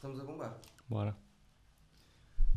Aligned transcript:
Estamos 0.00 0.18
a 0.20 0.24
bombar. 0.24 0.56
Bora. 0.88 1.14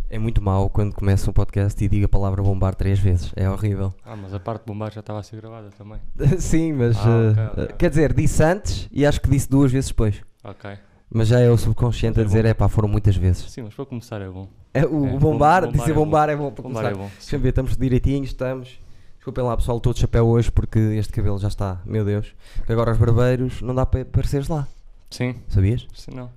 É 0.10 0.18
muito 0.18 0.42
mau 0.42 0.70
quando 0.70 0.94
começa 0.94 1.30
um 1.30 1.34
podcast 1.34 1.84
e 1.84 1.90
diga 1.90 2.06
a 2.06 2.10
palavra 2.10 2.42
bombar 2.42 2.74
três 2.76 3.00
vezes. 3.00 3.34
É 3.36 3.50
horrível. 3.50 3.94
Ah, 4.06 4.16
mas 4.16 4.34
a 4.34 4.40
parte 4.40 4.62
de 4.62 4.68
bombar 4.68 4.92
já 4.94 5.00
estava 5.02 5.20
a 5.20 5.24
ser 5.24 5.38
gravada 5.42 5.70
também. 5.78 6.00
Sim, 6.40 6.74
mas. 6.74 6.96
Ah, 6.98 7.10
uh, 7.10 7.32
ok, 7.32 7.44
ok. 7.46 7.64
uh, 7.66 7.78
Quer 7.78 7.90
dizer, 7.90 8.14
disse 8.14 8.44
antes 8.44 8.88
e 8.92 9.06
acho 9.06 9.20
que 9.20 9.30
disse 9.30 9.50
duas 9.50 9.72
vezes 9.72 9.90
depois. 9.90 10.22
Ok. 10.44 10.78
Mas 11.10 11.28
já 11.28 11.40
é 11.40 11.50
o 11.50 11.58
subconsciente 11.58 12.20
a 12.20 12.24
é 12.24 12.26
dizer, 12.26 12.44
bom. 12.44 12.50
é 12.50 12.54
pá, 12.54 12.68
foram 12.70 12.88
muitas 12.88 13.16
vezes. 13.16 13.52
Sim, 13.52 13.64
mas 13.64 13.74
para 13.74 13.86
começar 13.86 14.22
é 14.22 14.30
bom. 14.30 14.48
É, 14.74 14.86
o, 14.86 15.06
É, 15.08 15.14
o 15.14 15.20
bombar, 15.20 15.20
bom- 15.20 15.72
bombar 15.72 15.72
dizer 15.72 15.92
é 15.92 15.94
bom. 15.94 16.06
bombar 16.06 16.30
é 16.30 16.36
bom 16.36 16.52
para 16.52 16.64
Bombar 16.64 16.84
começar. 16.84 17.00
é 17.00 17.04
bom. 17.04 17.12
Deixa 17.20 17.38
ver, 17.38 17.50
estamos 17.50 17.76
direitinhos, 17.78 18.30
estamos. 18.30 18.80
Desculpem 19.18 19.44
lá, 19.44 19.56
pessoal, 19.56 19.78
estou 19.78 19.94
de 19.94 20.00
chapéu 20.00 20.28
hoje 20.28 20.52
porque 20.52 20.80
este 20.80 21.14
cabelo 21.14 21.38
já 21.40 21.48
está, 21.50 21.82
meu 21.86 22.04
Deus. 22.06 22.34
Que 22.66 22.72
agora 22.72 22.92
aos 22.92 22.98
barbeiros 23.00 23.62
não 23.62 23.76
dá 23.76 23.86
para 23.86 24.02
apareceres 24.02 24.48
lá, 24.48 24.68
Sim. 25.10 25.36
sabias? 25.50 25.86
Sim, 25.94 26.12
não. 26.16 26.30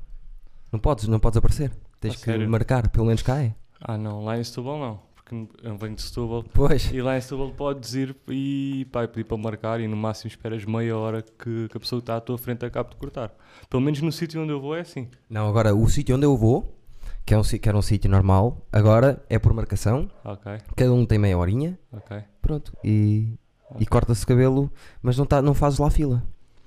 Não 0.72 0.78
podes, 0.78 1.06
não 1.08 1.18
podes 1.20 1.36
aparecer. 1.36 1.70
Tens 2.00 2.14
A 2.14 2.16
que 2.16 2.24
sério? 2.24 2.48
marcar, 2.48 2.88
pelo 2.90 3.06
menos 3.06 3.22
cá 3.22 3.42
é. 3.42 3.54
Ah, 3.80 3.96
não. 3.96 4.24
Lá 4.24 4.38
em 4.38 4.44
Setúbal 4.44 4.78
não. 4.78 5.06
Porque 5.14 5.34
eu 5.62 5.76
venho 5.76 5.94
de 5.96 6.02
Setúbal. 6.02 6.44
Pois. 6.54 6.90
E 6.92 7.00
lá 7.02 7.16
em 7.16 7.20
Setúbal 7.20 7.50
podes 7.52 7.94
ir 7.94 8.14
e 8.28 8.86
pá, 8.92 9.06
pedir 9.08 9.24
para 9.24 9.36
marcar 9.36 9.80
e 9.80 9.88
no 9.88 9.96
máximo 9.96 10.28
esperas 10.28 10.64
meia 10.64 10.96
hora 10.96 11.22
que, 11.22 11.68
que 11.68 11.76
a 11.76 11.80
pessoa 11.80 12.00
que 12.00 12.04
está 12.04 12.16
à 12.16 12.20
tua 12.20 12.38
frente 12.38 12.64
acabe 12.64 12.90
de 12.90 12.96
cortar. 12.96 13.32
Pelo 13.68 13.82
menos 13.82 14.00
no 14.02 14.12
sítio 14.12 14.40
onde 14.42 14.52
eu 14.52 14.60
vou 14.60 14.76
é 14.76 14.80
assim. 14.80 15.08
Não, 15.28 15.48
agora 15.48 15.74
o 15.74 15.88
sítio 15.88 16.14
onde 16.16 16.24
eu 16.24 16.36
vou, 16.36 16.76
que, 17.24 17.34
é 17.34 17.38
um, 17.38 17.42
que 17.42 17.68
era 17.68 17.76
um 17.76 17.82
sítio 17.82 18.08
normal, 18.10 18.64
agora 18.72 19.20
é 19.28 19.36
por 19.38 19.52
marcação, 19.52 20.08
Ok, 20.24 20.58
cada 20.76 20.92
um 20.92 21.04
tem 21.04 21.18
meia 21.18 21.36
horinha, 21.36 21.76
ok, 21.92 22.18
pronto, 22.40 22.72
e, 22.84 23.32
e 23.72 23.74
Ok. 23.74 23.86
corta-se 23.90 24.22
o 24.22 24.26
cabelo, 24.28 24.70
mas 25.02 25.18
não, 25.18 25.26
tá, 25.26 25.42
não 25.42 25.54
fazes 25.54 25.80
lá 25.80 25.90
fila. 25.90 26.22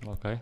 ok. 0.05 0.37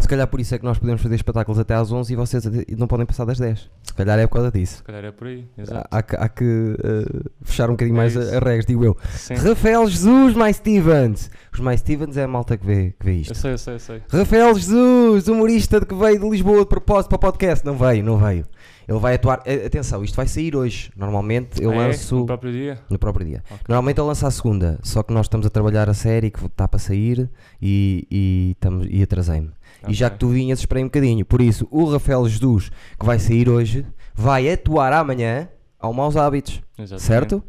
Se 0.00 0.08
calhar 0.08 0.26
por 0.26 0.38
isso 0.40 0.54
é 0.54 0.58
que 0.58 0.64
nós 0.64 0.78
podemos 0.78 1.00
fazer 1.00 1.14
espetáculos 1.14 1.58
até 1.58 1.74
às 1.74 1.90
11 1.90 2.12
e 2.12 2.16
vocês 2.16 2.44
não 2.76 2.86
podem 2.86 3.06
passar 3.06 3.24
das 3.24 3.38
10. 3.38 3.70
Se 3.82 3.94
calhar 3.94 4.18
é 4.18 4.26
por 4.26 4.34
causa 4.34 4.50
disso. 4.52 4.76
Se 4.78 4.82
calhar 4.82 5.04
é 5.04 5.10
por 5.10 5.26
aí. 5.28 5.46
Exato. 5.56 5.88
Há, 5.90 6.02
que- 6.02 6.16
há 6.16 6.28
que 6.28 6.44
uh, 6.44 7.30
fechar 7.42 7.68
um 7.70 7.72
bocadinho 7.72 7.94
É 7.96 7.98
mais 7.98 8.16
a, 8.16 8.20
isso. 8.20 8.30
a 8.36 8.38
regras, 8.40 8.66
digo 8.66 8.84
eu. 8.84 8.96
Sim. 9.14 9.34
Rafael 9.34 9.86
Jesus, 9.88 10.34
mais 10.34 10.56
Stevens. 10.56 11.30
Os 11.52 11.60
mais 11.60 11.80
Stevens 11.80 12.16
é 12.18 12.24
a 12.24 12.28
malta 12.28 12.56
que 12.56 12.66
vê, 12.66 12.94
que 12.98 13.06
vê 13.06 13.12
Eu 13.12 13.20
isto. 13.20 13.34
sei, 13.34 13.52
eu 13.52 13.58
sei, 13.58 13.74
eu 13.74 13.80
sei. 13.80 14.02
Rafael 14.10 14.54
Jesus, 14.54 15.26
humorista 15.28 15.84
que 15.84 15.94
veio 15.94 16.20
de 16.20 16.28
Lisboa 16.28 16.58
de 16.60 16.66
propósito 16.66 17.08
para 17.08 17.16
o 17.16 17.20
podcast. 17.20 17.64
Não 17.64 17.76
veio, 17.78 18.04
não 18.04 18.18
veio. 18.18 18.44
Ele 18.86 18.98
vai 18.98 19.14
atuar. 19.14 19.40
eh, 19.46 19.64
Atenção, 19.64 20.04
isto 20.04 20.14
vai 20.14 20.26
sair 20.28 20.54
hoje. 20.54 20.90
Normalmente 20.94 21.62
eu 21.62 21.70
Ah, 21.70 21.74
é? 21.74 21.78
lanço 21.78 22.16
No 22.16 22.26
próprio 22.26 22.52
dia? 22.52 22.78
no 22.90 22.98
próprio 22.98 23.24
dia. 23.26 23.42
Ok. 23.46 23.60
Normalmente 23.66 23.98
eu 23.98 24.06
lanço 24.06 24.26
à 24.26 24.30
segunda, 24.30 24.78
só 24.82 25.02
que 25.02 25.14
nós 25.14 25.24
estamos 25.24 25.46
a 25.46 25.50
trabalhar 25.50 25.88
a 25.88 25.94
série 25.94 26.30
que 26.30 26.44
está 26.44 26.68
para 26.68 26.78
sair 26.78 27.30
e, 27.62 28.06
e, 28.10 28.50
estamos- 28.50 28.86
e 28.90 29.02
atrasei-me. 29.02 29.50
E 29.90 29.94
já 29.94 30.08
que 30.10 30.18
tu 30.18 30.28
vinhas, 30.28 30.58
esperei 30.60 30.82
um 30.82 30.86
bocadinho. 30.86 31.24
Por 31.24 31.40
isso, 31.40 31.66
o 31.70 31.84
Rafael 31.90 32.26
Jesus, 32.28 32.70
que 32.98 33.04
vai 33.06 33.18
sair 33.18 33.48
hoje, 33.48 33.84
vai 34.14 34.50
atuar 34.50 34.92
amanhã 34.92 35.48
ao 35.78 35.92
Maus 35.92 36.16
Hábitos. 36.16 36.60
Exatamente. 36.78 37.02
Certo? 37.06 37.42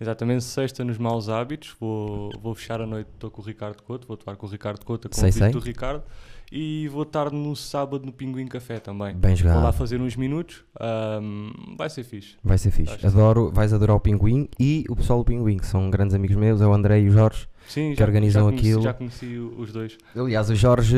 Exatamente, 0.00 0.42
sexta 0.42 0.84
nos 0.84 0.98
maus 0.98 1.28
hábitos. 1.28 1.76
Vou, 1.78 2.30
vou 2.42 2.56
fechar 2.56 2.80
a 2.80 2.86
noite, 2.86 3.08
estou 3.14 3.30
com 3.30 3.40
o 3.40 3.44
Ricardo 3.44 3.80
Couto, 3.84 4.04
vou 4.08 4.14
atuar 4.14 4.34
com 4.34 4.46
o 4.46 4.50
Ricardo 4.50 4.84
Couto, 4.84 5.08
Sei, 5.12 5.30
convite 5.30 5.38
sei. 5.38 5.52
do 5.52 5.60
Ricardo. 5.60 6.02
E 6.50 6.88
vou 6.88 7.04
estar 7.04 7.30
no 7.30 7.54
sábado 7.54 8.04
no 8.04 8.12
Pinguim 8.12 8.46
Café 8.48 8.80
também. 8.80 9.14
Bem 9.14 9.36
Vou 9.36 9.46
lá 9.48 9.54
jogado. 9.56 9.72
fazer 9.74 10.00
uns 10.00 10.16
minutos. 10.16 10.64
ahm, 10.78 11.50
vai 11.78 11.88
ser 11.88 12.02
fixe. 12.02 12.34
Vai 12.42 12.58
ser 12.58 12.72
fixe. 12.72 12.92
Acho 12.94 13.06
Adoro, 13.06 13.52
vais 13.52 13.72
adorar 13.72 13.94
o 13.96 14.00
Pinguim 14.00 14.48
e 14.58 14.84
o 14.88 14.96
pessoal 14.96 15.20
do 15.20 15.24
Pinguim, 15.24 15.56
que 15.56 15.66
são 15.66 15.88
grandes 15.88 16.14
amigos 16.16 16.36
meus, 16.36 16.60
é 16.60 16.66
o 16.66 16.74
André 16.74 16.98
e 17.00 17.08
o 17.08 17.12
Jorge. 17.12 17.46
Sim, 17.68 17.90
Que 17.92 17.96
já, 17.98 18.04
organizam 18.04 18.42
já 18.44 18.48
conheci, 18.50 18.66
aquilo. 18.68 18.82
Já 18.82 18.94
conheci 18.94 19.38
os 19.58 19.72
dois. 19.72 19.98
Aliás, 20.14 20.50
o 20.50 20.54
Jorge 20.54 20.96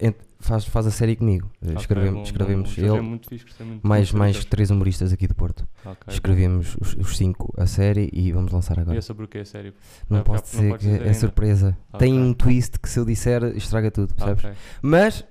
ent- 0.00 0.16
faz, 0.40 0.64
faz 0.64 0.86
a 0.86 0.90
série 0.90 1.16
comigo. 1.16 1.50
Eh, 1.62 1.66
Ok, 1.70 1.76
escrevemos 1.80 2.14
bom, 2.18 2.22
escrevemos 2.22 2.68
bom. 2.68 2.74
Jorge 2.74 2.90
É 2.90 2.98
ele, 2.98 3.02
muito 3.08 3.28
fixe, 3.28 3.44
gostei 3.44 3.66
muito 3.66 3.86
mais, 3.86 4.10
muito 4.12 4.18
mais 4.18 4.44
três 4.44 4.70
humoristas 4.70 5.12
aqui 5.12 5.26
do 5.26 5.34
Porto. 5.34 5.66
Jorge. 5.84 5.98
Ok, 6.00 6.14
Escrevemos 6.14 6.76
os, 6.80 6.94
os 6.94 7.16
cinco 7.16 7.52
a 7.56 7.66
série 7.66 8.08
e 8.12 8.32
vamos 8.32 8.52
lançar 8.52 8.74
bom. 8.76 8.80
E 8.80 8.82
agora. 8.82 8.98
é 8.98 9.00
sobre 9.02 9.24
o 9.24 9.28
que 9.28 9.38
é 9.38 9.44
sério? 9.44 9.74
Não 10.08 10.18
Já- 10.18 10.24
posso 10.24 10.56
já- 10.56 10.62
não 10.62 10.76
dizer 10.76 10.98
dizer 10.98 11.06
é 11.06 11.12
surpresa. 11.12 11.76
Tem 11.98 12.12
Ok. 12.14 12.24
um 12.28 12.32
twist 12.34 12.78
que 12.78 12.88
se 12.88 12.98
eu 12.98 13.04
disser 13.04 13.42
estraga 13.56 13.90
tudo, 13.90 14.14
percebes? 14.14 14.56
Mas 14.80 15.24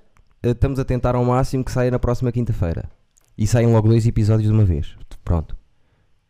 eh, 0.43 0.51
estamos 0.51 0.79
a 0.79 0.85
tentar 0.85 1.15
ao 1.15 1.23
máximo 1.25 1.63
que 1.63 1.71
saia 1.71 1.89
na 1.91 1.99
próxima 1.99 2.31
quinta-feira. 2.31 2.89
E 3.37 3.45
saem 3.45 3.67
logo 3.67 3.87
dois 3.89 4.05
episódios 4.07 4.47
de 4.49 4.53
uma 4.53 4.63
vez. 4.63 4.95
Pronto. 5.23 5.57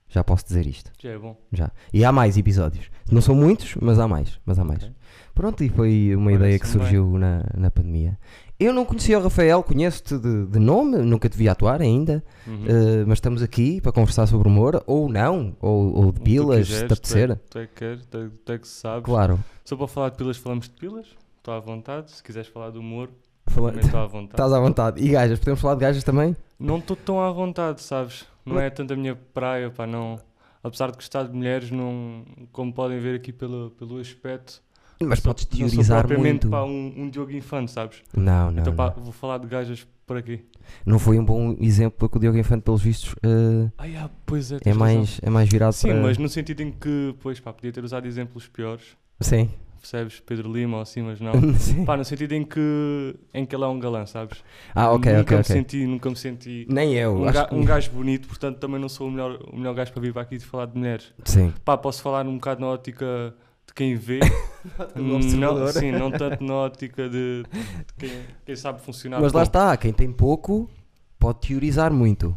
Já 0.08 0.24
posso 0.24 0.46
dizer 0.46 0.66
isto. 0.66 0.92
Já 1.00 1.10
é 1.12 1.18
bom. 1.18 1.36
Já. 1.52 1.72
E 1.94 2.04
há 2.06 2.12
mais 2.12 2.38
episódios. 2.38 2.90
Não 3.12 3.22
são 3.22 3.36
muitos, 3.36 3.76
mas 3.82 4.00
há 4.00 4.08
mais. 4.08 4.40
Mas 4.46 4.58
há 4.60 4.64
mais. 4.64 4.84
Ok. 4.84 4.96
Pronto, 5.34 5.64
e 5.64 5.70
foi 5.70 6.16
uma 6.16 6.32
ideia 6.32 6.58
que 6.58 6.64
bem. 6.66 6.72
surgiu 6.72 7.18
na, 7.18 7.44
na 7.56 7.70
pandemia. 7.70 8.18
Eu 8.58 8.72
não 8.74 8.86
conhecia 8.86 9.20
o 9.20 9.22
Rafael, 9.22 9.62
conheço-te 9.64 10.18
de, 10.18 10.46
de 10.48 10.60
nome, 10.60 10.98
nunca 11.00 11.28
te 11.28 11.38
vi 11.38 11.50
atuar 11.50 11.82
ainda, 11.82 12.24
Uhum. 12.48 12.64
eh, 12.66 13.04
mas 13.06 13.18
estamos 13.18 13.42
aqui 13.42 13.82
para 13.82 13.92
conversar 13.92 14.28
sobre 14.28 14.48
humor, 14.48 14.82
ou 14.88 15.10
não, 15.10 15.54
ou, 15.60 15.94
ou 16.06 16.12
de 16.14 16.22
pilas, 16.22 16.68
se 16.70 16.88
te 16.88 16.96
quiseres, 16.96 17.02
tu 17.04 17.18
é- 17.18 17.24
apetecer. 17.26 17.40
Tu 17.50 17.60
é 17.60 17.68
que 17.68 17.74
queres, 17.74 18.06
tu 18.06 18.18
é- 18.18 18.30
tu 18.46 18.52
é 18.54 18.58
que 18.58 18.68
sabes. 18.68 19.04
Claro. 19.04 19.40
Só 19.66 19.76
para 19.76 19.88
falar 19.88 20.10
de 20.10 20.18
pilas, 20.18 20.38
falamos 20.38 20.70
de 20.70 20.74
pilas. 20.76 21.06
Estou 21.38 21.54
à 21.54 21.60
vontade. 21.60 22.12
Se 22.12 22.24
quiseres 22.24 22.48
falar 22.48 22.72
de 22.72 22.78
humor, 22.80 23.10
Fala- 23.48 23.72
também 23.72 23.86
estou 23.86 24.00
à 24.00 24.06
vontade. 24.08 24.32
Estás 24.34 24.54
à 24.54 24.60
vontade. 24.60 25.04
E 25.04 25.10
gajas, 25.10 25.38
podemos 25.38 25.60
falar 25.60 25.76
de 25.76 25.82
gajas 25.82 26.04
também? 26.06 26.36
Não 26.58 26.78
estou 26.78 26.96
tão 26.96 27.20
à 27.22 27.30
vontade, 27.32 27.82
sabes? 27.84 28.26
Não 28.46 28.56
Mas- 28.56 28.64
é 28.64 28.70
tanto 28.70 28.94
a 28.94 28.96
minha 28.96 29.16
praia, 29.34 29.70
pá, 29.70 29.86
não. 29.86 30.18
Apesar 30.66 30.90
de 30.90 30.96
gostar 30.98 31.24
de 31.28 31.34
mulheres, 31.36 31.70
não, 31.70 32.26
como 32.52 32.74
podem 32.74 33.00
ver 33.00 33.16
aqui 33.16 33.32
pelo, 33.32 33.70
pelo 33.72 34.00
aspecto, 34.00 34.64
Mas 35.00 35.20
sou- 35.20 35.32
podes 35.34 35.48
não 35.52 35.68
teorizar 35.68 36.00
propriamente 36.00 36.48
muito. 36.48 36.50
pá, 36.50 36.64
um, 36.64 36.94
um 37.04 37.10
Diogo 37.10 37.32
Infante, 37.32 37.72
sabes? 37.72 38.02
Não, 38.18 38.50
não, 38.50 38.62
então, 38.62 38.74
não. 38.74 38.76
pá, 38.76 38.90
vou 38.90 39.12
falar 39.12 39.38
de 39.38 39.48
gajas 39.48 39.86
por 40.08 40.18
aqui. 40.18 40.44
Não 40.84 40.98
foi 40.98 41.20
um 41.20 41.24
bom 41.26 41.56
exemplo 41.60 42.00
porque 42.00 42.18
o 42.18 42.20
Diogo 42.20 42.38
Infante, 42.40 42.64
pelos 42.64 42.82
vistos, 42.82 43.14
eh, 43.22 43.70
Ah, 43.78 43.86
yeah, 43.86 44.12
pois 44.26 44.52
é, 44.52 44.56
é, 44.56 44.70
razão. 44.70 44.80
mais, 44.80 45.20
é 45.22 45.30
mais 45.30 45.48
virado 45.50 45.74
Sim, 45.74 45.90
para... 45.90 46.02
mas 46.02 46.18
no 46.18 46.28
sentido 46.28 46.62
em 46.62 46.72
que, 46.72 47.16
pois, 47.22 47.40
pá, 47.40 47.54
podia 47.54 47.72
ter 47.72 47.84
usado 47.84 48.08
exemplos 48.08 48.48
piores, 48.48 48.98
Sim. 49.22 49.50
Percebes? 49.90 50.20
Pedro 50.26 50.52
Lima 50.52 50.78
ou 50.78 50.82
assim, 50.84 51.02
mas 51.02 51.20
não. 51.22 51.34
Pá, 51.86 51.96
no 51.96 52.04
sentido 52.04 52.34
em 52.34 52.44
que, 52.44 53.16
em 53.34 53.46
que 53.46 53.56
ele 53.56 53.64
é 53.64 53.68
um 53.68 53.80
galã, 53.80 54.06
sabes? 54.06 54.44
Ah, 54.74 54.92
ok, 54.92 55.12
nunca 55.12 55.22
ok, 55.22 55.36
me 55.38 55.42
ok. 55.42 55.56
Senti, 55.56 55.86
nunca 55.86 56.10
me 56.10 56.16
senti 56.16 56.66
Nem 56.70 56.94
eu. 56.96 57.16
um, 57.18 57.24
acho 57.26 57.34
ga- 57.34 57.46
que- 57.48 57.56
um 57.56 57.64
gajo 57.64 57.92
bonito, 57.92 58.28
portanto 58.28 58.58
também 58.58 58.80
não 58.80 58.90
sou 58.90 59.08
o 59.08 59.12
melhor, 59.12 59.40
o 59.52 59.56
melhor 59.58 59.74
gajo 59.76 59.92
para 59.94 60.02
vir 60.02 60.12
para 60.14 60.24
aqui 60.24 60.36
e 60.36 60.40
falar 60.40 60.66
de 60.66 60.78
mulheres. 60.78 61.14
Sim. 61.24 61.54
Pá, 61.64 61.78
posso 61.78 62.02
falar 62.02 62.26
um 62.28 62.36
bocado 62.36 62.62
na 62.62 62.68
ótica 62.68 63.34
de 63.68 63.74
quem 63.74 63.96
vê. 63.96 64.20
Não, 64.96 65.22
sim, 65.22 65.92
não 65.92 66.10
tanto 66.10 66.44
na 66.44 66.54
ótica 66.56 67.08
de, 67.08 67.44
de 67.44 67.94
quem, 68.00 68.12
quem 68.46 68.56
sabe 68.56 68.82
funcionar. 68.82 69.22
Mas 69.22 69.32
lá 69.32 69.44
está, 69.44 69.78
quem 69.78 69.94
tem 69.94 70.12
pouco 70.12 70.68
pode 71.20 71.40
teorizar 71.48 71.94
muito, 71.94 72.36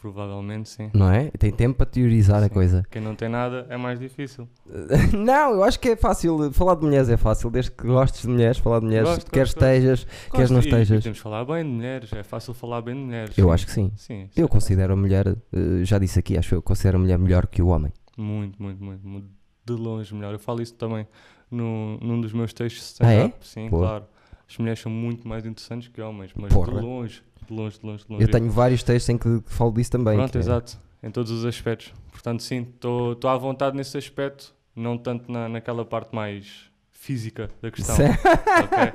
Provavelmente 0.00 0.68
sim. 0.68 0.90
não 0.94 1.10
é? 1.10 1.28
Tem 1.32 1.50
tempo 1.50 1.76
para 1.78 1.86
teorizar 1.86 2.38
a 2.40 2.44
Sim. 2.44 2.48
coisa. 2.54 2.84
Quem 2.88 3.02
não 3.02 3.16
tem 3.16 3.28
nada 3.28 3.66
é 3.68 3.76
mais 3.76 3.98
difícil. 3.98 4.48
não, 5.12 5.50
eu 5.54 5.64
acho 5.64 5.78
que 5.80 5.88
é 5.88 5.96
fácil. 5.96 6.52
Falar 6.52 6.76
de 6.76 6.82
mulheres 6.84 7.08
é 7.08 7.16
fácil, 7.16 7.50
desde 7.50 7.72
que 7.72 7.84
gostes 7.84 8.22
de 8.22 8.28
mulheres, 8.28 8.58
falar 8.58 8.78
de 8.78 8.86
mulheres, 8.86 9.08
Gosto, 9.08 9.30
quer 9.30 9.40
gosto, 9.40 9.56
estejas, 9.56 10.06
não 10.32 10.38
Gosto, 10.40 10.52
e- 10.52 10.56
e 10.56 10.58
estejas. 10.60 11.02
Temos 11.02 11.16
de 11.18 11.22
falar 11.22 11.44
bem 11.44 11.64
de 11.64 11.70
mulheres, 11.70 12.12
é 12.12 12.22
fácil 12.22 12.54
falar 12.54 12.80
bem 12.80 12.94
de 12.94 13.00
mulheres. 13.00 13.36
Eu 13.36 13.46
sim. 13.48 13.52
acho 13.52 13.66
que 13.66 13.72
sim. 13.72 13.92
Sim, 13.96 14.30
Eu 14.36 14.44
é 14.46 14.48
considero 14.48 14.92
a 14.92 14.96
mulher, 14.96 15.26
eh, 15.28 15.84
já 15.84 15.98
disse 15.98 16.18
aqui, 16.18 16.38
acho 16.38 16.50
que 16.50 16.54
eu 16.54 16.62
considero 16.62 16.96
a 16.96 17.00
mulher 17.00 17.18
melhor 17.18 17.46
que 17.48 17.60
o 17.60 17.66
homem. 17.66 17.92
Muito, 18.16 18.62
muito, 18.62 18.82
muito, 18.82 19.06
muito. 19.06 19.26
De 19.66 19.72
longe 19.72 20.14
melhor. 20.14 20.32
Eu 20.32 20.38
falo 20.38 20.62
isso 20.62 20.74
também 20.74 21.06
no, 21.50 21.98
num 22.00 22.20
dos 22.20 22.32
meus 22.32 22.52
textos 22.52 22.96
de 22.98 23.04
Ah, 23.04 23.10
é? 23.12 23.16
stand-up. 23.16 23.46
Sim, 23.48 23.68
claro. 23.68 24.04
As 24.48 24.56
mulheres 24.58 24.80
são 24.80 24.90
muito 24.92 25.26
mais 25.28 25.44
interessantes 25.44 25.88
que 25.88 26.00
homens, 26.00 26.30
mas 26.36 26.52
Porra. 26.54 26.72
de 26.72 26.80
longe, 26.86 27.22
de 27.48 27.54
longe, 27.54 27.78
de 27.80 27.86
longe, 27.86 28.04
de 28.04 28.12
longe. 28.12 28.24
Eu 28.24 28.30
tenho 28.30 28.50
vários 28.50 28.82
textos 28.82 29.08
em 29.08 29.18
que 29.18 29.42
falo 29.46 29.72
disso 29.72 29.90
também. 29.90 30.16
Pronto, 30.16 30.32
que 30.32 30.38
é- 30.38 30.40
exato. 30.40 30.78
Em 31.02 31.10
todos 31.10 31.30
os 31.30 31.44
aspectos. 31.44 31.92
Portanto, 32.10 32.42
sim, 32.42 32.66
estou 32.74 33.16
à 33.30 33.36
vontade 33.36 33.76
nesse 33.76 33.96
aspecto, 33.96 34.52
não 34.74 34.98
tanto 34.98 35.30
na, 35.30 35.48
naquela 35.48 35.84
parte 35.84 36.14
mais 36.14 36.68
física 36.90 37.48
da 37.62 37.70
questão. 37.70 37.94
Sim. 37.96 38.02
ok? 38.04 38.92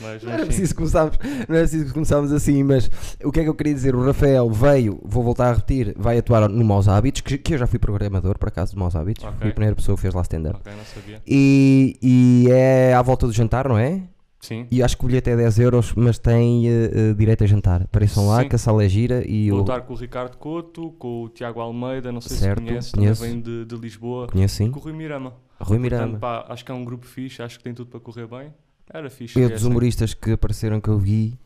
Mas, 0.00 0.24
Não 0.24 0.32
mas 0.32 0.40
é 0.40 0.44
preciso 0.46 0.74
começarmos, 0.74 1.16
não 1.48 1.54
é 1.54 1.60
preciso 1.60 1.94
começarmos 1.94 2.32
assim, 2.32 2.64
mas 2.64 2.90
o 3.22 3.30
que 3.30 3.38
é 3.38 3.42
que 3.44 3.48
eu 3.48 3.54
queria 3.54 3.72
dizer? 3.72 3.94
O 3.94 4.04
Rafael 4.04 4.50
veio, 4.50 5.00
vou 5.04 5.22
voltar 5.22 5.50
a 5.50 5.52
repetir, 5.52 5.94
vai 5.96 6.18
atuar 6.18 6.48
no 6.48 6.64
Maus 6.64 6.88
Hábitos, 6.88 7.20
que, 7.20 7.38
que 7.38 7.54
eu 7.54 7.58
já 7.58 7.66
fui 7.68 7.78
programador, 7.78 8.36
por 8.36 8.48
acaso, 8.48 8.72
de 8.72 8.78
Maus 8.78 8.96
Hábitos. 8.96 9.24
Ok. 9.24 9.36
Fui 9.40 9.50
a 9.50 9.52
primeira 9.52 9.76
pessoa 9.76 9.94
que 9.94 10.02
fez 10.02 10.12
lá 10.12 10.22
stand-up. 10.22 10.56
Ok, 10.56 10.72
não 10.76 10.84
sabia. 10.84 11.22
E, 11.24 11.96
e 12.02 12.50
é 12.50 12.92
à 12.92 13.02
volta 13.02 13.24
do 13.28 13.32
jantar, 13.32 13.68
não 13.68 13.78
é? 13.78 14.02
Sim. 14.44 14.66
E 14.70 14.82
acho 14.82 14.96
que 14.98 15.04
o 15.04 15.06
bilhete 15.06 15.30
é 15.30 15.36
10 15.36 15.58
euros, 15.58 15.94
mas 15.94 16.18
tem 16.18 16.68
eh, 16.68 17.14
direito 17.16 17.44
a 17.44 17.46
jantar. 17.46 17.82
Apareçam 17.82 18.28
lá, 18.28 18.42
Sim. 18.42 18.48
que 18.50 18.54
a 18.54 18.58
sala 18.58 18.84
é 18.84 18.88
gira 18.88 19.24
e 19.26 19.48
Vou 19.48 19.60
eu 19.60 19.62
estar 19.62 19.80
com 19.80 19.94
o 19.94 19.96
Ricardo 19.96 20.36
Couto, 20.36 20.92
com 20.98 21.22
o 21.22 21.28
Tiago 21.30 21.60
Almeida, 21.60 22.12
não 22.12 22.20
sei 22.20 22.36
Certo, 22.36 22.60
se 22.60 22.66
conheces, 22.66 22.92
conheço. 22.92 23.22
também 23.22 23.40
vem 23.40 23.42
de, 23.42 23.64
de 23.64 23.76
Lisboa, 23.76 24.26
conheço 24.28 24.56
sim. 24.56 24.70
com 24.70 24.78
o 24.78 24.82
Rui 24.82 24.92
Mirama. 24.92 25.30
Rui 25.58 25.78
Portanto, 25.78 25.80
Mirama. 25.80 26.18
pá, 26.18 26.44
acho 26.50 26.62
que 26.62 26.70
é 26.70 26.74
um 26.74 26.84
grupo 26.84 27.06
fixe, 27.06 27.40
acho 27.40 27.56
que 27.56 27.64
tem 27.64 27.72
tudo 27.72 27.88
para 27.90 28.00
correr 28.00 28.26
bem. 28.26 28.52
Era 28.92 29.08
fixe. 29.08 29.38
Eu 29.38 29.46
é 29.46 29.48
dos 29.48 29.62
assim. 29.62 29.70
humoristas 29.70 30.12
que 30.12 30.32
apareceram 30.32 30.78
que 30.78 30.88
eu 30.90 30.98
vi, 30.98 31.38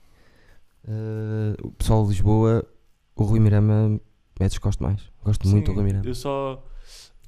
eh, 0.87 1.55
o 1.62 1.71
pessoal 1.71 2.03
de 2.03 2.09
Lisboa, 2.11 2.65
o 3.15 3.23
Rui 3.23 3.39
Mirama 3.39 4.01
é 4.41 4.47
dos 4.47 4.59
que 4.59 4.65
gosto 4.65 4.83
mais. 4.83 5.01
Gosto 5.25 5.47
muito 5.47 5.67
do 5.67 5.71
Sim, 5.71 5.77
Rui 5.77 5.85
Mirama. 5.85 6.05
Eu 6.05 6.15
só 6.15 6.65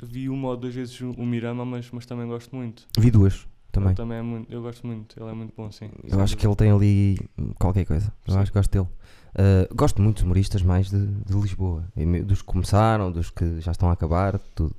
vi 0.03 0.29
uma 0.29 0.49
ou 0.49 0.57
duas 0.57 0.75
vezes 0.75 1.01
o 1.01 1.11
o 1.13 1.25
Mirama, 1.27 1.65
mas, 1.65 1.89
mas 1.93 2.07
também 2.07 2.27
gosto 2.27 2.55
muito. 2.57 2.87
Vi 2.99 3.11
duas. 3.11 3.47
Também. 3.71 3.91
Ele 3.91 3.97
também 3.97 4.19
é 4.19 4.23
muito, 4.23 4.53
eu 4.53 4.63
gosto 4.63 4.87
muito, 4.87 5.21
ele 5.21 5.31
é 5.31 5.33
muito 5.35 5.53
bom, 5.57 5.71
sim. 5.71 5.91
Eu 6.05 6.21
acho 6.21 6.37
que 6.37 6.47
ele 6.47 6.55
tem 6.57 6.71
ali 6.71 7.19
qualquer 7.59 7.85
coisa. 7.85 8.13
Eu 8.27 8.35
Sim. 8.35 8.39
acho 8.41 8.51
que 8.53 8.59
gosto 8.59 8.71
dele. 8.71 8.87
Uh, 9.33 9.75
gosto 9.75 10.03
muito 10.03 10.17
dos 10.17 10.25
humoristas 10.25 10.63
mais 10.63 10.91
de, 10.91 11.07
de 11.07 11.35
Lisboa. 11.35 11.85
E 11.97 12.05
Dos 12.23 12.41
que 12.43 12.47
começaram, 12.47 13.11
dos 13.13 13.31
que 13.31 13.61
já 13.61 13.71
estão 13.73 13.89
a 13.89 13.93
acabar, 13.93 14.39
tudo. 14.55 14.75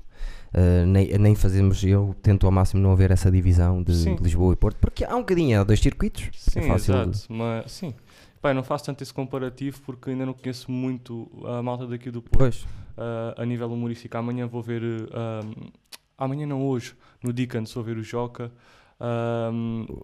Uh, 0.54 0.86
nem, 0.86 1.18
nem 1.18 1.34
fazemos, 1.36 1.82
eu 1.84 2.14
tento 2.22 2.46
ao 2.46 2.52
máximo 2.52 2.82
não 2.82 2.92
haver 2.92 3.10
essa 3.12 3.32
divisão 3.32 3.82
de, 3.82 3.96
Sim. 3.96 4.16
de 4.16 4.24
Lisboa 4.24 4.54
e 4.54 4.58
Porto, 4.58 4.78
porque 4.82 5.06
há 5.06 5.16
um 5.16 5.20
bocadinho, 5.20 5.62
há 5.62 5.64
dois 5.64 5.80
circuitos. 5.80 6.30
Sim, 6.38 6.60
é 6.60 6.64
fácil. 6.64 6.94
de- 6.94 7.10
exato, 7.12 7.34
mas 7.34 7.72
sim. 7.72 7.94
Eu 8.44 8.54
não 8.56 8.64
faço 8.64 8.84
tanto 8.86 9.02
esse 9.04 9.14
comparativo 9.14 9.80
porque 9.86 10.10
ainda 10.10 10.26
não 10.26 10.34
conheço 10.34 10.70
muito 10.72 11.30
a 11.46 11.62
malta 11.62 11.86
daqui 11.88 12.10
do 12.12 12.22
Porto. 12.22 12.38
Pois, 12.40 12.66
Ah, 12.98 13.36
a 13.38 13.46
nível 13.46 13.72
humorístico. 13.72 14.18
Amanhã 14.18 14.46
vou 14.48 14.62
ver. 14.62 14.82
ah, 15.14 15.40
amanhã 16.18 16.46
não, 16.46 16.62
hoje, 16.62 16.94
no 17.24 17.32
Dickens, 17.32 17.72
vou 17.74 17.84
ver 17.84 17.98
o 17.98 18.04
Joca. 18.04 18.52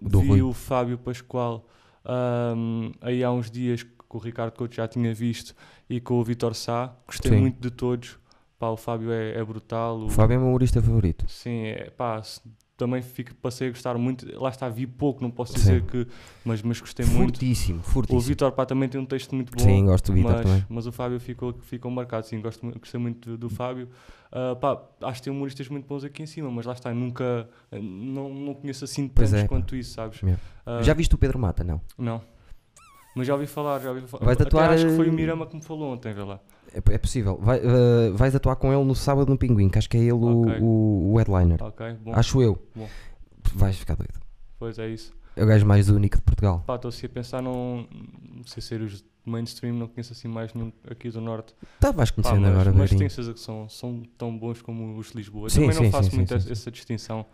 Do 0.02 0.20
vi 0.20 0.28
Rui. 0.28 0.42
o 0.42 0.52
Fábio 0.52 0.98
Pascoal 0.98 1.66
ahm, 2.04 2.90
aí 3.00 3.22
há 3.22 3.30
uns 3.30 3.50
dias 3.50 3.82
que 3.82 3.90
o 4.10 4.18
Ricardo 4.18 4.52
Couto 4.56 4.74
já 4.74 4.88
tinha 4.88 5.12
visto 5.14 5.54
e 5.88 6.00
com 6.00 6.14
o 6.14 6.24
Vitor 6.24 6.54
Sá. 6.54 6.94
Gostei 7.06 7.32
Sim. 7.32 7.40
muito 7.40 7.60
de 7.60 7.70
todos. 7.70 8.18
Pá, 8.58 8.68
o 8.70 8.76
Fábio 8.76 9.12
é, 9.12 9.38
é 9.38 9.44
brutal. 9.44 10.00
o 10.04 10.10
Fábio 10.10 10.34
é 10.34 10.38
o 10.38 10.40
meu 10.40 10.48
humorista 10.48 10.82
favorito. 10.82 11.24
Sim, 11.28 11.66
é, 11.66 11.90
pá, 11.90 12.20
também 12.78 13.02
fico, 13.02 13.34
passei 13.34 13.68
a 13.68 13.70
gostar 13.70 13.98
muito. 13.98 14.24
Lá 14.40 14.48
está, 14.48 14.68
vi 14.68 14.86
pouco, 14.86 15.20
não 15.20 15.30
posso 15.30 15.52
Sim. 15.52 15.58
dizer 15.58 15.82
que. 15.82 16.06
Mas, 16.44 16.62
mas 16.62 16.80
gostei 16.80 17.04
muito. 17.04 17.32
Fortíssimo, 17.32 17.82
O. 18.08 18.20
Vitor 18.20 18.52
pá, 18.52 18.64
também 18.64 18.88
tem 18.88 19.00
um 19.00 19.04
texto 19.04 19.34
muito 19.34 19.52
bom. 19.52 19.62
Sim, 19.62 19.84
gosto 19.84 20.06
do 20.06 20.14
Vitor 20.14 20.32
mas, 20.32 20.42
também. 20.42 20.66
mas 20.68 20.86
o 20.86 20.92
Fábio 20.92 21.18
ficou, 21.18 21.52
ficou 21.60 21.90
marcado, 21.90 22.24
sim, 22.26 22.40
gosto, 22.40 22.64
gostei 22.78 23.00
muito 23.00 23.30
do, 23.30 23.36
do 23.36 23.50
Fábio. 23.50 23.88
Ah, 24.30 24.54
pá, 24.54 24.80
acho 25.02 25.20
que 25.20 25.24
tem 25.24 25.32
humoristas 25.32 25.68
muito 25.68 25.86
bons 25.86 26.04
aqui 26.04 26.22
em 26.22 26.26
cima, 26.26 26.50
mas 26.50 26.64
lá 26.66 26.72
está, 26.72 26.94
nunca, 26.94 27.48
eh, 27.72 27.80
não, 27.80 28.32
não 28.32 28.54
conheço 28.54 28.84
assim 28.84 29.08
tantos 29.08 29.34
é, 29.34 29.48
quanto 29.48 29.74
isso, 29.74 29.94
sabes? 29.94 30.20
Ah, 30.64 30.80
Já 30.80 30.94
viste 30.94 31.14
o 31.14 31.18
Pedro 31.18 31.38
Mata? 31.38 31.64
Não. 31.64 31.80
Não. 31.98 32.22
Mas 33.14 33.26
já 33.26 33.34
ouvi 33.34 33.46
falar, 33.46 33.80
já 33.80 33.88
ouvi 33.90 34.06
falar. 34.06 34.24
Vais 34.24 34.40
Até 34.40 34.48
atuar, 34.48 34.70
acho 34.70 34.86
que 34.86 34.94
foi 34.96 35.08
eh, 35.08 35.10
o 35.10 35.12
Mirama 35.12 35.46
que 35.46 35.56
me 35.56 35.62
falou 35.62 35.92
ontem, 35.92 36.12
vê 36.14 36.22
lá. 36.22 36.38
É, 36.72 36.94
é 36.94 36.98
possível. 36.98 37.38
Vai, 37.40 37.58
uh, 37.60 38.14
vais 38.14 38.34
atuar 38.34 38.56
com 38.56 38.72
ele 38.72 38.84
no 38.84 38.94
sábado 38.94 39.28
no 39.30 39.38
Pinguim, 39.38 39.68
que 39.68 39.78
acho 39.78 39.88
que 39.88 39.96
é 39.96 40.00
ele 40.00 40.12
o- 40.12 40.42
Ok. 40.42 40.58
o, 40.60 41.12
o 41.12 41.16
headliner. 41.18 41.62
Ok, 41.62 41.96
bom, 42.02 42.12
Acho 42.14 42.42
eu. 42.42 42.58
Bom. 42.74 42.88
Vais 43.54 43.76
ficar 43.78 43.94
doido. 43.96 44.20
pois 44.58 44.78
é 44.78 44.88
isso. 44.88 45.12
É 45.34 45.44
o 45.44 45.46
gajo 45.46 45.64
mais 45.64 45.88
único 45.88 46.16
de 46.16 46.22
Portugal. 46.22 46.64
Pá, 46.66 46.74
estou 46.74 46.88
assim 46.88 47.06
a 47.06 47.08
pensar, 47.08 47.40
não, 47.40 47.86
não 48.36 48.44
sei 48.44 48.60
ser 48.60 48.80
os 48.80 49.04
mainstream, 49.24 49.74
não 49.74 49.86
conheço 49.86 50.12
assim 50.12 50.26
mais 50.26 50.52
nenhum 50.52 50.72
aqui 50.90 51.10
do 51.10 51.20
Norte. 51.20 51.54
Tá, 51.78 51.92
vais 51.92 52.10
Pá, 52.10 52.16
conhecendo 52.16 52.40
mas, 52.42 52.50
agora, 52.50 52.72
mas 52.72 52.90
tenho 52.90 53.08
certeza 53.08 53.32
que 53.34 53.40
são, 53.40 53.68
são 53.68 54.02
tão 54.18 54.36
bons 54.36 54.60
como 54.62 54.98
os 54.98 55.10
de 55.12 55.16
Lisboa. 55.18 55.48
Sim, 55.48 55.60
também 55.60 55.76
sim, 55.76 55.82
não 55.84 55.90
faço 55.92 56.10
sim, 56.10 56.16
muito 56.16 56.28
sim, 56.30 56.34
essa, 56.34 56.46
sim. 56.46 56.52
essa 56.52 56.70
distinção. 56.72 57.26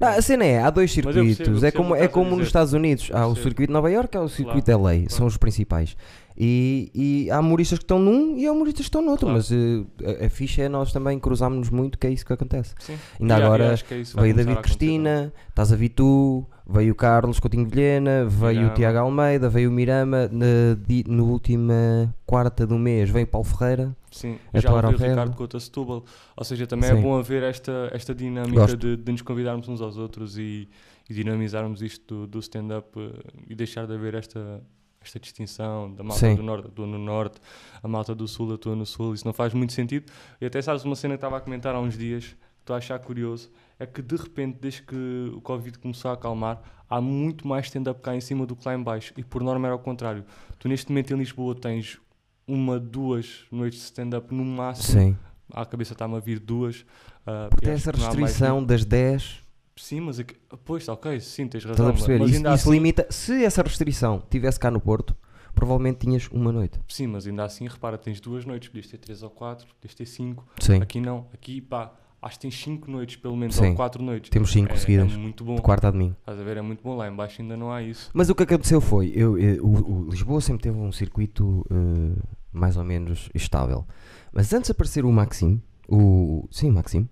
Não, 0.00 0.08
a 0.08 0.20
cena 0.22 0.44
é, 0.44 0.60
há 0.62 0.70
dois 0.70 0.92
percebo, 0.94 1.12
circuitos, 1.12 1.40
eu 1.40 1.54
é 1.56 1.60
percebo 1.70 1.76
como, 1.82 1.94
é 1.96 2.08
como 2.08 2.36
nos. 2.36 2.46
Estados 2.46 2.72
Unidos, 2.72 3.10
há 3.12 3.26
o 3.26 3.28
Percebo. 3.28 3.42
circuito 3.48 3.68
de 3.68 3.72
Nova 3.72 3.90
Iorque, 3.90 4.16
há 4.16 4.20
o 4.22 4.28
circuito 4.28 4.66
de 4.66 4.74
LA, 4.74 4.92
são 5.08 5.18
claro. 5.18 5.26
os 5.26 5.36
principais. 5.36 5.96
E, 6.36 6.90
e 6.92 7.30
há 7.30 7.38
humoristas 7.38 7.78
que 7.78 7.84
estão 7.84 7.96
num 8.00 8.36
e 8.36 8.44
há 8.44 8.50
humoristas 8.52 8.80
que 8.86 8.88
estão 8.88 9.00
noutro, 9.00 9.26
Claro. 9.26 9.38
mas 9.38 9.52
eh, 9.52 10.20
a, 10.22 10.26
a 10.26 10.28
ficha 10.30 10.62
é 10.62 10.68
nós 10.68 10.92
também 10.92 11.16
cruzarmos-nos 11.20 11.70
muito, 11.70 11.96
que 11.96 12.08
é 12.08 12.10
isso 12.10 12.26
que 12.26 12.32
acontece. 12.32 12.74
Sim. 12.80 12.96
Ainda 13.20 13.38
E 13.38 13.42
agora 13.42 13.76
que 13.86 13.94
é 13.94 14.02
veio 14.20 14.34
David 14.34 14.56
Cristina, 14.60 15.32
estás 15.48 15.72
a 15.72 15.76
vir 15.76 15.90
tu, 15.90 16.44
veio 16.68 16.92
o 16.92 16.96
Carlos 16.96 17.38
Coutinho 17.38 17.68
Vilhena, 17.68 18.24
veio 18.24 18.54
Mirama. 18.62 18.72
o 18.72 18.74
Tiago 18.74 18.98
Almeida, 18.98 19.48
veio 19.48 19.70
o 19.70 19.72
Mirama, 19.72 20.28
na, 20.32 20.76
no 21.06 21.26
última 21.30 22.12
quarta 22.26 22.66
do 22.66 22.76
mês 22.78 23.08
veio 23.10 23.26
o 23.26 23.28
Paulo 23.28 23.46
Ferreira. 23.46 23.94
Sim, 24.14 24.38
a 24.52 24.60
já 24.60 24.68
atuar 24.68 24.84
ouvi 24.84 24.94
ao 24.94 25.00
o. 25.00 25.10
Ricardo 25.10 25.36
Couto 25.36 25.56
a 25.56 25.60
Setúbal. 25.60 26.04
Ou 26.36 26.44
seja, 26.44 26.68
também 26.68 26.88
Sim. 26.88 26.98
é 26.98 27.02
bom 27.02 27.18
haver 27.18 27.42
esta, 27.42 27.90
esta 27.92 28.14
dinâmica 28.14 28.76
de, 28.76 28.96
de 28.96 29.12
nos 29.12 29.22
convidarmos 29.22 29.66
uns 29.66 29.80
aos 29.80 29.96
outros 29.98 30.38
e, 30.38 30.68
e 31.10 31.14
dinamizarmos 31.14 31.82
isto 31.82 32.20
do, 32.20 32.26
do 32.28 32.38
stand-up 32.38 32.88
eh, 32.96 33.32
e 33.48 33.56
deixar 33.56 33.88
de 33.88 33.92
haver 33.92 34.14
esta, 34.14 34.62
esta 35.02 35.18
distinção 35.18 35.92
da 35.92 36.04
malta 36.04 36.20
Sim. 36.20 36.36
do 36.36 36.44
Norte 36.44 36.68
atua 36.68 36.86
no 36.86 36.96
Norte, 36.96 37.40
a 37.82 37.88
malta 37.88 38.14
do 38.14 38.28
Sul 38.28 38.54
atua 38.54 38.76
no 38.76 38.86
Sul. 38.86 39.14
Isso 39.14 39.26
não 39.26 39.32
faz 39.32 39.52
muito 39.52 39.72
sentido. 39.72 40.12
E 40.40 40.46
até 40.46 40.62
sabes 40.62 40.84
uma 40.84 40.94
cena 40.94 41.14
que 41.14 41.18
estava 41.18 41.36
a 41.36 41.40
comentar 41.40 41.74
há 41.74 41.80
uns 41.80 41.98
dias, 41.98 42.26
que 42.26 42.36
estou 42.60 42.74
a 42.74 42.78
achar 42.78 43.00
curioso, 43.00 43.50
é 43.80 43.84
que 43.84 44.00
de 44.00 44.14
repente, 44.14 44.58
desde 44.60 44.82
que 44.82 45.32
o 45.34 45.40
Covid 45.40 45.76
começou 45.80 46.12
a 46.12 46.14
acalmar, 46.14 46.62
há 46.88 47.00
muito 47.00 47.48
mais 47.48 47.66
stand-up 47.66 48.00
cá 48.00 48.14
em 48.14 48.20
cima 48.20 48.46
do 48.46 48.54
que 48.54 48.64
lá 48.64 48.76
em 48.76 48.82
baixo. 48.82 49.12
E 49.16 49.24
por 49.24 49.42
norma 49.42 49.66
era 49.66 49.74
ao 49.74 49.80
contrário. 49.80 50.24
Tu 50.60 50.68
neste 50.68 50.88
momento 50.92 51.12
em 51.12 51.16
Lisboa 51.16 51.52
tens 51.56 51.98
uma, 52.46 52.78
duas 52.78 53.44
noites 53.50 53.78
de 53.80 53.84
stand-up 53.86 54.34
no 54.34 54.44
máximo. 54.44 55.00
Sim. 55.00 55.16
À 55.52 55.64
cabeça 55.64 55.92
está-me 55.92 56.16
a 56.16 56.20
vir 56.20 56.38
duas. 56.38 56.84
ah, 57.26 57.48
Porque 57.50 57.68
essa 57.68 57.92
mais 57.92 58.04
restrição 58.06 58.56
nenhum. 58.56 58.66
das 58.66 58.84
10, 58.84 59.42
Sim, 59.76 60.00
mas 60.00 60.20
aqui- 60.20 60.36
pois, 60.64 60.88
ok, 60.88 61.18
sim, 61.20 61.48
tens 61.48 61.64
razão. 61.64 61.72
estás 61.72 61.88
a 61.90 61.92
perceber? 61.92 62.18
Mas 62.20 62.28
Isso, 62.30 62.36
ainda 62.38 62.54
isso 62.54 62.62
assim, 62.68 62.72
limita. 62.72 63.06
Se 63.10 63.44
essa 63.44 63.60
restrição 63.62 64.22
tivesse 64.30 64.58
cá 64.60 64.70
no 64.70 64.80
Porto, 64.80 65.16
provavelmente 65.52 65.98
tinhas 66.06 66.28
uma 66.30 66.52
noite. 66.52 66.78
Sim, 66.88 67.08
mas 67.08 67.26
ainda 67.26 67.44
assim, 67.44 67.66
repara, 67.66 67.98
tens 67.98 68.20
duas 68.20 68.44
noites, 68.44 68.68
podias 68.68 68.86
ter 68.86 68.98
três 68.98 69.22
ou 69.24 69.30
quatro, 69.30 69.66
podias 69.74 69.94
ter 69.94 70.06
cinco. 70.06 70.46
Sim. 70.60 70.80
Aqui 70.80 71.00
não, 71.00 71.26
aqui 71.34 71.60
pá, 71.60 71.92
acho 72.24 72.36
que 72.36 72.42
tens 72.42 72.60
cinco 72.62 72.90
noites 72.90 73.16
pelo 73.16 73.36
menos, 73.36 73.54
Sim. 73.56 73.68
ou 73.70 73.74
quatro 73.74 74.02
noites. 74.02 74.30
Temos 74.30 74.50
5 74.50 74.72
é, 74.72 74.76
seguidas, 74.76 75.12
É 75.12 75.16
muito 75.16 75.44
bom. 75.44 75.54
de 75.56 75.62
quarta 75.62 75.88
a 75.88 75.90
domingo. 75.90 76.16
Estás 76.20 76.38
a 76.40 76.42
ver, 76.42 76.56
é 76.56 76.62
muito 76.62 76.82
bom. 76.82 76.96
Lá 76.96 77.08
em 77.08 77.14
baixo 77.14 77.42
ainda 77.42 77.56
não 77.56 77.70
há 77.70 77.82
isso. 77.82 78.10
Mas 78.14 78.28
o 78.30 78.34
que 78.34 78.42
aconteceu 78.42 78.80
foi, 78.80 79.12
eu, 79.14 79.38
eu- 79.38 79.64
o, 79.64 80.02
o 80.06 80.10
Lisboa 80.10 80.40
sempre 80.40 80.62
teve 80.62 80.76
um 80.78 80.90
circuito 80.90 81.64
eh, 81.70 82.20
mais 82.52 82.76
ou 82.76 82.84
menos 82.84 83.28
estável. 83.34 83.84
Mas 84.32 84.52
antes 84.52 84.68
de 84.68 84.72
aparecer 84.72 85.04
o 85.04 85.12
Maxim, 85.12 85.60
o, 85.88 86.48
sim, 86.50 86.70
o 86.70 86.72
Maxim, 86.72 87.08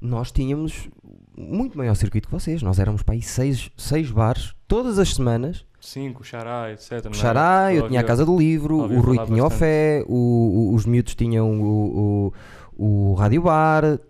nós 0.00 0.30
tínhamos 0.32 0.88
muito 1.36 1.78
maior 1.78 1.94
circuito 1.94 2.28
que 2.28 2.34
vocês. 2.34 2.60
Nós 2.62 2.78
éramos 2.78 3.02
para 3.02 3.14
aí 3.14 3.22
seis, 3.22 3.70
seis 3.76 4.10
bares 4.10 4.54
todas 4.68 4.98
as 4.98 5.14
semanas. 5.14 5.64
Cinco, 5.80 6.24
xará, 6.24 6.72
etc. 6.72 7.04
não 7.04 7.12
O 7.12 7.14
é? 7.14 7.18
Xará, 7.18 7.72
eu 7.72 7.76
Ouvi- 7.82 7.88
tinha 7.90 8.00
a 8.00 8.04
Casa 8.04 8.26
do 8.26 8.36
Livro, 8.36 8.78
o 8.78 9.00
Rui 9.00 9.18
tinha 9.24 9.42
o 9.44 9.48
bastante. 9.48 9.58
Fé, 9.60 10.04
o- 10.08 10.70
o- 10.72 10.74
os 10.74 10.84
miúdos 10.84 11.14
tinham 11.14 11.62
o, 11.62 12.32
o, 12.76 13.10
o 13.12 13.14
Rádio 13.14 13.42
Bar. 13.42 14.00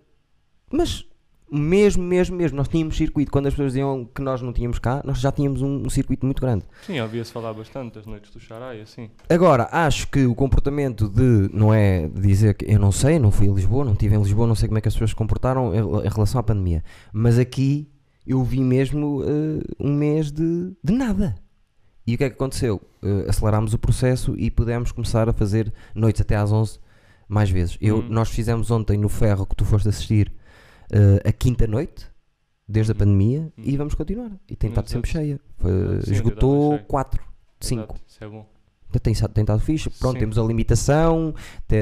Mas 0.71 1.05
mesmo, 1.49 2.03
mesmo, 2.03 2.35
mesmo, 2.35 2.57
nós 2.57 2.67
tínhamos 2.67 2.97
circuito. 2.97 3.31
Quando 3.31 3.47
as 3.47 3.53
pessoas 3.53 3.71
diziam 3.71 4.03
que 4.03 4.21
nós 4.21 4.41
não 4.41 4.51
tínhamos 4.51 4.79
cá, 4.79 5.01
nós 5.05 5.19
já 5.19 5.31
tínhamos 5.31 5.61
um- 5.61 5.83
um 5.85 5.89
circuito 5.89 6.25
muito 6.25 6.41
grande. 6.41 6.65
Sim, 6.85 6.99
ouvia-se 6.99 7.31
falar 7.31 7.53
bastante 7.53 7.93
das 7.95 8.05
noites 8.05 8.31
do 8.31 8.39
xará 8.39 8.75
e 8.75 8.81
assim. 8.81 9.09
Agora, 9.29 9.69
acho 9.71 10.09
que 10.09 10.25
o 10.25 10.35
comportamento 10.35 11.07
de, 11.07 11.49
não 11.53 11.73
é 11.73 12.09
dizer 12.09 12.53
que 12.55 12.65
eu 12.65 12.77
não 12.79 12.91
sei, 12.91 13.17
não 13.17 13.31
fui 13.31 13.49
a 13.49 13.53
Lisboa, 13.53 13.85
não 13.85 13.93
estive 13.93 14.15
em 14.15 14.19
Lisboa, 14.19 14.45
não 14.45 14.55
sei 14.55 14.67
como 14.67 14.77
é 14.77 14.81
que 14.81 14.89
as 14.89 14.93
pessoas 14.93 15.11
se 15.11 15.15
comportaram 15.15 15.73
em, 15.73 15.77
em 16.05 16.09
relação 16.09 16.37
à 16.39 16.43
pandemia, 16.43 16.83
mas 17.13 17.39
aqui 17.39 17.89
eu 18.25 18.43
vi 18.43 18.59
mesmo 18.59 19.23
eh, 19.23 19.63
um 19.79 19.93
mês 19.95 20.29
de, 20.33 20.73
de 20.83 20.91
nada. 20.93 21.33
E 22.05 22.15
o 22.15 22.17
que 22.17 22.25
é 22.25 22.29
que 22.29 22.35
aconteceu? 22.35 22.81
Eh, 23.01 23.25
acelerámos 23.29 23.73
o 23.73 23.79
processo 23.79 24.35
e 24.37 24.51
pudemos 24.51 24.91
começar 24.91 25.29
a 25.29 25.33
fazer 25.33 25.73
noites 25.95 26.19
até 26.21 26.35
às 26.35 26.51
11 26.51 26.77
mais 27.29 27.49
vezes. 27.49 27.77
Eu, 27.79 27.99
Uhum. 27.99 28.09
Nós 28.09 28.29
fizemos 28.29 28.69
ontem 28.69 28.97
no 28.97 29.07
Ferro 29.07 29.45
que 29.45 29.55
tu 29.55 29.63
foste 29.63 29.87
assistir 29.87 30.29
eh, 30.91 31.21
a 31.29 31.31
quinta 31.31 31.65
noite, 31.67 32.07
desde 32.67 32.91
a 32.91 32.95
Uhum. 32.95 32.99
pandemia, 32.99 33.53
e 33.57 33.71
Uhum. 33.71 33.77
vamos 33.77 33.93
continuar. 33.95 34.31
E 34.49 34.55
tem 34.55 34.69
estado 34.69 34.85
Exato. 34.85 34.89
sempre 34.91 35.09
cheia. 35.11 35.39
Foi- 35.57 36.01
sim, 36.03 36.11
esgotou 36.13 36.63
estava 36.63 36.77
cheio. 36.77 36.87
4 36.87 37.23
de 37.59 37.65
5. 37.65 37.83
Exato, 37.83 38.01
Isso 38.07 38.23
é 38.23 38.27
bom. 38.27 38.45
Tem, 38.89 39.13
tem 39.13 39.41
estado 39.43 39.59
fixe. 39.59 39.89
Pronto, 39.89 40.13
Sim. 40.13 40.19
temos 40.19 40.37
a 40.39 40.43
limitação. 40.43 41.33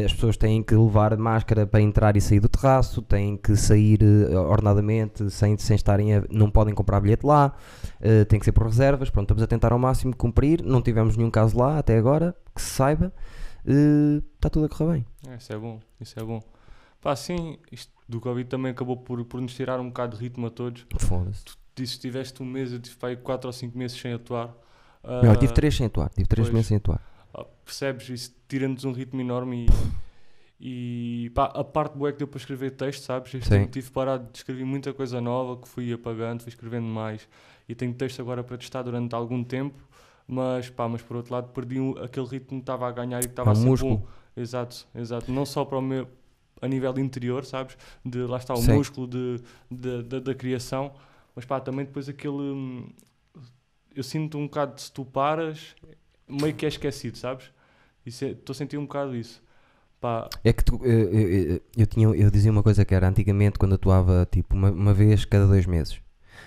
as 0.06 0.12
pessoas 0.12 0.36
têm 0.38 0.62
que 0.64 0.76
levar 0.76 1.16
máscara 1.16 1.66
para 1.68 1.80
entrar 1.80 2.18
e 2.18 2.22
sair 2.22 2.40
do 2.40 2.50
terraço. 2.50 3.00
Têm 3.04 3.38
que 3.38 3.56
sair 3.56 4.00
eh, 4.02 4.36
ordenadamente 4.36 5.30
sem, 5.30 5.56
sem 5.58 5.76
estarem 5.76 6.16
a. 6.16 6.24
Não 6.32 6.50
podem 6.50 6.74
comprar 6.74 7.00
bilhete 7.00 7.26
lá. 7.26 7.56
eh, 8.02 8.26
tem 8.26 8.40
que 8.40 8.46
ser 8.46 8.52
por 8.54 8.66
reservas. 8.66 9.10
Pronto, 9.12 9.26
estamos 9.26 9.44
a 9.44 9.48
tentar 9.48 9.72
ao 9.72 9.78
máximo 9.80 10.16
cumprir. 10.16 10.64
Não 10.64 10.82
tivemos 10.82 11.16
nenhum 11.16 11.30
caso 11.30 11.58
lá 11.58 11.78
até 11.78 11.96
agora, 11.96 12.36
que 12.56 12.62
se 12.62 12.70
saiba. 12.72 13.14
Eh, 13.66 14.22
Está 14.36 14.50
tudo 14.50 14.66
a 14.66 14.70
correr 14.70 14.94
bem. 14.94 15.06
É, 15.32 15.36
isso 15.38 15.54
é 15.54 15.58
bom, 15.58 15.80
isso 16.02 16.20
é 16.20 16.24
bom. 16.24 16.42
Pá, 17.02 17.16
sim, 17.16 17.58
isto 17.72 17.92
do 18.08 18.20
Covid 18.20 18.48
também 18.50 18.72
acabou 18.72 18.98
por, 18.98 19.24
por 19.26 19.42
nos 19.42 19.54
tirar 19.56 19.80
um 19.80 19.88
bocado 19.88 20.18
de 20.18 20.24
ritmo 20.24 20.48
a 20.48 20.50
todos. 20.50 20.86
Foda-se. 21.00 21.44
Disse 21.76 21.96
que 21.96 22.02
tiveste 22.02 22.42
um 22.42 22.46
mês, 22.46 22.72
eu 22.72 22.80
tive 22.80 22.96
pá, 22.96 23.08
aí 23.08 23.18
4 23.18 23.48
ou 23.48 23.54
5 23.54 23.78
meses 23.78 24.00
sem 24.00 24.14
atuar. 24.14 24.56
Não, 25.04 25.26
eu 25.26 25.32
Ah, 25.32 25.36
tive 25.36 25.54
três 25.54 25.76
sem 25.76 25.86
atuar. 25.86 26.10
Tive 26.10 26.28
três 26.28 26.48
pois. 26.48 26.54
meses 26.54 26.68
sem 26.68 26.78
atuar. 26.78 27.02
ah, 27.34 27.46
percebes? 27.64 28.10
Isso 28.10 28.36
tira-nos 28.48 28.84
um 28.86 28.92
ritmo 28.92 29.20
enorme 29.22 29.66
e, 30.60 31.26
e 31.26 31.30
pá, 31.32 31.46
a 31.46 31.64
parte 31.64 31.98
boa 31.98 32.10
é 32.10 32.12
que 32.14 32.20
deu 32.20 32.28
para 32.28 32.38
escrever 32.38 32.72
texto, 32.72 33.04
sabes? 33.04 33.34
Este 33.34 33.50
Sim. 33.50 33.66
tive 33.68 33.92
parado 33.92 34.32
de 34.32 34.38
escrever 34.38 34.64
muita 34.66 34.94
coisa 34.94 35.20
nova 35.20 35.62
que 35.62 35.68
fui 35.68 35.92
apagando, 35.92 36.42
fui 36.42 36.50
escrevendo 36.50 36.86
mais 36.88 37.28
e 37.68 37.76
tenho 37.76 37.94
texto 37.94 38.22
agora 38.22 38.44
para 38.44 38.58
testar 38.58 38.82
durante 38.84 39.14
algum 39.14 39.44
tempo. 39.44 39.76
Mas, 40.28 40.70
pá, 40.70 40.88
mas 40.88 41.02
por 41.04 41.18
outro 41.18 41.34
lado 41.34 41.50
perdi 41.50 41.78
aquele 42.04 42.26
ritmo 42.26 42.58
que 42.58 42.64
estava 42.64 42.88
a 42.88 42.92
ganhar 42.92 43.20
e 43.20 43.24
que 43.24 43.30
estava 43.30 43.52
É 43.52 43.54
a 43.54 43.56
ser 43.56 43.66
músculo. 43.66 43.98
bom. 43.98 44.08
Exato, 44.38 44.88
exato. 44.96 45.32
Não 45.32 45.46
só 45.46 45.64
para 45.66 45.78
o 45.78 45.82
meu 45.82 46.08
a 46.62 46.68
nível 46.68 46.98
interior, 47.00 47.46
sabes? 47.46 47.78
De 48.04 48.20
lá 48.26 48.38
está 48.38 48.56
o 48.56 48.62
Sim. 48.62 48.72
músculo 48.74 49.08
de, 49.08 49.42
de- 49.70 50.04
da- 50.04 50.20
da 50.20 50.36
criação, 50.36 50.94
mas 51.36 51.46
pá, 51.46 51.60
também 51.60 51.86
depois 51.86 52.10
aquele. 52.10 52.34
hum, 52.36 52.90
Eu 53.96 54.04
sinto 54.04 54.38
um 54.38 54.46
bocado 54.46 54.76
de 54.76 54.82
se 54.82 54.92
tu 54.92 55.06
paras, 55.06 55.76
meio 56.28 56.54
que 56.56 56.66
é 56.66 56.70
esquecido, 56.70 57.18
sabes? 57.18 57.52
Estou 58.06 58.54
a 58.54 58.56
sentir 58.56 58.78
um 58.78 58.84
bocado 58.86 59.16
isso. 59.16 59.42
Pá, 60.02 60.30
É 60.44 60.54
que 60.54 60.64
tu, 60.64 60.80
eh, 60.84 60.90
eh, 60.90 61.56
eh, 61.56 61.62
eu, 61.76 61.88
tinha, 61.88 62.08
eu 62.08 62.30
dizia 62.32 62.52
uma 62.52 62.64
coisa 62.64 62.86
que 62.86 62.94
era 62.94 63.08
antigamente 63.08 63.58
quando 63.58 63.76
atuava 63.76 64.28
tipo 64.32 64.56
uma, 64.56 64.70
uma 64.72 64.94
vez 64.94 65.26
cada 65.26 65.48
dois 65.48 65.66
meses. 65.66 66.00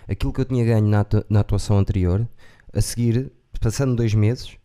aquilo 0.09 0.33
que 0.35 0.43
eu 0.43 0.47
tinha 0.47 0.65
ganho 0.67 0.87
na, 0.89 1.01
atua- 1.03 1.27
na 1.31 1.41
atuação 1.41 1.79
anterior, 1.79 2.29
a 2.75 2.83
seguir, 2.83 3.33
passando 3.61 3.97
dois 3.97 4.15
meses, 4.15 4.58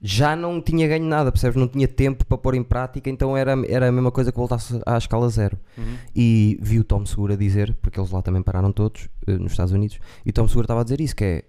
já 0.00 0.36
não 0.36 0.60
tinha 0.60 0.86
ganho 0.86 1.04
nada, 1.06 1.32
percebes? 1.32 1.56
Não 1.56 1.66
tinha 1.68 1.88
tempo 1.88 2.26
para 2.26 2.36
pôr 2.36 2.54
em 2.54 2.62
prática, 2.62 3.08
então 3.08 3.36
era, 3.36 3.54
era 3.68 3.88
a 3.88 3.92
mesma 3.92 4.10
coisa 4.10 4.30
que 4.30 4.36
voltasse 4.38 4.80
à 4.84 4.98
escala 4.98 5.28
zero. 5.30 5.58
Uhum. 5.78 5.96
E 6.14 6.58
vi 6.60 6.78
o 6.78 6.84
Tom 6.84 7.06
Segura 7.06 7.36
dizer, 7.36 7.74
porque 7.80 7.98
eles 7.98 8.10
lá 8.10 8.20
também 8.20 8.42
pararam 8.42 8.70
todos, 8.72 9.08
eh, 9.26 9.38
nos 9.38 9.52
Estados 9.52 9.72
Unidos, 9.72 9.98
e 10.24 10.30
o 10.30 10.32
Tom 10.32 10.46
Segura 10.46 10.64
estava 10.64 10.80
a 10.80 10.84
dizer 10.84 11.00
isso, 11.00 11.16
que 11.16 11.24
é, 11.24 11.44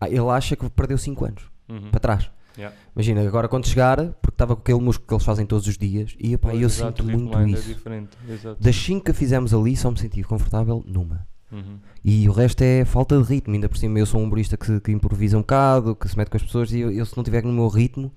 ah, 0.00 0.08
ele 0.08 0.28
acha 0.30 0.54
que 0.54 0.68
perdeu 0.70 0.96
5 0.98 1.24
anos, 1.24 1.42
Uhum. 1.68 1.90
para 1.90 2.00
trás. 2.00 2.30
Yeah. 2.56 2.76
Imagina, 2.94 3.26
agora 3.26 3.48
quando 3.48 3.66
chegar, 3.66 3.96
porque 4.20 4.34
estava 4.34 4.54
com 4.54 4.60
aquele 4.60 4.80
músculo 4.80 5.08
que 5.08 5.14
eles 5.14 5.24
fazem 5.24 5.46
todos 5.46 5.66
os 5.66 5.78
dias, 5.78 6.14
e 6.20 6.34
epá, 6.34 6.50
Pois, 6.50 6.60
eu 6.60 6.66
exato, 6.68 7.02
sinto 7.02 7.18
muito 7.18 7.36
ainda 7.36 7.58
isso. 7.58 7.80
É. 7.88 8.54
Das 8.60 8.76
5 8.76 9.06
que 9.06 9.12
fizemos 9.14 9.54
ali, 9.54 9.74
só 9.74 9.90
me 9.90 9.98
senti 9.98 10.22
confortável 10.22 10.84
numa. 10.86 11.26
Uhum. 11.52 11.78
E 12.04 12.28
o 12.28 12.32
resto 12.32 12.62
é 12.62 12.84
falta 12.84 13.20
de 13.20 13.28
ritmo. 13.28 13.54
Ainda 13.54 13.68
por 13.68 13.76
cima, 13.78 13.98
eu 13.98 14.06
sou 14.06 14.20
um 14.20 14.24
humorista 14.24 14.56
que, 14.56 14.80
que 14.80 14.90
improvisa 14.90 15.36
um 15.36 15.40
bocado, 15.42 15.94
que 15.94 16.08
se 16.08 16.16
mete 16.16 16.28
com 16.30 16.36
as 16.36 16.42
pessoas, 16.42 16.72
e 16.72 16.80
eu, 16.80 16.90
eu 16.90 17.04
se 17.06 17.16
não 17.16 17.22
estiver 17.22 17.44
no 17.44 17.52
meu 17.52 17.68
ritmo, 17.68 18.10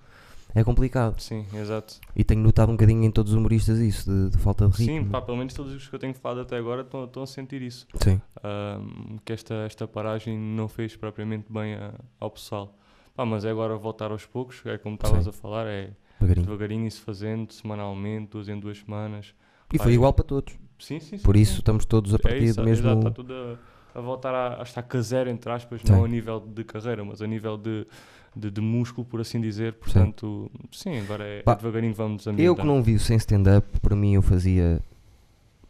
é 0.54 0.64
complicado. 0.64 1.20
Sim, 1.20 1.46
exato. 1.54 1.96
E 2.16 2.24
tenho 2.24 2.42
notado 2.42 2.70
um 2.70 2.76
bocadinho 2.76 3.04
em 3.04 3.12
todos 3.12 3.34
os 3.34 3.38
humoristas 3.38 3.78
isso, 3.80 4.10
de, 4.10 4.30
de 4.30 4.38
falta 4.38 4.66
de 4.70 4.78
ritmo. 4.78 5.04
Sim, 5.04 5.10
pá, 5.12 5.22
pelo 5.22 5.38
menos 5.38 5.54
todos 5.54 5.74
os 5.74 5.88
que 5.88 5.94
eu 5.94 6.00
tenho 6.00 6.14
falado 6.14 6.42
até 6.42 6.56
agora 6.58 6.82
estão 6.82 7.22
a 7.24 7.28
sentir 7.28 7.62
isso. 7.62 7.86
Sim. 8.02 8.22
Ahm, 8.42 9.18
que 9.26 9.34
esta, 9.34 9.54
esta 9.66 9.86
paragem 9.88 10.38
não 10.40 10.68
fez 10.70 10.96
propriamente 10.96 11.52
bem 11.52 11.76
a- 11.76 11.94
ao 12.20 12.32
pessoal. 12.32 12.78
Pá, 13.16 13.26
mas 13.26 13.44
é 13.46 13.50
agora 13.52 13.76
voltar 13.76 14.12
aos 14.12 14.26
poucos, 14.26 14.62
é 14.66 14.78
como 14.78 14.96
estavas 14.96 15.28
a 15.28 15.32
falar, 15.34 15.66
é 15.68 15.92
devagarinho. 16.20 16.46
devagarinho 16.48 16.92
se 16.92 17.02
fazendo, 17.02 17.52
semanalmente, 17.54 18.32
duas 18.32 18.48
em 18.48 18.58
duas 18.60 18.78
semanas. 18.80 19.34
E 19.74 19.78
foi 19.78 19.88
Pá, 19.88 19.92
igual 19.94 20.14
para 20.14 20.24
todos. 20.26 20.54
Sim, 20.86 21.00
sim, 21.00 21.18
sim. 21.18 21.24
Por 21.24 21.36
sim. 21.36 21.42
isso 21.42 21.60
estamos 21.60 21.84
todos 21.86 22.14
a 22.14 22.16
é 22.16 22.20
partir 22.20 22.44
isso, 22.44 22.58
do 22.58 22.64
mesmo. 22.64 22.88
exato, 22.88 23.00
está 23.00 23.12
tudo 23.12 23.34
a, 23.34 23.98
a 23.98 24.02
voltar 24.02 24.34
a, 24.36 24.60
a 24.60 24.64
estar 24.64 24.84
caseiro, 24.84 25.30
entre 25.30 25.52
aspas, 25.52 25.82
Sim. 25.84 25.92
não 25.92 26.06
a 26.06 26.08
nível 26.08 26.40
de 26.40 26.64
carreira, 26.64 27.04
mas 27.04 27.22
a 27.22 27.28
nível 27.28 27.58
de, 27.58 27.88
de, 28.36 28.52
de 28.52 28.62
músculo, 28.62 29.04
por 29.06 29.20
assim 29.20 29.42
dizer. 29.42 29.74
Portanto, 29.74 30.52
sim, 30.72 31.00
agora 31.00 31.24
é, 31.26 31.40
é 31.40 31.42
Pá, 31.42 31.56
devagarinho 31.56 31.94
vamos 31.94 32.26
Eu 32.28 32.34
ambientando. 32.34 32.62
que 32.62 32.68
não 32.68 32.84
vi 32.84 32.94
o 32.96 33.00
sem 33.00 33.18
stand-up, 33.18 33.80
para 33.80 33.96
mim 33.96 34.14
eu 34.14 34.22
fazia. 34.22 34.80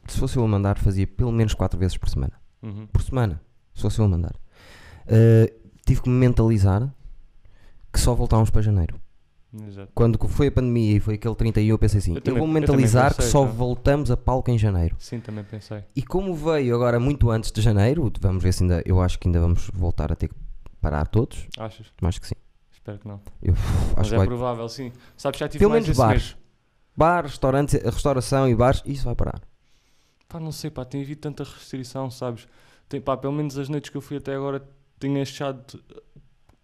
Se 0.07 0.19
fosse 0.19 0.37
eu 0.37 0.43
a 0.43 0.47
mandar, 0.47 0.77
fazia 0.77 1.07
pelo 1.07 1.31
menos 1.31 1.53
4 1.53 1.79
vezes 1.79 1.95
por 1.97 2.09
semana. 2.09 2.33
Uhum. 2.61 2.85
Por 2.87 3.01
semana. 3.01 3.41
Se 3.73 3.81
fosse 3.81 3.99
eu 3.99 4.05
a 4.05 4.07
mandar. 4.07 4.35
Uh, 5.07 5.51
tive 5.85 6.01
que 6.01 6.09
me 6.09 6.15
mentalizar 6.15 6.93
que 7.93 7.99
só 7.99 8.13
voltávamos 8.13 8.49
para 8.49 8.61
janeiro. 8.61 8.99
Exato. 9.67 9.91
Quando 9.95 10.17
foi 10.27 10.47
a 10.47 10.51
pandemia 10.51 10.97
e 10.97 10.99
foi 10.99 11.15
aquele 11.15 11.35
31, 11.35 11.67
eu 11.69 11.77
pensei 11.79 11.99
assim: 11.99 12.11
Eu 12.11 12.17
eu, 12.17 12.21
também- 12.21 12.39
vou-me 12.39 12.53
eu 12.55 12.59
mentalizar 12.61 13.11
que 13.11 13.17
pensei, 13.17 13.31
só 13.31 13.45
tá? 13.45 13.51
voltamos 13.51 14.11
a 14.11 14.17
palco 14.17 14.51
em 14.51 14.57
janeiro. 14.57 14.95
Sim, 14.99 15.19
também 15.19 15.43
pensei. 15.43 15.83
E 15.95 16.01
como 16.03 16.33
veio 16.35 16.75
agora 16.75 16.99
muito 16.99 17.29
antes 17.29 17.51
de 17.51 17.61
janeiro, 17.61 18.11
vamos 18.19 18.43
ver 18.43 18.53
se 18.53 18.63
ainda. 18.63 18.81
Eu 18.85 19.01
acho 19.01 19.17
que 19.19 19.27
ainda 19.27 19.39
vamos 19.39 19.69
voltar 19.73 20.11
a 20.11 20.15
ter 20.15 20.27
que 20.29 20.35
parar 20.81 21.07
todos. 21.07 21.47
Achas? 21.57 21.87
Acho 22.01 22.19
que 22.21 22.27
sim. 22.27 22.35
Espero 22.73 22.99
que 22.99 23.07
não. 23.07 23.19
Eu, 23.41 23.53
Mas 23.97 24.09
que 24.09 24.13
é 24.13 24.17
vai. 24.17 24.27
provável, 24.27 24.67
sim. 24.69 24.91
Sabes, 25.17 25.39
já 25.39 25.47
tive 25.47 25.59
Pelo 25.59 25.71
menos 25.71 25.89
bares. 25.97 26.35
Bar, 26.97 27.23
restaurantes, 27.25 27.81
restauração 27.83 28.47
e 28.47 28.55
bares, 28.55 28.81
isso 28.85 29.05
vai 29.05 29.15
parar. 29.15 29.41
Pá, 30.29 30.39
não 30.39 30.51
sei, 30.51 30.69
pá, 30.69 30.85
tem 30.85 31.01
havido 31.01 31.21
tanta 31.21 31.43
restrição, 31.43 32.09
sabes? 32.11 32.47
Tem, 32.87 33.01
pá, 33.01 33.17
pelo 33.17 33.33
menos 33.33 33.57
as 33.57 33.69
noites 33.69 33.89
que 33.89 33.97
eu 33.97 34.01
fui 34.01 34.17
até 34.17 34.35
agora, 34.35 34.61
tenho 34.99 35.21
achado. 35.21 35.81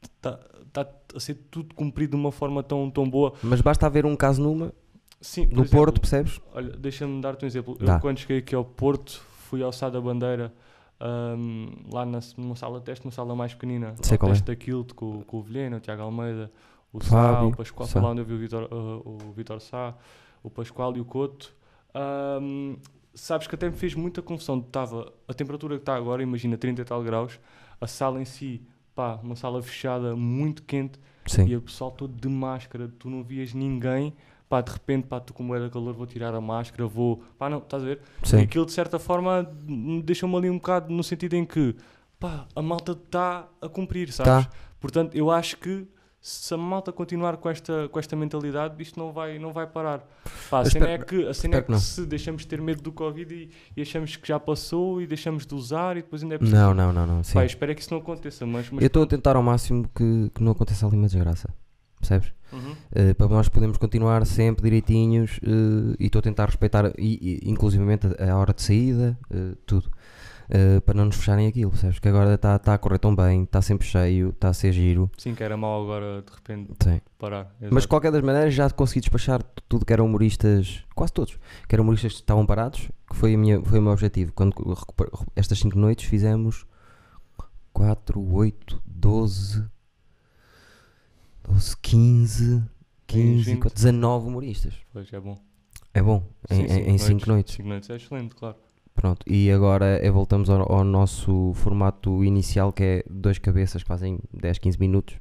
Está 0.02 0.40
tá 0.72 0.88
a 1.16 1.20
ser 1.20 1.36
tudo 1.50 1.76
cumprido 1.76 2.12
de 2.12 2.22
uma 2.22 2.32
forma 2.32 2.64
tão, 2.64 2.90
tão 2.90 3.10
boa. 3.10 3.34
Mas 3.44 3.62
basta 3.62 3.86
haver 3.86 4.06
um 4.06 4.16
caso 4.16 4.42
numa, 4.42 4.74
Sim, 5.22 5.46
no 5.46 5.62
exemplo, 5.62 5.70
Porto, 5.70 6.02
percebes? 6.02 6.42
Olha, 6.54 6.76
deixa-me 6.76 7.22
dar-te 7.22 7.46
um 7.46 7.48
exemplo. 7.48 7.78
Dá. 7.78 7.96
Eu, 7.96 8.00
quando 8.00 8.18
cheguei 8.18 8.40
aqui 8.40 8.56
ao 8.56 8.66
Porto, 8.66 9.22
fui 9.50 9.62
ao 9.62 9.72
Sá 9.72 9.88
da 9.88 10.02
Bandeira, 10.02 10.52
ahm, 11.00 11.68
lá 11.94 12.06
na, 12.06 12.20
numa 12.38 12.56
sala 12.56 12.80
de 12.80 12.86
teste, 12.86 13.06
uma 13.06 13.12
sala 13.12 13.36
mais 13.36 13.54
pequenina. 13.54 13.94
Sei 14.02 14.16
ao 14.16 14.20
qual 14.20 14.32
é. 14.32 14.34
teste 14.34 14.48
daquilo 14.48 14.84
com, 14.96 15.22
com 15.22 15.38
o 15.38 15.42
Vilhena, 15.44 15.78
o 15.78 15.80
Tiago 15.80 16.02
Almeida, 16.02 16.52
o 16.92 17.04
Sá, 17.04 17.10
Fábio, 17.10 17.50
o 17.50 17.56
Pascoal, 17.56 17.88
Sá. 17.88 18.02
lá 18.02 18.10
onde 18.10 18.22
eu 18.22 18.26
vi 18.26 18.34
o 18.34 18.40
Vitor, 18.40 18.68
ah, 18.72 18.76
o 19.06 19.32
Vitor 19.32 19.62
Sá, 19.62 19.94
o 20.42 20.50
Pascoal 20.50 20.98
e 20.98 21.00
o 21.00 21.06
Couto. 21.06 21.54
Ahm, 21.94 22.78
sabes 23.14 23.46
que 23.46 23.54
até 23.54 23.70
me 23.70 23.76
fez 23.76 23.94
muita 23.94 24.24
confusão. 24.24 24.58
Estava 24.58 25.14
a 25.28 25.34
temperatura 25.36 25.76
que 25.76 25.84
está 25.84 25.96
agora, 25.96 26.24
imagina 26.24 26.58
30 26.58 26.82
e 26.82 26.86
tal 26.86 27.04
graus, 27.04 27.40
a 27.80 27.86
sala 27.86 28.20
em 28.20 28.26
si, 28.26 28.66
pá, 28.96 29.20
uma 29.24 29.36
sala 29.36 29.62
fechada, 29.62 30.16
muito 30.16 30.64
quente 30.64 31.00
Sim. 31.26 31.46
e 31.48 31.56
o 31.56 31.62
pessoal 31.62 31.92
todo 31.92 32.14
de 32.14 32.28
máscara, 32.28 32.92
tu 33.00 33.10
não 33.10 33.24
vias 33.24 33.54
ninguém, 33.54 34.14
pá, 34.50 34.62
de 34.62 34.72
repente, 34.72 35.08
pá, 35.08 35.20
tu 35.20 35.34
como 35.34 35.58
da 35.58 35.70
calor, 35.70 35.94
vou 35.94 36.06
tirar 36.06 36.34
a 36.34 36.42
máscara, 36.42 36.86
vou, 36.86 37.24
pá, 37.38 37.50
não, 37.50 37.60
estás 37.60 37.84
a 37.84 37.86
ver? 37.86 38.02
E 38.24 38.28
Sim. 38.28 38.42
aquilo 38.42 38.66
de 38.66 38.74
certa 38.74 39.00
forma 39.00 39.50
me 39.66 40.02
deixou-me 40.02 40.36
ali 40.36 40.50
um 40.50 40.58
bocado 40.58 40.94
no 40.94 41.04
sentido 41.04 41.36
em 41.36 41.46
que, 41.46 41.76
pá, 42.20 42.46
a 42.56 42.62
malta 42.62 42.92
está 42.92 43.48
a 43.62 43.70
cumprir, 43.70 44.12
sabes? 44.12 44.46
Tá. 44.46 44.52
Portanto, 44.80 45.16
eu 45.16 45.32
acho 45.32 45.58
que 45.58 45.88
se 46.22 46.54
a 46.54 46.58
malta 46.58 46.92
continuar 46.92 47.38
com 47.38 47.50
esta, 47.50 47.90
com 47.90 47.98
esta 47.98 48.16
mentalidade, 48.16 48.82
isto 48.82 49.00
não 49.00 49.12
vai, 49.12 49.40
não 49.40 49.52
vai 49.52 49.66
parar. 49.66 50.08
Pá, 50.52 50.60
a 50.60 50.66
cena 50.66 50.88
é 50.88 50.96
espero- 50.96 51.06
que, 51.24 51.28
a 51.28 51.34
cena 51.34 51.58
é 51.58 51.62
que 51.64 51.72
que 51.74 51.80
se 51.80 52.06
deixamos 52.06 52.44
de 52.44 52.48
ter 52.48 52.62
medo 52.62 52.82
do 52.84 52.92
Covid 52.92 53.34
e, 53.34 53.50
e 53.76 53.82
achamos 53.82 54.16
que 54.16 54.28
já 54.28 54.40
passou 54.40 55.02
e 55.02 55.08
deixamos 55.08 55.48
de 55.48 55.56
usar 55.56 55.98
e 55.98 56.04
depois 56.04 56.22
ainda 56.22 56.36
é 56.36 56.38
preciso. 56.38 56.62
Não, 56.62 56.74
não, 56.76 56.94
não, 56.94 57.08
não. 57.08 57.24
Sim. 57.24 57.34
Pá, 57.34 57.44
espero 57.46 57.72
é 57.72 57.76
que 57.76 57.82
isso 57.82 57.92
não 57.92 58.00
aconteça, 58.00 58.46
mas. 58.46 58.70
mas 58.70 58.82
Eu 58.84 58.88
estou 58.88 59.02
a 59.02 59.08
tentar 59.08 59.36
ao 59.36 59.42
máximo 59.42 59.90
que, 59.96 60.32
que 60.34 60.44
não 60.44 60.52
aconteça 60.52 60.86
ali 60.86 60.96
uma 60.96 61.08
desgraça. 61.08 61.50
Percebes? 62.00 62.32
Uhum. 62.52 62.76
Eh, 62.94 63.14
para 63.14 63.28
nós 63.28 63.48
podermos 63.48 63.78
continuar 63.78 64.26
sempre 64.26 64.64
direitinhos 64.64 65.40
eh, 65.44 65.96
e 66.00 66.06
estou 66.06 66.20
a 66.20 66.24
tentar 66.24 66.46
respeitar, 66.48 66.92
e, 66.98 67.40
e, 67.46 67.50
inclusivamente, 67.50 68.08
a, 68.20 68.32
a 68.32 68.38
hora 68.38 68.54
de 68.54 68.62
saída, 68.62 69.18
eh, 69.30 69.54
tudo. 69.66 69.90
Eh, 70.54 70.82
para 70.82 70.96
não 70.96 71.06
nos 71.06 71.16
fecharem 71.16 71.48
aquilo, 71.48 71.72
percebes? 71.72 71.98
Que 71.98 72.10
agora 72.10 72.34
está 72.34 72.60
tá 72.60 72.74
a 72.74 72.78
correr 72.78 73.00
tão 73.00 73.16
bem, 73.16 73.44
está 73.44 73.62
sempre 73.62 73.88
cheio, 73.88 74.32
está 74.32 74.50
a 74.50 74.54
ser 74.54 74.74
giro. 74.74 75.10
Sim, 75.18 75.34
que 75.34 75.42
era 75.42 75.56
mau 75.56 75.82
agora 75.82 76.22
de 76.22 76.30
repente 76.30 76.74
Sim. 76.84 77.00
parar. 77.18 77.56
Mas 77.58 77.70
de 77.70 77.76
Exato. 77.78 77.88
qualquer 77.88 78.12
das 78.12 78.22
maneiras 78.22 78.54
já 78.54 78.70
consegui 78.70 79.00
despachar 79.00 79.42
tudo 79.70 79.86
que 79.86 79.94
eram 79.94 80.06
humoristas, 80.06 80.84
quase 80.94 81.14
todos, 81.14 81.40
que 81.70 81.74
eram 81.74 81.84
humoristas 81.86 82.12
que 82.12 82.20
estavam 82.20 82.46
parados, 82.46 82.90
que 83.10 83.16
foi, 83.16 83.34
a 83.34 83.38
minha, 83.38 83.64
foi 83.64 83.80
o 83.80 83.82
meu 83.82 83.94
objetivo. 83.94 84.34
Quando 84.34 84.54
estas 85.38 85.58
5 85.58 85.80
noites 85.80 86.10
fizemos 86.10 86.66
4, 87.72 88.22
8, 88.22 88.82
12, 88.86 89.64
12, 91.48 91.78
15, 91.78 92.64
15, 93.08 93.54
20. 93.54 93.74
19 93.74 94.28
humoristas. 94.28 94.74
Pois 94.92 95.14
é 95.14 95.20
bom. 95.22 95.38
É 95.94 96.02
bom, 96.02 96.26
Sim, 96.50 96.64
em 96.64 96.98
5 96.98 97.26
noites. 97.26 97.56
5 97.56 97.70
noites 97.70 97.90
é 97.90 97.96
excelente, 97.96 98.36
claro. 98.36 98.58
Pronto, 98.94 99.24
e 99.26 99.50
agora 99.52 99.86
é, 99.86 100.12
voltamos 100.12 100.50
ao, 100.50 100.72
ao 100.72 100.84
nosso 100.84 101.54
formato 101.56 102.24
inicial 102.24 102.72
que 102.72 102.84
é 102.84 103.04
dois 103.10 103.38
cabeças 103.40 103.82
que 103.82 103.88
fazem 103.88 104.20
10, 104.34 104.58
15 104.60 104.80
minutos 104.80 105.16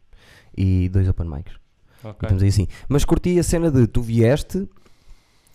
e 0.56 0.88
dois 0.90 1.08
open 1.08 1.28
mics. 1.28 1.54
Ok. 2.02 2.18
Estamos 2.22 2.42
aí 2.42 2.48
assim. 2.48 2.66
Mas 2.88 3.04
curti 3.04 3.38
a 3.38 3.42
cena 3.42 3.70
de 3.70 3.86
tu 3.86 4.02
vieste 4.02 4.68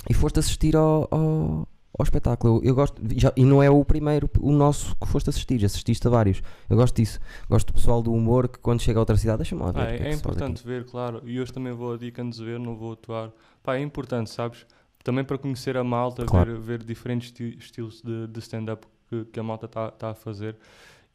e 0.10 0.14
foste 0.14 0.40
assistir 0.40 0.76
ao, 0.76 1.08
ao, 1.12 1.68
ao 1.98 2.04
espetáculo. 2.04 2.58
Eu, 2.60 2.70
eu 2.70 2.76
gosto, 2.76 3.02
já- 3.16 3.34
e 3.36 3.44
não 3.44 3.62
é 3.62 3.70
o 3.70 3.84
primeiro, 3.84 4.30
o 4.40 4.52
nosso 4.52 4.96
que 4.96 5.08
foste 5.08 5.30
assistir, 5.30 5.60
já 5.60 5.66
assististe 5.68 6.08
a 6.08 6.10
vários. 6.10 6.42
Eu 6.70 6.78
gosto 6.78 6.96
disso. 6.96 7.20
Gosto 7.50 7.68
do 7.68 7.74
pessoal 7.74 8.02
do 8.02 8.14
humor 8.14 8.48
que 8.48 8.60
quando 8.60 8.82
chega 8.82 8.98
a 9.00 9.02
outra 9.02 9.18
cidade, 9.18 9.40
deixa-me 9.40 9.62
lá 9.62 9.72
ver. 9.72 9.82
Ah, 9.82 9.92
é, 9.92 9.98
é 9.98 10.08
é 10.10 10.14
importante 10.14 10.66
ver, 10.66 10.86
claro. 10.86 11.22
E 11.26 11.40
hoje 11.40 11.52
também 11.52 11.74
vou 11.74 11.94
a 11.94 11.98
dica 11.98 12.24
de 12.24 12.44
ver, 12.44 12.60
não 12.60 12.76
vou 12.76 12.94
atuar. 12.94 13.32
Pá, 13.62 13.76
é 13.76 13.82
importante, 13.82 14.30
sabes? 14.30 14.66
Também 15.06 15.24
para 15.24 15.38
conhecer 15.38 15.78
a 15.78 15.84
malta, 15.84 16.26
Claro. 16.26 16.54
ver, 16.60 16.80
ver 16.80 16.84
diferentes 16.84 17.28
esti- 17.30 17.56
estilos 17.60 18.02
de, 18.02 18.26
de 18.28 18.40
stand-up 18.40 18.88
que, 19.08 19.24
que 19.26 19.40
a 19.40 19.44
malta 19.44 19.68
está 19.68 19.92
tá 19.92 20.10
a 20.10 20.14
fazer. 20.16 20.58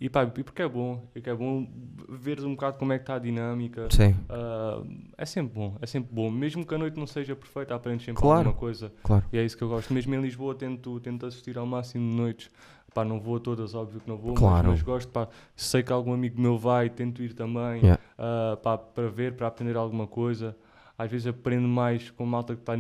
E 0.01 0.09
pá, 0.09 0.23
e 0.23 0.45
porque 0.45 0.63
é 0.63 0.69
bom, 0.69 1.03
é 1.13 1.21
que 1.21 1.29
é 1.29 1.35
bom 1.35 1.69
ver 2.09 2.41
um 2.43 2.53
bocado 2.55 2.79
como 2.79 2.93
é 2.93 2.99
que 2.99 3.03
está 3.03 3.17
a 3.17 3.19
dinâmica. 3.19 3.89
Sim, 3.91 4.15
Ah, 4.29 4.81
é 5.19 5.27
sempre 5.27 5.53
bom, 5.55 5.77
é 5.83 5.87
sempre 5.87 6.09
bom. 6.15 6.31
Mesmo 6.31 6.65
que 6.65 6.73
a 6.73 6.79
noite 6.79 6.97
não 7.01 7.07
seja 7.07 7.35
perfeita, 7.35 7.75
aprendes 7.75 8.07
sempre 8.07 8.23
Claro. 8.23 8.39
alguma 8.39 8.55
coisa. 8.55 8.93
claro. 9.03 9.25
E 9.33 9.37
é 9.37 9.45
isso 9.45 9.57
que 9.59 9.65
eu 9.65 9.69
gosto. 9.69 9.93
Mesmo 9.93 10.15
em 10.15 10.21
Lisboa 10.23 10.55
tento, 10.55 11.01
tento 11.01 11.27
assistir 11.27 11.59
ao 11.59 11.67
máximo 11.67 12.09
de 12.09 12.17
noites. 12.17 12.49
Pá, 12.95 13.05
não 13.05 13.21
vou 13.21 13.37
a 13.37 13.41
todas, 13.41 13.75
óbvio 13.75 14.01
que 14.01 14.09
não 14.09 14.17
vou, 14.17 14.31
mas- 14.31 14.39
Claro. 14.39 14.69
mas, 14.71 14.83
gosto, 14.83 15.11
pá, 15.11 15.29
sei 15.57 15.83
que 15.83 15.93
algum 15.93 16.13
amigo 16.15 16.41
meu 16.41 16.57
vai, 16.57 16.89
tento 16.89 17.23
ir 17.23 17.35
também, 17.35 17.81
Yeah. 17.83 18.01
ah, 18.17 18.57
pá, 18.63 18.79
para 18.79 19.09
ver, 19.09 19.35
para 19.35 19.49
aprender 19.49 19.77
alguma 19.77 20.07
coisa. 20.07 20.57
Às 20.97 21.11
vezes 21.11 21.27
aprendo 21.27 21.67
mais 21.69 22.11
com 22.11 22.25
malta 22.25 22.55
que 22.55 22.63
está 22.63 22.75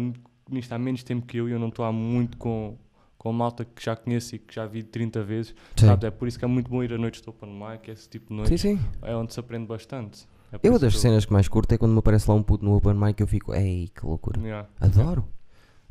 nisto 0.50 0.73
há 0.73 0.78
menos 0.78 1.02
tempo 1.02 1.26
que 1.26 1.37
eu 1.38 1.49
e 1.49 1.52
eu 1.52 1.59
não 1.59 1.69
estou 1.69 1.85
há 1.85 1.92
muito 1.92 2.37
com, 2.37 2.76
com 3.16 3.33
malta 3.33 3.64
que 3.64 3.85
já 3.85 3.95
conheço 3.97 4.35
e 4.35 4.38
que 4.38 4.54
já 4.54 4.66
vi 4.66 4.83
30 4.83 5.23
vezes. 5.23 5.54
Sim. 5.76 5.87
Sabe? 5.87 6.07
É 6.07 6.11
por 6.11 6.26
isso 6.28 6.38
que 6.38 6.45
é 6.45 6.49
muito 6.49 6.71
bom 6.71 6.83
ir 6.83 6.92
a 6.92 6.99
noites 6.99 7.21
de 7.21 7.28
open 7.28 7.50
mic, 7.50 7.90
esse 7.90 8.09
tipo 8.09 8.26
de 8.26 8.30
sim, 8.30 8.37
noites. 8.37 8.61
sim. 8.61 8.78
É 9.02 9.14
onde 9.14 9.33
se 9.33 9.40
aprende 9.40 9.66
bastante. 9.66 10.26
É 10.52 10.59
Eu 10.62 10.78
das 10.78 10.99
cenas 10.99 11.25
que 11.25 11.33
mais 11.33 11.47
curto 11.49 11.73
é 11.73 11.78
quando 11.78 11.92
me 11.92 11.99
aparece 11.99 12.28
lá 12.28 12.35
um 12.35 12.42
puto 12.42 12.64
no 12.64 12.75
open 12.75 12.95
mic 12.95 13.21
eu 13.21 13.26
fico, 13.26 13.54
ei, 13.54 13.88
que 13.95 14.04
loucura. 14.04 14.40
Yeah. 14.40 14.69
Adoro. 14.80 15.25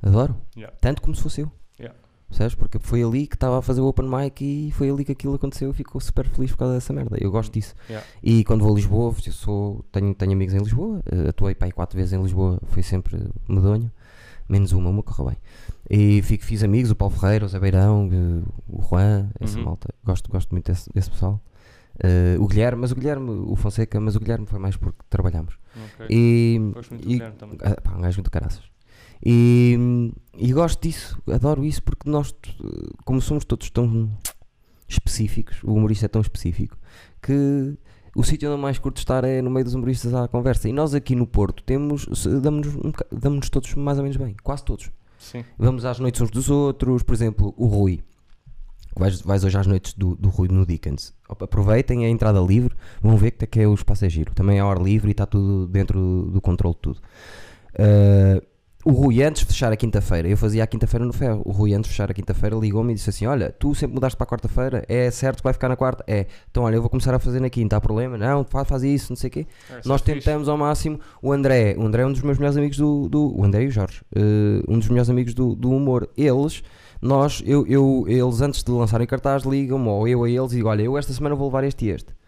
Adoro. 0.01 0.36
Yeah. 0.56 0.75
Tanto 0.82 1.01
como 1.01 1.16
se 1.16 1.22
fosse 1.22 1.42
eu. 1.42 1.51
Yeah. 1.80 1.98
Percebes? 2.28 2.56
Porque 2.56 2.78
foi 2.78 3.01
ali 3.01 3.25
que 3.25 3.36
estava 3.36 3.60
a 3.60 3.62
fazer 3.62 3.82
o 3.82 3.88
open 3.88 4.08
mic 4.08 4.42
e 4.42 4.72
foi 4.72 4.89
ali 4.89 5.06
que 5.06 5.13
aquilo 5.13 5.34
aconteceu 5.34 5.72
e 5.72 5.74
ficou 5.74 6.00
super 6.00 6.28
feliz 6.28 6.51
por 6.51 6.60
causa 6.60 6.74
dessa 6.75 6.92
merda. 6.94 7.18
Eu 7.20 7.32
gosto 7.32 7.51
disso. 7.51 7.74
Yeah. 7.89 8.06
E 8.22 8.44
quando 8.44 8.62
vou 8.62 8.72
a 8.72 8.75
Lisboa, 8.75 9.16
eu 9.25 9.32
sou, 9.32 9.84
tenho, 9.92 10.13
tenho 10.13 10.34
amigos 10.34 10.54
em 10.54 10.60
Lisboa, 10.60 11.01
eh, 11.12 11.30
atuei 11.30 11.56
aí 11.60 11.72
quatro 11.72 11.98
vezes 11.98 12.13
em 12.13 12.22
Lisboa, 12.22 12.60
foi 12.68 12.84
sempre 12.84 13.18
medonho. 13.48 13.92
Menos 14.50 14.72
uma, 14.72 14.89
uma 14.89 15.03
correu 15.03 15.27
bem. 15.29 15.38
E 15.89 16.22
fico, 16.24 16.44
fiz 16.44 16.63
amigos, 16.63 16.89
o 16.91 16.96
Paulo 16.96 17.15
Ferreira, 17.15 17.46
o 17.46 17.48
Zé 17.48 17.60
Beirão, 17.60 18.10
eh, 18.12 18.44
o 18.68 18.82
Juan, 18.82 19.29
essa 19.39 19.58
Uhum. 19.60 19.65
malta. 19.65 19.88
Gosto, 20.03 20.29
gosto 20.29 20.50
muito 20.51 20.65
desse, 20.72 20.89
desse 20.94 21.10
pessoal. 21.12 21.39
Eh, 22.03 22.36
o 22.39 22.48
Guilherme, 22.48 22.82
mas 22.82 22.91
o 22.91 22.96
Guilherme, 22.96 23.29
o 23.29 23.56
Fonseca, 23.56 24.00
mas 24.00 24.15
o 24.15 24.20
Guilherme 24.20 24.46
foi 24.48 24.58
mais 24.60 24.75
porque 24.75 24.98
trabalhamos. 25.10 25.56
Ok. 25.94 26.08
E, 26.10 26.60
Gosto 26.74 26.91
muito 26.91 27.03
do 27.06 27.10
e- 27.12 27.13
Guilherme 27.13 27.38
também. 27.38 27.58
ah, 27.62 27.79
pá, 27.82 27.91
um 27.96 28.01
gajo 28.01 28.18
muito 28.18 28.32
caraças. 28.32 28.63
E, 29.24 29.77
e 30.38 30.51
gosto 30.53 30.82
disso, 30.82 31.22
adoro 31.29 31.63
isso, 31.65 31.84
porque 31.84 32.10
nós, 32.10 32.32
t- 32.32 32.56
como 33.06 33.22
somos 33.22 33.44
todos 33.46 33.70
tão 33.70 34.10
específicos, 34.88 35.62
o 35.63 35.74
humorista 35.74 36.06
é 36.06 36.10
tão 36.10 36.22
específico, 36.22 36.77
que 37.22 37.77
o 38.16 38.24
sítio 38.24 38.51
onde 38.51 38.62
mais 38.62 38.78
curto 38.78 38.98
estar 38.98 39.24
é 39.24 39.42
no 39.42 39.50
meio 39.50 39.66
dos 39.66 39.74
humoristas 39.74 40.13
à 40.13 40.28
conversa. 40.28 40.68
E 40.70 40.74
nós 40.74 40.94
aqui 40.94 41.16
no 41.16 41.28
Porto 41.28 41.63
temos, 41.63 42.06
damos-nos 42.42 42.75
um 42.75 42.92
damos-nos 43.12 43.50
todos 43.50 43.74
mais 43.75 43.98
ou 43.98 44.04
menos 44.04 44.18
bem, 44.18 44.36
quase 44.44 44.63
todos. 44.63 44.92
Sim. 45.18 45.44
Vamos 45.58 45.86
às 45.86 46.00
noites 46.00 46.22
uns 46.22 46.32
dos 46.32 46.50
outros, 46.50 47.04
por 47.04 47.13
exemplo, 47.13 47.54
o 47.58 47.68
Rui. 47.68 48.01
Vais, 48.96 49.22
vais 49.22 49.44
hoje 49.44 49.58
às 49.58 49.68
noites 49.68 49.94
do, 49.94 50.16
do 50.16 50.30
Rui 50.30 50.48
no 50.48 50.66
Dickens. 50.66 51.13
Aproveitem 51.28 52.06
a 52.06 52.10
entrada 52.10 52.39
livre, 52.39 52.75
vão 53.01 53.16
ver 53.16 53.32
que, 53.32 53.46
que 53.46 53.60
é 53.60 53.68
o 53.68 53.74
espaço 53.74 54.06
é 54.06 54.10
giro. 54.10 54.34
Também 54.34 54.58
é 54.58 54.62
ao 54.62 54.72
ar 54.72 54.82
livre 54.82 55.10
e 55.10 55.12
está 55.12 55.25
tudo 55.25 55.68
dentro 55.68 56.30
do 56.32 56.42
controle 56.42 56.75
de 56.75 56.82
tudo. 56.82 57.01
Ah, 57.78 58.42
o 58.86 58.91
Rui, 58.91 59.21
antes 59.21 59.41
de 59.41 59.48
fechar 59.48 59.74
a 59.74 59.75
quinta-feira, 59.75 60.29
eu 60.29 60.38
fazia 60.38 60.63
a 60.63 60.67
quinta-feira 60.67 61.05
no 61.05 61.12
ferro. 61.12 61.41
O 61.43 61.51
Rui, 61.51 61.74
antes 61.74 61.89
de 61.89 61.95
fechar 61.95 62.09
a 62.09 62.13
quinta-feira, 62.13 62.55
ligou-me 62.55 62.93
e 62.93 62.95
disse 62.95 63.09
assim: 63.09 63.25
Olha, 63.25 63.51
tu 63.51 63.75
sempre 63.75 63.95
mudaste 63.95 64.15
para 64.15 64.24
a 64.24 64.29
quarta-feira, 64.29 64.86
é 64.88 65.12
certo 65.12 65.38
que 65.38 65.43
vai 65.43 65.51
ficar 65.51 65.67
na 65.67 65.75
quarta? 65.75 66.01
É, 66.07 66.27
então 66.50 66.63
olha, 66.63 66.75
eu 66.75 66.81
vou 66.81 66.89
começar 66.89 67.13
a 67.13 67.19
fazer 67.19 67.41
na 67.41 67.50
quinta, 67.50 67.75
há 67.75 67.81
problema? 67.81 68.17
Não, 68.17 68.45
faz, 68.45 68.67
faz 68.67 68.83
isso, 68.83 69.12
não 69.12 69.17
sei 69.17 69.27
o 69.27 69.31
quê. 69.31 69.48
É, 69.69 69.79
isso 69.79 69.89
Nós 69.89 70.01
é 70.01 70.05
fixe. 70.05 70.19
tentamos 70.19 70.48
ao 70.48 70.57
máximo. 70.57 70.98
O 71.21 71.33
André, 71.33 71.75
o 71.77 71.86
André 71.86 72.03
é 72.03 72.05
um 72.05 72.12
dos 72.13 72.21
meus 72.21 72.38
melhores 72.38 72.57
amigos 72.57 72.77
do. 72.77 73.09
do 73.09 73.38
o 73.38 73.43
André 73.43 73.63
e 73.63 73.67
o 73.67 73.71
Jorge, 73.71 74.01
eh, 74.15 74.63
um 74.67 74.79
dos 74.79 74.88
melhores 74.88 75.09
amigos 75.09 75.33
do, 75.33 75.55
do 75.55 75.69
humor. 75.71 76.09
Eles, 76.15 76.63
nós, 77.01 77.43
eu, 77.45 77.67
eu, 77.67 78.05
eles 78.07 78.39
antes 78.39 78.63
de 78.63 78.71
lançarem 78.71 79.05
cartaz 79.05 79.43
ligam-me, 79.43 79.89
ou 79.89 80.07
eu 80.07 80.24
a 80.24 80.29
eles, 80.29 80.53
e 80.53 80.55
digo: 80.55 80.69
Olha, 80.69 80.83
eu 80.83 80.98
esta 80.98 81.12
semana 81.12 81.36
vou 81.36 81.48
levar 81.48 81.65
este 81.65 81.86
e 81.86 81.89
este. 81.89 82.19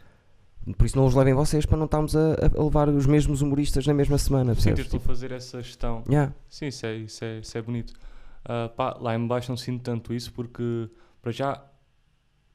Por 0.77 0.85
isso 0.85 0.95
não 0.97 1.05
os 1.05 1.15
levem 1.15 1.33
vocês 1.33 1.65
para 1.65 1.77
não 1.77 1.85
estarmos 1.85 2.15
a, 2.15 2.33
a 2.57 2.63
levar 2.63 2.87
os 2.89 3.05
mesmos 3.07 3.41
humoristas 3.41 3.85
na 3.87 3.93
mesma 3.93 4.17
semana. 4.17 4.53
Sim, 4.53 4.61
percebes? 4.69 4.85
tentou 4.85 4.99
fazer 4.99 5.31
essa 5.31 5.61
gestão. 5.61 6.03
Yeah. 6.07 6.33
Sim, 6.49 6.67
isso 6.67 6.85
é, 6.85 6.95
isso 6.97 7.25
é, 7.25 7.39
isso 7.39 7.57
é 7.57 7.61
bonito. 7.61 7.93
Ah, 8.45 8.69
pá, 8.75 8.95
lá 8.99 9.15
em 9.15 9.25
baixo 9.27 9.49
não 9.51 9.57
sinto 9.57 9.81
tanto 9.81 10.13
isso 10.13 10.31
porque, 10.33 10.87
para 11.21 11.31
já, 11.31 11.63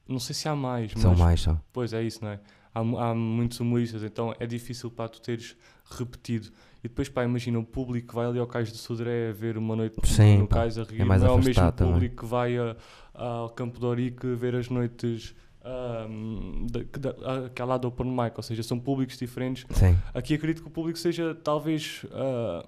não 0.07 0.19
sei 0.19 0.33
se 0.33 0.47
há 0.47 0.55
mais, 0.55 0.91
São 0.93 1.11
mas 1.11 1.19
mais, 1.19 1.41
são. 1.41 1.59
Pois 1.73 1.91
é 1.93 2.01
isso, 2.01 2.23
não 2.23 2.31
é? 2.31 2.39
Há, 2.73 2.79
há 2.79 3.13
muitos 3.15 3.59
humoristas, 3.59 4.03
então 4.03 4.33
é 4.39 4.45
difícil 4.45 4.89
para 4.89 5.09
tu 5.09 5.19
teres 5.21 5.55
repetido. 5.89 6.47
E 6.83 6.87
depois, 6.87 7.09
pá, 7.09 7.23
imagina 7.25 7.59
o 7.59 7.63
público 7.65 8.09
que 8.09 8.15
vai 8.15 8.25
ali 8.27 8.39
ao 8.39 8.47
Cais 8.47 8.71
de 8.71 8.77
Sodré 8.77 9.29
a 9.29 9.33
ver 9.33 9.57
uma 9.57 9.75
noite 9.75 9.95
Sim, 10.07 10.37
no 10.39 10.47
pá, 10.47 10.57
Cais 10.57 10.77
a 10.77 10.83
rir, 10.83 11.01
é 11.01 11.03
mais 11.03 11.21
não 11.21 11.29
é 11.29 11.31
o 11.33 11.37
mesmo 11.39 11.71
também. 11.73 11.93
público 11.93 12.15
que 12.17 12.25
vai 12.25 12.57
a- 12.57 12.75
ao 13.13 13.49
Campo 13.49 13.79
de 13.79 13.85
Ourique 13.85 14.27
ver 14.35 14.55
as 14.55 14.69
noites 14.69 15.35
ahm, 15.67 16.67
da, 16.71 16.83
que 16.83 16.99
da, 16.99 17.09
a- 17.09 17.49
que 17.49 17.61
há 17.61 17.65
lá 17.65 17.77
do 17.77 17.87
Open 17.87 18.07
Mic, 18.09 18.33
ou 18.37 18.43
seja, 18.43 18.63
são 18.63 18.79
públicos 18.79 19.17
diferentes. 19.17 19.65
Sim. 19.71 19.97
Aqui 20.13 20.33
acredito 20.35 20.61
que 20.61 20.67
o 20.67 20.71
público 20.71 20.97
seja 20.97 21.35
talvez. 21.35 22.05
ah, 22.11 22.65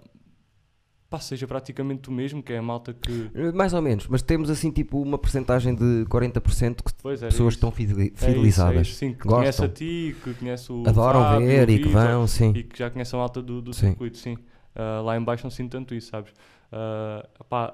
pá, 1.10 1.20
seja 1.20 1.48
praticamente 1.48 2.08
o 2.10 2.12
mesmo, 2.12 2.44
que 2.44 2.54
é 2.54 2.58
a 2.58 2.62
malta 2.62 2.94
que. 2.94 3.32
Eh, 3.34 3.52
Mais 3.52 3.74
ou 3.74 3.82
menos, 3.82 4.08
mas 4.08 4.22
temos 4.22 4.50
assim 4.50 4.70
tipo 4.72 5.02
uma 5.02 5.18
porcentagem 5.18 5.74
de 5.74 6.06
40% 6.10 6.84
que 6.84 6.94
Pois 7.02 7.24
é, 7.24 7.28
pessoas 7.30 7.56
estão 7.56 7.72
fideli- 7.72 8.04
É 8.04 8.06
isso, 8.14 8.26
é 8.26 8.28
fidelizadas. 8.28 8.88
isso, 8.88 8.96
sim, 8.98 9.14
que 9.14 9.20
Gostam. 9.28 9.38
conhece 9.40 9.64
a 9.64 9.70
ti, 9.70 10.16
que 10.24 10.34
conhece 10.36 10.72
o 10.72 10.84
Adoram 10.88 11.22
Fábio, 11.22 11.48
ver 11.48 11.70
e 11.70 11.80
que 11.80 11.90
vão, 11.90 12.28
sim. 12.28 12.52
e 12.56 12.64
que 12.64 12.78
já 12.78 12.90
conhece 12.90 13.16
a 13.16 13.18
malta 13.18 13.42
do, 13.42 13.62
do 13.62 13.74
Sim. 13.74 13.88
circuito, 13.88 14.18
sim. 14.18 14.38
Ah, 14.76 15.02
lá 15.02 15.18
em 15.18 15.24
baixo 15.24 15.44
não 15.46 15.52
sinto 15.52 15.72
tanto 15.72 15.96
isso, 15.96 16.10
sabes? 16.12 16.32
Ah, 16.72 17.28
pá, 17.50 17.74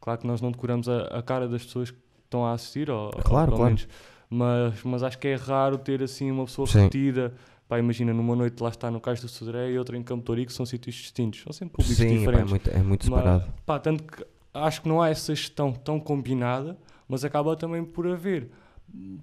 claro 0.00 0.20
que 0.20 0.26
nós 0.26 0.40
não 0.40 0.52
decoramos 0.52 0.88
a, 0.88 1.02
a 1.18 1.22
cara 1.22 1.48
das 1.48 1.64
pessoas 1.64 1.90
que 1.90 1.98
estão 2.24 2.46
a 2.46 2.52
assistir, 2.52 2.88
ou, 2.88 3.06
ou 3.06 3.10
Claro, 3.10 3.46
pelo 3.46 3.56
claro. 3.56 3.64
menos, 3.74 3.88
mas, 4.30 4.82
mas 4.84 5.02
acho 5.02 5.18
que 5.18 5.28
é 5.28 5.34
raro 5.34 5.76
ter 5.76 6.02
assim 6.02 6.30
uma 6.30 6.44
pessoa 6.44 6.66
Sim. 6.66 6.78
repetida. 6.84 7.34
Pá, 7.68 7.78
imagina 7.78 8.12
numa 8.14 8.34
noite 8.34 8.60
lá 8.62 8.68
está 8.68 8.90
no 8.90 9.00
Cais 9.00 9.20
do 9.20 9.28
Sodré 9.28 9.70
e 9.70 9.78
outra 9.78 9.96
em 9.96 10.02
Campo 10.02 10.30
Ourique, 10.32 10.52
são 10.52 10.64
sítios 10.66 10.94
distintos, 10.96 11.42
são 11.42 11.52
sempre 11.52 11.74
públicos 11.76 11.96
Sim, 11.98 12.06
pá, 12.06 12.14
é 12.14 12.18
diferentes. 12.18 12.50
muito, 12.50 12.70
é 12.70 12.82
muito 12.82 13.10
Mas, 13.10 13.18
separado. 13.20 13.52
pá, 13.66 13.78
tanto 13.78 14.02
que 14.04 14.24
acho 14.54 14.82
que 14.82 14.88
não 14.88 15.00
há 15.00 15.08
essa 15.08 15.32
gestão 15.34 15.72
tão 15.72 16.00
combinada, 16.00 16.76
mas 17.08 17.24
acaba 17.24 17.54
também 17.56 17.84
por 17.84 18.06
haver 18.08 18.50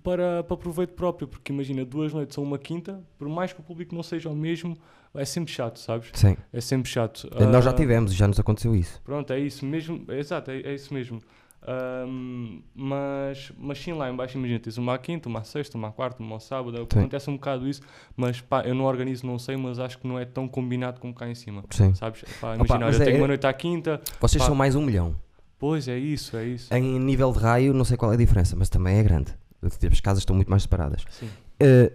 para, 0.02 0.44
para 0.44 0.56
proveito 0.56 0.94
próprio, 0.94 1.28
porque 1.28 1.52
imagina 1.52 1.84
duas 1.84 2.14
noites 2.14 2.38
ou 2.38 2.44
uma 2.46 2.58
quinta, 2.58 3.04
por 3.18 3.28
mais 3.28 3.52
que 3.52 3.60
o 3.60 3.64
público 3.64 3.94
não 3.94 4.02
seja 4.02 4.30
o 4.30 4.36
mesmo, 4.36 4.78
é 5.14 5.26
sempre 5.26 5.52
chato, 5.52 5.78
sabes? 5.80 6.10
Sim. 6.14 6.38
É 6.54 6.62
sempre 6.62 6.90
chato. 6.90 7.28
Nós 7.52 7.66
já 7.66 7.72
Ah, 7.72 7.74
tivemos, 7.74 8.14
já 8.14 8.28
nos 8.30 8.40
aconteceu 8.40 8.74
isso. 8.74 9.02
Pronto, 9.04 9.32
é 9.34 9.40
isso 9.40 9.66
mesmo, 9.66 10.06
é, 10.08 10.20
exato, 10.20 10.52
é, 10.52 10.62
é 10.62 10.74
isso 10.74 10.94
mesmo. 10.94 11.22
Ahm, 11.70 12.62
mas, 12.74 13.52
mas 13.58 13.78
sim, 13.78 13.92
lá 13.92 14.10
em 14.10 14.16
baixo, 14.16 14.38
imagina, 14.38 14.58
tens 14.60 14.78
uma 14.78 14.94
à 14.94 14.98
quinta, 14.98 15.28
uma 15.28 15.40
à 15.40 15.44
sexta, 15.44 15.78
uma 15.78 15.90
à 15.90 15.92
quarta, 15.92 16.24
uma 16.24 16.36
ao 16.36 16.40
sábado, 16.40 16.78
Sim. 16.78 17.00
acontece 17.00 17.30
um 17.30 17.34
bocado 17.34 17.68
isso, 17.68 17.82
mas 18.16 18.40
pá, 18.40 18.62
eu 18.64 18.74
não 18.74 18.86
organizo, 18.86 19.28
não 19.28 19.38
sei, 19.38 19.58
mas 19.58 19.78
acho 19.78 19.98
que 20.00 20.08
não 20.08 20.18
é 20.18 20.24
tão 20.24 20.48
combinado 20.48 21.02
como 21.02 21.14
cá 21.14 21.28
em 21.30 21.36
cima. 21.36 21.64
Sim. 21.72 21.94
Sabes? 21.94 22.22
Pá, 22.40 22.54
Opa, 22.54 22.56
imagina, 22.56 22.86
olha, 22.86 22.96
eu 22.96 23.00
tenho 23.04 23.18
é- 23.18 23.20
uma 23.20 23.28
noite 23.28 23.46
à 23.46 23.52
quinta, 23.54 24.02
Vocês 24.22 24.42
Pá. 24.42 24.48
são 24.48 24.56
mais 24.56 24.76
um 24.76 24.82
milhão. 24.82 25.14
pois 25.60 25.88
é 25.90 25.98
isso, 25.98 26.38
é 26.38 26.46
isso. 26.46 26.74
Em 26.74 27.00
nível 27.00 27.32
de 27.34 27.40
raio, 27.40 27.74
não 27.74 27.84
sei 27.84 27.98
qual 27.98 28.12
é 28.12 28.16
a 28.16 28.18
diferença, 28.18 28.56
mas 28.56 28.70
também 28.70 28.98
é 28.98 29.04
grande. 29.04 29.34
As 29.62 30.00
casas 30.00 30.20
estão 30.20 30.36
muito 30.36 30.50
mais 30.50 30.64
separadas. 30.64 31.04
Sim. 31.10 31.30
Eh, 31.60 31.92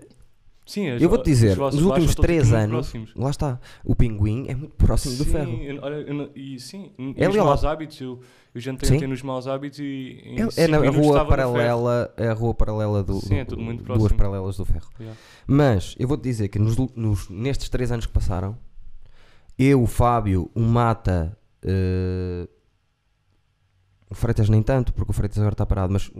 Sim, 0.64 0.90
as- 0.90 1.02
eu 1.02 1.08
vou-te 1.08 1.24
dizer, 1.24 1.56
nos 1.56 1.74
últimos 1.74 1.88
são 1.88 1.96
todos 1.98 2.14
3 2.14 2.44
muito 2.50 2.56
anos, 2.56 2.92
lá 3.16 3.30
está, 3.30 3.60
o 3.84 3.96
pinguim 3.96 4.46
é 4.48 4.54
muito 4.54 4.74
próximo 4.76 5.16
do 5.16 5.24
sim, 5.24 5.30
ferro. 5.30 5.52
eu- 5.60 5.82
olha, 5.82 5.94
eu 5.96 6.30
e 6.36 6.58
sim, 6.60 6.92
É 7.16 7.28
os 7.28 7.34
maus 7.36 7.64
hábitos, 7.64 8.00
eu, 8.00 8.20
eu 8.54 8.60
Sim. 8.62 8.70
ontem 8.70 9.06
nos 9.08 9.22
maus 9.22 9.48
hábitos 9.48 9.80
e 9.80 10.20
em 10.24 10.36
É, 10.40 10.48
é 10.64 10.68
na 10.68 10.78
rua 10.88 11.24
paralela, 11.26 12.14
é 12.16 12.28
a 12.28 12.32
rua 12.32 12.54
paralela 12.54 13.02
do, 13.02 13.14
Sim, 13.20 13.38
é 13.38 13.44
do- 13.44 13.48
tudo 13.50 13.62
muito 13.62 13.82
duas 13.82 13.98
próximo. 13.98 14.16
paralelas 14.18 14.56
do 14.56 14.64
ferro. 14.64 14.88
Yeah. 15.00 15.18
Mas 15.48 15.96
eu 15.98 16.06
vou-te 16.06 16.22
dizer 16.22 16.46
que 16.48 16.60
nos, 16.60 16.76
nos- 16.94 17.28
nestes 17.28 17.68
3 17.68 17.90
anos 17.90 18.06
que 18.06 18.12
passaram, 18.12 18.56
eu, 19.58 19.82
o 19.82 19.86
Fábio, 19.88 20.48
o 20.54 20.60
Mata, 20.60 21.36
eh, 21.64 22.48
o 24.08 24.14
Freitas 24.14 24.48
nem 24.48 24.62
tanto, 24.62 24.92
porque 24.92 25.10
o 25.10 25.14
Freitas 25.14 25.38
agora 25.38 25.54
está 25.54 25.66
parado, 25.66 25.92
mas 25.92 26.10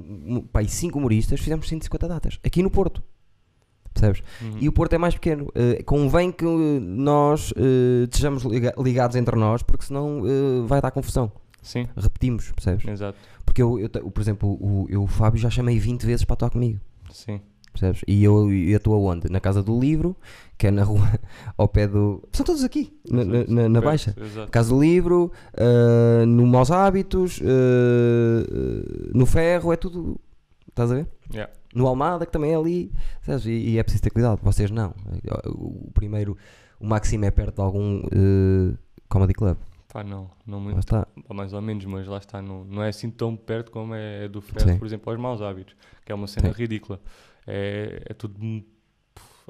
e 0.65 0.69
5 0.69 0.99
humoristas 0.99 1.39
fizemos 1.41 1.69
150 1.69 2.09
datas 2.09 2.41
aqui 2.43 2.61
no 2.63 2.71
Porto. 2.71 3.03
Percebes? 3.95 4.23
Uhum. 4.41 4.57
E 4.61 4.69
o 4.69 4.73
Porto 4.73 4.93
é 4.95 4.99
mais 4.99 5.15
pequeno. 5.15 5.49
Eh, 5.55 5.83
convém 5.85 6.33
que 6.33 6.45
eh, 6.45 6.81
nós 6.81 7.53
eh, 7.57 8.05
estejamos 8.05 8.43
liga- 8.45 8.75
ligados 8.79 9.17
entre 9.17 9.37
nós, 9.37 9.63
porque 9.63 9.85
senão 9.85 10.23
eh, 10.27 10.67
vai 10.67 10.81
dar 10.81 10.91
confusão. 10.91 11.31
Sim, 11.61 11.87
Repetimos, 11.97 12.51
percebes? 12.53 12.87
exato. 12.89 13.17
Porque 13.45 13.63
eu, 13.63 13.79
eu 13.79 13.89
por 14.11 14.21
exemplo, 14.21 14.49
o, 14.51 14.87
eu, 14.89 15.03
o 15.05 15.07
Fábio 15.07 15.39
já 15.41 15.49
chamei 15.51 15.79
20 15.79 16.05
vezes 16.05 16.25
para 16.25 16.35
atuar 16.35 16.51
comigo. 16.51 16.81
Sim. 17.11 17.41
Percebes? 17.73 18.03
E 18.09 18.23
eu, 18.25 18.53
eu 18.53 18.77
estou 18.77 18.95
aonde? 18.95 19.31
Na 19.31 19.41
Casa 19.41 19.63
do 19.63 19.79
Livro, 19.79 20.15
que 20.59 20.67
é 20.67 20.71
na 20.71 20.83
rua 20.85 21.09
ao 21.57 21.69
pé 21.69 21.87
do. 21.87 22.23
São 22.33 22.45
todos 22.45 22.65
aqui, 22.65 22.93
na, 23.09 23.25
na- 23.25 23.45
na- 23.47 23.69
na 23.69 23.81
Baixa. 23.81 24.15
Exato. 24.21 24.51
Casa 24.51 24.71
do 24.75 24.81
Livro, 24.81 25.31
ah, 25.57 26.27
no 26.27 26.47
Maus 26.47 26.71
Hábitos, 26.71 27.41
ah, 27.43 29.11
no 29.15 29.25
Ferro, 29.27 29.73
é 29.73 29.77
tudo. 29.77 30.19
Estás 30.73 30.91
a 30.91 30.95
ver? 30.95 31.07
Yeah. 31.31 31.53
No 31.75 31.87
Almada, 31.87 32.25
que 32.25 32.33
também 32.33 32.53
é 32.53 32.57
ali. 32.57 32.91
sabes? 33.21 33.45
E, 33.45 33.51
e 33.51 33.79
é 33.79 33.83
preciso 33.83 34.03
ter 34.03 34.11
cuidado. 34.11 34.41
Vocês 34.43 34.71
não. 34.71 34.95
O, 35.47 35.91
primeiro, 35.93 36.37
o 36.81 36.87
Maxime 36.87 37.27
é 37.27 37.31
perto 37.31 37.57
de 37.57 37.61
algum 37.61 38.03
ah, 38.07 38.79
Comedy 39.09 39.35
Club. 39.35 39.59
Pá, 39.93 40.03
não, 40.03 40.31
não 40.47 40.59
Lá 40.59 40.65
muito. 40.65 40.79
está. 40.79 41.07
Pá, 41.29 41.35
mais 41.35 41.53
ou 41.53 41.61
menos, 41.61 41.85
mas 41.85 42.07
lá 42.07 42.17
está, 42.17 42.41
não, 42.41 42.65
não 42.65 42.83
é 42.83 42.89
assim 42.89 43.11
tão 43.11 43.37
perto 43.37 43.71
como 43.71 43.95
é, 43.95 44.25
é 44.25 44.29
do 44.29 44.41
Sim. 44.41 44.79
por 44.79 44.87
exemplo, 44.87 45.13
aos 45.13 45.21
maus 45.21 45.43
hábitos, 45.43 45.77
que 46.07 46.11
é 46.11 46.15
uma 46.15 46.27
cena 46.27 46.49
Sim. 46.49 46.55
ridícula. 46.63 46.99
É, 47.47 48.03
é 48.07 48.15
tudo 48.15 48.65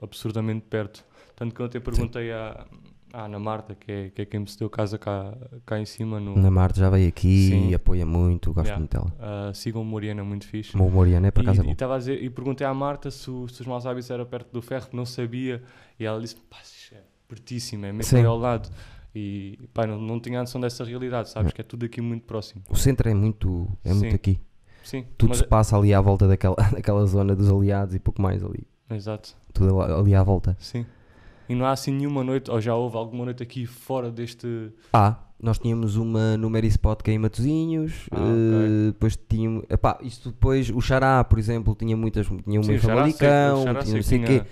absurdamente 0.02 0.66
perto. 0.68 1.04
Tanto 1.36 1.54
que 1.54 1.62
eu 1.62 1.66
até 1.66 1.78
perguntei 1.78 2.32
à, 2.32 2.66
à 3.12 3.24
Ana 3.26 3.38
Marta, 3.38 3.74
que 3.74 3.90
é, 3.92 4.10
que 4.10 4.22
é 4.22 4.24
quem 4.24 4.40
me 4.40 4.48
cedeu 4.48 4.70
casa 4.70 4.98
cá, 4.98 5.36
cá 5.66 5.78
em 5.78 5.84
cima, 5.84 6.18
no, 6.18 6.36
Na 6.38 6.50
Marte 6.50 6.78
já 6.80 6.88
veio 6.90 7.08
aqui 7.08 7.48
Sim. 7.48 7.68
e 7.70 7.74
apoia 7.74 8.06
muito. 8.06 8.52
Gosto 8.52 8.66
Yeah. 8.66 8.78
muito 8.78 8.92
dela. 8.92 9.14
ah, 9.20 9.52
sigam 9.54 9.84
Moriana, 9.84 10.24
muito 10.24 10.46
fixe. 10.46 10.74
O 10.74 10.78
meu 10.78 10.90
Moriano 10.90 11.26
é 11.26 11.30
para 11.30 11.44
casa 11.44 11.64
e, 11.64 11.70
e, 11.70 11.74
tava 11.74 11.94
a 11.96 11.98
dizer, 11.98 12.22
e 12.22 12.30
perguntei 12.30 12.66
à 12.66 12.72
Marta 12.72 13.10
se, 13.10 13.30
o- 13.30 13.46
se 13.48 13.60
os 13.60 13.66
maus 13.66 13.84
hábitos 13.86 14.10
eram 14.10 14.24
perto 14.26 14.50
do 14.52 14.62
ferro, 14.62 14.88
não 14.92 15.04
sabia, 15.04 15.62
e 16.00 16.04
ela 16.04 16.20
disse: 16.20 16.36
pá, 16.36 16.56
é 16.92 17.00
pertíssimo, 17.28 17.84
é 17.86 17.92
mesmo 17.92 18.16
aí 18.18 18.24
ao 18.24 18.38
lado. 18.38 18.68
E 19.14 19.58
pá, 19.74 19.86
não, 19.86 20.00
não 20.00 20.18
tinha 20.18 20.38
a 20.38 20.42
noção 20.42 20.58
dessa 20.60 20.82
realidade, 20.84 21.28
sabes? 21.28 21.52
Que 21.52 21.60
é 21.60 21.64
tudo 21.64 21.84
aqui 21.84 22.00
muito 22.00 22.24
próximo. 22.24 22.62
O 22.70 22.76
centro 22.76 23.08
é 23.10 23.14
muito, 23.14 23.68
é 23.84 23.92
muito 23.92 24.14
aqui. 24.14 24.40
Sim, 24.82 25.04
Tudo 25.16 25.34
se 25.36 25.46
passa 25.46 25.76
ali 25.76 25.92
à 25.94 26.00
volta 26.00 26.26
daquela, 26.26 26.56
daquela 26.72 27.04
zona 27.06 27.36
dos 27.36 27.48
aliados 27.50 27.94
e 27.94 27.98
pouco 28.00 28.20
mais 28.22 28.42
ali. 28.42 28.66
Exato, 28.90 29.36
Tudo 29.52 29.80
ali 29.80 30.14
à 30.14 30.22
volta. 30.22 30.56
sim. 30.58 30.84
E 31.48 31.54
não 31.54 31.66
há 31.66 31.72
assim 31.72 31.92
nenhuma 31.92 32.22
noite, 32.22 32.50
ou 32.50 32.60
já 32.60 32.74
houve 32.74 32.96
alguma 32.96 33.24
noite 33.24 33.42
aqui 33.42 33.66
fora 33.66 34.10
deste. 34.10 34.72
Ah, 34.92 35.16
nós 35.42 35.58
tínhamos 35.58 35.96
uma 35.96 36.36
no 36.36 36.48
Mary 36.48 36.68
Spot 36.68 37.02
que 37.02 37.10
é 37.10 37.14
em 37.14 37.18
Matosinhos. 37.18 38.08
Ah, 38.12 38.16
eh, 38.16 38.86
depois 38.92 39.18
tínhamos. 39.28 39.64
Epá, 39.68 39.98
isto 40.00 40.30
depois, 40.30 40.70
o 40.70 40.80
Xará, 40.80 41.22
por 41.24 41.38
exemplo, 41.38 41.74
tinha 41.74 41.96
muitas. 41.96 42.26
Tinha 42.26 42.60
uma 42.60 42.64
Sim, 42.64 42.74
em 42.74 42.78
Famalicão, 42.78 43.60
tinha 43.62 43.72
não 43.72 44.02
sei 44.02 44.20
o 44.20 44.24
quê. 44.24 44.42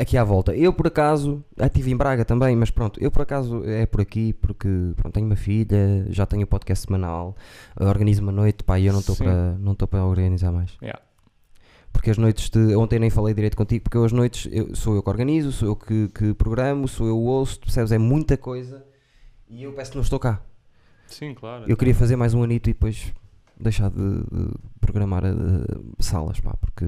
aqui 0.00 0.16
à 0.16 0.24
volta. 0.24 0.56
Eu 0.56 0.72
por 0.72 0.86
acaso, 0.86 1.44
ah, 1.60 1.66
estive 1.66 1.92
em 1.92 1.96
Braga 1.96 2.24
também, 2.24 2.56
mas 2.56 2.70
pronto, 2.70 2.98
eu 2.98 3.10
por 3.10 3.22
acaso 3.22 3.62
é 3.64 3.84
por 3.84 4.00
aqui 4.00 4.32
porque 4.32 4.68
pronto, 4.96 5.12
tenho 5.12 5.26
uma 5.26 5.36
filha, 5.36 6.06
já 6.08 6.24
tenho 6.24 6.44
o 6.44 6.46
podcast 6.46 6.86
semanal, 6.86 7.36
organizo 7.78 8.22
uma 8.22 8.32
noite, 8.32 8.64
pá, 8.64 8.78
e 8.78 8.86
eu 8.86 8.92
não 8.94 9.00
estou 9.00 9.14
Sim. 9.14 9.24
para 9.24 9.58
não 9.58 9.72
estou 9.72 9.86
para 9.86 10.02
organizar 10.04 10.50
mais. 10.50 10.76
Yeah. 10.82 11.05
Porque 11.96 12.10
as 12.10 12.18
noites 12.18 12.50
de. 12.50 12.76
Ontem 12.76 12.98
nem 12.98 13.08
falei 13.08 13.32
direito 13.32 13.56
contigo, 13.56 13.84
porque 13.84 13.96
eu 13.96 14.04
as 14.04 14.12
noites 14.12 14.46
eu- 14.52 14.76
sou 14.76 14.94
eu 14.94 15.02
que 15.02 15.08
organizo, 15.08 15.50
sou 15.50 15.68
eu 15.68 15.74
que, 15.76 16.08
que 16.08 16.34
programo, 16.34 16.86
sou 16.86 17.06
eu 17.06 17.16
o 17.16 17.24
ouço, 17.24 17.58
percebes? 17.58 17.90
É 17.90 17.96
muita 17.96 18.36
coisa 18.36 18.84
e 19.48 19.62
eu 19.62 19.72
peço 19.72 19.92
que 19.92 19.96
não 19.96 20.02
estou 20.02 20.18
cá. 20.18 20.42
Sim, 21.06 21.32
claro. 21.34 21.64
Eu 21.66 21.74
queria 21.76 21.94
fazer 21.94 22.14
mais 22.14 22.34
um 22.34 22.42
anito 22.42 22.68
e 22.68 22.74
depois 22.74 23.14
deixar 23.58 23.88
de, 23.90 23.96
de 23.96 24.50
programar 24.78 25.24
eh, 25.24 25.32
salas, 25.98 26.38
pá, 26.38 26.54
porque 26.60 26.84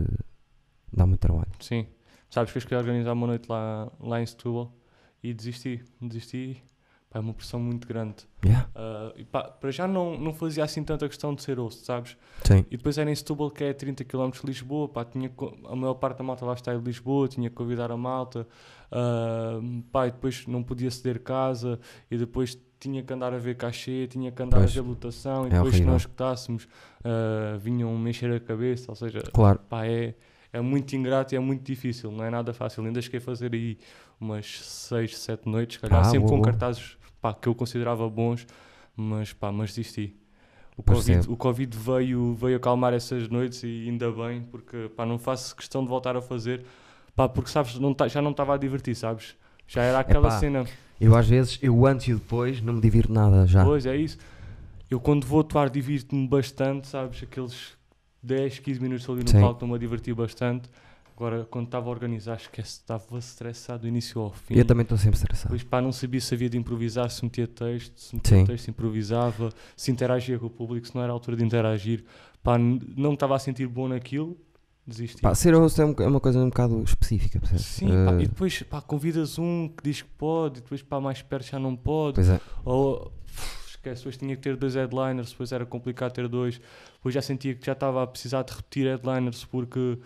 dá 0.92 1.06
muito 1.06 1.20
trabalho. 1.20 1.50
Sim. 1.58 1.86
Sabes 2.28 2.52
que 2.52 2.58
eu 2.58 2.62
queria 2.62 2.78
organizar 2.78 3.14
uma 3.14 3.26
noite 3.26 3.46
lá, 3.48 3.90
lá 4.00 4.20
em 4.20 4.26
Setúbal 4.26 4.76
e 5.22 5.32
desisti. 5.32 5.82
Desisti. 6.02 6.62
Pá, 7.10 7.18
é 7.18 7.22
uma 7.22 7.32
pressão 7.32 7.58
muito 7.58 7.88
grande. 7.88 8.16
Yeah. 8.44 8.68
Ah, 8.74 9.12
e 9.16 9.24
pá, 9.24 9.44
para 9.44 9.70
já 9.70 9.88
não, 9.88 10.18
não 10.18 10.32
fazia 10.34 10.62
assim 10.64 10.84
tanta 10.84 11.08
questão 11.08 11.34
de 11.34 11.42
ser 11.42 11.58
osso, 11.58 11.84
sabes? 11.84 12.16
Sim. 12.44 12.64
E 12.70 12.76
depois 12.76 12.98
era 12.98 13.10
em 13.10 13.14
Setúbal, 13.14 13.50
que 13.50 13.64
é 13.64 13.72
30 13.72 14.04
km 14.04 14.30
de 14.30 14.46
Lisboa, 14.46 14.88
pá, 14.88 15.04
tinha, 15.04 15.30
a 15.68 15.74
maior 15.76 15.94
parte 15.94 16.18
da 16.18 16.24
malta 16.24 16.44
lá 16.44 16.52
está 16.54 16.74
em 16.74 16.78
Lisboa, 16.78 17.26
tinha 17.28 17.48
que 17.48 17.56
convidar 17.56 17.90
a 17.90 17.96
malta, 17.96 18.46
ah, 18.92 19.58
pá, 19.90 20.06
e 20.06 20.10
depois 20.10 20.46
não 20.46 20.62
podia 20.62 20.90
ceder 20.90 21.20
casa, 21.22 21.80
e 22.10 22.16
depois 22.16 22.58
tinha 22.80 23.02
que 23.02 23.12
andar 23.12 23.32
a 23.34 23.38
ver 23.38 23.56
cachê, 23.56 24.06
tinha 24.06 24.30
que 24.30 24.40
andar 24.42 24.58
Pois. 24.58 24.70
a 24.70 24.74
ver 24.82 24.86
lotação, 24.88 25.44
e 25.44 25.48
É 25.48 25.50
depois 25.54 25.74
se 25.76 25.82
não 25.84 25.96
escutássemos, 25.96 26.68
ah, 27.04 27.56
vinham 27.58 27.96
me 27.98 28.10
encher 28.10 28.30
a 28.32 28.38
cabeça, 28.40 28.92
ou 28.92 28.94
seja, 28.96 29.20
Claro. 29.32 29.58
pá, 29.68 29.86
é, 29.86 30.14
é 30.52 30.60
muito 30.60 30.94
ingrato 30.94 31.34
e 31.34 31.36
é 31.36 31.40
muito 31.40 31.62
difícil, 31.62 32.10
não 32.12 32.24
é 32.24 32.30
nada 32.30 32.52
fácil. 32.54 32.84
Ainda 32.84 33.02
cheguei 33.02 33.18
a 33.18 33.20
fazer 33.20 33.52
aí 33.52 33.78
umas 34.20 34.46
6, 34.64 35.16
7 35.18 35.48
noites, 35.48 35.76
calhar, 35.78 36.00
Ah, 36.00 36.04
sempre 36.04 36.20
boa, 36.20 36.30
com 36.30 36.36
boa. 36.36 36.44
cartazes 36.44 36.96
pá, 37.20 37.32
que 37.34 37.48
eu 37.48 37.54
considerava 37.54 38.08
bons, 38.08 38.46
mas 38.96 39.32
pá, 39.32 39.50
mas 39.52 39.70
desisti. 39.74 40.14
O 40.76 40.82
Percebo. 40.82 41.18
COVID, 41.18 41.32
o 41.32 41.36
Covid 41.36 41.76
veio, 41.76 42.34
veio 42.34 42.56
acalmar 42.56 42.92
essas 42.94 43.28
noites 43.28 43.62
e 43.64 43.86
ainda 43.88 44.10
bem, 44.12 44.42
porque 44.42 44.88
pá, 44.96 45.04
não 45.04 45.18
faço 45.18 45.54
questão 45.56 45.82
de 45.82 45.88
voltar 45.88 46.16
a 46.16 46.20
fazer, 46.22 46.64
pá, 47.16 47.28
porque 47.28 47.50
sabes, 47.50 47.78
não 47.78 47.92
tá- 47.92 48.06
já 48.08 48.22
não 48.22 48.30
estava 48.30 48.54
a 48.54 48.56
divertir, 48.56 48.94
sabes? 48.94 49.36
Já 49.66 49.82
era 49.82 49.98
aquela 50.00 50.28
Epá, 50.28 50.38
cena. 50.38 50.64
Eu 51.00 51.14
às 51.16 51.28
vezes, 51.28 51.58
eu 51.62 51.84
antes 51.86 52.08
e 52.08 52.14
depois, 52.14 52.60
não 52.60 52.72
me 52.74 52.80
divirto 52.80 53.12
nada 53.12 53.46
já. 53.46 53.64
Pois 53.64 53.86
é 53.86 53.96
isso. 53.96 54.18
Eu 54.90 54.98
quando 54.98 55.26
vou 55.26 55.40
atuar 55.40 55.68
divirto-me 55.68 56.26
bastante, 56.26 56.86
sabes? 56.88 57.22
Aqueles 57.22 57.76
10, 58.22 58.58
15 58.58 58.80
minutos 58.80 59.08
ali 59.08 59.20
no 59.22 59.30
Sim. 59.30 59.40
palco 59.40 59.54
estou-me 59.54 59.74
a 59.74 59.78
divertir 59.78 60.14
bastante. 60.14 60.68
Agora, 61.18 61.44
quando 61.50 61.64
estava 61.66 61.88
a 61.88 61.90
organizar, 61.90 62.36
esquece, 62.36 62.74
estava 62.74 63.18
estressado 63.18 63.80
do 63.82 63.88
início 63.88 64.20
ao 64.20 64.32
fim. 64.32 64.54
Eu 64.54 64.64
também 64.64 64.82
estou 64.84 64.96
sempre 64.96 65.16
estressado. 65.18 65.48
Depois, 65.48 65.64
pá, 65.64 65.82
não 65.82 65.90
sabia 65.90 66.20
se 66.20 66.32
havia 66.32 66.48
de 66.48 66.56
improvisar, 66.56 67.10
se 67.10 67.24
metia 67.24 67.48
texto, 67.48 67.98
se 67.98 68.14
metia 68.14 68.38
Sim. 68.38 68.44
texto, 68.44 68.68
improvisava, 68.68 69.48
se 69.76 69.90
interagia 69.90 70.38
com 70.38 70.46
o 70.46 70.50
público, 70.50 70.86
se 70.86 70.94
não 70.94 71.02
era 71.02 71.12
a 71.12 71.14
altura 71.14 71.36
de 71.36 71.44
interagir. 71.44 72.04
Pá, 72.40 72.56
não 72.56 72.78
me 73.10 73.14
estava 73.14 73.34
a 73.34 73.38
sentir 73.40 73.66
bom 73.66 73.88
naquilo, 73.88 74.38
desisti. 74.86 75.20
Pá, 75.20 75.34
ser 75.34 75.56
host 75.56 75.80
é, 75.80 75.84
um- 75.86 75.94
é 75.98 76.06
uma 76.06 76.20
coisa 76.20 76.38
um 76.38 76.50
bocado 76.50 76.80
específica, 76.84 77.40
percebes? 77.40 77.64
Sim, 77.66 77.88
pá, 77.88 78.12
Eh, 78.12 78.22
e 78.22 78.26
depois 78.28 78.62
pá, 78.62 78.80
convidas 78.80 79.40
um 79.40 79.66
que 79.76 79.82
diz 79.82 80.02
que 80.02 80.08
pode, 80.10 80.60
e 80.60 80.62
depois 80.62 80.82
pá, 80.82 81.00
mais 81.00 81.20
perto 81.20 81.46
já 81.50 81.58
não 81.58 81.74
pode. 81.74 82.14
Pois 82.14 82.28
é. 82.28 82.40
Ou 82.64 83.12
esquece, 83.66 84.02
depois 84.02 84.16
tinha 84.16 84.36
que 84.36 84.42
ter 84.42 84.54
dois 84.56 84.76
headliners, 84.76 85.30
depois 85.32 85.50
era 85.50 85.66
complicado 85.66 86.12
ter 86.12 86.28
dois. 86.28 86.60
Depois 86.94 87.12
já 87.12 87.20
sentia 87.22 87.56
que 87.56 87.66
já 87.66 87.72
estava 87.72 88.04
a 88.04 88.06
precisar 88.06 88.44
de 88.44 88.52
repetir 88.52 88.86
headliners 88.86 89.44
porque, 89.44 89.98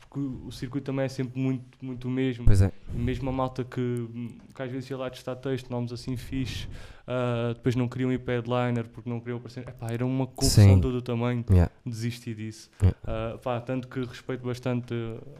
porque 0.00 0.18
o 0.18 0.50
circuito 0.50 0.86
também 0.86 1.04
é 1.04 1.08
sempre 1.08 1.38
muito, 1.40 1.64
muito 1.80 2.08
o 2.08 2.10
mesmo. 2.10 2.44
Pois 2.44 2.60
é. 2.62 2.72
Mesmo 2.92 3.30
a 3.30 3.32
malta 3.32 3.62
que, 3.62 4.08
que 4.54 4.60
às 4.62 4.70
vezes 4.70 4.90
ia 4.90 4.96
lá 4.96 5.08
testar 5.08 5.36
texto, 5.36 5.70
nomes 5.70 5.92
assim 5.92 6.16
fixe, 6.16 6.66
ah, 7.06 7.52
depois 7.54 7.76
não 7.76 7.86
queriam 7.88 8.10
ir 8.12 8.18
para 8.18 8.34
headliner 8.34 8.88
porque 8.88 9.08
não 9.08 9.20
queriam 9.20 9.38
aparecer. 9.38 9.68
Epá, 9.68 9.86
era 9.92 10.04
uma 10.04 10.26
confusão 10.26 10.74
Sim. 10.74 10.80
todo 10.80 10.96
o 10.96 11.02
tamanho, 11.02 11.44
Yeah. 11.48 11.70
desisti 11.86 12.34
disso. 12.34 12.68
Yeah. 12.82 12.98
Ah, 13.04 13.38
pá, 13.38 13.60
tanto 13.60 13.86
que 13.86 14.00
respeito 14.04 14.44
bastante 14.44 14.92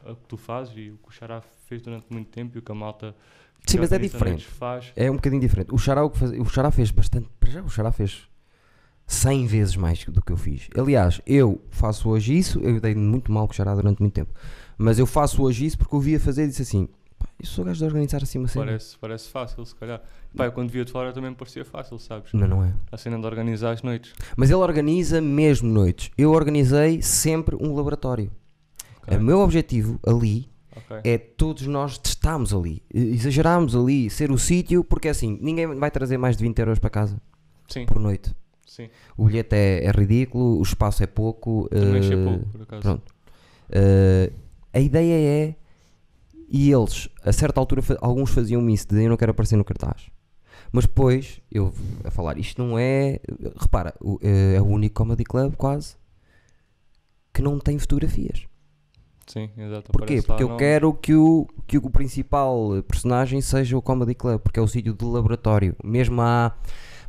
a 0.06 0.12
o 0.12 0.16
que 0.16 0.28
tu 0.28 0.36
fazes 0.36 0.72
e 0.76 0.90
o 0.90 0.98
que 0.98 1.08
o 1.08 1.10
Xará 1.10 1.40
fez 1.66 1.82
durante 1.82 2.06
muito 2.10 2.28
tempo 2.30 2.56
e 2.56 2.60
o 2.60 2.62
que 2.62 2.70
a 2.70 2.74
malta 2.74 3.14
Sim, 3.66 3.78
mas 3.78 3.90
é 3.92 3.98
diferente. 3.98 4.44
faz. 4.46 4.92
É 4.96 5.10
um 5.10 5.16
bocadinho 5.16 5.40
diferente. 5.42 5.74
O 5.74 5.78
Xará, 5.78 6.02
o 6.04 6.10
que 6.10 6.18
faz- 6.18 6.32
o 6.32 6.44
Xará 6.46 6.70
fez 6.70 6.90
bastante. 6.92 7.28
Para 7.40 7.50
já, 7.50 7.60
o 7.62 7.68
Xará 7.68 7.90
fez 7.92 8.26
100 9.10 9.46
vezes 9.46 9.76
mais 9.76 10.04
do 10.04 10.22
que 10.22 10.30
eu 10.30 10.36
fiz. 10.36 10.68
Aliás, 10.78 11.20
eu 11.26 11.60
faço 11.68 12.08
hoje 12.08 12.38
isso. 12.38 12.60
Eu 12.60 12.80
dei 12.80 12.94
muito 12.94 13.32
mal 13.32 13.48
com 13.48 13.52
o 13.52 13.56
Xará 13.56 13.74
durante 13.74 13.98
muito 14.00 14.14
tempo. 14.14 14.32
Mas 14.78 15.00
eu 15.00 15.06
faço 15.06 15.42
hoje 15.42 15.66
isso 15.66 15.76
porque 15.76 15.94
eu 15.96 16.00
via 16.00 16.20
fazer 16.20 16.44
e 16.44 16.46
disse 16.46 16.62
assim: 16.62 16.88
pá, 17.18 17.26
eu 17.40 17.44
sou 17.44 17.64
gajo 17.64 17.80
de 17.80 17.84
organizar 17.86 18.22
assim 18.22 18.38
uma 18.38 18.46
cena. 18.46 18.66
Parece, 18.66 18.96
parece 18.98 19.28
fácil, 19.28 19.66
se 19.66 19.74
calhar. 19.74 20.00
Pá, 20.36 20.46
eu 20.46 20.52
quando 20.52 20.70
via 20.70 20.84
de 20.84 20.92
fora 20.92 21.12
também 21.12 21.28
me 21.30 21.36
parecia 21.36 21.64
fácil, 21.64 21.98
sabes? 21.98 22.32
Não, 22.32 22.46
não 22.46 22.64
é. 22.64 22.72
A 22.92 22.96
cena 22.96 23.18
de 23.18 23.26
organizar 23.26 23.72
as 23.72 23.82
noites. 23.82 24.12
Mas 24.36 24.48
ele 24.48 24.60
organiza 24.60 25.20
mesmo 25.20 25.68
noites. 25.68 26.12
Eu 26.16 26.30
organizei 26.30 27.02
sempre 27.02 27.56
um 27.56 27.74
laboratório. 27.74 28.30
Ok, 29.02 29.18
O 29.18 29.20
meu 29.20 29.40
objetivo 29.40 29.98
ali 30.06 30.48
ok. 30.76 30.98
é 31.02 31.18
todos 31.18 31.66
nós 31.66 31.98
testarmos 31.98 32.54
ali, 32.54 32.80
exagerarmos 32.94 33.74
ali, 33.74 34.08
ser 34.08 34.30
o 34.30 34.38
sítio, 34.38 34.84
porque 34.84 35.08
assim, 35.08 35.36
ninguém 35.42 35.66
vai 35.74 35.90
trazer 35.90 36.16
mais 36.16 36.36
de 36.36 36.44
20 36.44 36.58
euros 36.60 36.78
para 36.78 36.90
casa 36.90 37.20
Sim, 37.66 37.86
por 37.86 37.98
noite. 37.98 38.32
Sim. 38.70 38.88
O 39.16 39.26
bilhete 39.26 39.54
é, 39.56 39.84
é 39.84 39.90
ridículo, 39.90 40.58
o 40.58 40.62
espaço 40.62 41.02
é 41.02 41.06
pouco. 41.06 41.68
Também 41.68 41.98
achei 41.98 42.16
eh, 42.18 42.24
pouco, 42.24 42.46
por 42.46 42.62
acaso. 42.62 42.82
pronto. 42.82 43.14
eh, 43.70 44.32
a 44.72 44.80
ideia 44.80 45.14
é, 45.48 45.54
e 46.48 46.70
eles, 46.72 47.08
a 47.24 47.32
certa 47.32 47.60
altura, 47.60 47.82
alguns 48.00 48.30
faziam 48.30 48.68
isso, 48.70 48.86
de 48.88 49.02
eu 49.04 49.10
não 49.10 49.16
quero 49.16 49.32
aparecer 49.32 49.56
no 49.56 49.64
cartaz. 49.64 50.10
Mas 50.72 50.84
depois, 50.86 51.40
eu 51.50 51.72
a 52.04 52.10
falar, 52.10 52.38
isto 52.38 52.62
não 52.64 52.78
é. 52.78 53.18
Repara, 53.56 53.92
o- 54.00 54.18
eh, 54.22 54.54
é 54.56 54.60
o 54.60 54.66
único 54.66 54.94
comedy 54.94 55.24
club 55.24 55.54
quase 55.56 55.96
que 57.32 57.42
não 57.42 57.58
tem 57.58 57.78
fotografias. 57.78 58.46
Sim, 59.26 59.48
exato. 59.56 59.92
Porquê? 59.92 60.20
Porque 60.22 60.42
eu 60.42 60.48
nome. 60.48 60.58
quero 60.58 60.92
que 60.94 61.14
o, 61.14 61.46
que 61.66 61.78
o 61.78 61.88
principal 61.90 62.82
personagem 62.88 63.40
seja 63.40 63.76
o 63.76 63.82
Comedy 63.82 64.12
Club, 64.14 64.40
porque 64.40 64.58
é 64.58 64.62
o 64.62 64.66
sítio 64.66 64.92
de 64.92 65.04
laboratório, 65.04 65.76
mesmo 65.84 66.20
a 66.20 66.52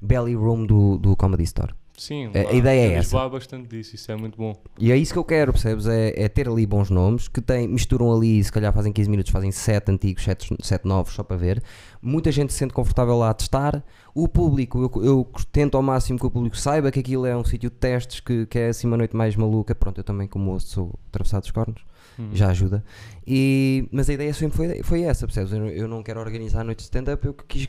Belly 0.02 0.36
Room 0.36 0.66
do, 0.66 0.98
do 0.98 1.16
Comedy 1.16 1.44
Store. 1.44 1.74
Sim, 1.98 2.32
A- 2.34 2.44
lá 2.46 2.54
ideia 2.54 2.88
é 2.88 2.94
essa. 2.96 3.30
Bastante 3.30 3.68
disso, 3.70 3.94
isso 3.96 4.12
é 4.12 4.16
muito 4.16 4.36
bom. 4.36 4.56
E 4.80 4.92
é 4.92 4.98
isso 4.98 5.14
que 5.14 5.20
eu 5.20 5.24
quero, 5.24 5.52
percebes? 5.54 5.86
É, 5.86 6.24
é 6.24 6.28
ter 6.28 6.50
ali 6.50 6.66
bons 6.66 6.90
nomes 6.90 7.28
que 7.28 7.40
têm, 7.40 7.68
misturam 7.68 8.12
ali, 8.12 8.44
se 8.44 8.52
calhar 8.52 8.74
fazem 8.74 8.92
15 8.92 9.08
minutos, 9.10 9.32
fazem 9.32 9.52
7 9.52 9.92
antigos, 9.92 10.24
7, 10.24 10.56
7 10.64 10.88
novos, 10.88 11.14
só 11.14 11.22
para 11.22 11.38
ver. 11.38 11.62
Muita 12.02 12.32
gente 12.32 12.52
se 12.54 12.58
sente 12.60 12.74
confortável 12.74 13.16
lá 13.20 13.30
a 13.30 13.34
testar. 13.36 13.84
O 14.16 14.28
público, 14.28 14.92
eu, 14.96 15.04
eu 15.04 15.32
tento 15.52 15.78
ao 15.78 15.84
máximo 15.84 16.18
que 16.18 16.26
o 16.26 16.32
público 16.32 16.58
saiba 16.58 16.90
que 16.92 17.00
aquilo 17.02 17.26
é 17.28 17.38
um 17.38 17.44
sítio 17.46 17.70
de 17.70 17.76
testes, 17.76 18.20
que, 18.20 18.48
que 18.48 18.58
é 18.58 18.70
assim 18.70 18.88
uma 18.88 18.98
noite 18.98 19.16
mais 19.16 19.36
maluca. 19.36 19.76
Pronto, 19.76 20.00
eu 20.00 20.04
também, 20.04 20.28
como 20.28 20.50
ouço, 20.52 20.68
sou 20.68 21.00
atravessado 21.10 21.42
dos 21.44 21.52
cornos. 21.52 21.84
Hum. 22.20 22.30
já 22.34 22.50
ajuda. 22.50 22.84
E, 23.26 23.88
mas 23.92 24.10
a 24.10 24.14
ideia 24.14 24.34
sempre 24.34 24.58
foi, 24.58 24.84
foi 24.84 25.02
essa, 25.04 25.26
percebes? 25.26 25.52
Eu, 25.54 25.60
não- 25.60 25.70
eu 25.70 25.88
não 25.88 26.04
quero 26.04 26.20
organizar 26.20 26.64
noites 26.64 26.84
de 26.84 26.88
stand-up, 26.88 27.26
eu 27.26 27.34
quis, 27.34 27.68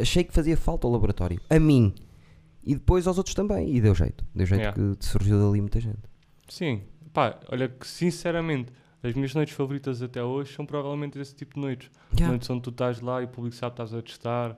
achei 0.00 0.24
que 0.24 0.32
fazia 0.32 0.56
falta 0.56 0.86
ao 0.86 0.92
laboratório. 0.92 1.40
A 1.48 1.58
mim. 1.58 1.94
E 2.62 2.74
depois 2.74 3.06
aos 3.06 3.16
outros 3.18 3.34
também. 3.34 3.74
E 3.74 3.80
deu 3.80 3.94
jeito. 3.94 4.24
Deu 4.34 4.46
jeito 4.46 4.60
Yeah. 4.60 4.96
que 4.96 5.04
surgiu 5.06 5.38
dali 5.38 5.60
muita 5.60 5.80
gente. 5.80 6.00
Sim, 6.48 6.82
pá, 7.12 7.38
olha 7.50 7.68
que 7.68 7.86
sinceramente, 7.86 8.72
as 9.02 9.14
minhas 9.14 9.34
noites 9.34 9.54
favoritas 9.54 10.02
até 10.02 10.22
hoje 10.22 10.52
são 10.54 10.66
provavelmente 10.66 11.18
esse 11.18 11.34
tipo 11.34 11.54
de 11.54 11.60
noites. 11.60 11.90
Noites 12.18 12.50
onde 12.50 12.62
tu 12.62 12.70
estás 12.70 13.00
lá 13.00 13.22
e 13.22 13.24
o 13.24 13.28
público 13.28 13.56
sabe 13.56 13.74
que 13.74 13.82
estás 13.82 13.98
a 13.98 14.02
testar. 14.02 14.56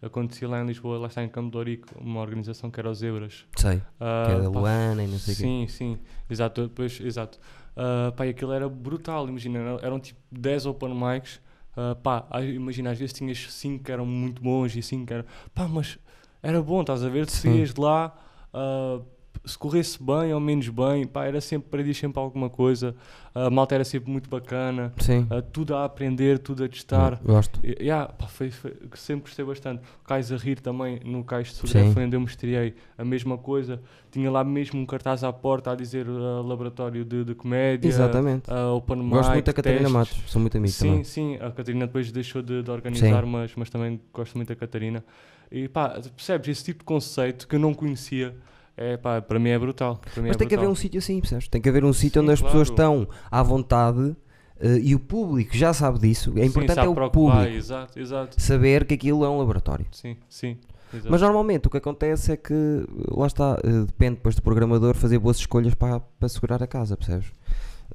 Acontecia 0.00 0.48
lá 0.48 0.60
em 0.60 0.66
Lisboa, 0.66 0.98
lá 0.98 1.06
está 1.06 1.22
em 1.22 1.28
Campo 1.28 1.64
de 1.64 1.80
uma 1.96 2.20
organização 2.20 2.70
que 2.70 2.80
era 2.80 2.90
os 2.90 2.98
Zebras. 2.98 3.44
Sei. 3.56 3.80
Ah, 4.00 4.24
que 4.26 4.32
é 4.32 4.40
da 4.40 4.50
pá, 4.50 4.58
Luana 4.58 5.04
e 5.04 5.06
não 5.06 5.18
sei 5.18 5.34
o 5.34 5.36
quê. 5.36 5.42
Sim, 5.44 5.66
sim, 5.68 5.98
exato, 6.28 6.62
depois, 6.66 7.00
exato. 7.00 7.38
Ah, 7.76 8.12
pá, 8.16 8.26
e 8.26 8.30
aquilo 8.30 8.52
era 8.52 8.68
brutal, 8.68 9.28
imagina, 9.28 9.60
eram, 9.60 9.78
eram 9.80 10.00
tipo 10.00 10.18
10 10.32 10.66
open 10.66 10.92
mics, 10.92 11.40
ah, 11.76 11.94
pá, 11.94 12.26
imagina, 12.42 12.90
às 12.90 12.98
vezes 12.98 13.12
tinhas 13.12 13.52
5 13.52 13.84
que 13.84 13.92
eram 13.92 14.06
muito 14.06 14.42
bons 14.42 14.74
e 14.76 14.82
5 14.82 15.06
que 15.06 15.14
eram, 15.14 15.24
pá, 15.54 15.66
mas 15.68 15.98
era 16.42 16.60
bom, 16.62 16.80
estás 16.80 17.04
a 17.04 17.08
ver, 17.08 17.26
tu 17.26 17.32
Sim. 17.32 17.50
saías 17.50 17.72
de 17.74 17.80
lá, 17.80 18.16
ah, 18.52 19.00
se 19.44 19.58
corresse 19.58 20.00
bem 20.02 20.32
ou 20.32 20.38
menos 20.40 20.68
bem, 20.68 21.06
pá, 21.06 21.24
era 21.24 21.40
sempre, 21.40 21.66
aprendias 21.68 21.96
sempre 21.96 22.20
alguma 22.20 22.48
coisa, 22.48 22.94
a 23.34 23.50
malta 23.50 23.74
era 23.74 23.82
sempre 23.84 24.10
muito 24.10 24.28
bacana, 24.30 24.92
Sim. 24.98 25.26
ah, 25.30 25.42
tudo 25.42 25.74
a 25.74 25.84
aprender, 25.84 26.38
tudo 26.38 26.62
a 26.64 26.68
testar. 26.68 27.18
Gosto. 27.24 27.58
E- 27.64 27.76
Yeah, 27.82 28.12
pá, 28.12 28.26
foi, 28.28 28.50
foi- 28.50 28.74
sempre 28.94 29.22
gostei 29.24 29.44
bastante. 29.44 29.82
O 30.04 30.06
Cais 30.06 30.30
a 30.30 30.36
rir 30.36 30.60
também, 30.60 31.00
no 31.04 31.24
Cais 31.24 31.48
de 31.48 31.68
Sim. 31.68 31.92
Foi 31.92 32.04
onde 32.04 32.14
eu 32.14 32.20
me 32.20 32.26
estreiei. 32.26 32.74
A 32.96 33.04
mesma 33.04 33.36
coisa. 33.36 33.80
Tinha 34.10 34.30
lá 34.30 34.44
mesmo 34.44 34.78
um 34.80 34.86
cartaz 34.86 35.24
à 35.24 35.32
porta 35.32 35.72
a 35.72 35.74
dizer 35.74 36.06
ah, 36.08 36.42
laboratório 36.46 37.04
de, 37.04 37.24
de 37.24 37.34
comédia. 37.34 37.88
Exatamente. 37.88 38.44
ah, 38.48 38.72
open 38.72 38.98
mic, 38.98 39.10
Gosto 39.10 39.30
muito 39.32 39.46
da 39.46 39.52
Catarina 39.52 39.80
testes. 39.80 39.92
Matos. 40.16 40.30
Sou 40.30 40.40
muito 40.40 40.56
amigo 40.56 40.72
Sim, 40.72 40.88
também. 40.88 41.04
sim. 41.04 41.36
A 41.36 41.50
Catarina 41.50 41.86
depois 41.86 42.12
deixou 42.12 42.42
de, 42.42 42.62
de 42.62 42.70
organizar, 42.70 43.24
Sim. 43.24 43.28
mas, 43.30 43.52
mas 43.56 43.70
também 43.70 44.00
gosto 44.12 44.36
muito 44.36 44.48
da 44.50 44.54
Catarina. 44.56 45.02
E 45.50 45.66
pá, 45.68 45.98
percebes? 46.14 46.48
Esse 46.48 46.64
tipo 46.64 46.80
de 46.80 46.84
conceito 46.84 47.48
que 47.48 47.56
eu 47.56 47.60
não 47.60 47.74
conhecia, 47.74 48.34
é, 48.82 48.96
pá, 48.96 49.20
para 49.22 49.38
mim 49.38 49.50
é 49.50 49.58
brutal. 49.58 50.00
Mim 50.16 50.24
Mas 50.28 50.36
é 50.36 50.38
tem 50.38 50.48
que 50.48 50.54
haver 50.54 50.66
brutal. 50.66 50.72
um 50.72 50.74
sítio 50.74 50.98
assim, 50.98 51.20
percebes? 51.20 51.48
Tem 51.48 51.60
que 51.60 51.68
haver 51.68 51.84
um 51.84 51.92
sítio 51.92 52.20
Sim, 52.20 52.24
onde 52.24 52.32
as 52.32 52.42
pessoas 52.42 52.68
claro. 52.70 53.02
estão 53.02 53.16
à 53.30 53.42
vontade 53.42 54.16
eh, 54.60 54.78
e 54.82 54.94
o 54.94 55.00
público 55.00 55.56
já 55.56 55.72
sabe 55.72 55.98
disso. 55.98 56.32
É 56.36 56.42
Sim, 56.42 56.48
importante 56.48 56.74
sabe 56.76 56.86
é 56.86 56.90
o 56.90 57.10
público 57.10 57.48
Exato, 57.48 57.98
exato. 57.98 58.40
saber 58.40 58.84
que 58.84 58.94
aquilo 58.94 59.24
é 59.24 59.28
um 59.28 59.38
laboratório. 59.38 59.86
Sim, 59.92 60.16
sim. 60.28 60.56
Exato. 60.92 61.10
Mas 61.10 61.20
normalmente 61.22 61.66
o 61.66 61.70
que 61.70 61.78
acontece 61.78 62.32
é 62.32 62.36
que, 62.36 62.84
lá 63.08 63.26
está, 63.26 63.58
eh, 63.64 63.84
depende 63.86 64.16
depois 64.16 64.34
do 64.34 64.42
programador 64.42 64.94
fazer 64.94 65.18
boas 65.18 65.38
escolhas 65.38 65.74
para, 65.74 66.00
para 66.00 66.28
segurar 66.28 66.62
a 66.62 66.66
casa, 66.66 66.96
percebes? 66.96 67.32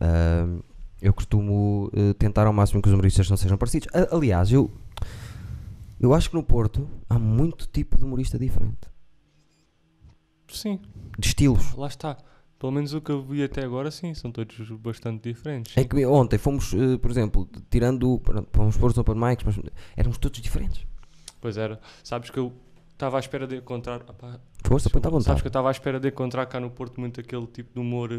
Ahm, 0.02 0.60
eu 1.02 1.14
costumo 1.14 1.92
eh, 1.96 2.14
tentar 2.14 2.48
ao 2.48 2.54
máximo 2.54 2.82
que 2.82 2.88
os 2.88 2.94
humoristas 2.94 3.30
não 3.30 3.38
sejam 3.38 3.56
parecidos. 3.58 3.88
Aliás, 4.12 4.52
eu, 4.52 4.72
eu 6.00 6.12
acho 6.14 6.30
que 6.32 6.36
no 6.36 6.44
Porto 6.44 6.88
há 7.08 7.20
muito 7.20 7.68
tipo 7.68 7.98
de 7.98 8.04
humorista 8.04 8.38
diferente. 8.40 8.90
Sim, 10.50 10.80
De 11.18 11.28
estilos. 11.28 11.74
lá 11.74 11.88
está. 11.88 12.18
Pelo 12.60 12.72
menos 12.72 12.92
o 12.94 13.00
que 13.02 13.12
eu 13.12 13.22
vi 13.22 13.44
até 13.44 13.64
agora, 13.64 13.92
sim, 13.92 14.14
são 14.16 14.32
todos 14.32 14.58
bastante 14.80 15.30
diferentes. 15.32 15.78
É 15.78 15.82
sim. 15.84 15.88
que 15.88 16.06
ontem 16.08 16.40
fomos, 16.40 16.74
eh, 16.74 16.98
por 16.98 17.12
exemplo, 17.12 17.48
tirando, 17.70 18.20
pronto, 18.20 18.48
fomos 18.52 18.76
pôr 18.78 18.90
os 18.92 18.98
open 18.98 19.14
mics, 19.16 19.44
mas 19.46 19.60
éramos 19.96 20.18
todos 20.18 20.42
diferentes. 20.42 20.84
Pois 21.40 21.56
era. 21.56 21.80
Sabes 22.04 22.32
que 22.32 22.40
eu 22.40 22.52
estava 22.94 23.18
à 23.18 23.20
espera 23.20 23.46
de 23.46 23.58
encontrar. 23.58 24.02
opá, 24.02 24.40
Força, 24.64 24.90
põe-te 24.90 25.06
à 25.08 25.12
Sabes 25.12 25.24
vontade. 25.26 25.42
que 25.42 25.48
eu 25.48 25.50
estava 25.50 25.68
à 25.68 25.72
espera 25.72 26.00
de 26.00 26.08
encontrar 26.08 26.46
cá 26.48 26.60
no 26.60 26.72
Porto 26.72 27.00
muito 27.00 27.20
aquele 27.20 27.46
tipo 27.46 27.74
de 27.76 27.80
humor 27.80 28.10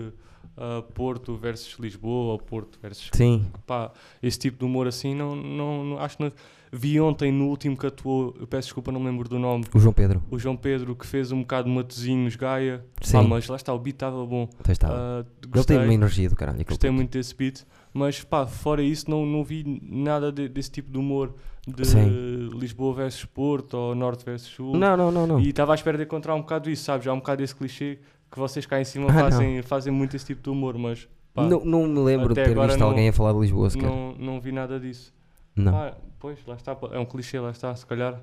ah, 0.57 0.85
Porto 0.95 1.35
versus 1.37 1.77
Lisboa 1.81 2.38
Porto 2.38 2.79
versus. 2.81 3.11
Sim, 3.12 3.45
Pá, 3.67 3.91
esse 4.23 4.38
tipo 4.38 4.59
de 4.61 4.64
humor 4.64 4.87
assim, 4.87 5.17
não, 5.17 5.35
não, 5.35 5.85
não- 5.85 5.99
acho 5.99 6.17
que 6.17 6.23
não. 6.23 6.33
Vi 6.72 7.00
ontem 7.00 7.33
no 7.33 7.46
último 7.48 7.76
que 7.76 7.87
atuou, 7.87 8.35
eu 8.38 8.46
peço 8.46 8.66
desculpa, 8.68 8.92
não 8.92 9.00
me 9.00 9.07
lembro 9.07 9.28
do 9.28 9.38
nome, 9.38 9.64
o 9.74 9.78
João 9.78 9.92
Pedro. 9.94 10.22
o 10.31 10.38
João 10.38 10.57
Pedro 10.57 10.94
que 10.94 11.07
fez 11.07 11.33
um 11.33 11.40
bocado 11.40 11.68
de 11.68 11.74
Matozinhos, 11.74 12.37
Gaia. 12.37 12.85
Sim, 13.00 13.12
Pá, 13.12 13.22
mas 13.22 13.48
lá 13.48 13.57
está, 13.57 13.72
o 13.72 13.78
beat 13.78 13.96
estava 13.96 14.24
bom. 14.26 14.48
Até 14.61 14.72
está. 14.72 14.88
Ah, 14.90 15.24
Ele 15.42 15.50
gostei, 15.52 15.76
tem 15.76 15.87
uma 15.87 15.94
energia 15.94 16.28
do 16.28 16.37
caralho. 16.37 16.64
gostei 16.66 16.90
muito 16.90 17.11
desse 17.12 17.35
beat, 17.35 17.62
mas 17.94 18.22
pá, 18.22 18.46
fora 18.46 18.83
isso, 18.83 19.11
não, 19.11 19.24
não 19.24 19.42
vi 19.42 19.81
nada 19.83 20.31
de- 20.31 20.48
desse 20.48 20.70
tipo 20.70 20.90
de 20.92 20.98
humor 20.98 21.35
de 21.66 21.85
Sim. 21.87 22.48
Lisboa 22.59 22.94
versus 22.94 23.24
Porto 23.24 23.74
ou 23.74 23.94
Norte 23.94 24.24
versus 24.24 24.48
Sul. 24.48 24.76
Não, 24.76 24.96
não, 24.96 25.11
não, 25.11 25.26
não. 25.26 25.40
E 25.40 25.48
estava 25.50 25.72
à 25.72 25.74
espera 25.74 25.96
de 25.98 26.04
encontrar 26.04 26.35
um 26.35 26.40
bocado 26.40 26.70
isso, 26.70 26.85
sabes? 26.85 27.04
Já 27.04 27.12
um 27.12 27.18
bocado 27.18 27.42
esse 27.42 27.54
clichê 27.54 27.98
que 28.31 28.38
vocês 28.38 28.66
cá 28.66 28.81
em 28.81 28.85
cima 28.85 29.07
Ah, 29.11 29.14
fazem, 29.14 29.62
fazem 29.62 29.92
muito 29.92 30.14
esse 30.16 30.26
tipo 30.26 30.42
de 30.42 30.50
humor, 30.50 30.76
mas 30.78 31.09
pá, 31.33 31.44
Não, 31.44 31.64
não 31.64 31.87
me 31.87 31.98
lembro 32.00 32.28
de 32.28 32.35
ter 32.35 32.54
visto 32.54 32.78
não- 32.78 32.88
alguém 32.88 33.09
a 33.09 33.12
falar 33.12 33.33
de 33.33 33.38
Lisboa 33.40 33.70
sequer. 33.70 33.87
não, 33.88 34.14
não 34.18 34.40
vi 34.40 34.52
nada 34.52 34.78
disso. 34.78 35.16
Não. 35.61 35.73
Pá, 35.73 35.94
pois, 36.18 36.38
lá 36.47 36.55
está, 36.55 36.77
é 36.92 36.99
um 36.99 37.05
clichê, 37.05 37.38
lá 37.40 37.51
está, 37.51 37.75
se 37.75 37.85
calhar. 37.87 38.21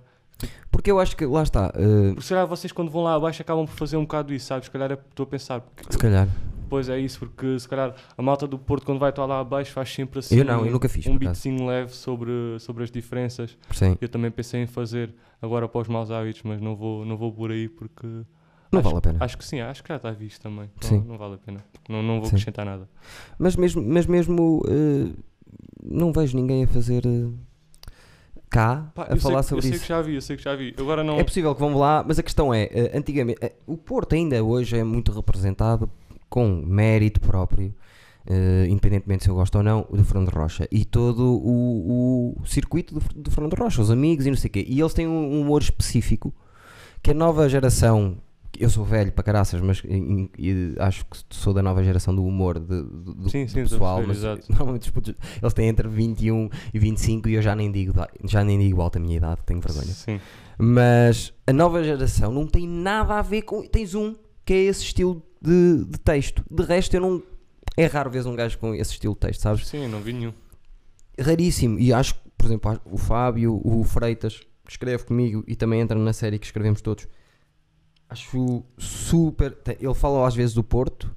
Porque 0.70 0.92
eu 0.92 1.00
acho 1.00 1.16
que, 1.16 1.26
lá 1.26 1.44
está, 1.44 1.72
eh, 1.76 2.10
Porque 2.10 2.22
se 2.24 2.30
calhar 2.30 2.46
vocês 2.48 2.72
quando 2.74 2.92
vão 2.92 3.04
lá 3.04 3.16
abaixo 3.16 3.42
acabam 3.42 3.66
por 3.66 3.74
fazer 3.76 3.96
um 3.98 4.02
bocado 4.02 4.34
isso, 4.34 4.48
sabes? 4.48 4.66
Se 4.66 4.72
calhar 4.72 4.92
é- 4.92 4.96
estou 4.96 5.24
a 5.24 5.28
pensar, 5.28 5.62
porque, 5.62 5.92
se 5.94 5.98
calhar. 5.98 6.28
pois 6.70 6.90
é 6.90 7.00
isso, 7.00 7.20
porque 7.20 7.58
se 7.58 7.68
calhar 7.70 7.96
a 8.18 8.22
malta 8.22 8.46
do 8.46 8.58
Porto 8.60 8.86
quando 8.86 9.00
vai 9.00 9.12
estar 9.12 9.26
lá 9.26 9.40
abaixo 9.40 9.72
faz 9.72 9.94
sempre 9.94 10.20
assim 10.20 10.36
Eu 10.38 10.44
não, 10.44 10.66
eu 10.66 10.74
nunca 10.74 10.90
fiz, 10.90 11.08
um 11.08 11.18
beatzinho 11.18 11.66
leve 11.66 11.94
sobre, 11.94 12.32
sobre 12.60 12.84
as 12.84 12.92
diferenças. 12.92 13.58
Sim. 13.72 13.98
Eu 14.02 14.10
também 14.10 14.30
pensei 14.30 14.62
em 14.62 14.68
fazer 14.68 15.14
agora 15.42 15.70
para 15.70 15.80
os 15.82 15.88
maus 15.88 16.12
hábitos, 16.12 16.42
mas 16.44 16.60
não 16.60 16.76
vou, 16.76 17.06
não 17.06 17.16
vou 17.16 17.32
por 17.32 17.52
aí 17.52 17.70
porque 17.70 18.06
Não 18.70 18.80
acho, 18.82 18.84
vale 18.90 18.98
a 18.98 19.02
pena. 19.02 19.18
Acho 19.24 19.38
que 19.38 19.46
sim, 19.46 19.62
acho 19.62 19.82
que 19.82 19.88
já 19.88 19.96
está 19.96 20.12
visto 20.12 20.42
também. 20.42 20.70
Não, 20.84 20.90
Sim. 20.90 21.04
não 21.08 21.18
vale 21.18 21.36
a 21.36 21.38
pena. 21.38 21.64
Não, 21.88 22.04
não 22.04 22.16
vou 22.16 22.26
Sim. 22.26 22.36
acrescentar 22.36 22.66
nada. 22.66 22.90
Mas 23.40 23.56
mesmo, 23.56 23.82
mas 23.82 24.06
mesmo 24.06 24.62
eh, 24.68 25.14
não 25.88 26.12
vejo 26.12 26.36
ninguém 26.38 26.64
a 26.64 26.68
fazer 26.68 27.06
eh, 27.06 27.28
cá 28.50 28.92
Pá, 28.96 29.04
a 29.04 29.06
eu 29.08 29.12
sei 29.14 29.20
falar 29.22 29.42
que- 29.44 29.50
sobre 29.50 29.60
eu 29.60 29.62
sei 29.64 29.72
isso. 29.72 29.82
que 29.82 29.90
já 29.90 30.02
vi, 30.02 30.16
eu 30.16 30.22
sei 30.22 30.38
que 30.38 30.44
já 30.44 30.56
vi. 30.56 30.74
Agora 30.78 31.04
não. 31.04 31.20
É 31.20 31.24
possível 31.24 31.54
que 31.54 31.60
vão 31.62 31.76
lá, 31.78 32.04
mas 32.08 32.20
a 32.20 32.24
questão 32.24 32.54
é, 32.54 32.64
eh, 32.72 32.92
antigamente, 32.98 33.40
eh, 33.42 33.54
o 33.68 33.76
Porto 33.78 34.14
ainda 34.16 34.44
hoje 34.44 34.78
é 34.78 34.84
muito 34.84 35.12
representado 35.12 35.90
com 36.30 36.48
mérito 36.66 37.22
próprio, 37.22 37.74
independentemente 38.68 39.24
se 39.24 39.30
eu 39.30 39.36
gosto 39.36 39.56
ou 39.56 39.64
não, 39.64 39.86
do 39.90 40.04
Fernando 40.04 40.30
Rocha. 40.30 40.68
E 40.72 40.84
todo 40.84 41.22
o, 41.24 42.36
o 42.42 42.46
circuito 42.46 42.96
do, 43.00 43.02
do 43.22 43.32
Fernando 43.32 43.54
Rocha, 43.54 43.82
os 43.82 43.92
amigos 43.92 44.26
e 44.26 44.30
não 44.32 44.38
sei 44.38 44.50
o 44.50 44.52
quê. 44.52 44.66
E 44.68 44.80
eles 44.80 44.94
têm 44.94 45.08
um 45.08 45.40
humor 45.42 45.62
específico 45.62 46.34
que 47.02 47.12
a 47.12 47.14
nova 47.14 47.48
geração, 47.48 48.18
eu 48.60 48.70
sou 48.70 48.84
velho 48.86 49.12
para 49.12 49.24
caraças, 49.24 49.60
mas 49.62 49.82
acho 50.80 51.06
que 51.06 51.18
sou 51.30 51.54
da 51.54 51.62
nova 51.62 51.84
geração 51.84 52.16
do 52.16 52.24
humor 52.26 52.60
de- 52.60 52.84
de- 52.84 53.14
do, 53.16 53.30
Sim, 53.30 53.46
do 53.46 53.52
sim, 53.52 53.62
pessoal, 53.64 54.04
mas 54.06 54.22
normalmente 54.50 54.92
putos, 54.92 55.14
eles 55.42 55.54
têm 55.54 55.68
entre 55.68 55.88
21 55.88 56.50
e 56.74 56.80
25 56.80 57.30
e 57.30 57.34
eu 57.36 57.42
já 57.42 57.56
nem 57.56 57.72
digo, 57.72 57.94
já 58.24 58.44
nem 58.44 58.60
digo 58.60 58.82
alta 58.82 59.00
a 59.00 59.02
minha 59.02 59.18
idade, 59.18 59.42
tenho 59.46 59.60
vergonha. 59.62 59.86
Sim. 59.88 60.20
Mas 60.58 61.34
a 61.46 61.52
nova 61.54 61.84
geração 61.84 62.32
não 62.32 62.48
tem 62.48 62.68
nada 62.68 63.16
a 63.16 63.22
ver 63.22 63.42
com. 63.42 63.62
Tens 63.68 63.94
um 63.94 64.16
que 64.46 64.54
é 64.54 64.62
esse 64.64 64.84
estilo 64.84 65.22
de, 65.42 65.84
de 65.86 66.00
texto. 66.00 66.44
De 66.50 66.64
resto, 66.64 66.94
eu 66.96 67.02
não. 67.02 67.22
É 67.78 67.86
raro 67.88 68.10
ver 68.10 68.26
um 68.26 68.36
gajo 68.36 68.58
com 68.58 68.74
esse 68.74 68.92
estilo 68.92 69.14
de 69.16 69.20
texto, 69.20 69.42
sabes? 69.42 69.68
Sim, 69.68 69.88
não 69.90 70.00
vi 70.00 70.14
nenhum. 70.14 70.32
Raríssimo. 71.20 71.78
E 71.80 71.92
acho 71.92 72.16
por 72.38 72.46
exemplo, 72.48 72.80
o 72.86 72.98
Fábio, 72.98 73.60
o 73.64 73.84
Freitas, 73.84 74.40
escreve 74.70 75.04
comigo 75.06 75.44
e 75.48 75.56
também 75.56 75.80
entra 75.82 75.98
na 75.98 76.14
série 76.14 76.38
que 76.38 76.46
escrevemos 76.46 76.80
todos. 76.82 77.08
Acho 78.10 78.64
super. 78.78 79.58
Ele 79.80 79.94
fala 79.94 80.28
às 80.28 80.36
vezes 80.36 80.54
do 80.54 80.64
Porto, 80.64 81.10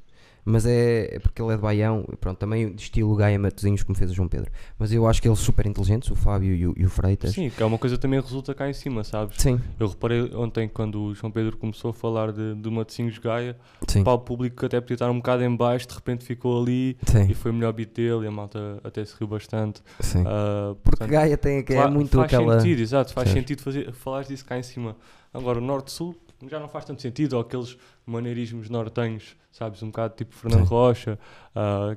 mas 0.44 0.64
é, 0.64 1.16
é 1.16 1.18
porque 1.18 1.42
ele 1.42 1.52
é 1.52 1.56
de 1.56 1.60
Baião. 1.60 2.02
Pronto, 2.18 2.38
também 2.38 2.72
de 2.74 2.80
estilo 2.80 3.14
Gaia 3.14 3.38
Matozinhos, 3.38 3.82
como 3.82 3.96
fez 3.96 4.10
o 4.10 4.14
João 4.14 4.26
Pedro. 4.26 4.50
Mas 4.78 4.90
eu 4.90 5.06
acho 5.06 5.20
que 5.20 5.28
eles 5.28 5.38
super 5.38 5.66
inteligentes, 5.66 6.10
o 6.10 6.16
Fábio 6.16 6.54
e 6.54 6.66
o, 6.66 6.74
e 6.78 6.86
o 6.86 6.88
Freitas. 6.88 7.32
Sim, 7.34 7.50
que 7.50 7.62
é 7.62 7.66
uma 7.66 7.76
coisa 7.76 7.96
que 7.96 8.00
também 8.00 8.18
resulta 8.18 8.54
cá 8.54 8.68
em 8.70 8.72
cima, 8.72 9.04
sabes? 9.04 9.36
Sim, 9.38 9.60
Eu 9.78 9.88
reparei 9.88 10.34
ontem 10.34 10.66
quando 10.66 11.02
o 11.02 11.14
João 11.14 11.30
Pedro 11.30 11.58
começou 11.58 11.90
a 11.90 11.92
falar 11.92 12.32
de, 12.32 12.54
do 12.54 12.72
Matosinhos 12.72 13.18
Gaia, 13.18 13.54
sim. 13.86 14.02
para 14.02 14.14
o 14.14 14.18
público 14.18 14.56
que 14.56 14.64
até 14.64 14.80
podia 14.80 14.94
estar 14.94 15.10
um 15.10 15.18
bocado 15.18 15.44
em 15.44 15.54
baixo, 15.54 15.86
de 15.86 15.94
repente 15.94 16.24
ficou 16.24 16.62
ali 16.62 16.96
sim, 17.06 17.26
e 17.30 17.34
foi 17.34 17.50
o 17.50 17.54
melhor 17.54 17.74
beat 17.74 17.92
dele 17.92 18.24
e 18.24 18.26
a 18.28 18.30
malta 18.30 18.80
até 18.82 19.04
se 19.04 19.14
riu 19.18 19.28
bastante. 19.28 19.82
sim. 20.00 20.24
Porque 20.24 20.80
portanto, 20.82 21.10
Gaia 21.10 21.36
tem 21.36 21.62
é 21.68 21.86
muito 21.88 22.16
faz 22.16 22.24
aquela. 22.32 22.58
sentido, 22.58 22.80
exato, 22.80 23.12
faz 23.12 23.28
Certo. 23.28 23.38
sentido 23.38 23.62
fazer, 23.62 23.92
falar 23.92 24.24
disso 24.24 24.46
cá 24.46 24.58
em 24.58 24.62
cima. 24.62 24.96
Agora, 25.34 25.58
o 25.58 25.60
Norte-Sul 25.60 26.16
já 26.46 26.60
não 26.60 26.68
faz 26.68 26.84
tanto 26.84 27.02
sentido, 27.02 27.32
ou 27.34 27.40
aqueles 27.40 27.76
maneirismos 28.06 28.68
nortenhos, 28.70 29.36
sabes, 29.50 29.82
um 29.82 29.86
bocado 29.88 30.14
tipo 30.14 30.34
Fernando 30.34 30.62
Sim. 30.64 30.68
Rocha, 30.70 31.18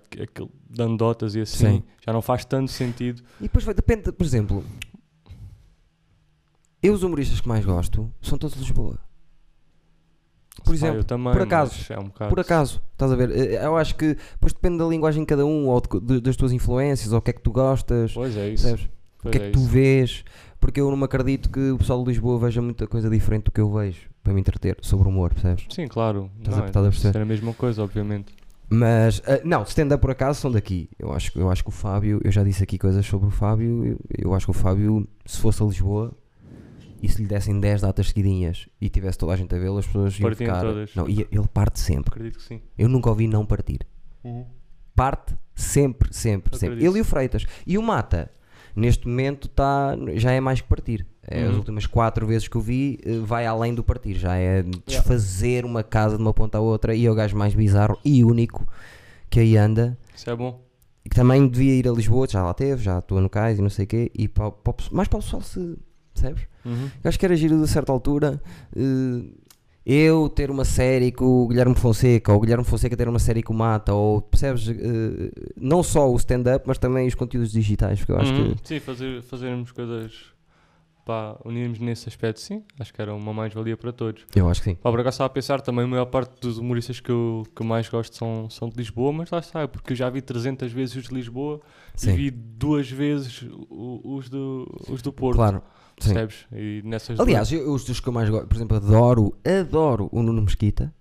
que- 0.10 0.24
aquele 0.24 0.50
dando 0.70 0.98
dotas 0.98 1.36
e 1.36 1.42
assim, 1.42 1.78
Sim. 1.78 1.84
já 2.06 2.12
não 2.12 2.22
faz 2.22 2.44
tanto 2.46 2.72
sentido. 2.72 3.22
E 3.40 3.44
depois 3.44 3.64
vai, 3.64 3.74
depende, 3.74 4.12
por 4.12 4.24
exemplo, 4.26 4.64
eu 6.82 6.94
os 6.94 7.04
humoristas 7.04 7.40
que 7.40 7.48
mais 7.48 7.64
gosto 7.66 8.12
são 8.22 8.38
todos 8.38 8.56
de 8.56 8.62
Lisboa. 8.64 8.98
Por 10.64 10.74
exemplo, 10.76 11.04
também, 11.04 11.32
por 11.34 11.42
acaso, 11.42 11.92
é 11.92 11.98
um 12.00 12.10
por 12.10 12.40
acaso, 12.40 12.82
estás 12.92 13.12
a 13.12 13.16
ver? 13.16 13.32
Eh, 13.32 13.66
Eu 13.66 13.78
acho 13.78 13.96
que 13.96 14.16
depois 14.34 14.54
depende 14.54 14.78
da 14.78 14.86
linguagem 14.86 15.24
de 15.24 15.28
cada 15.28 15.46
um, 15.46 15.68
ou 15.68 15.82
de- 15.82 16.00
de- 16.00 16.22
das 16.22 16.36
tuas 16.36 16.52
influências, 16.52 17.14
ou 17.14 17.20
o 17.20 17.22
que 17.22 17.32
é 17.32 17.34
que 17.34 17.42
tu 17.42 17.52
gostas, 17.52 18.14
Pois 18.14 18.36
é 18.36 18.50
isso. 18.50 18.64
percebes? 18.68 18.90
O 19.24 19.30
que 19.30 19.38
é 19.38 19.42
é 19.42 19.46
que 19.46 19.52
tu 19.54 19.60
isso. 19.60 19.70
vês? 19.70 20.24
Porque 20.60 20.80
eu 20.82 20.90
não 20.92 20.98
me 20.98 21.06
acredito 21.06 21.50
que 21.50 21.72
o 21.72 21.78
pessoal 21.78 22.04
de 22.04 22.10
Lisboa 22.10 22.38
veja 22.40 22.62
muita 22.62 22.86
coisa 22.86 23.10
diferente 23.10 23.46
do 23.46 23.52
que 23.52 23.62
eu 23.62 23.72
vejo 23.72 24.11
para 24.24 24.34
me 24.34 24.40
entreter 24.40 24.78
sobre 24.82 25.08
humor, 25.08 25.34
percebes? 25.34 25.66
Sim, 25.70 25.88
claro. 25.88 26.30
Estás 26.40 26.56
a- 26.56 26.60
não, 26.60 26.66
é- 26.66 26.68
estás 26.70 26.86
a 26.86 26.90
perceber? 26.90 27.14
ser 27.14 27.22
a 27.22 27.26
mesma 27.26 27.54
coisa, 27.54 27.84
obviamente. 27.84 28.34
Mas, 28.70 29.22
ah, 29.28 29.42
não, 29.44 29.64
stand-up 29.64 30.00
por 30.02 30.12
acaso 30.12 30.40
são 30.40 30.52
daqui. 30.52 30.90
Eu 30.98 31.12
acho, 31.12 31.38
eu 31.38 31.50
acho 31.52 31.62
que 31.64 31.70
o 31.70 31.74
Fábio, 31.74 32.22
eu 32.24 32.32
já 32.32 32.42
disse 32.44 32.64
aqui 32.64 32.78
coisas 32.78 33.06
sobre 33.06 33.28
o 33.28 33.32
Fábio. 33.32 33.86
Eu, 33.86 33.98
eu 34.18 34.34
acho 34.34 34.46
que 34.46 34.52
o 34.52 34.54
Fábio, 34.54 35.06
se 35.26 35.40
fosse 35.40 35.62
a 35.62 35.66
Lisboa 35.66 36.14
e 37.04 37.10
se 37.10 37.22
lhe 37.22 37.28
dessem 37.28 37.60
10 37.60 37.82
datas 37.82 38.08
seguidinhas 38.08 38.70
e 38.80 38.88
tivesse 38.88 39.18
toda 39.18 39.34
a 39.34 39.36
gente 39.36 39.54
a 39.54 39.58
vê-lo, 39.60 39.78
as 39.78 39.86
pessoas 39.88 40.18
iam 40.18 40.30
Partiam 40.30 40.48
ficar. 40.56 40.62
todas. 40.62 40.96
Não, 40.96 41.10
ia- 41.10 41.28
ele 41.30 41.48
parte 41.54 41.80
sempre. 41.82 42.12
Acredito 42.14 42.38
que 42.38 42.44
sim. 42.46 42.62
Eu 42.78 42.88
nunca 42.88 43.10
ouvi 43.10 43.28
não 43.28 43.46
partir. 43.46 43.80
Parte 44.96 45.36
sempre, 45.56 46.14
sempre, 46.14 46.54
sempre. 46.58 46.76
acredito. 46.76 46.90
Ele 46.90 47.00
e 47.00 47.02
o 47.02 47.06
Freitas. 47.06 47.46
E 47.66 47.78
o 47.78 47.82
Mata, 47.82 48.32
neste 48.76 49.08
momento, 49.08 49.48
tá, 49.50 49.98
já 50.16 50.32
é 50.32 50.40
mais 50.40 50.62
que 50.62 50.68
partir. 50.68 51.06
É, 51.28 51.44
As 51.44 51.52
Uhum. 51.52 51.58
últimas 51.60 51.86
quatro 51.86 52.26
vezes 52.26 52.48
que 52.48 52.58
o 52.58 52.62
vi, 52.62 53.00
eh, 53.06 53.20
vai 53.20 53.46
além 53.46 53.76
do 53.76 53.84
partir. 53.84 54.16
Já 54.16 54.36
é 54.38 54.64
desfazer 54.88 55.66
uma 55.66 55.84
casa 55.84 56.16
de 56.18 56.22
uma 56.24 56.34
ponta 56.34 56.58
à 56.58 56.62
outra. 56.62 56.96
E 56.96 57.06
é 57.06 57.12
o 57.12 57.16
gajo 57.16 57.38
mais 57.38 57.54
bizarro 57.54 57.98
e 58.04 58.24
único 58.24 58.68
que 59.30 59.40
aí 59.40 59.56
anda. 59.56 59.98
Isso 60.16 60.30
é 60.30 60.36
bom. 60.36 60.60
E 61.06 61.10
que 61.10 61.16
também 61.16 61.48
devia 61.48 61.74
ir 61.76 61.88
a 61.88 61.92
Lisboa, 61.92 62.28
já 62.30 62.44
lá 62.44 62.54
teve, 62.54 62.82
já 62.84 62.98
atua 62.98 63.22
no 63.22 63.30
cais 63.30 63.58
e 63.60 63.62
não 63.62 63.70
sei 63.70 63.86
o 63.86 63.88
quê. 63.88 64.12
E 64.16 64.28
para, 64.28 64.52
para 64.52 64.74
mais 64.92 65.08
para 65.08 65.20
o 65.20 65.22
pessoal 65.22 65.42
se. 65.42 65.78
Percebes? 66.14 66.44
Uhum. 66.66 66.90
Eu 67.04 67.08
acho 67.10 67.18
que 67.20 67.26
era 67.26 67.36
giro 67.36 67.60
de 67.62 67.68
certa 67.70 67.92
altura 67.92 68.42
eh, 68.76 69.24
eu 69.86 70.30
ter 70.30 70.52
uma 70.52 70.66
série 70.66 71.12
com 71.12 71.26
o 71.26 71.48
Guilherme 71.48 71.74
Fonseca, 71.76 72.32
ou 72.32 72.38
o 72.38 72.42
Guilherme 72.42 72.64
Fonseca 72.64 72.96
ter 72.96 73.08
uma 73.08 73.18
série 73.18 73.42
com 73.42 73.54
o 73.54 73.56
Mata, 73.58 73.94
ou 73.94 74.22
percebes? 74.22 74.68
eh, 74.70 75.32
não 75.56 75.82
só 75.82 76.12
o 76.12 76.16
stand-up, 76.18 76.66
mas 76.68 76.78
também 76.78 77.08
os 77.08 77.16
conteúdos 77.16 77.52
digitais, 77.52 78.00
porque 78.00 78.12
eu 78.12 78.18
acho 78.18 78.34
Uhum. 78.34 78.54
que. 78.56 78.68
Sim, 78.68 78.80
fazer, 78.80 79.22
fazermos 79.24 79.72
coisas. 79.72 80.14
Pá, 81.06 81.36
unirmos 81.44 81.80
nesse 81.80 82.08
aspecto, 82.08 82.40
sim. 82.40 82.64
Acho 82.80 82.94
que 82.94 83.02
era 83.02 83.14
uma 83.14 83.34
mais-valia 83.34 83.76
para 83.76 83.92
todos. 83.92 84.26
Eu 84.36 84.48
acho 84.50 84.62
que 84.62 84.70
sim. 84.70 84.76
Pá, 84.76 84.90
por 84.92 85.00
acaso 85.00 85.16
estava 85.16 85.28
a 85.28 85.30
pensar 85.30 85.62
também, 85.62 85.84
a 85.86 85.88
maior 85.88 86.06
parte 86.06 86.40
dos 86.40 86.58
humoristas 86.58 87.00
que 87.00 87.10
eu, 87.10 87.44
que 87.56 87.62
eu 87.62 87.66
mais 87.66 87.90
gosto 87.90 88.16
são, 88.16 88.50
são 88.50 88.70
de 88.70 88.78
Lisboa, 88.78 89.12
mas 89.12 89.32
lá 89.32 89.40
está, 89.40 89.62
é 89.62 89.68
porque 89.68 89.94
eu 89.94 89.98
já 89.98 90.10
vi 90.10 90.22
300 90.22 90.72
vezes 90.72 90.96
os 90.96 91.08
de 91.08 91.14
Lisboa 91.14 91.60
e 91.96 92.02
Sim. 92.02 92.16
vi 92.16 92.32
duas 92.32 92.90
vezes 92.90 93.46
os 93.70 94.30
do, 94.30 94.68
os 94.90 95.02
do 95.02 95.12
Porto. 95.12 95.38
Claro. 95.38 95.62
Sim. 96.00 96.14
Percebes? 96.14 96.48
E 96.52 96.82
nessas 96.84 97.20
Aliás, 97.20 97.52
eu, 97.52 97.72
os 97.72 97.84
dos 97.84 98.00
que 98.00 98.08
eu 98.08 98.14
mais 98.14 98.30
gosto, 98.30 98.48
por 98.48 98.56
exemplo, 98.56 98.78
adoro, 98.78 99.36
adoro 99.46 100.10
o 100.12 100.24
Nuno 100.24 100.42
Mesquita. 100.42 100.94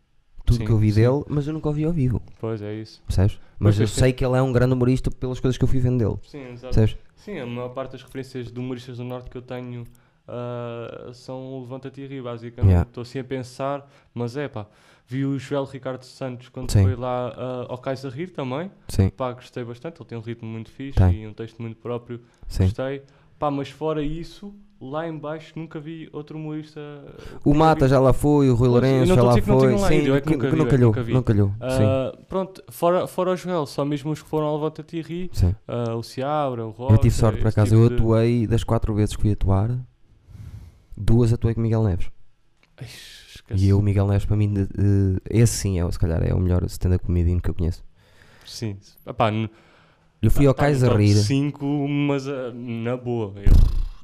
Tudo 0.50 0.58
Sim, 0.58 0.64
que 0.66 0.70
eu 0.72 0.78
vi 0.78 0.90
sim. 0.92 1.00
dele, 1.02 1.24
mas 1.28 1.46
eu 1.46 1.52
nunca 1.52 1.68
o 1.68 1.72
vi 1.72 1.84
ao 1.84 1.92
vivo, 1.92 2.20
Pois 2.40 2.60
é 2.62 2.74
isso. 2.74 3.02
percebes? 3.06 3.38
Mas 3.58 3.76
eu 3.78 3.84
eu 3.84 3.88
sei 3.88 4.12
que 4.12 4.24
ele 4.24 4.36
é 4.36 4.42
um 4.42 4.52
grande 4.52 4.74
humorista 4.74 5.10
pelas 5.10 5.38
coisas 5.40 5.56
que 5.56 5.64
eu 5.64 5.68
fui 5.68 5.80
vendo 5.80 5.98
dele, 5.98 6.16
Sim, 6.26 6.52
exato. 6.52 6.74
percebes? 6.74 6.96
Sim, 7.16 7.38
a 7.38 7.46
maior 7.46 7.68
parte 7.70 7.92
das 7.92 8.02
referências 8.02 8.50
de 8.50 8.58
humoristas 8.58 8.96
do 8.96 9.04
Norte 9.04 9.28
que 9.30 9.36
eu 9.36 9.42
tenho 9.42 9.84
ah, 10.26 11.10
são 11.12 11.38
o 11.54 11.60
Levanta-te 11.60 12.00
e 12.00 12.06
ri, 12.06 12.22
basicamente. 12.22 12.70
Yeah. 12.70 12.88
Estou 12.88 13.02
assim 13.02 13.18
a 13.18 13.24
pensar, 13.24 13.88
mas 14.14 14.36
é 14.36 14.48
pá. 14.48 14.66
Vi 15.06 15.24
o 15.26 15.36
Joel 15.40 15.64
Ricardo 15.64 16.04
Santos 16.04 16.48
quando 16.50 16.70
Sim. 16.70 16.84
foi 16.84 16.94
lá 16.94 17.34
ah, 17.36 17.66
ao 17.68 17.78
Cais 17.78 18.04
a 18.04 18.08
Rir 18.08 18.30
também. 18.30 18.70
Sim, 18.88 19.10
Pá, 19.10 19.32
gostei 19.32 19.64
bastante. 19.64 20.00
Ele 20.00 20.08
tem 20.08 20.16
um 20.16 20.20
ritmo 20.20 20.48
muito 20.48 20.70
fixe 20.70 20.98
Tem. 20.98 21.24
e 21.24 21.26
um 21.26 21.32
texto 21.32 21.60
muito 21.60 21.76
próprio. 21.78 22.20
sim. 22.46 22.64
Gostei. 22.64 23.02
Pá, 23.38 23.50
mas 23.50 23.68
fora 23.70 24.02
isso, 24.02 24.54
lá 24.80 25.06
em 25.06 25.16
baixo 25.16 25.52
nunca 25.56 25.78
vi 25.78 26.08
outro 26.12 26.38
humorista. 26.38 26.80
O 27.44 27.52
Mata 27.54 27.86
já 27.86 28.00
lá 28.00 28.12
foi, 28.12 28.48
o 28.48 28.54
Rui 28.54 28.68
eu 28.68 28.72
Lourenço 28.72 29.14
já 29.14 29.22
lá 29.22 29.36
não 29.36 29.42
foi, 29.42 29.74
lá 29.76 29.88
sim, 29.88 29.98
ido, 29.98 30.06
eu 30.08 30.14
é 30.14 30.20
que 30.20 30.26
que- 30.28 30.32
nunca 30.34 30.46
que 30.46 30.52
vi, 30.52 30.56
não 30.58 30.64
eu 30.64 30.70
calhou, 30.70 30.88
nunca 30.90 31.02
vi. 31.02 31.12
não 31.12 31.22
calhou, 31.22 31.52
Ah, 31.60 32.16
pronto, 32.28 32.62
fora, 32.70 33.06
fora 33.06 33.30
o 33.32 33.36
Joel, 33.36 33.66
só 33.66 33.84
mesmo 33.84 34.10
os 34.10 34.22
que 34.22 34.28
foram 34.28 34.46
ao 34.46 34.54
Levanta-te 34.56 34.96
e 34.96 35.02
ri. 35.02 35.30
sim. 35.32 35.54
ah, 35.68 35.94
o 35.94 36.02
Seabra, 36.02 36.66
o 36.66 36.70
Rocha. 36.70 36.94
Eu 36.94 36.98
tive 36.98 37.14
sorte 37.14 37.38
por 37.40 37.48
acaso, 37.48 37.70
tipo 37.72 37.82
eu 37.82 37.88
de- 37.90 37.94
atuei 37.96 38.46
das 38.46 38.64
quatro 38.64 38.94
vezes 38.94 39.14
que 39.14 39.22
fui 39.22 39.32
atuar, 39.32 39.70
duas 40.96 41.32
atuei 41.32 41.54
com 41.54 41.60
Miguel 41.60 41.82
Neves. 41.84 42.10
E 43.54 43.68
eu, 43.68 43.78
o 43.78 43.82
Miguel 43.82 44.06
Neves, 44.06 44.24
para 44.24 44.36
mim, 44.36 44.52
de- 44.52 44.66
de- 44.66 45.20
esse 45.28 45.54
sim, 45.58 45.78
é, 45.78 45.84
o- 45.84 45.90
se 45.92 45.98
calhar 45.98 46.22
é 46.22 46.32
o 46.32 46.38
melhor 46.40 46.62
stand-up 46.64 47.04
comedian 47.04 47.38
que 47.40 47.50
eu 47.50 47.54
conheço. 47.54 47.82
Sim. 48.46 48.76
Epá, 49.06 49.30
Eu 50.22 50.30
fui 50.30 50.46
ao 50.46 50.54
tá 50.54 50.62
Cais 50.64 50.82
a 50.84 50.88
top 50.88 51.02
rir, 51.02 51.14
5, 51.14 51.88
mas 51.88 52.28
ah, 52.28 52.52
na 52.54 52.96
boa. 52.96 53.32
Ele 53.36 53.50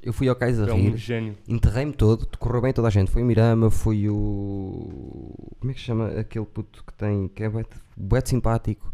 eu 0.03 0.13
fui 0.13 0.29
ao 0.29 0.37
Cais 0.37 0.61
a 0.61 0.67
é 0.67 0.73
um 0.73 0.77
rir, 0.77 0.97
gênio. 0.97 1.37
enterrei-me 1.49 1.93
todo, 1.93 2.27
correu 2.39 2.61
bem 2.61 2.73
toda 2.73 2.89
a 2.89 2.91
gente. 2.91 3.11
Foi 3.11 3.23
o 3.23 3.27
Mirama, 3.27 3.71
foi 3.71 4.09
o. 4.09 5.57
Como 5.59 5.71
é 5.71 5.75
que 5.75 5.81
se 5.81 5.87
chama 5.87 6.09
aquele 6.09 6.47
puto 6.47 6.85
que 6.85 6.93
tem. 6.95 7.29
que 7.29 7.43
é 7.43 7.49
de 7.49 8.29
simpático 8.29 8.93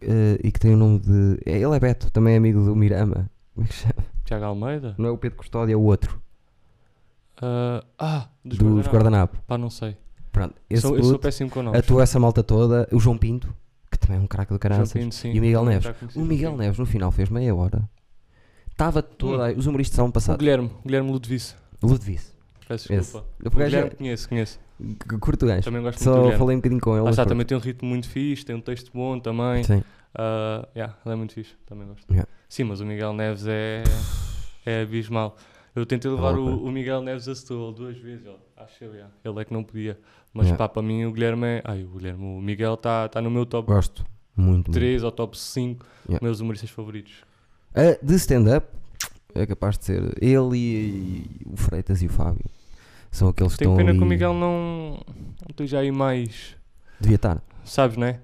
eh, 0.00 0.38
e 0.42 0.50
que 0.52 0.58
tem 0.58 0.74
o 0.74 0.76
nome 0.76 0.98
de. 1.00 1.38
é, 1.46 1.58
ele 1.58 1.74
é 1.74 1.80
Beto, 1.80 2.10
também 2.10 2.34
é 2.34 2.36
amigo 2.36 2.64
do 2.64 2.74
Mirama. 2.74 3.30
Como 3.54 3.64
é 3.66 3.68
que 3.68 3.74
se 3.74 3.82
chama? 3.82 4.06
Tiago 4.24 4.44
Almeida? 4.46 4.94
Não 4.98 5.08
é 5.08 5.10
o 5.12 5.18
Pedro 5.18 5.38
Custódio, 5.38 5.72
é 5.72 5.76
o 5.76 5.82
outro, 5.82 6.20
Ah, 7.40 7.84
ah, 7.98 8.28
dos 8.44 8.58
do, 8.58 8.64
dos 8.64 8.86
guardanapo. 8.86 8.92
guardanapo. 9.36 9.38
Pá, 9.46 9.56
não 9.58 9.70
sei. 9.70 9.96
Pronto, 10.32 10.54
esse 10.68 10.82
Sou, 10.82 10.96
eu 10.96 11.02
sou 11.02 11.12
puto 11.12 11.22
péssimo 11.22 11.48
com 11.50 11.62
nomes. 11.62 11.78
atuou 11.80 12.00
essa 12.00 12.18
malta 12.18 12.42
toda, 12.42 12.88
o 12.92 12.98
João 12.98 13.16
Pinto, 13.16 13.54
que 13.90 13.98
também 13.98 14.18
é 14.18 14.20
um 14.20 14.26
craque 14.26 14.52
do 14.52 14.58
caraças. 14.58 14.92
Pinto, 14.92 15.14
sim, 15.14 15.32
e 15.32 15.38
o 15.38 15.42
Miguel 15.42 15.60
também 15.64 15.80
Neves. 15.80 16.16
O 16.16 16.24
Miguel. 16.24 16.56
Neves 16.56 16.78
no 16.78 16.84
final 16.86 17.10
fez 17.12 17.30
meia 17.30 17.54
hora. 17.54 17.88
Estava 18.76 19.02
toda. 19.02 19.56
Os 19.56 19.66
humoristas 19.66 19.94
estavam 19.94 20.10
O 20.10 20.12
passados. 20.12 20.38
Guilherme, 20.38 20.70
Guilherme 20.84 21.10
Ludovice. 21.10 21.54
Ludwig. 21.82 22.20
Peço 22.68 22.88
desculpa. 22.92 23.26
O 23.42 23.48
Guilherme 23.50 23.88
é- 23.90 23.94
conheço, 23.94 24.28
conheço. 24.28 24.60
Curto 25.18 25.46
gajo. 25.46 25.62
Também 25.62 25.80
gosto 25.80 26.04
muito 26.04 26.22
do 26.24 26.30
Só 26.32 26.38
falei 26.38 26.56
um 26.56 26.58
bocadinho 26.58 26.80
com 26.82 26.94
ele. 26.94 27.04
Mas 27.04 27.10
está, 27.14 27.24
também 27.24 27.46
tem 27.46 27.56
um 27.56 27.60
ritmo 27.60 27.88
muito 27.88 28.06
fixe, 28.06 28.44
tem 28.44 28.54
um 28.54 28.60
texto 28.60 28.90
bom 28.92 29.18
também. 29.18 29.64
Sim. 29.64 29.82
Ah, 30.14 30.68
yeah, 30.76 30.94
ele 31.06 31.14
é 31.14 31.16
muito 31.16 31.32
fixe, 31.32 31.54
também 31.64 31.88
gosto. 31.88 32.04
Yeah. 32.10 32.28
Sim, 32.50 32.64
mas 32.64 32.80
o 32.80 32.86
Miguel 32.86 33.14
Neves 33.14 33.46
é, 33.46 33.82
é 34.66 34.82
abismal. 34.82 35.36
Eu 35.74 35.86
tentei 35.86 36.10
levar 36.10 36.30
loucura. 36.32 36.56
o, 36.56 36.64
o 36.66 36.72
Miguel 36.72 37.00
Neves 37.00 37.28
a 37.28 37.34
Setúbal 37.34 37.72
duas 37.72 37.96
vezes, 37.96 38.26
ó. 38.26 38.36
acho 38.62 38.84
eu, 38.84 38.92
yeah. 38.92 39.10
ele 39.24 39.40
é 39.40 39.44
que 39.46 39.52
não 39.54 39.64
podia. 39.64 39.98
Mas 40.34 40.46
Yeah. 40.46 40.58
pá, 40.58 40.68
para 40.68 40.82
mim 40.82 41.04
o 41.06 41.12
Guilherme 41.12 41.46
é. 41.46 41.62
Ai, 41.64 41.82
o 41.84 41.88
Guilherme, 41.96 42.24
o 42.24 42.40
Miguel 42.42 42.74
está 42.74 43.08
tá 43.08 43.22
no 43.22 43.30
meu 43.30 43.46
top 43.46 43.66
Gosto. 43.72 44.04
Muito, 44.36 44.68
muito. 44.68 44.72
3 44.72 45.02
ou 45.02 45.10
top 45.10 45.38
5 45.38 45.86
Yeah. 46.08 46.22
meus 46.22 46.40
humoristas 46.40 46.68
favoritos. 46.70 47.14
Ah, 47.76 47.98
de 48.02 48.14
stand-up, 48.14 48.66
é 49.34 49.44
capaz 49.44 49.76
de 49.76 49.84
ser 49.84 50.02
ele 50.18 50.56
e, 50.56 51.26
e 51.46 51.52
o 51.52 51.56
Freitas 51.58 52.00
e 52.00 52.06
o 52.06 52.08
Fábio. 52.08 52.44
São 53.10 53.28
aqueles 53.28 53.52
que 53.52 53.58
Tenho 53.58 53.72
estão 53.72 53.76
pena 53.76 53.90
ali... 53.90 53.98
que 53.98 54.04
o 54.04 54.08
Miguel 54.08 54.32
não, 54.32 54.98
não 55.06 55.50
esteja 55.50 55.80
aí 55.80 55.92
mais. 55.92 56.56
Devia 56.98 57.16
estar. 57.16 57.42
Sabes, 57.64 57.98
né? 57.98 58.20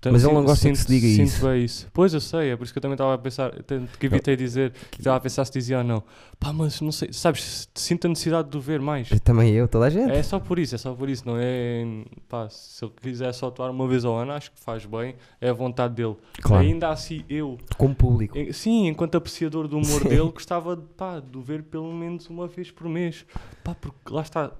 Portanto, 0.00 0.12
Mas 0.12 0.22
ele 0.22 0.32
não 0.32 0.40
sinto- 0.42 0.46
gosta 0.48 0.68
que 0.68 0.76
se 0.76 0.82
sinto- 0.82 0.88
diga 0.92 1.06
sinto 1.08 1.26
isso. 1.26 1.46
bem 1.48 1.64
isso. 1.64 1.88
Pois 1.92 2.14
eu 2.14 2.20
sei, 2.20 2.50
é 2.52 2.56
por 2.56 2.62
isso 2.62 2.72
que 2.72 2.78
eu 2.78 2.82
também 2.82 2.94
estava 2.94 3.14
a 3.14 3.18
pensar, 3.18 3.50
que 3.98 4.06
evitei 4.06 4.36
dizer, 4.36 4.72
estava 4.96 5.16
a 5.16 5.20
pensar 5.20 5.44
se 5.44 5.50
dizia 5.52 5.78
ou 5.78 5.82
não. 5.84 6.04
Pá, 6.38 6.52
mas 6.52 6.80
não 6.80 6.92
sei, 6.92 7.12
sabes, 7.12 7.68
sinto 7.74 8.04
a 8.04 8.08
necessidade 8.08 8.48
de 8.48 8.56
o 8.56 8.60
ver 8.60 8.78
mais. 8.80 9.08
Também 9.24 9.52
eu, 9.54 9.66
toda 9.66 9.86
a 9.86 9.90
gente. 9.90 10.12
É 10.12 10.22
só 10.22 10.38
por 10.38 10.56
isso, 10.60 10.76
é 10.76 10.78
só 10.78 10.94
por 10.94 11.08
isso, 11.08 11.24
não 11.26 11.34
é. 11.36 11.84
Pá, 12.28 12.48
se 12.48 12.84
ele 12.84 12.92
quiser 13.02 13.32
só 13.34 13.48
atuar 13.48 13.70
uma 13.72 13.88
vez 13.88 14.04
ao 14.04 14.16
ano, 14.16 14.30
acho 14.30 14.52
que 14.52 14.60
faz 14.60 14.86
bem, 14.86 15.16
é 15.40 15.48
a 15.48 15.52
vontade 15.52 15.94
dele. 15.94 16.14
Claro. 16.42 16.62
Ainda 16.64 16.90
assim, 16.90 17.24
eu, 17.28 17.58
Como 17.76 17.92
público. 17.92 18.36
sim, 18.52 18.86
enquanto 18.86 19.16
apreciador 19.16 19.66
do 19.66 19.78
humor 19.78 20.02
Sim. 20.02 20.08
dele, 20.10 20.30
gostava 20.30 20.76
de, 20.76 20.82
pá, 20.96 21.18
de 21.18 21.36
o 21.36 21.42
ver 21.42 21.64
pelo 21.64 21.92
menos 21.92 22.28
uma 22.28 22.46
vez 22.46 22.70
por 22.70 22.88
mês. 22.88 23.26
Pá, 23.64 23.74
porque 23.74 23.98
lá 24.14 24.22
está. 24.22 24.52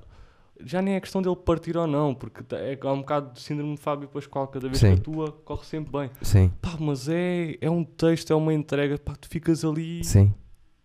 Já 0.64 0.82
nem 0.82 0.94
é 0.94 1.00
questão 1.00 1.22
dele 1.22 1.36
partir 1.36 1.76
ou 1.76 1.86
não, 1.86 2.14
porque 2.14 2.42
tá- 2.42 2.58
é 2.58 2.76
um 2.86 2.98
bocado 2.98 3.32
de 3.32 3.40
síndrome 3.40 3.74
de 3.76 3.80
Fábio 3.80 4.08
Pascoal, 4.08 4.48
cada 4.48 4.66
vez 4.68 4.78
Sim. 4.80 4.94
que 4.94 5.00
atua, 5.00 5.32
corre 5.44 5.64
sempre 5.64 5.92
bem. 5.92 6.10
Sim, 6.22 6.50
Pá, 6.60 6.74
mas 6.80 7.08
é, 7.08 7.56
é 7.60 7.70
um 7.70 7.84
texto, 7.84 8.32
é 8.32 8.36
uma 8.36 8.52
entrega, 8.52 8.98
pá, 8.98 9.14
tu 9.14 9.28
ficas 9.28 9.64
ali 9.64 10.02
sim, 10.04 10.34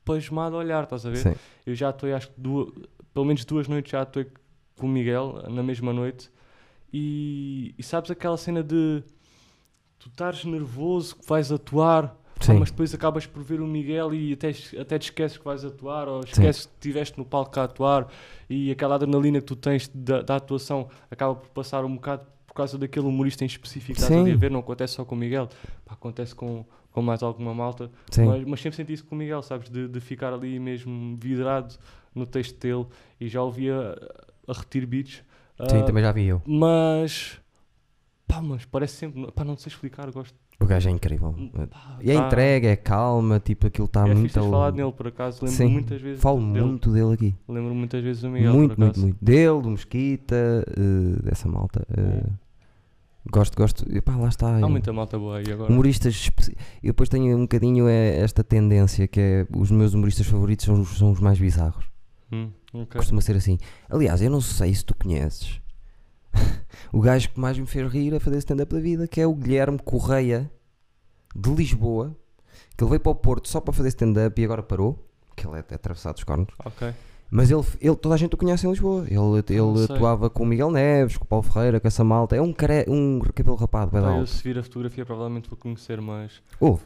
pasmado 0.05 0.55
a 0.55 0.59
olhar, 0.59 0.83
estás 0.83 1.05
a 1.05 1.09
ver? 1.09 1.17
sim. 1.17 1.33
Eu 1.65 1.73
já 1.73 1.89
atuei, 1.89 2.13
acho 2.13 2.27
que 2.29 2.39
duas, 2.39 2.71
pelo 3.13 3.25
menos 3.25 3.43
duas 3.45 3.67
noites 3.67 3.91
já 3.91 4.01
atuei 4.01 4.27
com 4.77 4.85
o 4.85 4.89
Miguel, 4.89 5.43
na 5.49 5.63
mesma 5.63 5.91
noite, 5.91 6.29
e, 6.91 7.73
e 7.77 7.83
sabes 7.83 8.11
aquela 8.11 8.37
cena 8.37 8.61
de 8.63 9.03
tu 9.97 10.09
estares 10.09 10.43
nervoso 10.45 11.15
que 11.15 11.27
vais 11.27 11.51
atuar, 11.51 12.15
Sim. 12.45 12.59
mas 12.59 12.71
depois 12.71 12.93
acabas 12.93 13.25
por 13.25 13.41
ver 13.43 13.61
o 13.61 13.67
Miguel 13.67 14.13
e 14.13 14.33
até, 14.33 14.49
até 14.79 14.99
te 14.99 15.03
esqueces 15.03 15.37
que 15.37 15.45
vais 15.45 15.63
atuar, 15.63 16.07
ou 16.07 16.21
esqueces 16.23 16.65
que 16.65 16.71
estiveste 16.73 17.17
no 17.17 17.25
palco 17.25 17.59
a 17.59 17.63
atuar, 17.63 18.07
e 18.49 18.71
aquela 18.71 18.95
adrenalina 18.95 19.39
que 19.39 19.45
tu 19.45 19.55
tens 19.55 19.89
da, 19.93 20.21
da 20.21 20.35
atuação 20.35 20.87
acaba 21.09 21.35
por 21.35 21.49
passar 21.49 21.83
um 21.85 21.95
bocado 21.95 22.25
por 22.45 22.53
causa 22.53 22.77
daquele 22.77 23.07
humorista 23.07 23.43
em 23.43 23.47
específico 23.47 23.93
estás 23.99 24.11
a 24.11 24.23
Sim. 24.23 24.35
ver, 24.35 24.51
não 24.51 24.59
acontece 24.59 24.93
só 24.93 25.03
com 25.03 25.15
o 25.15 25.17
Miguel, 25.17 25.49
pá, 25.83 25.93
acontece 25.93 26.35
com, 26.35 26.63
com 26.91 27.01
mais 27.01 27.23
alguma 27.23 27.51
malta. 27.53 27.89
Sim. 28.11 28.25
Mas, 28.25 28.43
mas 28.45 28.61
sempre 28.61 28.75
senti 28.75 28.93
isso 28.93 29.05
com 29.05 29.15
o 29.15 29.17
Miguel, 29.17 29.41
sabes? 29.41 29.69
De, 29.69 29.87
de 29.87 29.99
ficar 29.99 30.31
ali 30.31 30.59
mesmo 30.59 31.17
vidrado 31.17 31.73
no 32.13 32.27
texto 32.27 32.59
dele 32.59 32.85
e 33.19 33.27
já 33.27 33.41
ouvia 33.41 33.97
a, 34.47 34.53
repetir 34.53 34.85
beats. 34.85 35.23
Sim, 35.67 35.79
Ah, 35.79 35.83
também 35.83 36.03
já 36.03 36.11
vi 36.11 36.25
eu. 36.25 36.41
Mas. 36.45 37.39
Pá, 38.27 38.39
mas 38.41 38.65
parece 38.65 38.97
sempre. 38.97 39.31
Pá, 39.31 39.43
não 39.43 39.57
sei 39.57 39.71
explicar, 39.71 40.11
gosto. 40.11 40.35
O 40.59 40.65
gajo 40.65 40.87
é 40.87 40.91
incrível. 40.91 41.33
Pá, 41.69 41.97
E 42.01 42.11
a 42.11 42.19
tá- 42.19 42.27
entrega, 42.27 42.67
é 42.69 42.75
calma, 42.75 43.39
tipo, 43.39 43.67
aquilo 43.67 43.85
está 43.85 44.01
é 44.07 44.13
muito. 44.13 44.33
teres 44.33 44.33
falado 44.49 44.75
nele, 44.75 44.91
por 44.93 45.07
acaso. 45.07 45.39
Lembro 45.43 45.57
Sim, 45.57 45.67
muitas 45.69 46.01
vezes. 46.01 46.21
Falo 46.21 46.39
dele. 46.53 46.65
muito 46.65 46.91
dele 46.91 47.13
aqui. 47.13 47.35
Lembro 47.49 47.75
muitas 47.75 48.01
vezes 48.03 48.21
do 48.21 48.29
Miguel. 48.29 48.53
muito, 48.53 48.69
por 48.75 48.79
muito, 48.79 48.91
acaso. 48.91 49.05
muito. 49.07 49.17
Dele, 49.23 49.61
do 49.61 49.69
Mesquita, 49.71 50.35
eh, 50.35 51.21
dessa 51.23 51.47
malta. 51.49 51.85
eh, 51.97 52.23
Gosto, 53.31 53.55
gosto. 53.57 53.85
E 53.89 54.01
pá, 54.01 54.15
lá 54.17 54.27
está. 54.27 54.57
Há 54.57 54.59
eu- 54.59 54.69
muita 54.69 54.91
malta 54.91 55.17
boa 55.17 55.37
aí 55.37 55.49
agora. 55.49 55.71
Humoristas. 55.71 56.29
Eu 56.83 56.87
depois 56.87 57.07
tenho 57.07 57.37
um 57.37 57.41
bocadinho 57.43 57.87
é, 57.87 58.17
esta 58.17 58.43
tendência 58.43 59.07
que 59.07 59.19
é. 59.19 59.47
Os 59.57 59.71
meus 59.71 59.93
humoristas 59.93 60.27
favoritos 60.27 60.65
são, 60.65 60.81
os- 60.81 60.97
são 60.97 61.09
os 61.11 61.21
mais 61.21 61.39
bizarros. 61.39 61.85
Hum, 62.33 62.49
ok. 62.73 62.97
Costuma 62.99 63.21
ser 63.21 63.37
assim. 63.37 63.57
Aliás, 63.89 64.21
eu 64.21 64.29
não 64.29 64.41
sei 64.41 64.73
se 64.73 64.83
tu 64.83 64.93
conheces 64.93 65.61
o 66.91 66.99
gajo 66.99 67.29
que 67.29 67.39
mais 67.39 67.57
me 67.57 67.65
fez 67.65 67.91
rir 67.91 68.13
a 68.15 68.19
fazer 68.19 68.37
stand-up 68.37 68.73
da 68.73 68.79
vida, 68.79 69.07
que 69.07 69.21
é 69.21 69.27
o 69.27 69.33
Guilherme 69.33 69.79
Correia 69.79 70.51
de 71.35 71.49
Lisboa, 71.49 72.15
que 72.75 72.83
ele 72.83 72.89
veio 72.89 72.99
para 72.99 73.11
o 73.11 73.15
Porto 73.15 73.47
só 73.47 73.59
para 73.59 73.73
fazer 73.73 73.89
stand-up 73.89 74.39
e 74.39 74.45
agora 74.45 74.63
parou, 74.63 74.97
que 75.35 75.47
ele 75.47 75.57
é 75.57 75.59
atravessado 75.59 76.15
dos 76.15 76.23
cornos. 76.23 76.53
Ok. 76.65 76.93
Mas 77.29 77.49
ele, 77.49 77.63
ele, 77.81 77.95
toda 77.95 78.13
a 78.13 78.17
gente 78.17 78.35
o 78.35 78.37
conhece 78.37 78.67
em 78.67 78.69
Lisboa. 78.69 79.05
Ele, 79.07 79.15
não 79.17 79.37
ele 79.37 79.85
atuava 79.85 80.29
com 80.29 80.43
o 80.43 80.45
Miguel 80.45 80.69
Neves, 80.69 81.17
com 81.17 81.25
o 81.25 81.27
Paulo 81.27 81.43
Ferreira, 81.43 81.79
com 81.79 81.87
essa 81.87 82.03
malta. 82.03 82.35
É 82.35 82.41
um, 82.41 82.53
care, 82.53 82.85
um 82.87 83.19
cabelo 83.19 83.55
rapado, 83.55 83.89
vai 83.89 84.01
eu 84.01 84.05
alto. 84.05 84.27
se 84.29 84.43
vir 84.43 84.59
a 84.59 84.61
fotografia 84.61 85.03
provavelmente 85.03 85.49
vou 85.49 85.57
conhecer, 85.57 85.99
mas. 85.99 86.43
Ouve, 86.59 86.83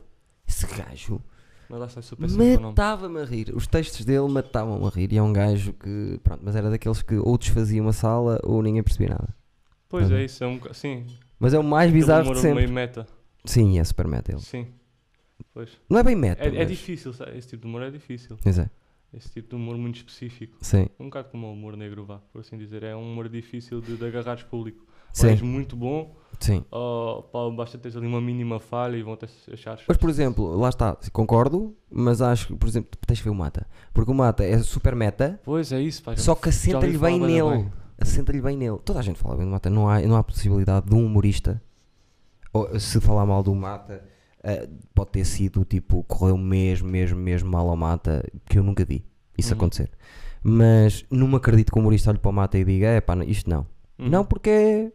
esse 0.47 0.65
gajo 0.67 1.21
Mas 1.69 1.80
lá 1.80 1.86
está, 1.88 2.01
nome. 2.38 2.62
matava-me 2.62 3.19
a 3.19 3.25
rir. 3.25 3.53
Os 3.56 3.67
textos 3.67 4.06
dele 4.06 4.27
matavam-me 4.30 4.86
a 4.86 4.89
rir. 4.89 5.12
E 5.12 5.17
é 5.17 5.21
um 5.21 5.34
gajo 5.34 5.73
que, 5.73 6.19
pronto, 6.23 6.41
mas 6.43 6.56
era 6.56 6.69
daqueles 6.69 7.01
que 7.01 7.15
ou 7.15 7.38
desfazia 7.38 7.82
uma 7.82 7.93
sala 7.93 8.39
ou 8.43 8.62
ninguém 8.63 8.82
percebia 8.84 9.10
nada. 9.10 9.36
Pois 9.89 10.10
Uhum. 10.10 10.17
é, 10.17 10.25
isso 10.25 10.43
é 10.43 10.47
um. 10.47 10.60
Sim. 10.73 11.06
Mas 11.39 11.53
é 11.53 11.60
o 11.60 11.63
mais 11.63 11.89
aquele 11.89 11.99
bizarro 12.01 12.23
de 12.23 12.30
humor 12.30 12.41
sempre. 12.41 12.56
meio 12.63 12.71
meta. 12.71 13.08
Sim, 13.45 13.80
é 13.80 13.84
super 13.84 14.08
meta 14.08 14.32
ele. 14.32 14.41
Sim. 14.41 14.67
Pois. 15.53 15.69
Não 15.89 15.99
é 15.99 16.03
bem 16.03 16.15
meta, 16.15 16.43
É, 16.43 16.47
é 16.47 16.51
mas- 16.60 16.67
difícil, 16.67 17.13
sabe? 17.13 17.38
esse 17.38 17.49
tipo 17.49 17.62
de 17.62 17.67
humor 17.67 17.82
é 17.84 17.89
difícil. 17.91 18.38
Mas 18.43 18.60
é, 18.60 18.69
Esse 19.13 19.30
tipo 19.32 19.49
de 19.49 19.56
humor 19.56 19.77
muito 19.77 19.95
específico. 19.97 20.58
sim, 20.62 20.88
Um 20.99 21.06
bocado 21.06 21.30
como 21.30 21.47
o 21.47 21.53
humor 21.53 21.77
negro, 21.77 22.06
vá, 22.06 22.17
por 22.32 22.41
assim 22.41 22.58
dizer. 22.58 22.84
É 22.84 22.95
um 22.95 23.12
humor 23.12 23.30
difícil 23.30 23.80
de, 23.82 23.95
de 23.95 24.06
agarrares 24.06 24.43
público. 24.43 24.82
Ou 24.82 25.13
sim, 25.13 25.27
és 25.30 25.41
muito 25.41 25.75
bom, 25.75 26.15
sim. 26.39 26.63
ou 26.71 27.23
pá, 27.23 27.50
basta 27.56 27.78
teres 27.78 27.95
ali 27.97 28.08
uma 28.08 28.21
mínima 28.21 28.60
falha 28.60 28.96
e 28.98 29.04
vão-te 29.04 29.25
achar. 29.52 29.79
Mas, 29.88 29.98
por 29.98 30.10
exemplo, 30.10 30.56
lá 30.58 30.69
está, 30.69 30.98
concordo, 31.12 31.75
mas 31.90 32.21
acho 32.21 32.48
que, 32.48 32.56
por 32.56 32.67
exemplo, 32.67 32.92
tens 33.06 33.17
que 33.19 33.23
ver 33.23 33.29
o 33.31 33.35
Mata. 33.35 33.65
Porque 33.94 34.12
o 34.12 34.13
Mata 34.13 34.44
é 34.44 34.58
super 34.60 34.96
meta, 34.96 35.40
Pois 35.44 35.71
é 35.71 35.81
isso, 35.81 36.04
pá. 36.04 36.15
só 36.17 36.35
que 36.35 36.50
assenta-lhe 36.50 36.98
bem 36.98 37.19
nele. 37.19 37.50
bem. 37.50 37.71
Assenta-lhe 38.00 38.42
bem 38.42 38.56
nele. 38.56 38.77
Toda 38.85 39.00
a 39.00 39.02
gente 39.02 39.17
fala 39.19 39.35
bem 39.35 39.46
do 39.46 39.52
Mata. 39.52 39.69
Não 39.69 39.90
há, 39.90 40.00
não 40.02 40.15
há 40.15 40.23
possibilidade 40.23 40.88
de 40.88 40.94
um 40.96 41.04
humorista, 41.06 41.62
ou, 42.54 42.79
se 42.79 43.00
falar 43.02 43.25
mal 43.25 43.42
do 43.44 43.54
Mata, 43.56 44.04
eh, 44.44 44.69
pode 44.94 45.12
ter 45.12 45.25
sido 45.25 45.65
tipo, 45.65 46.04
correu 46.04 46.38
mesmo, 46.38 46.88
mesmo, 46.88 47.17
mesmo 47.19 47.50
mal 47.52 47.67
ao 47.69 47.75
Mata, 47.75 48.23
que 48.46 48.58
eu 48.60 48.63
nunca 48.63 48.85
vi 48.85 49.04
isso 49.38 49.52
Uhum. 49.54 49.58
acontecer. 49.58 49.90
Mas 50.44 51.04
não 51.12 51.27
me 51.27 51.35
acredito 51.35 51.71
que 51.71 51.77
o 51.77 51.81
humorista 51.81 52.10
olhe 52.12 52.19
para 52.19 52.29
o 52.29 52.33
Mata 52.33 52.58
e 52.58 52.63
diga: 52.63 52.88
é 52.88 53.02
pá, 53.02 53.15
isto 53.25 53.50
não. 53.50 53.65
Uhum. 54.00 54.10
Não, 54.10 54.23
porque 54.25 54.50
é, 54.50 54.92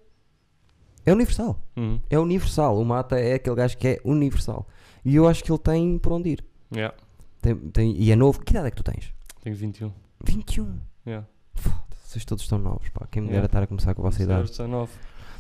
É 1.04 1.12
universal. 1.12 1.58
Uhum. 1.76 2.00
É 2.08 2.18
universal. 2.18 2.78
O 2.80 2.84
Mata 2.84 3.18
é 3.18 3.34
aquele 3.34 3.56
gajo 3.56 3.76
que 3.76 3.88
é 3.88 4.00
universal. 4.04 4.66
E 5.04 5.16
eu 5.16 5.26
acho 5.28 5.42
que 5.42 5.50
ele 5.50 5.58
tem 5.58 5.98
por 5.98 6.12
onde 6.12 6.30
ir. 6.30 6.44
Yeah. 6.74 6.94
Tem, 7.40 7.54
tem- 7.56 7.96
e 7.98 8.10
é 8.12 8.16
novo. 8.16 8.40
Que 8.40 8.52
idade 8.52 8.68
é 8.68 8.70
que 8.70 8.76
tu 8.76 8.84
tens? 8.84 9.12
Tenho 9.42 9.56
21. 9.56 9.92
21. 10.24 10.78
Yeah. 11.06 11.26
Foda-se, 11.54 12.08
vocês 12.12 12.24
todos 12.24 12.44
estão 12.44 12.58
novos, 12.58 12.88
pá. 12.90 13.06
Quem 13.10 13.20
me 13.22 13.28
dera 13.28 13.38
Yeah. 13.38 13.46
estar 13.46 13.62
a 13.62 13.66
começar 13.66 13.94
com 13.94 14.02
a 14.02 14.04
vossa 14.10 14.22
idade. 14.22 14.48
19. 14.48 14.90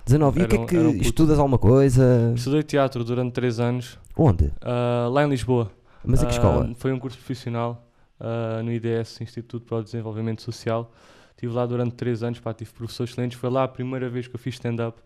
19. 0.04 0.40
E 0.40 0.42
o 0.44 0.48
que 0.48 0.56
é 0.56 0.66
que 0.66 0.76
um 0.78 0.90
estudas 0.96 1.38
alguma 1.38 1.58
coisa? 1.58 2.32
Estudei 2.34 2.64
teatro 2.64 3.04
durante 3.04 3.32
3 3.34 3.60
anos, 3.60 3.98
Onde? 4.16 4.52
ah, 4.60 5.08
lá 5.12 5.22
em 5.24 5.28
Lisboa. 5.30 5.70
Mas 6.04 6.20
a 6.24 6.26
que 6.26 6.32
Ah, 6.32 6.36
escola? 6.36 6.74
Foi 6.76 6.92
um 6.92 6.98
curso 6.98 7.16
profissional 7.16 7.86
ah, 8.18 8.60
no 8.64 8.72
IDS, 8.72 9.20
Instituto 9.20 9.64
para 9.64 9.76
o 9.78 9.82
Desenvolvimento 9.84 10.42
Social. 10.42 10.90
Estive 11.30 11.52
lá 11.54 11.64
durante 11.66 11.94
3 11.94 12.24
anos, 12.24 12.40
pá, 12.40 12.52
tive 12.52 12.72
professores 12.72 13.12
excelentes. 13.12 13.38
Foi 13.38 13.48
lá 13.48 13.62
a 13.62 13.68
primeira 13.68 14.08
vez 14.10 14.26
que 14.26 14.34
eu 14.34 14.40
fiz 14.40 14.54
stand-up. 14.54 15.00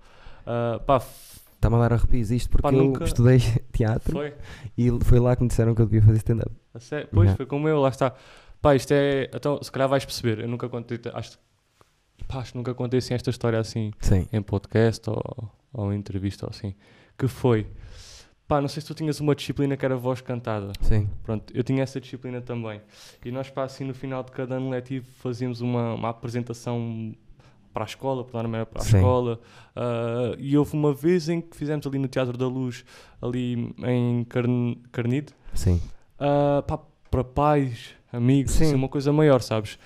Ah, 0.46 0.80
pá, 0.86 1.02
Está-me 1.54 1.76
a 1.76 1.78
dar 1.88 1.92
arrepios 1.94 2.30
isto 2.30 2.50
porque 2.50 2.62
Pá, 2.62 2.68
eu 2.72 2.84
nunca- 2.84 3.04
estudei 3.04 3.38
teatro 3.72 4.12
foi. 4.12 4.34
e 4.76 4.90
foi 5.02 5.18
lá 5.18 5.34
que 5.34 5.42
me 5.42 5.48
disseram 5.48 5.74
que 5.74 5.80
eu 5.82 5.86
devia 5.86 6.02
fazer 6.02 6.18
stand-up. 6.18 6.50
Pois, 6.72 6.90
Yeah. 6.92 7.36
foi 7.36 7.46
como 7.46 7.66
eu, 7.68 7.80
lá 7.80 7.88
está. 7.88 8.14
Pá, 8.60 8.74
isto 8.76 8.92
é. 8.92 9.30
Então, 9.34 9.60
se 9.62 9.72
calhar 9.72 9.88
vais 9.88 10.04
perceber. 10.04 10.40
Eu 10.40 10.48
nunca 10.48 10.68
contei. 10.68 11.00
Acho, 11.14 11.38
pá, 12.28 12.38
acho 12.40 12.52
que 12.52 12.58
nunca 12.58 12.74
contei 12.74 12.98
assim 12.98 13.14
esta 13.14 13.30
história 13.30 13.58
assim 13.58 13.90
Sim. 14.00 14.28
em 14.32 14.42
podcast 14.42 15.08
ou, 15.08 15.50
ou 15.72 15.92
em 15.92 15.96
entrevista 15.98 16.44
ou 16.46 16.50
assim. 16.50 16.74
Que 17.18 17.26
foi. 17.26 17.66
Pá, 18.46 18.60
não 18.60 18.68
sei 18.68 18.80
se 18.82 18.86
tu 18.86 18.94
tinhas 18.94 19.18
uma 19.18 19.34
disciplina 19.34 19.76
que 19.76 19.84
era 19.84 19.96
voz 19.96 20.20
cantada. 20.20 20.72
Sim. 20.82 21.08
Pronto, 21.24 21.52
eu 21.56 21.64
tinha 21.64 21.82
essa 21.82 22.00
disciplina 22.00 22.40
também. 22.40 22.80
E 23.24 23.32
nós, 23.32 23.50
pá, 23.50 23.64
assim, 23.64 23.84
no 23.84 23.94
final 23.94 24.22
de 24.22 24.30
cada 24.30 24.56
ano 24.56 24.68
letivo, 24.70 25.06
fazíamos 25.18 25.60
uma, 25.62 25.94
uma 25.94 26.10
apresentação 26.10 27.12
para 27.76 27.84
a 27.84 27.86
escola, 27.86 28.26
norma 28.32 28.56
era 28.56 28.64
para 28.64 28.80
a 28.80 28.84
Sim. 28.86 28.96
escola. 28.96 29.38
ah, 29.76 30.34
e 30.38 30.56
houve 30.56 30.72
uma 30.72 30.94
vez 30.94 31.28
em 31.28 31.42
que 31.42 31.54
fizemos 31.54 31.86
ali 31.86 31.98
no 31.98 32.08
Teatro 32.08 32.34
da 32.38 32.48
Luz, 32.48 32.86
ali 33.20 33.74
em 33.86 34.24
Carn 34.24 34.76
Carnide, 34.90 35.34
Sim. 35.52 35.78
pá, 36.66 36.78
para 37.10 37.22
pais, 37.22 37.90
amigos, 38.10 38.52
Sim. 38.52 38.64
assim, 38.64 38.74
uma 38.74 38.88
coisa 38.88 39.12
maior, 39.12 39.42
sabes? 39.42 39.78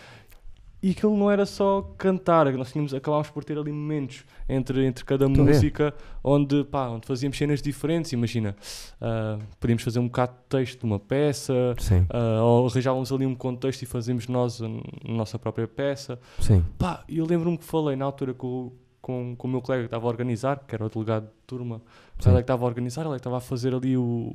E 0.83 0.93
aquilo 0.93 1.14
não 1.14 1.31
era 1.31 1.45
só 1.45 1.83
cantar, 1.99 2.51
nós 2.55 2.72
tínhamos, 2.72 2.95
acabámos 2.95 3.28
por 3.28 3.45
ter 3.45 3.59
ali 3.59 3.70
momentos 3.70 4.24
entre, 4.49 4.87
entre 4.87 5.05
cada 5.05 5.26
Estou 5.26 5.45
a 5.45 5.47
música 5.47 5.95
onde, 6.24 6.64
pá, 6.64 6.89
onde 6.89 7.07
fazíamos 7.07 7.37
cenas 7.37 7.61
diferentes. 7.61 8.12
Imagina, 8.14 8.57
ah, 8.99 9.39
podíamos 9.61 9.83
fazer 9.83 9.99
um 9.99 10.07
bocado 10.07 10.33
de 10.33 10.39
texto 10.49 10.81
de 10.81 10.87
uma 10.87 10.99
peça, 10.99 11.74
ah, 12.09 12.43
ou 12.43 12.66
arranjávamos 12.66 13.12
ali 13.12 13.26
um 13.26 13.35
contexto 13.35 13.83
e 13.83 13.87
fazíamos 13.87 14.26
nós 14.26 14.62
a, 14.62 14.66
n- 14.68 14.83
nossa 15.07 15.39
própria 15.39 15.68
peça. 15.68 16.18
Sim. 16.39 16.64
Pá, 16.78 17.05
eu 17.09 17.26
lembro-me 17.26 17.59
que 17.59 17.64
falei 17.64 17.95
na 17.95 18.07
altura 18.07 18.33
com, 18.33 18.72
com, 19.03 19.35
com 19.37 19.49
o 19.49 19.51
meu 19.51 19.61
colega 19.61 19.83
que 19.83 19.87
estava 19.89 20.07
a 20.07 20.09
organizar, 20.09 20.64
que 20.66 20.74
era 20.74 20.87
o 20.87 20.89
delegado 20.89 21.24
de 21.24 21.33
turma, 21.47 21.83
Sim. 22.18 22.31
ele 22.31 22.39
é 22.39 22.41
que 22.41 22.45
estava 22.45 22.64
a 22.64 22.66
organizar, 22.66 23.03
ele 23.03 23.11
é 23.11 23.14
que 23.16 23.20
estava 23.20 23.37
a 23.37 23.41
fazer 23.41 23.74
ali 23.74 23.99
o, 23.99 24.33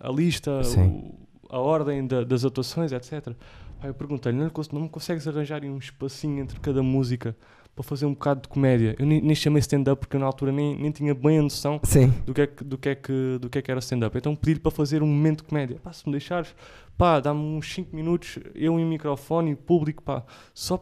a 0.00 0.10
lista, 0.12 0.62
o- 0.86 1.14
a 1.48 1.58
ordem 1.58 2.06
da- 2.06 2.22
das 2.22 2.44
atuações, 2.44 2.92
etc. 2.92 3.34
Pá, 3.80 3.86
eu 3.88 3.94
perguntei-lhe, 3.94 4.36
não, 4.38 4.50
não 4.72 4.80
me 4.82 4.88
consegues 4.88 5.26
arranjar 5.26 5.64
um 5.64 5.78
espacinho 5.78 6.42
entre 6.42 6.60
cada 6.60 6.82
música 6.82 7.34
para 7.74 7.82
fazer 7.82 8.04
um 8.04 8.12
bocado 8.12 8.42
de 8.42 8.48
comédia? 8.48 8.94
Eu 8.98 9.06
nem, 9.06 9.22
nem 9.22 9.34
chamei 9.34 9.60
stand-up 9.60 10.00
porque 10.00 10.16
eu 10.16 10.20
na 10.20 10.26
altura 10.26 10.52
nem, 10.52 10.76
nem 10.76 10.90
tinha 10.90 11.14
bem 11.14 11.38
a 11.38 11.42
noção 11.42 11.80
Sim. 11.84 12.08
do 12.26 12.34
que 12.34 12.42
é 12.42 12.46
que, 12.46 12.62
do 12.62 12.76
que, 12.76 12.88
é 12.90 12.94
que, 12.94 13.38
do 13.40 13.48
que, 13.48 13.58
é 13.58 13.62
que 13.62 13.70
era 13.70 13.80
stand-up. 13.80 14.16
Então 14.18 14.36
pedi-lhe 14.36 14.60
para 14.60 14.70
fazer 14.70 15.02
um 15.02 15.06
momento 15.06 15.38
de 15.38 15.44
comédia. 15.44 15.78
Pá, 15.82 15.92
se 15.92 16.04
me 16.06 16.12
deixares, 16.12 16.54
pá, 16.98 17.20
dá-me 17.20 17.40
uns 17.40 17.72
5 17.72 17.96
minutos, 17.96 18.38
eu 18.54 18.78
em 18.78 18.84
microfone, 18.84 19.56
público, 19.56 20.02
pá, 20.02 20.24
só 20.52 20.76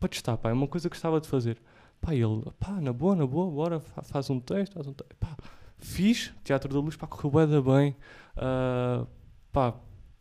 para 0.00 0.08
testar, 0.08 0.38
pá, 0.38 0.48
é 0.48 0.52
uma 0.54 0.66
coisa 0.66 0.88
que 0.88 0.94
gostava 0.94 1.20
de 1.20 1.28
fazer. 1.28 1.58
Pá, 2.00 2.14
ele, 2.14 2.42
pá, 2.58 2.80
na 2.80 2.92
boa, 2.92 3.14
na 3.14 3.26
boa, 3.26 3.50
bora, 3.50 3.80
fa- 3.80 4.02
faz 4.02 4.30
um 4.30 4.40
texto, 4.40 4.72
faz 4.74 4.86
um 4.86 4.92
texto. 4.94 5.14
Pá, 5.20 5.36
fiz, 5.76 6.32
Teatro 6.42 6.72
da 6.72 6.80
Luz, 6.80 6.96
pá, 6.96 7.06
correu 7.06 7.62
bem, 7.62 7.94
ah, 8.36 9.06
pá, 9.52 9.74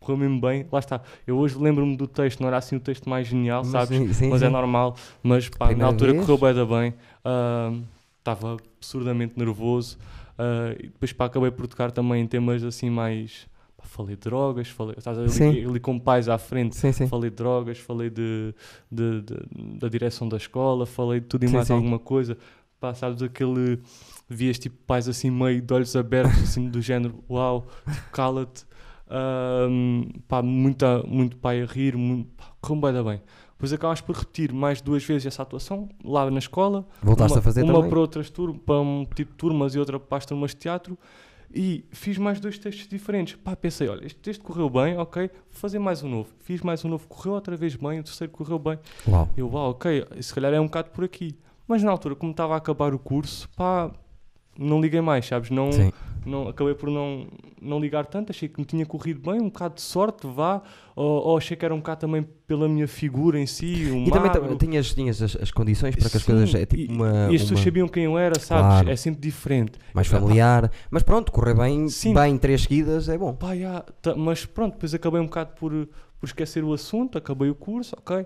correu 0.04 0.18
mesmo 0.18 0.40
bem. 0.42 0.66
Lá 0.72 0.80
está, 0.80 1.02
eu 1.26 1.38
hoje 1.38 1.58
lembro-me 1.58 1.96
do 1.98 2.08
texto, 2.08 2.40
não 2.42 2.48
era 2.48 2.58
assim 2.58 2.76
o 2.76 2.80
texto 2.80 3.10
mais 3.10 3.28
genial, 3.28 3.64
sabes? 3.64 3.98
sim, 3.98 4.14
sim, 4.14 4.30
mas 4.30 4.42
é 4.42 4.48
sim. 4.48 4.52
normal. 4.52 4.96
Mas 5.24 5.50
pá, 5.50 5.66
na 5.66 5.68
Primeira 5.68 5.88
altura 5.88 6.12
vez? 6.14 6.26
correu 6.26 6.38
bem 6.38 6.54
da 6.54 6.66
bem. 6.66 6.94
Estava 8.20 8.54
absurdamente 8.78 9.34
nervoso. 9.38 9.98
ah, 10.38 10.74
e 10.80 10.84
depois 10.88 11.12
pá, 11.14 11.26
acabei 11.26 11.52
por 11.52 11.68
tocar 11.68 11.92
também 11.92 12.22
em 12.24 12.28
temas 12.28 12.64
assim 12.64 12.90
mais. 12.90 13.48
pá, 13.78 13.84
falei 13.86 14.16
de 14.16 14.22
drogas, 14.22 14.68
falei, 14.70 14.96
estás 14.98 15.18
ali, 15.18 15.66
ali 15.66 15.80
com 15.80 16.00
pais 16.00 16.30
à 16.30 16.38
frente. 16.38 16.76
Sim, 16.76 16.92
sim. 16.92 17.08
Falei 17.08 17.30
de 17.30 17.36
drogas, 17.36 17.78
falei 17.80 18.10
de, 18.10 18.54
de- 18.92 19.22
de- 19.22 19.78
da 19.80 19.90
direção 19.90 20.28
da 20.30 20.38
escola, 20.38 20.86
falei 20.86 21.20
de 21.20 21.26
tudo 21.28 21.44
e 21.46 21.50
mais 21.50 21.70
alguma 21.70 22.00
coisa. 22.00 22.38
Pá, 22.80 22.94
sabes 22.94 23.22
aquele. 23.22 23.80
Vias 24.30 24.58
tipo 24.58 24.78
pais 24.88 25.08
assim 25.10 25.30
meio 25.30 25.62
de 25.62 25.74
olhos 25.74 25.96
abertos, 25.96 26.42
assim 26.44 26.70
do 26.70 26.82
género, 26.82 27.22
uau, 27.30 27.68
cala-te. 28.12 28.66
Ahm, 29.10 30.06
pá, 30.28 30.42
muita, 30.42 31.04
muito 31.04 31.38
pai 31.38 31.62
a 31.62 31.66
rir, 31.66 31.96
muito, 31.96 32.30
pá, 32.36 32.46
correu 32.62 33.04
bem. 33.04 33.22
Depois 33.52 33.72
acabas 33.72 34.02
por 34.02 34.16
repetir 34.16 34.52
mais 34.52 34.82
duas 34.82 35.04
vezes 35.06 35.26
essa 35.26 35.42
atuação 35.42 35.88
lá 36.04 36.30
na 36.30 36.40
escola. 36.40 36.86
Voltaste 37.02 37.34
uma, 37.34 37.40
a 37.40 37.42
fazer 37.42 37.64
uma 37.64 37.74
também? 37.74 37.90
para 37.90 38.00
outras 38.00 38.30
turmas, 38.30 38.62
para 38.66 38.80
um 38.82 39.06
tipo 39.06 39.32
de 39.32 39.38
turmas 39.38 39.76
e 39.76 39.80
outra 39.80 40.00
para 40.00 40.18
as 40.18 40.26
turmas 40.26 40.52
de 40.52 40.58
teatro. 40.58 40.98
E 41.56 41.86
fiz 41.92 42.18
mais 42.18 42.40
dois 42.40 42.58
textos 42.58 42.88
diferentes. 42.88 43.36
Pá, 43.36 43.56
pensei, 43.56 43.88
olha, 43.88 44.06
este 44.06 44.20
texto 44.20 44.44
correu 44.44 44.70
bem, 44.70 44.98
ok, 44.98 45.30
vou 45.30 45.32
fazer 45.52 45.78
mais 45.78 46.04
um 46.04 46.10
novo. 46.10 46.30
Fiz 46.40 46.62
mais 46.62 46.84
um 46.84 46.90
novo, 46.90 47.08
correu 47.08 47.34
outra 47.34 47.56
vez 47.56 47.76
bem, 47.76 48.00
o 48.00 48.04
terceiro 48.04 48.34
correu 48.34 48.58
bem. 48.58 48.80
Uau. 49.08 49.30
Eu, 49.38 49.48
uau, 49.50 49.70
ok, 49.70 50.08
se 50.20 50.34
calhar 50.34 50.52
é 50.52 50.60
um 50.60 50.66
bocado 50.66 50.90
por 50.90 51.04
aqui. 51.04 51.38
Mas 51.68 51.84
na 51.84 51.92
altura, 51.92 52.16
como 52.16 52.32
estava 52.32 52.56
a 52.56 52.58
acabar 52.58 52.94
o 52.94 53.00
curso, 53.00 53.48
pá, 53.56 53.92
não 54.58 54.80
liguei 54.82 55.02
mais, 55.02 55.26
sabes? 55.26 55.50
Não, 55.50 55.72
Sim. 55.72 55.92
não, 56.26 56.48
acabei 56.48 56.74
por 56.74 56.90
não, 56.90 57.28
não 57.62 57.80
ligar 57.80 58.06
tanto, 58.06 58.32
achei 58.32 58.48
que 58.48 58.60
me 58.60 58.66
tinha 58.66 58.86
corrido 58.86 59.20
bem, 59.20 59.40
um 59.42 59.46
bocado 59.50 59.76
de 59.76 59.82
sorte, 59.82 60.28
vá, 60.28 60.62
ou, 60.96 61.28
ou 61.28 61.38
achei 61.38 61.58
que 61.58 61.66
era 61.66 61.74
um 61.74 61.78
bocado 61.78 62.02
também 62.02 62.24
pela 62.48 62.68
minha 62.70 62.88
figura 62.88 63.40
em 63.40 63.46
si, 63.46 63.86
E 64.06 64.12
também 64.12 64.30
magro. 64.32 64.56
tinhas, 64.56 64.94
tinhas 64.94 65.22
as, 65.22 65.36
as 65.36 65.52
condições 65.52 65.96
para 65.96 66.10
que 66.10 66.18
as 66.18 66.24
Sim, 66.24 66.32
coisas 66.32 66.56
é 66.56 66.66
tipo 66.66 66.92
e, 66.92 66.96
uma, 66.96 67.28
e 67.32 67.36
as 67.36 67.42
pessoas 67.42 67.60
uma 67.60 67.64
sabiam 67.66 67.88
quem 67.88 68.04
eu 68.04 68.18
era, 68.18 68.38
sabes? 68.40 68.68
Claro. 68.68 68.90
É 68.90 68.96
sempre 68.96 69.22
diferente. 69.22 69.80
mais 69.94 70.08
familiar. 70.08 70.72
Mas 70.92 71.04
pronto, 71.04 71.32
correr 71.32 71.56
bem, 71.56 71.90
Sim. 71.90 72.14
bem 72.14 72.38
três 72.38 72.62
seguidas 72.62 73.10
é 73.10 73.18
bom. 73.18 73.34
Pá, 73.34 73.56
já, 73.56 73.82
tá- 74.02 74.16
mas 74.16 74.46
pronto, 74.46 74.74
depois 74.74 74.94
acabei 74.94 75.20
um 75.20 75.26
bocado 75.26 75.54
por, 75.56 75.72
por 76.20 76.26
esquecer 76.28 76.64
o 76.64 76.74
assunto, 76.74 77.18
acabei 77.18 77.50
o 77.50 77.56
curso, 77.56 77.96
ok. 77.98 78.26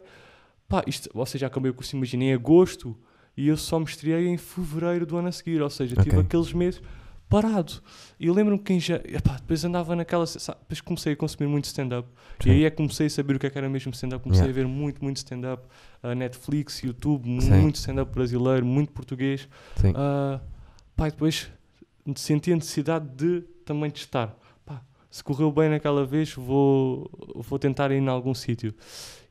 Pá, 0.67 0.83
isto, 0.85 1.09
ou 1.13 1.25
seja, 1.25 1.47
acabei 1.47 1.71
o 1.71 1.73
curso, 1.73 1.95
imaginei 1.95 2.29
em 2.29 2.33
agosto 2.33 2.95
e 3.37 3.47
eu 3.47 3.55
só 3.55 3.77
me 3.79 3.85
estreiei 3.85 4.27
em 4.27 4.37
fevereiro 4.37 5.05
do 5.05 5.15
ano 5.15 5.27
a 5.27 5.31
seguir, 5.31 5.61
ou 5.61 5.69
seja, 5.69 5.95
tive 5.95 6.09
Ok. 6.17 6.19
aqueles 6.21 6.51
meses 6.51 6.81
parado. 7.29 7.73
E 8.19 8.27
eu 8.27 8.33
lembro-me 8.33 8.57
que 8.61 8.73
em 8.73 8.79
ja... 8.79 8.95
epá, 9.05 9.35
depois 9.35 9.63
andava 9.65 9.95
naquela. 9.95 10.25
sabe, 10.25 10.57
Depois 10.61 10.81
comecei 10.81 11.13
a 11.13 11.15
consumir 11.15 11.47
muito 11.49 11.65
stand-up. 11.65 12.07
E 12.45 12.49
aí 12.49 12.63
é 12.65 12.69
que 12.69 12.77
comecei 12.77 13.07
a 13.07 13.09
saber 13.09 13.35
o 13.35 13.39
que 13.39 13.45
é 13.47 13.49
que 13.49 13.57
era 13.57 13.67
mesmo 13.69 13.91
stand-up. 13.93 14.23
Comecei 14.23 14.45
Yeah. 14.45 14.59
a 14.61 14.63
ver 14.63 14.67
muito, 14.67 15.03
muito 15.03 15.17
stand-up. 15.17 15.63
a 16.01 16.15
Netflix, 16.15 16.81
YouTube, 16.83 17.25
Sim. 17.41 17.51
muito 17.61 17.75
stand-up 17.75 18.11
brasileiro, 18.13 18.65
muito 18.65 18.91
português. 18.93 19.47
Sim. 19.75 19.91
Ah, 19.95 20.39
pá, 20.95 21.09
depois 21.09 21.51
senti 22.15 22.53
a 22.53 22.55
necessidade 22.55 23.07
de 23.09 23.41
também 23.65 23.91
testar. 23.91 24.33
Pá, 24.65 24.81
se 25.09 25.23
correu 25.23 25.51
bem 25.51 25.69
naquela 25.69 26.05
vez, 26.05 26.33
vou, 26.33 27.09
vou 27.35 27.57
tentar 27.57 27.91
ir 27.91 27.97
em 28.01 28.07
algum 28.07 28.33
sítio. 28.33 28.73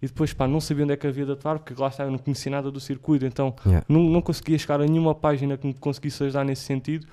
E 0.00 0.06
depois, 0.06 0.32
pá, 0.32 0.46
não 0.46 0.60
sabia 0.60 0.84
onde 0.84 0.92
é 0.92 0.96
que 0.96 1.06
havia 1.06 1.24
de 1.24 1.32
atuar, 1.32 1.58
porque 1.58 1.80
lá 1.80 1.88
está, 1.88 2.04
eu 2.04 2.10
não 2.10 2.18
conhecia 2.18 2.50
nada 2.50 2.70
do 2.70 2.80
circuito, 2.80 3.24
então 3.26 3.54
Yeah. 3.64 3.84
não, 3.88 4.02
não 4.02 4.20
conseguia 4.20 4.58
chegar 4.58 4.80
a 4.80 4.86
nenhuma 4.86 5.14
página 5.14 5.56
que 5.56 5.66
me 5.66 5.74
conseguisse 5.74 6.22
ajudar 6.24 6.44
nesse 6.44 6.62
sentido. 6.62 7.06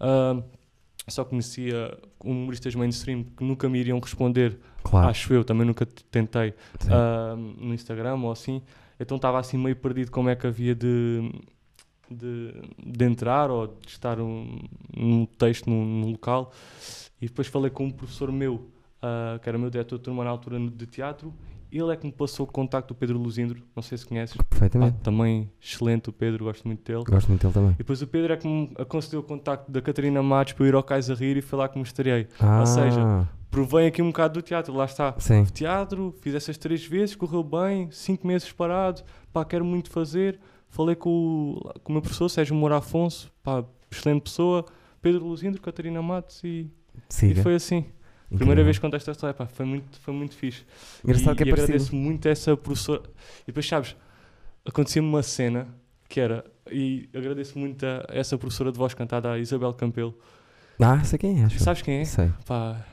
Ah, 0.00 0.40
só 1.08 1.24
conhecia 1.24 1.96
humoristas 2.22 2.74
mainstream 2.74 3.24
que 3.24 3.42
nunca 3.42 3.68
me 3.68 3.78
iriam 3.78 3.98
responder, 3.98 4.58
Claro. 4.82 5.08
acho 5.08 5.32
eu, 5.32 5.42
também 5.44 5.66
nunca 5.66 5.86
tentei 6.10 6.54
ah, 6.90 7.34
no 7.36 7.72
Instagram 7.74 8.16
ou 8.16 8.30
assim. 8.30 8.62
Então 9.00 9.16
estava 9.16 9.38
assim 9.38 9.56
meio 9.56 9.76
perdido 9.76 10.10
como 10.10 10.28
é 10.28 10.36
que 10.36 10.46
havia 10.46 10.74
de, 10.74 11.32
de, 12.10 12.52
de 12.84 13.04
entrar 13.04 13.50
ou 13.50 13.66
de 13.68 13.88
estar 13.88 14.20
um, 14.20 14.58
num 14.96 15.24
texto 15.26 15.68
num, 15.70 15.84
num 15.84 16.10
local. 16.12 16.52
E 17.20 17.26
depois 17.26 17.46
falei 17.48 17.70
com 17.70 17.86
um 17.86 17.90
professor 17.90 18.30
meu, 18.32 18.68
ah, 19.02 19.38
que 19.42 19.48
era 19.48 19.58
meu 19.58 19.70
diretor 19.70 19.98
de 19.98 20.04
turma 20.04 20.24
na 20.24 20.30
altura 20.30 20.58
de 20.58 20.86
teatro. 20.86 21.34
Ele 21.70 21.92
é 21.92 21.96
que 21.96 22.06
me 22.06 22.12
passou 22.12 22.46
o 22.46 22.50
contacto 22.50 22.94
do 22.94 22.98
Pedro 22.98 23.18
Luzindro, 23.18 23.62
não 23.76 23.82
sei 23.82 23.98
se 23.98 24.06
conheces. 24.06 24.34
Perfeitamente. 24.48 24.96
também 25.02 25.50
excelente 25.60 26.08
o 26.08 26.12
Pedro, 26.12 26.44
gosto 26.44 26.66
muito 26.66 26.82
dele. 26.82 27.04
Gosto 27.04 27.28
muito 27.28 27.42
dele 27.42 27.52
também. 27.52 27.72
E 27.72 27.76
depois 27.78 28.00
o 28.00 28.06
Pedro 28.06 28.32
é 28.32 28.36
que 28.38 28.48
me 28.48 28.72
aconselhou 28.78 29.22
o 29.22 29.26
contacto 29.26 29.70
da 29.70 29.82
Catarina 29.82 30.22
Matos 30.22 30.54
para 30.54 30.64
eu 30.64 30.68
ir 30.68 30.74
ao 30.74 30.82
Cais 30.82 31.10
a 31.10 31.14
Rir 31.14 31.36
e 31.36 31.42
foi 31.42 31.58
lá 31.58 31.68
que 31.68 31.76
me 31.76 31.84
estreiei. 31.84 32.26
Ah, 32.40 32.64
seja, 32.64 33.28
Provei 33.50 33.86
aqui 33.86 34.02
um 34.02 34.08
bocado 34.08 34.34
do 34.34 34.42
teatro, 34.42 34.74
lá 34.74 34.84
está. 34.84 35.14
sim. 35.18 35.44
Teatro, 35.44 36.14
fiz 36.20 36.34
essas 36.34 36.56
três 36.58 36.84
vezes, 36.84 37.14
correu 37.14 37.42
bem, 37.42 37.90
cinco 37.90 38.26
meses 38.26 38.50
parado, 38.52 39.02
pá, 39.32 39.44
quero 39.44 39.64
muito 39.64 39.90
fazer. 39.90 40.38
Falei 40.68 40.94
com 40.94 41.54
o, 41.56 41.80
com 41.80 41.90
o 41.90 41.92
meu 41.92 42.02
professor 42.02 42.28
Sérgio 42.28 42.54
Moura 42.54 42.76
Afonso, 42.76 43.32
pá, 43.42 43.64
excelente 43.90 44.22
pessoa, 44.22 44.66
Pedro 45.00 45.26
Luzindro, 45.26 45.62
Catarina 45.62 46.02
Matos 46.02 46.42
e, 46.44 46.70
e 47.10 47.14
Siga. 47.14 47.42
foi 47.42 47.54
assim. 47.54 47.76
Incrível. 47.78 48.38
Primeira 48.38 48.64
vez 48.64 48.76
que 48.76 48.82
contei 48.82 48.98
esta 48.98 49.10
história, 49.12 49.32
pá, 49.34 49.46
foi 49.46 49.64
muito, 49.64 49.98
foi 50.00 50.12
muito 50.12 50.34
fixe. 50.36 50.64
Engraçado 51.02 51.34
e, 51.34 51.36
que 51.36 51.42
é 51.44 51.46
e 51.46 51.50
parecido. 51.50 51.72
agradeço 51.72 51.96
muito 51.96 52.28
a 52.28 52.30
essa 52.30 52.56
professora. 52.56 53.02
E 53.42 53.46
depois, 53.46 53.66
sabes, 53.66 53.96
acontecia-me 54.66 55.08
uma 55.08 55.22
cena 55.22 55.66
que 56.08 56.20
era, 56.20 56.44
e 56.70 57.08
agradeço 57.14 57.58
muito 57.58 57.84
a 57.86 58.04
essa 58.10 58.36
professora 58.36 58.70
de 58.70 58.78
voz 58.78 58.92
cantada, 58.94 59.32
a 59.32 59.38
Isabel 59.38 59.72
Campelo. 59.72 60.14
Ah, 60.80 61.02
sei 61.04 61.18
quem 61.18 61.40
é, 61.40 61.44
acho. 61.44 61.58
Sabes 61.58 61.82
quem 61.82 62.00
é? 62.00 62.04
Sei, 62.04 62.30
Pá, 62.46 62.84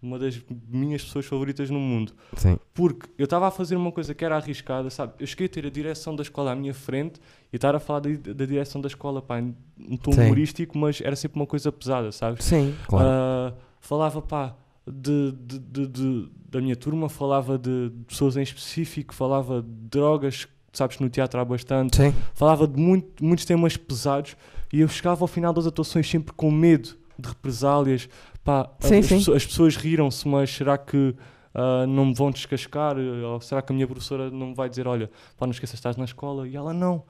uma 0.00 0.18
das 0.18 0.40
minhas 0.68 1.02
pessoas 1.04 1.26
favoritas 1.26 1.70
no 1.70 1.80
mundo. 1.80 2.12
sim. 2.36 2.56
Porque 2.72 3.08
eu 3.18 3.24
estava 3.24 3.48
a 3.48 3.50
fazer 3.50 3.74
uma 3.76 3.90
coisa 3.90 4.14
que 4.14 4.24
era 4.24 4.36
arriscada, 4.36 4.88
sabe? 4.90 5.14
Eu 5.18 5.26
cheguei 5.26 5.46
a 5.46 5.48
ter 5.48 5.66
a 5.66 5.70
direção 5.70 6.14
da 6.14 6.22
escola 6.22 6.52
à 6.52 6.54
minha 6.54 6.72
frente 6.74 7.20
e 7.52 7.56
estar 7.56 7.74
a 7.74 7.80
falar 7.80 8.00
da, 8.00 8.10
da 8.32 8.46
direção 8.46 8.80
da 8.80 8.86
escola, 8.86 9.20
pá, 9.20 9.40
em 9.40 9.54
um 9.88 9.96
tom 9.96 10.12
Sim. 10.12 10.22
humorístico, 10.26 10.78
mas 10.78 11.00
era 11.00 11.16
sempre 11.16 11.40
uma 11.40 11.46
coisa 11.46 11.72
pesada, 11.72 12.12
sabes? 12.12 12.44
Sim, 12.44 12.74
claro. 12.86 13.08
Ah, 13.08 13.52
falava, 13.80 14.22
pá, 14.22 14.54
de, 14.86 15.32
de- 15.32 15.86
de- 15.88 16.28
da 16.48 16.60
minha 16.60 16.76
turma, 16.76 17.08
falava 17.08 17.58
de, 17.58 17.90
pessoas 18.06 18.36
em 18.36 18.42
específico, 18.42 19.12
falava 19.14 19.60
de 19.60 19.68
drogas, 19.90 20.46
sabes 20.72 20.96
que 20.96 21.02
no 21.02 21.10
teatro 21.10 21.38
há 21.40 21.44
bastante, 21.44 21.96
sim, 21.96 22.14
falava 22.34 22.66
de 22.68 22.80
muito- 22.80 23.22
muitos 23.24 23.44
temas 23.44 23.76
pesados 23.76 24.36
e 24.72 24.80
eu 24.80 24.88
chegava 24.88 25.22
ao 25.24 25.28
final 25.28 25.52
das 25.52 25.66
atuações 25.66 26.08
sempre 26.08 26.32
com 26.34 26.50
medo 26.50 26.90
de 27.18 27.28
represálias. 27.28 28.08
Pá, 28.48 28.70
Sim, 28.80 28.98
as, 28.98 29.06
sim. 29.06 29.16
pesso- 29.18 29.32
as 29.34 29.44
pessoas 29.46 29.76
riram-se, 29.76 30.26
mas 30.26 30.48
será 30.50 30.78
que 30.78 31.14
ah, 31.54 31.86
não 31.86 32.06
me 32.06 32.14
vão 32.14 32.30
descascar? 32.30 32.96
Ou 32.98 33.40
será 33.42 33.60
que 33.60 33.72
a 33.72 33.74
minha 33.74 33.86
professora 33.86 34.30
não 34.30 34.48
me 34.48 34.54
vai 34.54 34.68
dizer: 34.70 34.86
Olha, 34.88 35.10
pá, 35.36 35.46
não 35.46 35.50
esqueças, 35.52 35.74
estás 35.78 35.96
na 35.98 36.04
escola? 36.04 36.48
E 36.48 36.56
ela 36.56 36.72
não. 36.72 37.02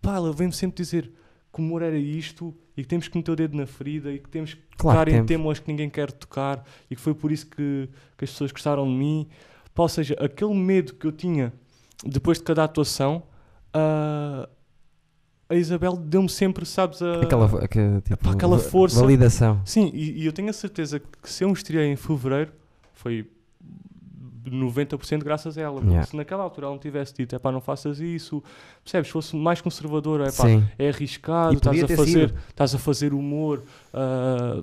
Pá, 0.00 0.14
ela 0.14 0.32
vem-me 0.32 0.52
sempre 0.52 0.76
dizer 0.82 1.10
que 1.52 1.60
o 1.60 1.64
humor 1.64 1.82
era 1.82 1.96
isto 1.98 2.54
e 2.76 2.82
que 2.82 2.88
temos 2.88 3.08
que 3.08 3.16
meter 3.16 3.32
o 3.32 3.36
dedo 3.36 3.56
na 3.56 3.66
ferida 3.66 4.12
e 4.12 4.18
que 4.20 4.28
temos 4.28 4.54
que 4.54 4.62
Claro 4.76 4.98
tocar 5.00 5.08
em 5.20 5.24
temas 5.26 5.58
que 5.58 5.66
ninguém 5.68 5.90
quer 5.90 6.12
tocar 6.12 6.64
e 6.88 6.94
que 6.94 7.00
foi 7.00 7.14
por 7.14 7.32
isso 7.32 7.46
que, 7.46 7.88
que 8.16 8.24
as 8.24 8.30
pessoas 8.30 8.52
gostaram 8.52 8.84
de 8.86 8.92
mim. 8.92 9.26
Pá, 9.74 9.82
ou 9.82 9.88
seja, 9.88 10.14
aquele 10.20 10.54
medo 10.54 10.94
que 10.94 11.06
eu 11.06 11.10
tinha 11.12 11.52
depois 12.04 12.38
de 12.38 12.44
cada 12.44 12.62
atuação, 12.62 13.24
ah, 13.74 14.48
a 15.48 15.54
Isabel 15.54 15.96
deu-me 15.96 16.28
sempre, 16.28 16.66
sabes, 16.66 17.00
a... 17.00 17.22
Aquela, 17.22 17.64
aquela, 17.64 18.00
tipo, 18.00 18.14
Epá, 18.14 18.32
aquela 18.32 18.58
força. 18.58 19.00
Validação. 19.00 19.60
Sim, 19.64 19.90
e, 19.94 20.22
e 20.22 20.26
eu 20.26 20.32
tenho 20.32 20.50
a 20.50 20.52
certeza 20.52 21.00
que 21.00 21.30
se 21.30 21.42
eu 21.42 21.48
me 21.48 21.54
estreiei 21.54 21.90
em 21.90 21.96
fevereiro, 21.96 22.52
foi 22.92 23.26
90% 24.50 25.22
graças 25.22 25.56
a 25.56 25.62
ela. 25.62 25.80
Yeah. 25.82 26.06
se 26.06 26.16
naquela 26.16 26.42
altura 26.42 26.66
ela 26.66 26.74
não 26.74 26.80
tivesse 26.80 27.14
dito, 27.14 27.34
é 27.34 27.38
pá, 27.38 27.50
não 27.50 27.60
faças 27.60 28.00
isso, 28.00 28.42
percebes? 28.82 29.08
Se 29.08 29.12
fosse 29.12 29.36
mais 29.36 29.60
conservadora, 29.60 30.28
é 30.28 30.32
pá, 30.32 30.44
é 30.78 30.88
arriscado, 30.88 31.54
estás 31.54 31.82
a, 31.82 31.88
fazer, 31.88 32.34
estás 32.48 32.74
a 32.74 32.78
fazer 32.78 33.14
humor, 33.14 33.62
ah, 33.92 34.62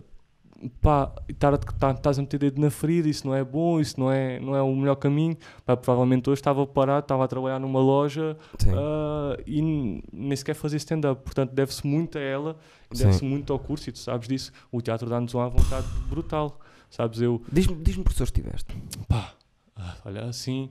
pá, 0.82 1.12
e 1.28 1.34
a- 1.46 1.58
tá- 1.58 1.92
estás 1.92 2.18
a 2.18 2.22
meter 2.22 2.38
dedo 2.40 2.60
na 2.62 2.70
ferida, 2.70 3.08
isso 3.08 3.28
não 3.28 3.34
é 3.36 3.44
bom, 3.44 3.80
isso 3.80 4.00
não 4.00 4.12
é, 4.12 4.40
não 4.40 4.56
é 4.56 4.62
o 4.62 4.76
melhor 4.76 4.96
caminho. 4.96 5.38
Pá, 5.66 5.76
provavelmente 5.76 6.30
hoje 6.30 6.40
estava 6.42 6.66
parado, 6.66 7.06
estava 7.06 7.24
a 7.26 7.28
trabalhar 7.28 7.60
numa 7.60 7.80
loja 7.80 8.38
ah, 8.74 9.38
e 9.46 9.62
nem 10.12 10.36
sequer 10.36 10.56
fazia 10.56 10.78
stand-up. 10.78 11.22
Portanto, 11.24 11.52
deve-se 11.54 11.86
muito 11.86 12.18
a 12.18 12.22
ela, 12.22 12.58
deve-se 12.92 13.24
muito 13.24 13.52
ao 13.54 13.60
curso, 13.60 13.90
e 13.90 13.92
tu 13.92 14.00
sabes 14.00 14.28
disso. 14.28 14.52
O 14.72 14.82
teatro 14.82 15.10
dá-nos 15.10 15.34
uma 15.34 15.50
vontade 15.50 15.88
brutal. 16.10 16.60
Sabes, 16.90 17.20
eu, 17.22 17.42
Diz-me 17.52 17.76
diz 17.76 17.98
professores 17.98 18.32
que 18.32 18.42
tiveste. 18.42 18.74
pá, 19.10 19.34
ah, 19.76 19.96
olha 20.06 20.24
assim, 20.26 20.70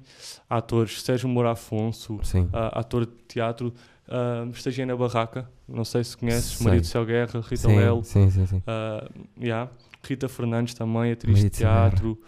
atores, 0.48 1.02
Sérgio 1.02 1.28
Moura 1.28 1.50
Afonso, 1.52 2.18
ah, 2.52 2.80
ator 2.80 3.04
de 3.04 3.12
teatro, 3.28 3.74
uh, 4.08 4.48
estagiei 4.50 4.86
na 4.86 4.96
Barraca, 4.96 5.48
não 5.68 5.84
sei 5.84 6.02
se 6.04 6.16
conheces, 6.16 6.52
Sei. 6.56 6.64
Maria 6.64 6.80
do 6.80 6.86
Céu 6.86 7.04
Guerra, 7.04 7.40
Rita 7.40 7.56
sim, 7.56 7.76
Lelo, 7.76 8.04
sim, 8.04 8.30
sim, 8.30 8.46
sim. 8.46 8.62
ah, 8.66 9.08
yeah, 9.40 9.70
Rita 10.02 10.28
Fernandes 10.28 10.74
também, 10.74 11.12
atriz 11.12 11.34
Maria 11.36 11.50
de 11.50 11.56
teatro. 11.56 12.18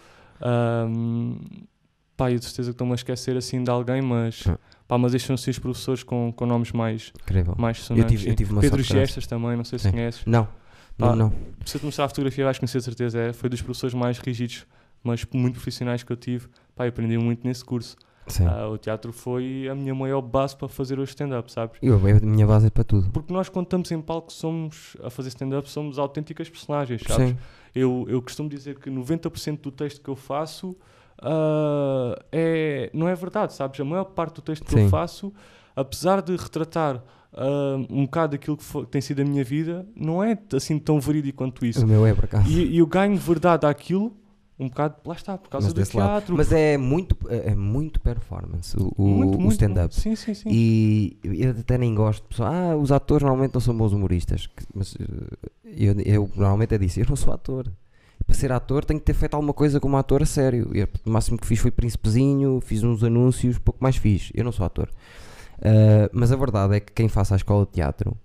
Um, 0.41 1.37
pá, 2.15 2.31
eu 2.31 2.39
de 2.39 2.45
certeza 2.45 2.69
que 2.71 2.73
estou-me 2.75 2.93
a 2.93 2.95
esquecer 2.95 3.35
assim 3.37 3.63
de 3.63 3.69
alguém, 3.69 4.01
mas, 4.01 4.43
Ah. 4.47 4.57
pá, 4.87 4.97
mas 4.97 5.13
estes 5.13 5.27
são 5.27 5.33
assim 5.35 5.51
os 5.51 5.59
professores 5.59 6.03
com, 6.03 6.31
com 6.31 6.45
nomes 6.45 6.71
mais, 6.71 7.11
Incrível. 7.23 7.55
mais 7.57 7.79
sonantes. 7.79 8.19
tive- 8.19 8.31
eu 8.31 8.35
tive 8.35 8.51
uma 8.51 8.61
Pedro. 8.61 8.81
Gestas 8.83 9.27
também, 9.27 9.55
não 9.57 9.63
sei 9.63 9.79
se 9.79 9.85
Sim. 9.85 9.91
conheces. 9.91 10.21
Não, 10.25 10.45
Pá, 10.97 11.09
não, 11.09 11.15
não. 11.15 11.33
Se 11.65 11.77
eu 11.77 11.79
te 11.81 11.85
mostrar 11.85 12.05
a 12.05 12.09
fotografia 12.09 12.43
vais 12.43 12.57
conhecer 12.57 12.81
certeza, 12.81 13.19
é, 13.19 13.33
foi 13.33 13.49
dos 13.49 13.61
professores 13.61 13.93
mais 13.93 14.17
rígidos, 14.17 14.65
mas 15.03 15.23
muito 15.31 15.53
profissionais 15.53 16.01
que 16.01 16.11
eu 16.11 16.17
tive. 16.17 16.47
Pá, 16.75 16.85
eu 16.85 16.89
aprendi 16.89 17.17
muito 17.19 17.45
nesse 17.45 17.63
curso. 17.63 17.95
Ah, 18.47 18.67
o 18.67 18.77
teatro 18.77 19.11
foi 19.13 19.67
a 19.69 19.75
minha 19.75 19.95
maior 19.95 20.21
base 20.21 20.55
para 20.55 20.67
fazer 20.67 20.99
o 20.99 21.03
stand-up, 21.03 21.51
sabes? 21.51 21.77
Eu, 21.81 21.95
a 21.95 22.25
minha 22.25 22.45
base 22.45 22.67
é 22.67 22.69
para 22.69 22.83
tudo. 22.83 23.09
Porque 23.11 23.31
nós, 23.33 23.49
quando 23.49 23.65
estamos 23.65 23.91
em 23.91 24.01
palco, 24.01 24.31
somos 24.31 24.95
a 25.03 25.09
fazer 25.09 25.29
stand-up, 25.29 25.69
somos 25.69 25.97
autênticas 25.99 26.49
personagens, 26.49 27.01
sabes? 27.07 27.29
Sim. 27.29 27.37
Eu, 27.73 28.05
eu 28.09 28.21
costumo 28.21 28.49
dizer 28.49 28.79
que 28.79 28.89
90% 28.89 29.61
do 29.61 29.71
texto 29.71 30.01
que 30.01 30.09
eu 30.09 30.15
faço 30.15 30.75
ah, 31.21 32.17
é, 32.31 32.89
não 32.93 33.07
é 33.07 33.15
verdade, 33.15 33.53
sabes? 33.53 33.79
A 33.79 33.85
maior 33.85 34.05
parte 34.05 34.35
do 34.35 34.41
texto 34.41 34.65
que 34.65 34.71
Sim. 34.71 34.83
eu 34.83 34.89
faço, 34.89 35.33
apesar 35.75 36.21
de 36.21 36.35
retratar 36.35 37.03
ah, 37.33 37.75
um 37.89 38.05
bocado 38.05 38.35
aquilo 38.35 38.57
que, 38.57 38.63
foi- 38.63 38.85
que 38.85 38.91
tem 38.91 39.01
sido 39.01 39.21
a 39.21 39.25
minha 39.25 39.43
vida, 39.43 39.85
não 39.95 40.23
é 40.23 40.37
assim 40.53 40.77
tão 40.79 40.99
verídico 40.99 41.37
quanto 41.37 41.65
isso. 41.65 41.83
O 41.83 41.87
meu 41.87 42.05
é, 42.05 42.13
por 42.13 42.25
acaso. 42.25 42.49
E, 42.49 42.75
e 42.75 42.77
eu 42.79 42.87
ganho 42.87 43.15
verdade 43.17 43.65
àquilo, 43.65 44.15
um 44.59 44.67
bocado, 44.69 44.95
lá 45.05 45.13
está, 45.15 45.37
por 45.37 45.49
causa 45.49 45.67
Mas 45.67 45.73
do 45.73 45.79
desse 45.79 45.95
lado. 45.95 46.09
teatro. 46.09 46.35
Mas 46.35 46.51
é 46.51 46.77
muito, 46.77 47.15
é 47.29 47.53
muito 47.53 47.99
performance 47.99 48.75
o, 48.75 48.91
o- 48.97 49.07
muito, 49.07 49.37
o 49.37 49.41
muito, 49.41 49.51
stand-up. 49.51 49.93
Sim, 49.93 50.15
sim, 50.15 50.33
sim. 50.33 50.49
E 50.51 51.17
eu 51.23 51.51
até 51.51 51.77
nem 51.77 51.93
gosto. 51.93 52.23
de 52.23 52.29
pessoas, 52.29 52.49
Ah, 52.51 52.75
os 52.75 52.91
atores 52.91 53.23
normalmente 53.23 53.53
não 53.53 53.61
são 53.61 53.77
bons 53.77 53.93
humoristas. 53.93 54.49
Mas 54.73 54.95
eh, 54.99 55.49
eu, 55.65 55.99
eu 56.01 56.31
normalmente 56.35 56.73
é 56.73 56.77
disso. 56.77 56.99
Eu 56.99 57.05
não 57.07 57.15
sou 57.15 57.33
ator. 57.33 57.71
Para 58.25 58.35
ser 58.35 58.51
ator 58.51 58.83
tenho 58.83 58.99
que 58.99 59.05
ter 59.05 59.13
feito 59.13 59.35
alguma 59.35 59.53
coisa 59.53 59.79
como 59.79 59.95
ator 59.95 60.23
a 60.23 60.25
sério. 60.25 60.69
Eu, 60.73 60.87
o 61.05 61.09
máximo 61.11 61.37
que 61.37 61.45
fiz 61.47 61.59
foi 61.59 61.69
Príncipezinho, 61.71 62.59
fiz 62.61 62.83
uns 62.83 63.03
anúncios, 63.03 63.57
pouco 63.59 63.81
mais 63.81 63.95
fiz. 63.95 64.31
Eu 64.33 64.43
não 64.43 64.51
sou 64.51 64.65
ator. 64.65 64.89
Ah, 65.61 66.09
mas 66.11 66.31
a 66.31 66.35
verdade 66.35 66.75
é 66.75 66.79
que 66.79 66.91
quem 66.93 67.07
faça 67.07 67.35
a 67.35 67.37
escola 67.37 67.63
de 67.65 67.71
teatro 67.73 68.17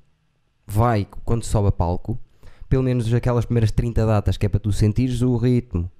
vai, 0.66 1.07
quando 1.24 1.45
sobe 1.45 1.68
a 1.68 1.72
palco, 1.72 2.18
pelo 2.68 2.83
menos 2.83 3.12
aquelas 3.12 3.45
primeiras 3.45 3.70
30 3.70 4.07
datas 4.07 4.37
que 4.39 4.47
é 4.47 4.49
para 4.49 4.61
tu 4.61 4.72
sentires 4.72 5.20
o 5.22 5.37
ritmo, 5.37 5.91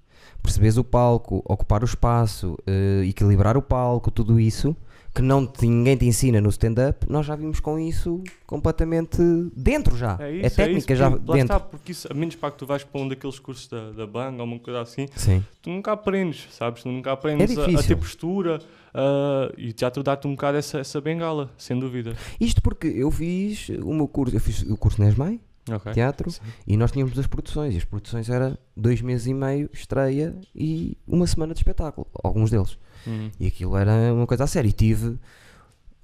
perceberes 0.43 0.76
o 0.76 0.84
palco, 0.84 1.43
ocupar 1.45 1.82
o 1.82 1.86
espaço, 1.86 2.59
eh, 2.66 3.05
equilibrar 3.07 3.57
o 3.57 3.62
palco, 3.62 4.11
tudo 4.11 4.40
isso 4.40 4.76
que 5.14 5.20
não 5.20 5.47
te- 5.47 5.66
ninguém 5.66 5.95
te 5.95 6.07
ensina 6.07 6.40
no 6.40 6.49
stand-up, 6.49 7.05
nós 7.07 7.26
já 7.26 7.36
vimos 7.36 7.61
com 7.61 7.78
isso 7.78 8.22
completamente 8.47 9.18
dentro 9.55 9.95
já. 9.95 10.16
É 10.18 10.30
É, 10.30 10.36
isso, 10.47 10.47
é, 10.47 10.64
técnica 10.64 10.93
isso, 10.95 10.99
já 10.99 11.09
dentro. 11.11 11.38
está, 11.43 11.61
porque 11.61 11.93
isso, 11.93 12.09
a 12.11 12.14
menos 12.14 12.34
para 12.34 12.51
que 12.51 12.57
tu 12.59 12.64
vais 12.66 12.82
para 12.82 12.99
um 13.01 13.09
daqueles 13.09 13.38
cursos 13.38 13.68
da, 13.68 13.90
da 13.90 14.07
bang 14.07 14.38
ou 14.38 14.45
uma 14.47 14.59
coisa 14.59 14.80
assim, 14.80 15.07
Sim. 15.14 15.45
tu 15.61 15.68
nunca 15.68 15.93
aprendes, 15.93 16.47
sabes? 16.53 16.82
Tu 16.82 16.88
nunca 16.88 17.12
aprendes 17.12 17.59
a, 17.59 17.62
a 17.62 17.66
difícil. 17.66 17.88
ter 17.88 17.97
postura 17.97 18.59
ah, 18.95 19.53
e 19.59 19.72
teatro 19.74 20.03
dá-te 20.03 20.26
um 20.26 20.30
bocado 20.30 20.57
essa, 20.57 20.78
essa 20.78 20.99
bengala, 20.99 21.51
sem 21.59 21.78
dúvida. 21.78 22.16
Isto 22.40 22.62
porque 22.62 22.86
eu 22.86 23.11
fiz 23.11 23.68
o 23.82 23.93
meu 23.93 24.09
curso, 24.09 24.34
eu 24.34 24.40
fiz 24.40 24.62
o 24.62 24.76
curso 24.78 24.99
Nesmai, 25.03 25.38
Ok. 25.70 25.92
teatro, 25.92 26.30
Sim. 26.30 26.40
e 26.66 26.76
nós 26.76 26.90
tínhamos 26.90 27.16
as 27.18 27.26
produções, 27.26 27.74
e 27.74 27.76
as 27.78 27.84
produções 27.84 28.28
era 28.28 28.58
dois 28.76 29.00
meses 29.00 29.26
e 29.28 29.34
meio, 29.34 29.70
estreia 29.72 30.34
e 30.54 30.96
uma 31.06 31.26
semana 31.26 31.54
de 31.54 31.60
espetáculo, 31.60 32.06
alguns 32.22 32.50
deles. 32.50 32.76
Uhum. 33.06 33.30
E 33.38 33.46
aquilo 33.46 33.76
era 33.76 34.12
uma 34.12 34.26
coisa 34.26 34.44
a 34.44 34.46
sério. 34.46 34.68
E 34.68 34.72
tive. 34.72 35.18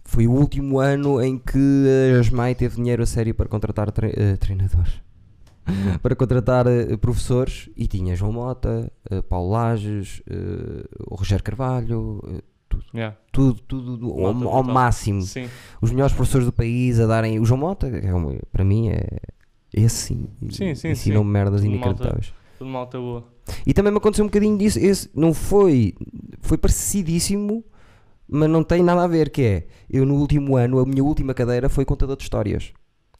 Foi 0.04 0.26
o 0.26 0.32
último 0.32 0.78
ano 0.80 1.20
em 1.20 1.38
que 1.38 1.86
a 2.16 2.20
SMAI 2.22 2.54
teve 2.54 2.76
dinheiro 2.76 3.02
a 3.02 3.06
sério 3.06 3.34
para 3.34 3.46
contratar 3.48 3.90
tre- 3.92 4.14
eh, 4.16 4.36
treinadores. 4.36 4.94
para 6.02 6.16
contratar 6.16 6.66
eh, 6.66 6.96
professores. 6.96 7.68
E 7.76 7.86
tinha 7.86 8.16
João 8.16 8.32
Mota, 8.32 8.90
eh, 9.10 9.20
Paulo 9.22 9.50
Lages, 9.50 10.22
o 11.06 11.14
Rogério 11.14 11.44
Carvalho, 11.44 12.20
eh, 12.28 12.42
Yeah. 12.94 13.16
tudo, 13.32 13.60
tudo 13.62 13.96
do- 13.96 14.24
ao, 14.24 14.48
ao 14.48 14.62
máximo. 14.62 15.20
Sim, 15.22 15.48
Os 15.82 15.90
melhores 15.90 16.14
professores 16.14 16.46
do 16.46 16.52
país 16.52 16.98
a 17.00 17.06
darem. 17.06 17.38
O 17.40 17.44
João 17.44 17.58
Mota, 17.60 17.90
que 17.90 18.06
é 18.06 18.14
um- 18.14 18.38
para 18.52 18.64
mim, 18.64 18.88
é. 18.90 19.04
Esse 19.72 19.96
sim. 19.96 20.26
Sim, 20.50 20.74
sim, 20.74 20.88
Ensinou-me 20.90 21.28
sim. 21.28 21.32
merdas 21.32 21.60
Tudo 21.60 21.72
inacreditáveis. 21.74 22.32
tudo 22.58 22.70
malta 22.70 22.98
boa. 22.98 23.24
E 23.66 23.72
também 23.74 23.92
me 23.92 23.98
aconteceu 23.98 24.24
um 24.24 24.28
bocadinho 24.28 24.56
disso. 24.58 24.78
Esse 24.78 25.10
não 25.14 25.32
foi. 25.34 25.94
Foi 26.40 26.56
parecidíssimo, 26.58 27.64
mas 28.28 28.48
não 28.48 28.62
tem 28.62 28.82
nada 28.82 29.02
a 29.04 29.06
ver. 29.06 29.30
Que 29.30 29.42
é, 29.42 29.66
eu 29.90 30.04
no 30.06 30.14
último 30.16 30.56
ano, 30.56 30.78
a 30.78 30.86
minha 30.86 31.04
última 31.04 31.34
cadeira 31.34 31.68
foi 31.68 31.84
contador 31.84 32.16
de 32.16 32.22
histórias. 32.22 32.72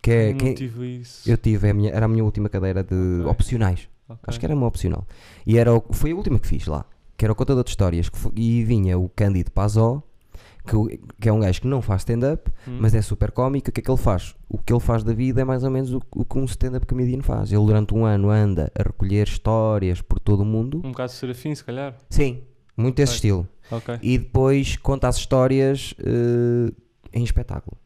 Que 0.02 0.10
é. 0.10 0.32
Tive 0.54 1.00
isso. 1.00 1.28
eu 1.30 1.36
tive, 1.36 1.66
é 1.66 1.70
a 1.70 1.74
minha- 1.74 1.90
era 1.90 2.06
a 2.06 2.08
minha 2.08 2.24
última 2.24 2.48
cadeira 2.48 2.82
de 2.82 2.94
Ok. 3.20 3.26
opcionais. 3.30 3.88
Ok. 4.08 4.20
Acho 4.26 4.38
que 4.40 4.46
era 4.46 4.54
uma 4.54 4.66
opcional. 4.66 5.06
E 5.46 5.58
era 5.58 5.74
o- 5.74 5.84
foi 5.92 6.12
a 6.12 6.14
última 6.16 6.38
que 6.38 6.46
fiz 6.46 6.66
lá. 6.66 6.84
Que 7.16 7.24
era 7.24 7.32
o 7.32 7.34
contador 7.36 7.64
de 7.64 7.70
histórias. 7.70 8.08
que 8.08 8.16
fo- 8.16 8.32
e 8.34 8.62
vinha 8.64 8.96
o 8.98 9.08
Cândido 9.08 9.50
Pazó, 9.50 10.02
que, 10.68 11.00
que 11.20 11.28
é 11.28 11.32
um 11.32 11.40
gajo 11.40 11.60
que 11.62 11.66
não 11.66 11.80
faz 11.82 12.02
stand-up, 12.02 12.50
Hum. 12.66 12.78
mas 12.80 12.94
é 12.94 13.00
super 13.02 13.30
cómico. 13.32 13.70
O 13.70 13.72
que 13.72 13.80
é 13.80 13.82
que 13.82 13.90
ele 13.90 13.96
faz? 13.98 14.34
O 14.48 14.58
que 14.58 14.72
ele 14.72 14.80
faz 14.80 15.02
da 15.02 15.12
vida 15.12 15.40
é 15.40 15.44
mais 15.44 15.64
ou 15.64 15.70
menos 15.70 15.92
o, 15.92 16.00
o 16.14 16.24
que 16.24 16.38
um 16.38 16.44
stand-up 16.44 16.86
comedian 16.86 17.22
faz. 17.22 17.50
Ele 17.52 17.64
durante 17.64 17.94
um 17.94 18.04
ano 18.04 18.30
anda 18.30 18.70
a 18.78 18.82
recolher 18.82 19.26
histórias 19.26 20.00
por 20.02 20.18
todo 20.20 20.40
o 20.40 20.44
mundo. 20.44 20.78
Um 20.84 20.90
bocado 20.92 21.10
de 21.12 21.18
serafim, 21.18 21.54
se 21.54 21.64
calhar. 21.64 21.96
Sim, 22.10 22.42
muito 22.76 22.98
esse 23.00 23.10
Ok. 23.12 23.14
estilo. 23.16 23.48
Ok. 23.70 23.98
E 24.02 24.18
depois 24.18 24.76
conta 24.76 25.08
as 25.08 25.16
histórias 25.16 25.94
eh, 25.98 26.72
em 27.12 27.22
espetáculo. 27.24 27.76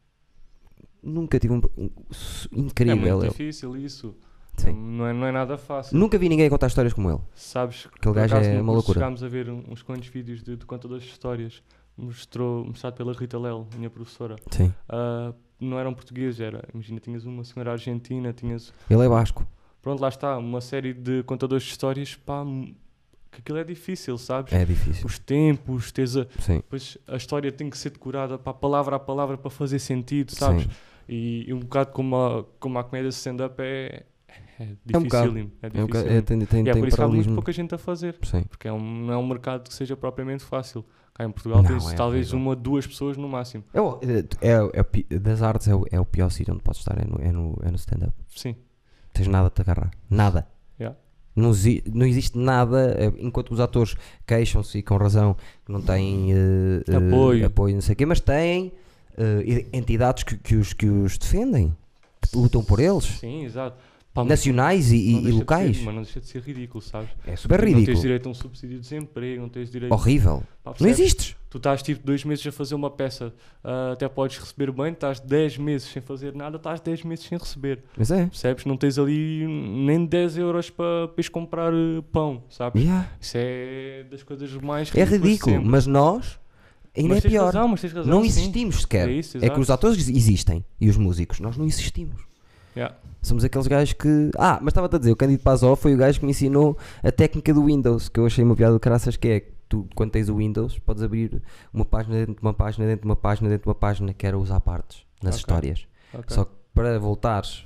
Nunca 1.01 1.37
tive 1.39 1.53
um. 1.53 1.61
um- 1.77 1.89
s- 2.09 2.47
É 2.53 2.59
incrível 2.59 2.97
muito 2.97 3.23
ele. 3.23 3.29
difícil 3.31 3.75
isso. 3.75 4.15
Sim. 4.55 4.71
Não, 4.73 5.07
é, 5.07 5.13
não 5.13 5.25
é 5.27 5.31
nada 5.31 5.57
fácil. 5.57 5.97
Nunca 5.97 6.17
vi 6.17 6.29
ninguém 6.29 6.47
contar 6.49 6.67
histórias 6.67 6.93
como 6.93 7.09
ele. 7.09 7.19
Sabes 7.33 7.87
que 7.87 7.99
por 7.99 8.13
gajo 8.13 8.35
é 8.35 8.61
uma 8.61 8.71
loucura. 8.71 8.99
Chegámos 8.99 9.23
a 9.23 9.27
ver 9.27 9.49
uns 9.49 9.81
quantos 9.81 10.07
vídeos 10.09 10.43
de, 10.43 10.55
de 10.55 10.65
contadores 10.65 11.03
de 11.03 11.09
histórias. 11.11 11.61
Mostrou, 11.97 12.65
mostrado 12.65 12.95
pela 12.95 13.13
Rita 13.13 13.37
Lel, 13.37 13.67
minha 13.75 13.89
professora. 13.89 14.35
Sim. 14.51 14.73
Ah, 14.89 15.33
não 15.59 15.79
eram 15.79 15.93
portugueses, 15.93 16.39
era. 16.39 16.63
Imagina, 16.73 16.99
tinhas 16.99 17.25
uma 17.25 17.43
senhora 17.43 17.71
argentina, 17.71 18.33
tinhas. 18.33 18.73
Ele 18.89 19.05
é 19.05 19.09
basco. 19.09 19.47
Pronto, 19.81 19.99
lá 20.01 20.09
está, 20.09 20.37
uma 20.37 20.61
série 20.61 20.93
de 20.93 21.23
contadores 21.23 21.63
de 21.63 21.71
histórias, 21.71 22.15
pá, 22.15 22.43
que 23.31 23.39
aquilo 23.39 23.57
é 23.57 23.63
difícil, 23.63 24.17
sabes? 24.17 24.53
É 24.53 24.63
difícil. 24.63 25.05
Os 25.05 25.19
tempos, 25.19 25.91
tens 25.91 26.15
a, 26.15 26.25
Sim. 26.39 26.57
depois 26.57 26.97
a 27.07 27.15
história 27.17 27.51
tem 27.51 27.69
que 27.69 27.77
ser 27.77 27.89
decorada 27.89 28.37
para 28.37 28.53
palavra 28.53 28.95
a 28.95 28.99
palavra 28.99 29.37
para 29.37 29.49
fazer 29.49 29.79
sentido, 29.79 30.31
sabes? 30.31 30.63
Sim. 30.63 30.69
E, 31.09 31.45
e 31.49 31.53
um 31.53 31.59
bocado 31.59 31.91
como 31.91 32.15
a, 32.15 32.43
como 32.59 32.79
a 32.79 32.83
comédia 32.83 33.09
stand-up 33.09 33.55
é, 33.61 34.05
é 34.59 34.67
É 34.93 34.97
um 34.97 35.03
dificílimo. 35.03 35.51
É, 35.61 35.65
É 35.65 35.83
um 35.83 35.85
dificílimo. 35.85 36.17
é, 36.17 36.21
tem 36.21 36.39
tem, 36.45 36.65
e 36.65 36.69
é 36.69 36.73
tem 36.73 36.81
por 36.81 36.87
isso 36.87 36.95
que 36.97 37.03
há 37.03 37.07
muito 37.07 37.33
pouca 37.33 37.51
gente 37.51 37.75
a 37.75 37.77
fazer, 37.77 38.15
Sim. 38.23 38.43
porque 38.43 38.67
é 38.67 38.71
um, 38.73 39.05
não 39.05 39.13
é 39.13 39.17
um 39.17 39.27
mercado 39.27 39.67
que 39.67 39.73
seja 39.73 39.97
propriamente 39.97 40.43
fácil. 40.43 40.85
Cá 41.13 41.25
em 41.25 41.31
Portugal 41.31 41.61
Não, 41.61 41.69
tens 41.69 41.91
é 41.91 41.95
talvez 41.95 42.33
horrível. 42.33 42.47
uma, 42.47 42.55
duas 42.55 42.87
pessoas 42.87 43.17
no 43.17 43.27
máximo. 43.29 43.63
É, 43.73 43.79
o- 43.79 43.99
é, 44.41 44.79
é 45.11 45.19
das 45.19 45.41
artes 45.43 45.67
é 45.67 45.75
o, 45.75 45.85
é 45.91 45.99
o 45.99 46.05
pior 46.05 46.29
sítio 46.31 46.53
onde 46.53 46.63
podes 46.63 46.79
estar, 46.79 46.97
é 46.99 47.05
no, 47.05 47.19
é 47.21 47.31
no, 47.31 47.59
é 47.63 47.69
no 47.69 47.75
stand-up. 47.75 48.13
Sim. 48.35 48.55
Tens 49.13 49.27
nada 49.27 49.47
a 49.47 49.49
te 49.51 49.61
agarrar. 49.61 49.91
Nada. 50.09 50.47
Yeah. 50.79 50.97
Não, 51.35 51.51
não 51.93 52.05
existe 52.07 52.35
nada, 52.37 52.95
eh, 52.97 53.13
enquanto 53.19 53.51
os 53.51 53.59
atores 53.59 53.95
queixam-se 54.25 54.79
e 54.79 54.81
com 54.83 54.97
razão 54.97 55.35
que 55.65 55.71
não 55.71 55.81
têm 55.81 56.31
eh, 56.33 56.83
eh, 56.87 56.95
Apoio. 56.95 57.45
apoio, 57.45 57.75
não 57.75 57.81
sei 57.81 57.93
o 57.93 57.95
quê, 57.95 58.05
mas 58.07 58.19
têm 58.19 58.71
eh, 59.15 59.65
entidades 59.71 60.23
que, 60.23 60.35
que 60.37 60.55
os, 60.55 60.73
que 60.73 60.87
os 60.87 61.15
defendem, 61.17 61.75
que 62.21 62.35
lutam 62.37 62.63
por 62.63 62.79
eles, 62.79 63.03
Sim, 63.05 63.43
exato. 63.45 63.77
Pá, 64.13 64.23
nacionais 64.23 64.91
e, 64.91 64.95
e- 64.97 65.03
deixa 65.13 65.21
de 65.21 65.25
ser- 65.31 65.33
locais. 65.39 65.81
mas 65.81 65.95
não 65.95 66.01
deixa 66.03 66.19
de 66.19 66.27
ser 66.27 66.41
ridículo, 66.43 66.81
sabes? 66.83 67.09
É 67.25 67.35
super 67.35 67.57
Não 67.59 67.65
tens 67.65 67.75
ridículo. 67.79 68.01
direito 68.01 68.27
a 68.27 68.31
um 68.31 68.33
subsídio 68.35 68.75
de 68.77 68.81
desemprego, 68.83 69.41
não 69.41 69.49
tens 69.49 69.71
direito. 69.71 69.91
Horrível. 69.91 70.43
Pá, 70.63 70.73
Não 70.79 70.87
existes. 70.87 71.35
Tu 71.49 71.57
estás 71.57 71.81
tipo 71.83 72.05
dois 72.05 72.23
meses 72.23 72.45
a 72.47 72.51
fazer 72.51 72.73
uma 72.75 72.89
peça, 72.91 73.33
ah, 73.63 73.91
até 73.93 74.07
podes 74.07 74.37
receber 74.37 74.71
bem, 74.71 74.91
estás 74.93 75.19
10 75.19 75.57
meses 75.57 75.87
sem 75.87 76.01
fazer 76.01 76.33
nada, 76.35 76.57
estás 76.57 76.79
10 76.79 77.03
meses 77.03 77.25
sem 77.25 77.37
receber. 77.37 77.79
Mas 77.97 78.11
é. 78.11 78.25
Percebes? 78.27 78.65
Não 78.65 78.75
tens 78.77 78.97
ali 78.99 79.45
nem 79.47 80.05
10 80.05 80.37
euros 80.37 80.69
para 80.69 81.09
ires 81.15 81.29
comprar 81.29 81.71
eh, 81.73 82.01
pão, 82.11 82.43
sabes? 82.49 82.81
Yeah. 82.83 83.09
Isso 83.19 83.33
é 83.37 84.05
das 84.11 84.21
coisas 84.23 84.51
mais 84.55 84.89
É 84.95 85.03
ridículas 85.03 85.21
de 85.21 85.27
ridículo, 85.27 85.61
mas 85.65 85.85
nós 85.87 86.39
ainda 86.95 87.15
Mas 87.15 87.25
é 87.25 87.29
pior. 87.29 87.45
razão, 87.53 87.69
razão, 87.75 88.03
não 88.05 88.21
sim. 88.21 88.27
existimos 88.27 88.81
sequer. 88.81 89.09
É 89.09 89.11
isso, 89.13 89.37
É 89.39 89.49
que 89.49 89.59
os 89.59 89.69
atores 89.71 90.07
existem 90.07 90.63
e 90.79 90.87
os 90.89 90.97
músicos, 90.97 91.39
nós 91.39 91.55
não 91.57 91.65
existimos. 91.65 92.21
Yeah. 92.75 92.95
Somos 93.21 93.43
aqueles 93.43 93.67
gajos 93.67 93.93
que. 93.93 94.31
Ah, 94.37 94.57
mas 94.61 94.71
estava 94.71 94.93
a 94.93 94.99
dizer, 94.99 95.11
o 95.11 95.15
Cândido 95.15 95.41
Pazó 95.43 95.75
foi 95.75 95.93
o 95.93 95.97
gajo 95.97 96.19
que 96.19 96.25
me 96.25 96.31
ensinou 96.31 96.77
a 97.03 97.11
técnica 97.11 97.53
do 97.53 97.65
Windows, 97.65 98.09
que 98.09 98.19
eu 98.19 98.25
achei 98.25 98.43
uma 98.43 98.55
piada 98.55 98.73
de 98.73 98.79
caraças, 98.79 99.15
que 99.15 99.27
é 99.27 99.39
que 99.41 99.51
tu, 99.69 99.87
quando 99.95 100.11
tens 100.11 100.27
o 100.29 100.35
Windows, 100.37 100.77
podes 100.79 101.01
abrir 101.03 101.41
uma 101.73 101.85
página 101.85 102.15
dentro 102.17 102.35
de 102.35 102.41
uma 102.41 102.53
página, 102.53 102.85
dentro 102.87 103.01
de 103.03 103.07
uma 103.07 103.15
página, 103.15 103.49
dentro 103.49 103.63
de 103.63 103.69
uma 103.69 103.75
página, 103.75 104.13
que 104.13 104.27
era 104.27 104.37
usar 104.37 104.59
partes 104.59 105.05
nas 105.21 105.35
Ok. 105.35 105.39
histórias. 105.39 105.87
Ok. 106.13 106.25
Só 106.35 106.45
que 106.45 106.51
para 106.73 106.99
voltares 106.99 107.65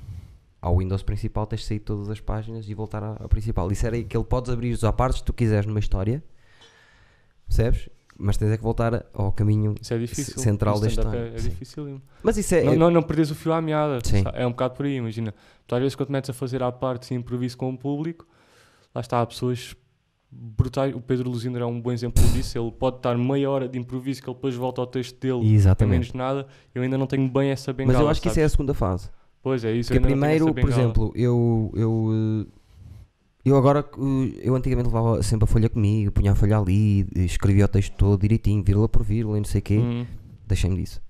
ao 0.61 0.77
Windows 0.77 1.01
principal, 1.03 1.47
tens 1.47 1.61
de 1.61 1.65
sair 1.67 1.79
todas 1.79 2.09
as 2.09 2.19
páginas 2.19 2.67
e 2.69 2.73
voltar 2.73 3.01
à- 3.03 3.17
ao 3.19 3.29
principal. 3.29 3.71
Isso 3.71 3.85
era 3.87 4.01
que 4.03 4.15
ele 4.15 4.23
podes 4.25 4.51
abrir 4.51 4.73
usar 4.73 4.91
partes 4.93 5.21
que 5.21 5.25
tu 5.25 5.33
quiseres 5.33 5.65
numa 5.65 5.79
história, 5.79 6.21
percebes? 7.47 7.89
Mas 8.19 8.35
tens 8.37 8.49
é 8.51 8.57
que 8.57 8.63
voltar 8.63 9.05
ao 9.13 9.31
caminho. 9.31 9.75
É 9.89 9.97
difícil. 9.97 10.39
central 10.39 10.79
deste 10.79 10.99
ano, 10.99 11.13
É, 11.15 11.27
é 11.35 11.37
sim. 11.37 11.49
dificílimo. 11.49 12.01
Mas 12.23 12.37
isso 12.37 12.55
é. 12.55 12.63
Não, 12.63 12.75
não, 12.75 12.91
não 12.91 13.03
perdes 13.03 13.29
o 13.29 13.35
fio 13.35 13.53
à 13.53 13.61
meada. 13.61 13.99
Sim. 14.03 14.23
É 14.33 14.45
um 14.45 14.51
bocado 14.51 14.73
por 14.75 14.85
aí, 14.85 14.95
imagina. 14.95 15.33
Tu 15.67 15.75
às 15.75 15.81
vezes 15.81 15.95
quando 15.95 16.09
metes 16.09 16.29
a 16.29 16.33
fazer 16.33 16.63
à 16.63 16.71
parte 16.71 17.13
e 17.13 17.17
improviso 17.17 17.55
com 17.57 17.69
o 17.69 17.77
público, 17.77 18.25
lá 18.95 19.01
está, 19.01 19.21
há 19.21 19.25
pessoas 19.25 19.75
brutais. 20.31 20.95
O 20.95 20.99
Pedro 21.01 21.29
Luzindo 21.29 21.57
é 21.59 21.65
um 21.65 21.79
bom 21.79 21.91
exemplo 21.91 22.23
disso. 22.29 22.57
Ele 22.57 22.71
pode 22.71 22.97
estar 22.97 23.17
meia 23.17 23.49
hora 23.49 23.67
de 23.67 23.77
improviso 23.77 24.21
que 24.21 24.29
ele 24.29 24.35
depois 24.35 24.55
volta 24.55 24.81
ao 24.81 24.87
texto 24.87 25.19
dele. 25.19 25.49
É 25.51 25.53
Exatamente. 25.55 25.91
menos 25.91 26.07
de 26.07 26.17
nada. 26.17 26.47
Eu 26.73 26.81
ainda 26.81 26.97
não 26.97 27.07
tenho 27.07 27.27
bem 27.29 27.49
essa 27.49 27.71
bengala. 27.71 27.93
Mas 27.97 28.01
eu 28.01 28.09
acho 28.09 28.21
que 28.21 28.27
isso 28.27 28.39
é 28.39 28.43
a 28.43 28.45
sabes? 28.45 28.51
segunda 28.53 28.73
fase. 28.73 29.09
Pois 29.41 29.63
é, 29.63 29.71
isso. 29.71 29.89
Porque 29.89 29.99
eu 29.99 30.01
primeiro, 30.01 30.53
por 30.53 30.69
exemplo, 30.69 31.13
eu, 31.15 31.71
eu, 31.75 32.45
eh, 32.49 32.56
eu 33.49 33.57
agora, 33.57 33.85
eu 34.41 34.55
antigamente 34.55 34.87
levava 34.87 35.21
sempre 35.23 35.43
a 35.45 35.47
folha 35.47 35.69
comigo, 35.69 36.11
punha 36.11 36.31
a 36.31 36.35
folha 36.35 36.57
ali, 36.57 37.07
escrevia 37.15 37.65
o 37.65 37.67
texto 37.67 37.93
todo 37.95 38.19
direitinho, 38.21 38.63
vírgula 38.63 38.87
por 38.89 39.03
vírgula 39.03 39.37
e 39.37 39.41
não 39.41 39.45
sei 39.45 39.59
o 39.59 39.63
quê. 39.63 39.77
Hum, 39.77 40.05
Deixei-me 40.47 40.75
disso. 40.77 41.01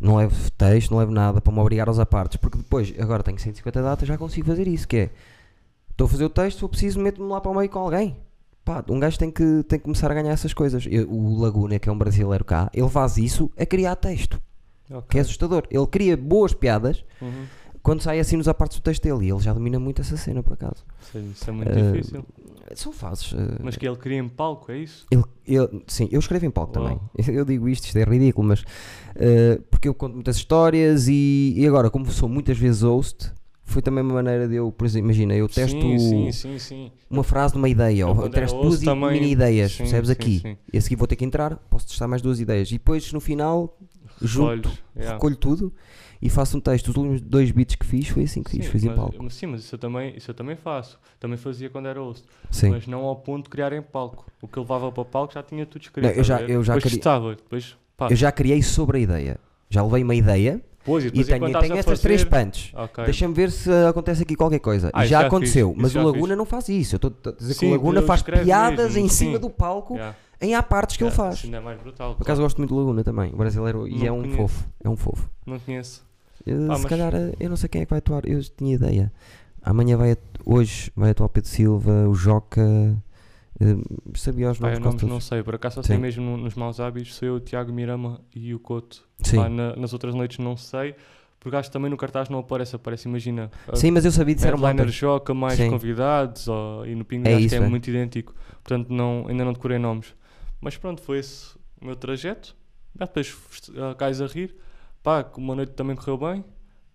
Não 0.00 0.16
levo 0.16 0.34
texto, 0.52 0.90
não 0.90 0.98
levo 0.98 1.10
nada 1.12 1.40
para 1.40 1.52
me 1.52 1.58
obrigar 1.58 1.88
aos 1.88 1.98
apartes, 1.98 2.36
porque 2.36 2.58
depois, 2.58 2.94
agora 2.98 3.22
tenho 3.22 3.38
150 3.38 3.82
datas, 3.82 4.06
já 4.06 4.16
consigo 4.18 4.46
fazer 4.46 4.68
isso, 4.68 4.86
que 4.86 4.96
é, 4.96 5.10
estou 5.90 6.06
a 6.06 6.08
fazer 6.10 6.24
o 6.24 6.30
texto, 6.30 6.62
eu 6.64 6.68
preciso, 6.68 7.00
meto-me 7.00 7.28
lá 7.28 7.40
para 7.40 7.50
o 7.50 7.54
meio 7.56 7.68
com 7.70 7.78
alguém. 7.78 8.16
Pá, 8.64 8.84
um 8.88 8.98
gajo 9.00 9.18
tem 9.18 9.30
que, 9.30 9.62
tem 9.68 9.78
que 9.78 9.84
começar 9.84 10.10
a 10.10 10.14
ganhar 10.14 10.32
essas 10.32 10.52
coisas. 10.52 10.86
Eu- 10.90 11.08
o 11.10 11.38
Laguna, 11.40 11.78
que 11.78 11.88
é 11.88 11.92
um 11.92 11.96
brasileiro 11.98 12.44
cá, 12.44 12.68
ele 12.74 12.88
faz 12.88 13.16
isso 13.16 13.50
a 13.56 13.64
criar 13.64 13.94
texto, 13.96 14.40
ok. 14.90 15.02
que 15.08 15.18
é 15.18 15.20
assustador. 15.20 15.62
Ele 15.70 15.86
cria 15.86 16.16
boas 16.16 16.52
piadas, 16.52 17.04
Uhum. 17.22 17.44
Quando 17.86 18.00
sai 18.02 18.18
assim 18.18 18.36
nos 18.36 18.48
apartes 18.48 18.78
do 18.80 18.82
texto 18.82 19.02
dele, 19.04 19.26
e 19.26 19.30
ele 19.30 19.38
já 19.40 19.52
domina 19.52 19.78
muito 19.78 20.00
essa 20.00 20.16
cena, 20.16 20.42
por 20.42 20.54
acaso. 20.54 20.84
Isso, 21.00 21.16
é- 21.16 21.20
isso 21.20 21.50
é 21.50 21.52
muito 21.52 21.68
Eh, 21.70 21.92
difícil. 21.92 22.24
São 22.74 22.92
fases. 22.92 23.32
eh, 23.32 23.58
Mas 23.62 23.76
que 23.76 23.86
ele 23.86 23.94
cria 23.96 24.18
em 24.18 24.28
palco, 24.28 24.72
é 24.72 24.78
isso? 24.78 25.06
ele, 25.08 25.22
ele- 25.46 25.84
sim, 25.86 26.08
eu 26.10 26.18
escrevo 26.18 26.44
em 26.46 26.50
palco 26.50 26.76
Uau. 26.76 26.84
também. 26.88 27.00
Eu 27.38 27.44
digo 27.44 27.68
isto, 27.68 27.84
isto 27.84 27.96
é 27.96 28.02
ridículo, 28.02 28.48
mas 28.48 28.64
eh, 29.14 29.60
porque 29.70 29.86
eu 29.86 29.94
conto 29.94 30.14
muitas 30.14 30.34
histórias 30.36 31.06
e, 31.06 31.54
e 31.56 31.64
agora, 31.64 31.88
como 31.88 32.10
sou 32.10 32.28
muitas 32.28 32.58
vezes 32.58 32.82
host, 32.82 33.30
foi 33.62 33.80
também 33.82 34.02
uma 34.02 34.14
maneira 34.14 34.48
de 34.48 34.56
eu, 34.56 34.72
por 34.72 34.84
exemplo, 34.84 35.06
imagina, 35.06 35.34
eu 35.36 35.48
testo 35.48 35.80
Sim, 35.80 35.98
sim, 35.98 36.32
sim, 36.32 36.58
sim. 36.58 36.92
uma 37.08 37.22
frase 37.22 37.52
de 37.54 37.58
uma 37.58 37.68
ideia, 37.68 38.02
Eu 38.02 38.08
ou 38.08 38.20
era 38.22 38.30
testo 38.30 38.60
duas 38.60 38.80
também- 38.80 39.12
mini 39.12 39.30
ideias, 39.32 39.70
sim, 39.72 39.78
percebes 39.78 40.08
sim, 40.08 40.12
aqui? 40.12 40.38
sim. 40.40 40.56
E 40.72 40.76
a 40.76 40.80
seguir 40.80 40.96
vou 40.96 41.06
ter 41.06 41.14
que 41.14 41.24
entrar, 41.24 41.56
posso 41.70 41.86
testar 41.86 42.08
mais 42.08 42.20
duas 42.20 42.40
ideias. 42.40 42.68
E 42.70 42.74
depois 42.74 43.12
no 43.12 43.20
final 43.20 43.78
junto, 44.20 44.48
Olhos, 44.68 44.82
yeah. 44.96 45.14
recolho 45.14 45.36
tudo 45.36 45.72
e 46.20 46.28
faço 46.30 46.56
um 46.56 46.60
texto. 46.60 46.88
Os 46.88 46.96
últimos 46.96 47.20
dois 47.20 47.50
beats 47.50 47.74
que 47.76 47.86
fiz 47.86 48.08
foi 48.08 48.24
assim 48.24 48.42
que 48.42 48.50
fiz, 48.50 48.64
Sim, 48.64 48.70
fiz 48.70 48.84
em 48.84 48.88
mas- 48.88 48.96
palco. 48.96 49.16
mas 49.22 49.34
Sim, 49.34 49.46
mas 49.46 49.60
isso 49.62 49.74
eu, 49.74 49.78
também, 49.78 50.16
isso 50.16 50.30
eu 50.30 50.34
também 50.34 50.56
faço. 50.56 50.98
Também 51.20 51.36
fazia 51.36 51.68
quando 51.70 51.86
era 51.88 52.00
host. 52.00 52.24
Sim. 52.50 52.70
Mas 52.70 52.86
não 52.86 53.04
ao 53.04 53.16
ponto 53.16 53.44
de 53.44 53.50
criar 53.50 53.72
em 53.72 53.82
palco. 53.82 54.26
O 54.40 54.48
que 54.48 54.58
eu 54.58 54.62
levava 54.62 54.90
para 54.92 55.04
palco 55.04 55.34
já 55.34 55.42
tinha 55.42 55.64
tudo 55.66 55.82
escrito. 55.82 56.04
Não, 56.06 56.12
eu 56.12 56.24
já- 56.24 56.40
eu 56.42 56.62
já 56.64 56.74
depois 56.74 56.92
testava, 56.94 57.34
depois 57.34 57.76
pá. 57.96 58.08
Eu 58.10 58.16
já 58.16 58.30
criei 58.32 58.62
sobre 58.62 58.98
a 58.98 59.00
ideia. 59.00 59.40
Já 59.68 59.82
levei 59.82 60.02
uma 60.04 60.14
ideia 60.14 60.60
Pois, 60.84 61.02
e 61.04 61.08
e 61.08 61.10
depois 61.10 61.26
tenho, 61.26 61.60
tenho 61.60 61.76
estas 61.76 61.98
três 62.00 62.22
punches. 62.22 62.72
Ok. 62.74 63.04
Deixa-me 63.04 63.34
ver 63.34 63.50
se 63.50 63.68
acontece 63.88 64.22
aqui 64.22 64.36
qualquer 64.36 64.60
coisa. 64.60 64.90
Ah, 64.92 65.04
e 65.04 65.08
já 65.08 65.20
já 65.22 65.26
aconteceu, 65.26 65.72
fiz, 65.72 65.82
mas 65.82 65.94
o 65.96 66.02
Laguna 66.02 66.28
fiz. 66.28 66.38
não 66.38 66.44
faz 66.44 66.68
isso. 66.68 66.94
Eu 66.94 67.08
estou 67.08 67.12
a 67.32 67.36
dizer 67.36 67.54
que 67.54 67.58
Sim, 67.60 67.66
o 67.66 67.70
Laguna 67.72 68.02
faz 68.02 68.22
piadas 68.22 68.92
mesmo, 68.94 69.06
em 69.06 69.08
cima 69.08 69.32
sim. 69.34 69.38
do 69.40 69.50
palco 69.50 69.94
Yeah, 69.94 70.16
em 70.40 70.54
há 70.54 70.62
partes 70.62 70.96
que 70.96 71.04
yeah, 71.04 71.14
ele 71.22 71.28
faz. 71.28 71.36
isso 71.38 71.46
ainda 71.46 71.56
é 71.58 71.60
mais 71.60 71.80
brutal. 71.80 72.14
Por 72.14 72.22
acaso 72.22 72.38
claro. 72.38 72.42
gosto 72.42 72.58
muito 72.58 72.70
do 72.74 72.78
Laguna 72.78 73.02
também, 73.04 73.32
o 73.32 73.36
brasileiro, 73.36 73.86
e 73.88 73.98
Não 73.98 74.06
é 74.06 74.12
um 74.12 74.20
conheço. 74.22 74.36
fofo. 74.36 74.68
É 74.84 74.88
um 74.88 74.96
fofo. 74.96 75.30
Não 75.46 75.58
conheço. 75.58 76.04
Eu, 76.46 76.56
Ah, 76.70 76.76
se 76.76 76.82
mas- 76.82 76.84
calhar, 76.86 77.14
eh, 77.14 77.32
eu 77.40 77.48
não 77.50 77.56
sei 77.56 77.68
quem 77.68 77.82
é 77.82 77.84
que 77.86 77.90
vai 77.90 77.98
atuar. 77.98 78.26
Eu 78.26 78.40
tinha 78.42 78.74
ideia. 78.74 79.12
Amanhã 79.62 79.96
vai, 79.96 80.16
hoje 80.44 80.92
vai 80.94 81.10
atuar 81.10 81.26
o 81.26 81.28
Pedro 81.28 81.48
Silva, 81.50 82.08
o 82.08 82.14
Joca. 82.14 82.62
eh, 83.60 83.76
sabia 84.14 84.50
os 84.50 84.60
nomes 84.60 84.78
quase 84.78 84.96
nomes 84.96 85.02
não 85.02 85.20
sei, 85.20 85.42
por 85.42 85.54
acaso 85.54 85.76
só 85.76 85.82
sei 85.82 85.96
Sim. 85.96 86.02
mesmo 86.02 86.22
no- 86.24 86.36
nos 86.36 86.54
maus 86.54 86.78
hábitos, 86.78 87.14
sou 87.14 87.26
eu, 87.26 87.34
o 87.36 87.40
Tiago 87.40 87.72
Mirama 87.72 88.20
e 88.34 88.54
o 88.54 88.58
Couto. 88.60 89.02
Sim. 89.22 89.36
Pá, 89.38 89.48
na- 89.48 89.74
nas 89.74 89.92
outras 89.94 90.14
noites 90.14 90.38
não 90.38 90.56
sei, 90.56 90.94
porque 91.40 91.56
acho 91.56 91.68
que 91.70 91.72
também 91.72 91.90
no 91.90 91.96
cartaz 91.96 92.28
não 92.28 92.38
aparece, 92.40 92.76
aparece, 92.76 93.08
imagina. 93.08 93.50
a 93.66 93.74
Sim, 93.74 93.90
mas 93.92 94.04
eu 94.04 94.12
sabia 94.12 94.34
disso 94.34 94.46
era 94.46 94.54
uma 94.56 94.68
Headliner 94.68 94.92
Joca 94.92 95.32
mais 95.34 95.56
Sim. 95.56 95.70
convidados 95.70 96.46
ou, 96.48 96.86
e 96.86 96.94
no 96.94 97.04
Pingo 97.04 97.26
É 97.26 97.32
acho 97.34 97.40
isso, 97.46 97.56
que 97.56 97.62
é, 97.62 97.66
é. 97.66 97.68
muito 97.68 97.88
idêntico. 97.90 98.34
Portanto, 98.62 98.88
não, 98.92 99.24
ainda 99.28 99.44
não 99.44 99.52
decorei 99.54 99.78
nomes. 99.78 100.14
Mas 100.60 100.76
pronto, 100.76 101.02
foi 101.02 101.18
esse 101.18 101.56
o 101.80 101.84
meu 101.84 101.96
trajeto. 101.96 102.56
Já 102.98 103.04
depois 103.04 103.36
ah, 103.76 103.94
cais 103.94 104.20
a 104.20 104.26
rir. 104.26 104.54
Pá, 105.02 105.24
uma 105.36 105.54
noite 105.54 105.72
também 105.72 105.94
correu 105.94 106.18
bem. 106.18 106.44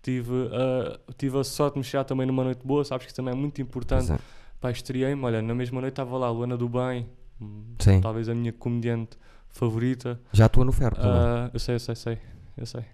Tive, 0.02 0.50
ah, 0.52 0.98
tive 1.16 1.38
a 1.38 1.44
sorte 1.44 1.74
de 1.74 1.78
me 1.80 1.84
chegar 1.84 2.04
também 2.04 2.26
numa 2.26 2.44
noite 2.44 2.66
boa, 2.66 2.84
sabes 2.84 3.06
que 3.06 3.10
isso 3.10 3.16
também 3.16 3.32
é 3.32 3.36
muito 3.36 3.62
importante. 3.62 4.12
É. 4.12 4.18
Pá, 4.60 4.70
estreiei-me, 4.70 5.24
olha, 5.24 5.40
na 5.42 5.54
mesma 5.54 5.80
noite 5.80 5.92
estava 5.92 6.16
lá 6.18 6.26
a 6.26 6.30
Luana 6.30 6.56
do 6.56 6.68
Bem, 6.68 7.08
hum, 7.40 7.74
Sim. 7.78 8.00
talvez 8.00 8.28
a 8.28 8.34
minha 8.34 8.52
comediante 8.52 9.16
favorita. 9.48 10.20
Já 10.32 10.46
atua 10.46 10.64
no 10.64 10.72
ferro 10.72 10.96
também. 10.96 11.10
Ah, 11.10 11.50
eu 11.52 11.60
sei, 11.60 11.74
eu 11.76 11.80
sei, 11.80 11.94
sei. 11.94 12.18
Eu 12.56 12.66
sei. 12.66 12.84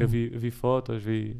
Eu 0.00 0.08
vi, 0.08 0.28
vi 0.28 0.50
fotos, 0.50 1.02
vi. 1.02 1.36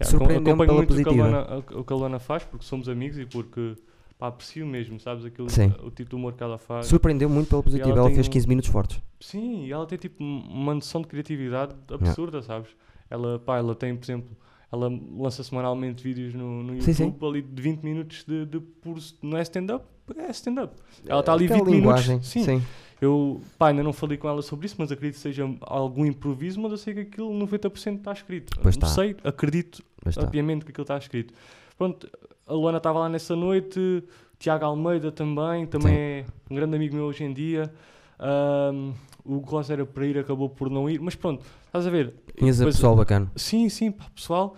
Yeah, 0.00 0.10
Surpreendeu-me 0.10 0.62
acompanho 0.62 0.68
pela 0.68 0.78
muito 0.78 0.92
o 0.92 0.96
que, 0.96 1.02
a 1.02 1.04
positiva. 1.04 1.28
Luana, 1.28 1.64
o 1.80 1.84
que 1.84 1.92
a 1.92 1.96
Luana 1.96 2.18
faz, 2.18 2.44
porque 2.44 2.64
somos 2.64 2.88
amigos 2.88 3.18
e 3.18 3.26
porque 3.26 3.76
pá, 4.22 4.28
aprecio 4.28 4.64
mesmo, 4.64 5.00
sabes? 5.00 5.24
Aquilo, 5.24 5.50
Sim. 5.50 5.72
o 5.82 5.90
tipo 5.90 6.10
de 6.10 6.14
humor 6.16 6.32
que 6.34 6.42
ela 6.42 6.58
faz. 6.58 6.86
Surpreendeu 6.86 7.28
muito 7.28 7.48
pela 7.48 7.62
positiva. 7.62 7.90
ela 7.90 7.98
Ela, 8.00 8.10
fez 8.10 8.28
um- 8.28 8.30
15 8.30 8.48
minutos 8.48 8.70
fortes. 8.70 9.00
Sim, 9.20 9.64
e 9.66 9.72
ela 9.72 9.84
tem 9.86 9.98
tipo 9.98 10.22
um- 10.22 10.40
uma 10.48 10.74
noção 10.74 11.00
de 11.02 11.08
criatividade 11.08 11.74
absurda, 11.90 12.40
sabes? 12.42 12.70
Ela, 13.10 13.38
pá, 13.40 13.58
ela 13.58 13.74
tem, 13.74 13.96
por 13.96 14.04
exemplo, 14.04 14.36
ela 14.72 14.88
lança 15.18 15.42
semanalmente 15.42 16.02
vídeos 16.02 16.32
no, 16.34 16.62
no 16.62 16.80
Sim, 16.80 16.90
YouTube 16.90 17.18
sim. 17.20 17.26
ali 17.28 17.42
de 17.42 17.62
20 17.62 17.82
minutos 17.82 18.24
de, 18.24 18.46
de 18.46 18.60
puro. 18.60 19.00
Não 19.20 19.36
é 19.36 19.42
stand-up? 19.42 19.84
É 20.16 20.30
stand-up. 20.30 20.74
Ela 21.06 21.20
está 21.20 21.32
ali 21.32 21.44
Aquela 21.46 21.64
20 21.64 21.74
linguagem. 21.74 22.08
minutos. 22.10 22.28
Sim, 22.30 22.44
Sim. 22.44 22.62
eu 23.00 23.40
pá, 23.58 23.68
ainda 23.68 23.82
não 23.82 23.92
falei 23.92 24.16
com 24.18 24.28
ela 24.28 24.40
sobre 24.42 24.66
isso, 24.66 24.76
mas 24.78 24.90
acredito 24.92 25.16
que 25.16 25.20
seja 25.20 25.44
algum 25.60 26.06
improviso, 26.06 26.60
mas 26.60 26.70
eu 26.72 26.78
sei 26.78 26.94
que 26.94 27.00
aquilo 27.00 27.32
90% 27.34 27.98
está 27.98 28.12
escrito. 28.12 28.56
Pois 28.62 28.76
não 28.76 28.86
está. 28.88 29.02
sei, 29.02 29.16
acredito 29.24 29.82
tá. 30.14 30.22
obviamente 30.22 30.64
que 30.64 30.70
aquilo 30.70 30.84
está 30.84 30.96
escrito. 30.98 31.34
Pronto, 31.76 32.08
a 32.46 32.52
Luana 32.52 32.78
estava 32.78 32.98
lá 32.98 33.08
nessa 33.08 33.36
noite, 33.36 34.02
Tiago 34.38 34.64
Almeida 34.64 35.12
também, 35.12 35.66
também 35.66 35.92
Sim. 35.92 35.98
é 36.00 36.24
um 36.50 36.56
grande 36.56 36.76
amigo 36.76 36.94
meu 36.94 37.04
hoje 37.04 37.24
em 37.24 37.32
dia. 37.32 37.72
Ahm, 38.18 38.92
o 39.24 39.40
para 39.86 40.06
ir, 40.06 40.18
acabou 40.18 40.48
por 40.48 40.68
não 40.68 40.90
ir, 40.90 41.00
mas 41.00 41.14
pronto, 41.14 41.44
estás 41.66 41.86
a 41.86 41.90
ver? 41.90 42.14
Tinhas 42.36 42.60
a 42.60 42.64
pessoal 42.64 42.96
bacana. 42.96 43.30
Sim, 43.36 43.68
sim, 43.68 43.90
pá, 43.90 44.06
pessoal, 44.14 44.56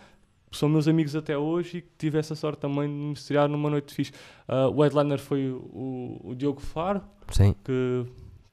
são 0.51 0.69
meus 0.69 0.89
amigos 0.89 1.15
até 1.15 1.37
hoje 1.37 1.79
e 1.79 1.83
que 1.83 1.89
tive 1.99 2.19
essa 2.19 2.35
sorte 2.35 2.61
também 2.61 2.89
de 2.89 2.95
me 2.95 3.13
estrear 3.13 3.49
numa 3.49 3.69
noite 3.69 3.95
fixe. 3.95 4.13
Ah, 4.49 4.69
o 4.69 4.83
headliner 4.83 5.19
foi 5.19 5.51
o, 5.51 6.21
o 6.25 6.35
Diogo 6.35 6.61
Faro, 6.61 7.03
Sim, 7.31 7.55
que 7.65 8.07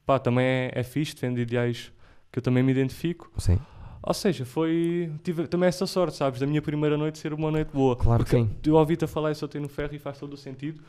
pá, 0.04 0.18
também 0.18 0.44
é, 0.44 0.70
é 0.74 0.82
fixe, 0.82 1.14
defende 1.14 1.40
ideais 1.40 1.92
que 2.30 2.38
eu 2.38 2.42
também 2.42 2.62
me 2.62 2.72
identifico. 2.72 3.30
sim. 3.38 3.58
Ou 4.02 4.14
seja, 4.14 4.44
foi. 4.44 5.12
Tive 5.22 5.46
também 5.46 5.68
essa 5.68 5.86
sorte, 5.86 6.16
sabes? 6.16 6.40
Da 6.40 6.46
minha 6.46 6.60
primeira 6.60 6.96
noite 6.96 7.18
ser 7.18 7.32
uma 7.32 7.50
noite 7.50 7.70
boa. 7.72 7.94
Claro 7.96 8.24
que 8.24 8.30
Porque 8.30 8.44
sim. 8.44 8.70
Eu 8.70 8.74
ouvi-te 8.76 9.04
a 9.04 9.08
falar 9.08 9.30
isso 9.30 9.44
ontem 9.44 9.60
no 9.60 9.68
ferro 9.68 9.94
e 9.94 9.98
faz 9.98 10.18
todo 10.18 10.32
o 10.32 10.36
sentido. 10.36 10.82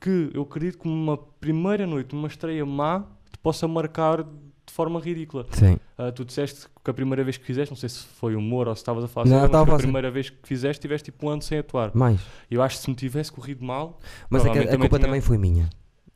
Que 0.00 0.30
eu 0.32 0.42
acredito 0.42 0.78
que 0.78 0.88
uma 0.88 1.16
primeira 1.16 1.86
noite, 1.86 2.14
uma 2.14 2.28
estreia 2.28 2.64
má, 2.64 3.00
te 3.30 3.38
possa 3.38 3.66
marcar 3.66 4.22
de 4.22 4.72
forma 4.72 5.00
ridícula. 5.00 5.46
Sim. 5.50 5.78
Ah, 5.98 6.10
tu 6.12 6.24
disseste 6.24 6.66
que 6.84 6.90
a 6.90 6.94
primeira 6.94 7.22
vez 7.22 7.36
que 7.36 7.44
fizeste, 7.44 7.72
não 7.72 7.76
sei 7.76 7.88
se 7.88 8.00
foi 8.00 8.34
humor 8.34 8.68
ou 8.68 8.74
se 8.74 8.80
estavas 8.80 9.04
a 9.04 9.08
falar 9.08 9.26
Não, 9.28 9.38
a 9.38 9.48
mas 9.48 9.54
a 9.54 9.64
sério. 9.64 9.78
primeira 9.78 10.10
vez 10.10 10.30
que 10.30 10.36
fizeste, 10.44 10.80
tiveste 10.80 11.10
tipo 11.10 11.26
um 11.26 11.30
ano 11.30 11.42
sem 11.42 11.58
atuar. 11.58 11.90
Mais. 11.94 12.20
Eu 12.50 12.62
acho 12.62 12.76
que 12.76 12.82
se 12.82 12.90
me 12.90 12.96
tivesse 12.96 13.30
corrido 13.30 13.64
mal, 13.64 14.00
Mas 14.30 14.44
é 14.46 14.50
que 14.50 14.58
a, 14.58 14.62
a 14.62 14.64
culpa 14.78 14.88
também 14.88 15.00
também 15.00 15.20
foi 15.20 15.36
minha. 15.38 15.68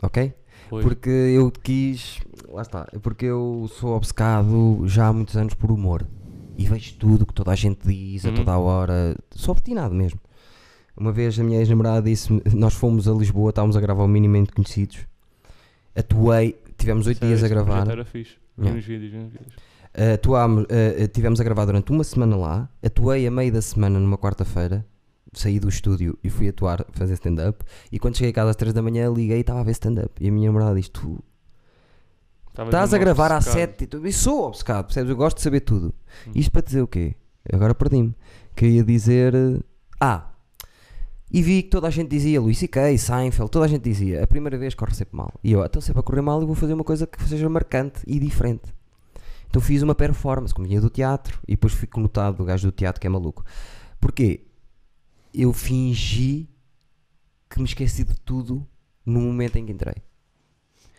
Ok? 0.03 0.33
foi. 0.69 0.83
Porque 0.83 1.11
eu 1.11 1.51
quis. 1.51 2.21
Lá 2.49 2.63
está. 2.63 2.87
Porque 3.03 3.27
eu 3.27 3.69
sou 3.79 3.97
obcecado 3.97 4.83
já 4.87 5.09
há 5.09 5.13
muitos 5.13 5.37
anos 5.37 5.55
por 5.55 5.71
humor. 5.71 6.07
E 6.59 6.65
vejo 6.67 6.95
tudo 6.95 7.27
que 7.27 7.35
toda 7.35 7.51
a 7.53 7.55
gente 7.55 7.87
diz 7.87 8.25
a 8.25 8.29
Uhum. 8.31 8.35
toda 8.37 8.53
a 8.53 8.59
hora. 8.59 9.17
Sou 9.35 9.53
obstinado 9.53 9.95
mesmo. 9.95 10.19
Uma 10.97 11.13
vez 11.13 11.39
a 11.39 11.45
minha 11.45 11.59
ex-namorada 11.59 12.03
disse 12.09 12.33
Nós 12.55 12.75
fomos 12.75 13.07
a 13.07 13.13
Lisboa, 13.13 13.51
estávamos 13.51 13.77
a 13.77 13.81
gravar 13.81 14.05
o 14.05 14.09
Minimamente 14.09 14.53
Conhecidos. 14.53 14.99
Atuei, 15.95 16.57
tivemos 16.77 17.07
oito 17.07 17.25
dias 17.27 17.43
a 17.43 17.49
gravar. 17.49 17.89
Era 17.89 18.05
fixe. 18.05 18.37
Yeah. 18.59 18.81
vídeos, 18.81 19.13
vídeos. 19.13 19.33
Uh, 19.97 20.15
atuámos, 20.15 20.65
uh, 20.65 21.09
tivemos 21.09 21.41
a 21.41 21.45
gravar 21.45 21.65
durante 21.65 21.91
uma 21.91 22.05
semana 22.05 22.37
lá. 22.37 22.69
Atuei 22.83 23.27
a 23.27 23.31
meio 23.31 23.53
da 23.53 23.63
semana 23.63 23.99
numa 23.99 24.19
quarta-feira. 24.19 24.85
Saí 25.33 25.59
do 25.61 25.69
estúdio 25.69 26.19
e 26.25 26.31
fui 26.31 26.49
atuar, 26.49 26.85
fazer 26.93 27.15
stand-up. 27.15 27.65
E 27.93 27.99
quando 27.99 28.17
cheguei 28.17 28.31
a 28.31 28.35
casa 28.35 28.51
às 28.51 28.57
3 28.57 28.73
da 28.73 28.81
manhã, 28.83 29.11
liguei 29.11 29.39
e 29.39 29.41
estava 29.41 29.61
a 29.61 29.63
ver 29.63 29.73
stand-up. 29.73 30.13
E 30.23 30.29
a 30.29 30.33
minha 30.33 30.49
namorada 30.49 30.75
disse: 30.75 30.91
Tu 30.91 31.19
Estás 32.65 32.95
a 32.95 32.99
gravar 32.99 33.33
às 33.33 33.47
obcecado. 33.47 33.71
7 33.71 33.85
e 33.85 33.87
tu... 33.87 34.07
E 34.07 34.13
sou 34.13 34.47
obcecado, 34.47 34.87
percebes? 34.87 35.11
Eu 35.11 35.17
gosto 35.17 35.37
de 35.37 35.43
saber 35.43 35.61
tudo. 35.61 35.95
Hum. 36.27 36.33
Isto 36.35 36.51
para 36.51 36.63
dizer 36.63 36.81
o 36.81 36.87
quê? 36.87 37.15
Agora 37.53 37.75
perdi-me. 37.75 38.15
Queria 38.55 38.83
dizer. 38.83 39.35
Ah! 40.01 40.31
E 41.31 41.43
vi 41.43 41.63
que 41.63 41.71
toda 41.71 41.89
a 41.89 41.91
gente 41.91 42.09
dizia, 42.09 42.41
Luís 42.41 42.57
C.K., 42.59 42.97
Seinfeld, 42.97 43.51
toda 43.51 43.65
a 43.65 43.69
gente 43.69 43.83
dizia, 43.83 44.23
a 44.23 44.27
primeira 44.27 44.57
vez 44.57 44.75
corre 44.75 44.95
sempre 44.95 45.17
mal. 45.17 45.33
E 45.43 45.53
eu, 45.53 45.65
então 45.65 45.83
sempre 45.83 46.01
a 46.01 46.03
correr 46.03 46.23
mal, 46.23 46.41
eu 46.41 46.47
vou 46.47 46.55
fazer 46.55 46.73
uma 46.73 46.85
coisa 46.85 47.07
que 47.07 47.23
seja 47.25 47.49
marcante 47.49 48.01
e 48.07 48.19
diferente. 48.19 48.73
Então 49.49 49.61
fiz 49.61 49.83
uma 49.83 49.95
performance, 49.95 50.55
como 50.55 50.69
vinha 50.69 50.81
do 50.81 50.89
teatro, 50.89 51.41
e 51.47 51.53
depois 51.53 51.73
fui 51.73 51.89
conotado 51.89 52.37
do 52.37 52.45
gajo 52.45 52.69
do 52.69 52.73
teatro 52.73 53.01
que 53.01 53.07
é 53.07 53.11
maluco. 53.11 53.45
Porquê? 54.01 54.47
Eu 55.35 55.53
fingi 55.53 56.49
que 57.51 57.59
me 57.59 57.65
esqueci 57.65 58.05
de 58.05 58.15
tudo 58.21 58.67
no 59.05 59.21
momento 59.21 59.57
em 59.57 59.67
que 59.67 59.73
entrei. 59.73 59.97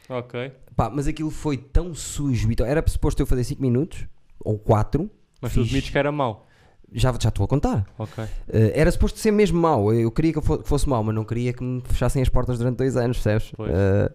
Ok. 0.09 0.51
Pá, 0.75 0.89
mas 0.89 1.07
aquilo 1.07 1.29
foi 1.31 1.57
tão 1.57 1.93
sujo. 1.93 2.51
Então, 2.51 2.65
era 2.65 2.83
suposto 2.87 3.21
eu 3.21 3.25
fazer 3.27 3.43
5 3.43 3.61
minutos, 3.61 4.05
ou 4.39 4.57
4. 4.57 5.09
Mas 5.41 5.51
tu 5.53 5.59
Fiz. 5.59 5.67
admites 5.67 5.89
que 5.89 5.97
era 5.97 6.11
mau. 6.11 6.45
Já, 6.93 7.11
já 7.19 7.27
estou 7.29 7.43
a 7.43 7.47
contar. 7.49 7.85
Ok. 7.99 8.23
Eh, 8.47 8.71
era 8.73 8.89
suposto 8.89 9.19
ser 9.19 9.31
mesmo 9.31 9.59
mau. 9.59 9.93
Eu 9.93 10.09
queria 10.09 10.31
que, 10.31 10.37
eu 10.37 10.41
fo- 10.41 10.57
que 10.59 10.69
fosse 10.69 10.87
mau, 10.87 11.03
mas 11.03 11.13
não 11.13 11.25
queria 11.25 11.51
que 11.51 11.61
me 11.61 11.81
fechassem 11.81 12.21
as 12.21 12.29
portas 12.29 12.57
durante 12.57 12.77
dois 12.77 12.95
anos, 12.95 13.17
percebes? 13.17 13.51
Eh, 13.59 14.11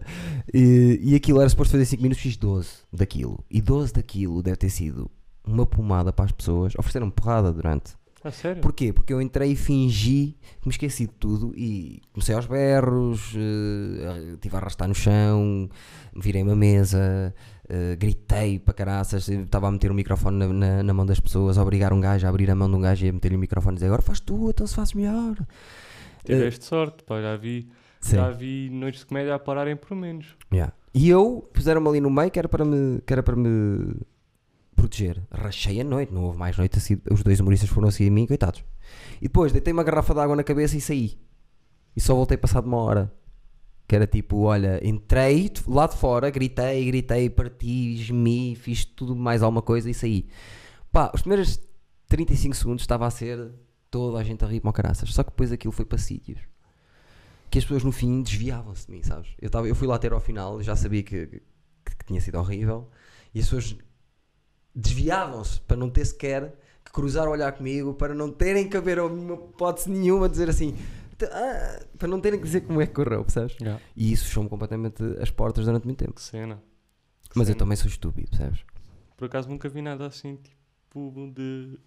e, 0.55 1.01
e 1.03 1.15
aquilo 1.15 1.39
era 1.41 1.49
suposto 1.51 1.73
fazer 1.73 1.85
5 1.85 2.03
minutos, 2.03 2.23
fiz 2.23 2.37
12 2.39 2.71
daquilo. 2.91 3.45
E 3.51 3.61
12 3.61 3.93
daquilo 3.93 4.43
deve 4.43 4.57
ter 4.57 4.71
sido 4.71 5.11
uma 5.47 5.67
pomada 5.67 6.13
para 6.15 6.25
as 6.25 6.33
pessoas. 6.33 6.73
Ofereceram 6.79 7.11
porrada 7.11 7.53
durante. 7.53 7.93
A 8.25 8.31
sério? 8.31 8.63
Porquê? 8.63 8.93
Porque 8.93 9.13
eu 9.13 9.21
entrei 9.21 9.53
e 9.53 9.57
fingi 9.57 10.37
que 10.61 10.69
me 10.69 10.71
esqueci 10.71 11.07
de 11.07 11.13
tudo 11.15 11.53
e 11.57 12.01
comecei 12.13 12.35
aos 12.35 12.47
berros, 12.47 13.35
eh, 13.37 14.35
estive 14.35 14.55
a 14.55 14.59
arrastar 14.61 14.87
no 14.87 14.95
chão, 14.95 15.69
virei-me 16.15 16.53
a 16.53 16.55
mesa, 16.57 17.35
eh, 17.69 17.97
gritei 17.97 18.61
para 18.61 18.75
caraças, 18.75 19.29
estava 19.29 19.67
a 19.67 19.73
meter 19.73 19.91
o 19.91 19.95
microfone 19.95 20.37
na, 20.39 20.47
na- 20.53 20.83
na 20.85 20.95
mão 20.95 21.05
das 21.05 21.19
pessoas, 21.19 21.59
a 21.59 21.63
obrigar 21.63 21.93
um 21.93 22.01
gajo 22.01 22.25
a 22.25 22.29
abrir 22.31 22.49
a 22.49 22.55
mão 22.55 22.71
de 22.71 22.77
um 22.77 22.81
gajo 22.81 23.05
e 23.05 23.09
a 23.09 23.13
meter-lhe 23.13 23.37
o 23.37 23.41
microfone 23.41 23.75
e 23.75 23.77
dizer 23.77 23.87
agora 23.87 24.03
faz 24.03 24.21
tu, 24.21 24.51
então 24.51 24.67
se 24.69 24.75
fazes 24.77 24.95
melhor. 24.95 25.35
Tiveste 26.25 26.65
sorte, 26.65 27.03
pá, 27.03 27.21
já 27.21 27.37
vi, 27.37 27.69
Sim. 28.01 28.17
já 28.17 28.31
vi 28.31 28.71
noites 28.71 29.01
de 29.01 29.07
comédia 29.07 29.35
a 29.35 29.39
pararem 29.41 29.75
por 29.75 29.97
menos. 29.97 30.37
Yeah. 30.53 30.73
E 30.95 31.09
eu 31.09 31.49
puseram-me 31.53 31.89
ali 31.89 32.01
no 32.01 32.11
meio 32.11 32.31
que 32.31 32.39
era 32.39 32.49
para 32.49 32.65
me, 32.65 33.01
que 33.05 33.13
era 33.13 33.23
para 33.23 33.35
me 33.35 33.97
proteger. 34.83 35.23
Rachei 35.31 35.81
a 35.81 35.85
noite, 35.85 36.13
não 36.13 36.25
houve 36.25 36.39
mais 36.39 36.57
noite. 36.57 36.79
Os 37.11 37.23
dois 37.23 37.41
humoristas 37.41 37.71
foram 37.71 37.89
assim 37.89 38.07
a 38.07 38.11
mim, 38.11 38.27
coitados. 38.27 38.65
E 39.19 39.23
depois 39.23 39.53
deitei 39.53 39.73
uma 39.73 39.85
garrafa 39.85 40.13
de 40.13 40.21
água 40.21 40.35
na 40.35 40.43
cabeça 40.43 40.77
e 40.77 40.81
saí. 40.81 41.19
E 41.97 42.01
só 42.01 42.15
voltei 42.15 42.37
passado 42.37 42.67
uma 42.67 42.79
hora. 42.79 43.13
Que 43.87 43.97
era 43.97 44.07
tipo, 44.07 44.43
olha, 44.43 44.81
entrei 44.87 45.51
lá 45.67 45.87
de 45.87 45.97
fora, 45.97 46.31
gritei, 46.31 46.85
gritei, 46.87 47.29
parti, 47.29 47.97
gemi, 47.97 48.57
fiz 48.57 48.85
tudo 48.85 49.15
mais 49.15 49.43
alguma 49.43 49.63
coisa 49.63 49.91
e 49.91 49.95
saí. 49.95 50.29
Pá, 50.91 51.11
os 51.15 51.21
primeiros 51.21 51.61
35 52.09 52.55
segundos 52.57 52.83
estava 52.83 53.07
a 53.07 53.11
ser 53.11 53.53
toda 53.91 54.19
a 54.19 54.25
gente 54.25 54.45
a 54.45 54.49
rir 54.49 54.61
como 54.61 54.73
caraças. 54.73 55.13
Só 55.13 55.23
que 55.23 55.31
depois 55.31 55.53
aquilo 55.53 55.73
foi 55.73 55.85
para 55.85 55.99
sítios 55.99 56.39
que 57.51 57.59
as 57.59 57.65
pessoas 57.65 57.85
no 57.85 57.93
fim 57.93 58.23
desviavam-se 58.23 58.87
de 58.87 58.93
mim, 58.93 59.03
sabes? 59.03 59.29
Eu, 59.39 59.51
tava, 59.51 59.69
eu 59.69 59.75
fui 59.75 59.87
lá 59.87 59.99
ter 59.99 60.11
ao 60.11 60.21
final, 60.21 60.63
já 60.63 60.75
sabia 60.75 61.03
que, 61.03 61.27
que, 61.27 61.97
que 61.99 62.05
tinha 62.07 62.19
sido 62.19 62.39
horrível, 62.39 62.89
e 63.35 63.41
as 63.41 63.45
pessoas 63.45 63.77
desviavam-se 64.75 65.61
para 65.63 65.77
não 65.77 65.91
ter 65.91 66.05
sequer 66.05 66.55
que 66.85 66.91
cruzar 66.93 67.27
o 67.29 67.31
olhar 67.31 67.53
comigo, 67.53 67.95
para 67.95 68.15
não 68.15 68.31
terem 68.31 68.69
que 68.69 68.77
haver 68.77 68.99
uma 69.01 69.35
hipótese 69.35 69.91
nenhuma 69.91 70.27
de 70.29 70.33
dizer 70.33 70.49
assim, 70.51 70.75
"T- 71.17 71.27
ah", 71.27 71.81
para 71.99 72.09
não 72.09 72.21
terem 72.21 72.39
que 72.39 72.45
dizer 72.47 72.63
como 72.63 72.81
é 72.81 72.87
que 72.87 72.93
correu, 72.93 73.23
percebes? 73.25 73.57
Já. 73.61 73.79
E 73.97 74.13
isso 74.13 74.27
fechou-me 74.27 74.49
completamente 74.49 75.03
as 75.21 75.31
portas 75.31 75.65
durante 75.67 75.85
muito 75.85 75.99
tempo. 75.99 76.15
Que 76.15 76.23
cena. 76.23 76.63
Que 77.31 77.39
Mas 77.39 77.49
eu 77.49 77.53
cena. 77.55 77.59
também 77.59 77.77
sou 77.77 77.89
estúpido, 77.89 78.29
percebes? 78.31 78.61
Por 79.17 79.27
acaso 79.27 79.49
nunca 79.49 79.69
vi 79.69 79.81
nada 79.83 80.07
assim, 80.07 80.37
tipo, 80.37 81.13
de 81.35 81.79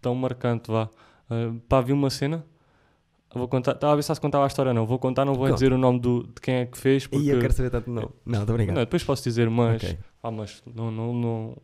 tão 0.00 0.14
marcante, 0.14 0.70
vá. 0.70 0.88
Ah, 1.28 1.52
pá, 1.68 1.80
vi 1.80 1.92
uma 1.92 2.10
cena. 2.10 2.44
Vou 3.34 3.48
contar, 3.48 3.72
estava 3.72 3.92
a 3.94 3.96
ver 3.96 4.02
se 4.04 4.20
contava 4.20 4.44
a 4.44 4.46
história, 4.46 4.72
não. 4.72 4.86
Vou 4.86 4.96
contar, 4.96 5.24
não 5.24 5.34
vou 5.34 5.42
Conta. 5.46 5.54
dizer 5.54 5.72
o 5.72 5.78
nome 5.78 5.98
do, 5.98 6.22
de 6.22 6.40
quem 6.40 6.54
é 6.54 6.66
que 6.66 6.78
fez, 6.78 7.04
porque... 7.08 7.24
E 7.26 7.30
eu 7.30 7.40
quero 7.40 7.52
saber 7.52 7.68
tanto, 7.68 7.90
não. 7.90 8.02
Não, 8.24 8.40
estou 8.42 8.46
Não, 8.46 8.54
brincando. 8.54 8.78
depois 8.78 9.02
posso 9.02 9.24
dizer, 9.24 9.50
mas... 9.50 9.82
Ok. 9.82 9.98
Ah, 10.22 10.30
mas 10.30 10.62
não, 10.72 10.88
não, 10.92 11.12
não 11.12 11.56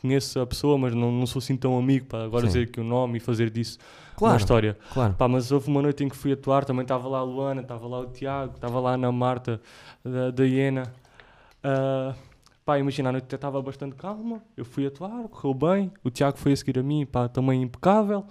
conheço 0.00 0.40
a 0.40 0.46
pessoa, 0.46 0.76
mas 0.78 0.94
não, 0.94 1.10
não 1.10 1.26
sou 1.26 1.38
assim 1.40 1.56
tão 1.56 1.78
amigo 1.78 2.06
para 2.06 2.24
agora 2.24 2.42
Sim. 2.42 2.46
dizer 2.48 2.62
aqui 2.68 2.80
o 2.80 2.84
nome 2.84 3.16
e 3.18 3.20
fazer 3.20 3.50
disso 3.50 3.78
uma 3.78 4.16
Claro, 4.16 4.36
história. 4.38 4.78
claro. 4.92 5.14
Pá, 5.14 5.28
mas 5.28 5.50
houve 5.52 5.68
uma 5.68 5.82
noite 5.82 6.02
em 6.04 6.08
que 6.08 6.16
fui 6.16 6.32
atuar, 6.32 6.64
também 6.64 6.82
estava 6.82 7.06
lá 7.08 7.18
a 7.18 7.22
Luana, 7.22 7.60
estava 7.60 7.86
lá 7.86 8.00
o 8.00 8.06
Tiago, 8.06 8.54
estava 8.54 8.80
lá 8.80 8.90
a 8.92 8.94
Ana 8.94 9.12
Marta, 9.12 9.60
da, 10.02 10.30
da 10.30 10.44
Iena. 10.44 10.84
Ah, 11.62 12.14
pá, 12.64 12.78
imagina, 12.78 13.08
a 13.08 13.12
noite 13.12 13.24
até 13.24 13.36
estava 13.36 13.60
bastante 13.60 13.94
calma, 13.96 14.42
eu 14.56 14.64
fui 14.64 14.86
atuar, 14.86 15.28
correu 15.28 15.54
bem, 15.54 15.92
o 16.02 16.10
Tiago 16.10 16.38
foi 16.38 16.52
a 16.52 16.56
seguir 16.56 16.78
a 16.78 16.82
mim, 16.82 17.04
pá, 17.04 17.28
também 17.28 17.62
impecável. 17.62 18.24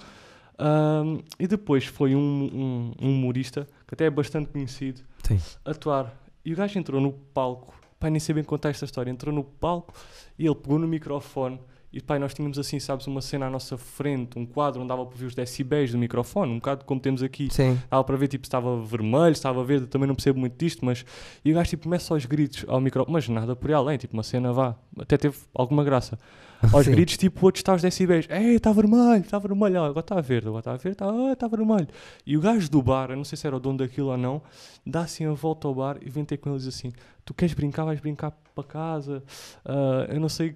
Ah, 0.58 1.04
e 1.40 1.48
depois 1.48 1.86
foi 1.86 2.16
um, 2.16 2.20
um, 2.20 2.92
um 3.08 3.10
humorista, 3.12 3.68
que 3.88 3.94
até 3.94 4.06
é 4.06 4.10
bastante 4.10 4.50
conhecido, 4.50 5.02
Sim. 5.24 5.40
atuar. 5.64 6.14
E 6.44 6.54
o 6.54 6.56
gajo 6.56 6.78
entrou 6.80 7.00
no 7.02 7.12
palco, 7.12 7.74
pai, 8.00 8.10
nem 8.10 8.20
sei 8.20 8.36
bem 8.36 8.44
contar 8.44 8.70
esta 8.70 8.86
história, 8.86 9.10
entrou 9.10 9.34
no 9.34 9.44
palco 9.44 9.94
e 10.38 10.46
ele 10.46 10.56
pegou 10.56 10.80
no 10.80 10.88
microfone 10.88 11.60
e 11.96 12.02
pai, 12.02 12.20
nós 12.20 12.34
tínhamos 12.34 12.60
assim, 12.60 12.78
sabes, 12.78 13.08
uma 13.08 13.22
cena 13.22 13.46
à 13.46 13.50
nossa 13.50 13.78
frente, 13.78 14.38
um 14.38 14.46
quadro 14.46 14.82
onde 14.82 14.90
dava 14.90 15.06
para 15.06 15.16
ver 15.18 15.28
os 15.28 15.34
decibéis 15.34 15.94
do 15.94 15.98
microfone, 15.98 16.52
um 16.52 16.56
bocado 16.56 16.84
como 16.84 17.00
temos 17.00 17.24
aqui. 17.24 17.48
Sim. 17.50 17.80
Dava 17.90 18.04
para 18.04 18.18
ver, 18.18 18.28
tipo, 18.28 18.46
se 18.46 18.50
estava 18.50 18.82
vermelho, 18.82 19.34
se 19.34 19.40
estava 19.40 19.64
verde, 19.64 19.88
também 19.88 20.06
não 20.06 20.14
percebo 20.14 20.38
muito 20.38 20.58
disto, 20.58 20.84
mas... 20.84 21.06
E 21.44 21.54
o 21.54 21.56
gajo, 21.56 21.70
tipo, 21.70 21.84
começa 21.84 22.14
aos 22.14 22.26
gritos 22.26 22.66
ao 22.68 22.82
microfone, 22.82 23.14
mas 23.14 23.30
nada 23.30 23.56
por 23.56 23.70
aí 23.70 23.74
além, 23.74 23.98
tipo, 23.98 24.14
uma 24.14 24.24
cena 24.24 24.52
vá, 24.52 24.76
até 25.00 25.16
teve 25.16 25.38
alguma 25.54 25.86
graça. 25.86 26.20
Aos 26.74 26.86
Sim. 26.86 26.92
gritos, 26.92 27.16
tipo, 27.16 27.46
outro 27.46 27.60
está 27.60 27.74
aos 27.74 27.82
decibéis, 27.82 28.28
ei, 28.30 28.56
está 28.56 28.72
vermelho, 28.72 29.18
está 29.18 29.38
vermelho, 29.38 29.82
ah, 29.82 29.88
agora 29.88 30.00
está 30.00 30.20
verde, 30.20 30.48
agora 30.48 30.62
está 30.62 30.72
verde, 30.72 30.90
está 30.90 31.10
ah, 31.10 31.34
está 31.34 31.48
vermelho. 31.48 31.88
E 32.26 32.36
o 32.36 32.42
gajo 32.42 32.72
do 32.72 32.82
bar, 32.82 33.12
eu 33.12 33.18
não 33.18 33.26
sei 33.26 33.38
se 33.38 33.46
era 33.46 33.56
o 33.56 33.60
dono 33.60 33.78
daquilo 33.78 34.08
ou 34.08 34.18
não, 34.18 34.42
dá 34.86 35.02
assim 35.02 35.26
a 35.26 35.34
volta 35.34 35.68
ao 35.68 35.76
bar 35.76 35.98
e 36.02 36.10
vem 36.10 36.24
ter 36.24 36.38
com 36.38 36.50
ele 36.50 36.58
e 36.58 36.60
diz 36.60 36.68
assim, 36.70 36.92
tu 37.24 37.34
queres 37.34 37.54
brincar, 37.54 37.84
vais 37.84 38.00
brincar 38.00 38.34
para 38.56 38.64
casa, 38.64 39.22
Ah, 39.66 40.06
eu 40.10 40.20
não 40.20 40.30
sei, 40.30 40.56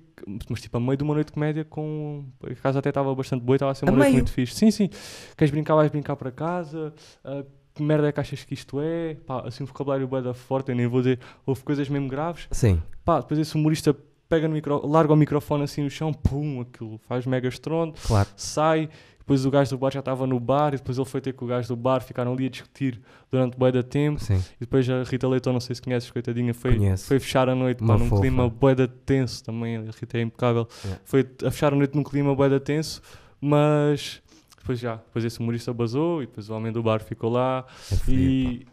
mas 0.50 0.62
tipo, 0.62 0.78
a 0.78 0.80
meio 0.80 0.98
de 0.98 1.04
uma 1.04 1.14
noite 1.14 1.28
de 1.28 1.34
comédia 1.34 1.64
com... 1.66 2.26
A 2.44 2.56
casa 2.56 2.80
até 2.80 2.90
estava 2.90 3.14
bastante 3.14 3.44
boa 3.44 3.56
e 3.56 3.58
estava 3.58 3.72
a 3.72 3.76
ser 3.76 3.86
A 3.86 3.90
uma 3.92 3.98
noite 3.98 4.06
meio? 4.12 4.16
muito 4.16 4.32
fixe. 4.32 4.56
Sim, 4.56 4.72
sim, 4.72 4.90
queres 5.38 5.52
brincar, 5.52 5.76
vais 5.76 5.92
brincar 5.92 6.16
para 6.16 6.32
casa, 6.32 6.94
ah, 7.24 7.44
que 7.76 7.84
merda 7.84 8.08
é 8.08 8.12
que 8.12 8.20
achas 8.20 8.44
que 8.44 8.54
isto 8.54 8.80
é? 8.82 9.16
Pá, 9.26 9.44
assim 9.48 9.64
um 9.64 9.68
vocabulário 9.68 10.08
bué 10.08 10.22
da 10.22 10.34
forte, 10.34 10.70
eu 10.70 10.76
nem 10.76 10.88
vou 10.88 11.02
dizer, 11.02 11.20
houve 11.46 11.62
coisas 11.64 11.88
mesmo 11.90 12.08
graves. 12.08 12.48
Sim. 12.52 12.82
Pá, 13.06 13.20
depois 13.20 13.40
esse 13.40 13.56
humorista 13.56 13.96
pega 14.28 14.48
no 14.48 14.54
micro, 14.54 14.86
larga 14.86 15.12
o 15.14 15.16
microfone 15.16 15.64
assim 15.64 15.84
no 15.84 15.90
chão, 15.90 16.14
pum, 16.14 16.62
aquilo 16.62 16.98
faz 17.08 17.26
mega 17.26 17.48
estrondo, 17.48 17.94
Claro. 18.06 18.30
sai, 18.36 18.90
depois 19.30 19.46
o 19.46 19.52
gajo 19.52 19.70
do 19.70 19.78
bar 19.78 19.92
já 19.92 20.00
estava 20.00 20.26
no 20.26 20.40
bar, 20.40 20.74
e 20.74 20.78
depois 20.78 20.98
ele 20.98 21.06
foi 21.08 21.22
ter 21.22 21.34
com 21.34 21.46
o 21.46 21.48
gajo 21.48 21.68
do 21.68 21.76
bar, 21.76 22.02
ficaram 22.02 22.34
ali 22.34 22.48
a 22.48 22.50
discutir 22.50 23.00
durante 23.32 23.56
bué 23.56 23.72
da 23.72 23.84
tempo, 23.84 24.20
Sim. 24.20 24.38
e 24.56 24.62
depois 24.62 24.90
a 24.90 25.04
Rita 25.04 25.28
Leitão, 25.28 25.54
não 25.54 25.60
sei 25.60 25.76
se 25.76 25.82
conheces, 25.82 26.10
coitadinha, 26.10 26.52
foi, 26.54 26.76
Conheço. 26.76 27.06
foi 27.06 27.20
fechar 27.20 27.48
a 27.48 27.54
noite 27.54 27.84
pá, 27.86 27.96
num 27.98 28.08
fofa. 28.10 28.22
clima 28.22 28.50
bué 28.50 28.74
da 28.74 28.88
tenso 28.88 29.44
também, 29.44 29.78
a 29.78 29.82
Rita 29.82 30.18
é 30.18 30.22
impecável, 30.22 30.68
Yeah. 30.84 31.02
foi 31.06 31.30
a 31.46 31.52
fechar 31.52 31.74
a 31.74 31.76
noite 31.76 31.96
num 31.96 32.04
clima 32.04 32.34
bué 32.36 32.50
da 32.50 32.60
tenso, 32.60 33.02
mas 33.40 34.22
depois 34.58 34.80
já, 34.80 34.96
depois 34.96 35.24
esse 35.26 35.40
humorista 35.40 35.72
basou, 35.74 36.24
e 36.24 36.26
depois 36.26 36.50
o 36.50 36.54
homem 36.56 36.72
do 36.72 36.82
bar 36.82 37.00
ficou 37.02 37.30
lá, 37.30 37.66
É 37.92 38.12
e, 38.12 38.66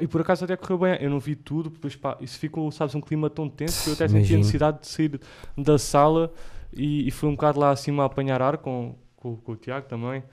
e 0.00 0.06
por 0.06 0.20
acaso 0.20 0.44
até 0.44 0.56
correu 0.56 0.78
bem, 0.78 0.98
eu 1.00 1.08
não 1.10 1.18
vi 1.18 1.34
tudo, 1.34 1.70
depois 1.70 1.96
pá, 1.96 2.16
isso 2.20 2.38
ficou, 2.38 2.70
sabes, 2.70 2.94
um 2.94 3.00
clima 3.00 3.30
tão 3.30 3.48
tenso 3.48 3.82
que 3.84 3.88
eu 3.90 3.94
até 3.94 4.08
senti 4.08 4.34
a 4.34 4.36
necessidade 4.38 4.80
de 4.80 4.86
sair 4.88 5.18
da 5.56 5.78
sala 5.78 6.30
e, 6.72 7.08
e 7.08 7.10
fui 7.10 7.28
um 7.28 7.32
bocado 7.32 7.58
lá 7.58 7.70
acima 7.70 8.02
a 8.02 8.06
apanhar 8.06 8.40
ar 8.42 8.58
com, 8.58 8.94
com, 9.20 9.36
com 9.36 9.52
o 9.52 9.56
Tiago 9.56 9.86
também. 9.86 10.24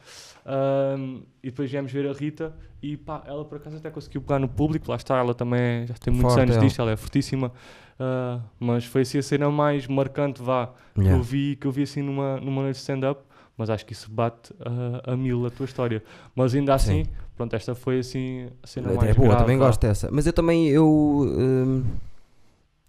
Ahm, 0.46 1.22
e 1.44 1.52
depois 1.52 1.70
viemos 1.70 1.92
ver 1.92 2.08
a 2.08 2.14
Rita 2.14 2.56
e 2.82 2.98
pá, 2.98 3.22
ela 3.28 3.46
por 3.46 3.58
acaso 3.58 3.78
até 3.78 3.90
conseguiu 3.92 4.22
pegar 4.22 4.40
no 4.40 4.48
público, 4.48 4.90
lá 4.90 4.96
está, 4.98 5.18
ela 5.18 5.36
também 5.36 5.60
é- 5.60 5.86
já 5.88 5.94
tem 5.96 6.12
muitos 6.12 6.34
Forte 6.34 6.44
anos 6.44 6.56
ela. 6.56 6.66
disto, 6.66 6.82
ela 6.82 6.92
é 6.92 6.96
fortíssima. 6.96 7.52
Ah, 8.00 8.40
mas 8.60 8.86
foi 8.86 9.02
assim 9.02 9.18
a 9.20 9.24
cena 9.24 9.52
mais 9.52 9.86
marcante, 9.88 10.42
vá, 10.42 10.68
que, 10.96 11.02
Yeah. 11.02 11.18
eu 11.20 11.24
vi, 11.24 11.56
que 11.56 11.68
eu 11.68 11.72
vi 11.72 11.84
assim 11.84 12.02
numa, 12.02 12.40
numa 12.40 12.62
noite 12.64 12.76
de 12.76 12.82
stand-up, 12.82 13.22
mas 13.58 13.70
acho 13.70 13.86
que 13.86 13.94
isso 13.94 14.10
bate 14.12 14.54
ah, 14.60 15.12
a 15.14 15.18
mil 15.18 15.46
a 15.46 15.50
tua 15.50 15.66
história. 15.66 16.04
Mas 16.36 16.54
ainda 16.56 16.74
assim, 16.76 17.04
Sim. 17.06 17.12
pronto, 17.36 17.56
esta 17.56 17.74
foi 17.76 18.00
assim 18.00 18.50
a 18.64 18.68
cena 18.68 18.92
É 18.92 18.96
mais 18.96 19.16
boa, 19.16 19.30
grave, 19.30 19.44
também 19.44 19.58
vá. 19.58 19.66
gosto 19.68 19.82
dessa. 19.82 20.10
Mas 20.12 20.26
eu 20.28 20.34
também, 20.34 20.68
eu. 20.70 20.88
hum, 20.88 21.84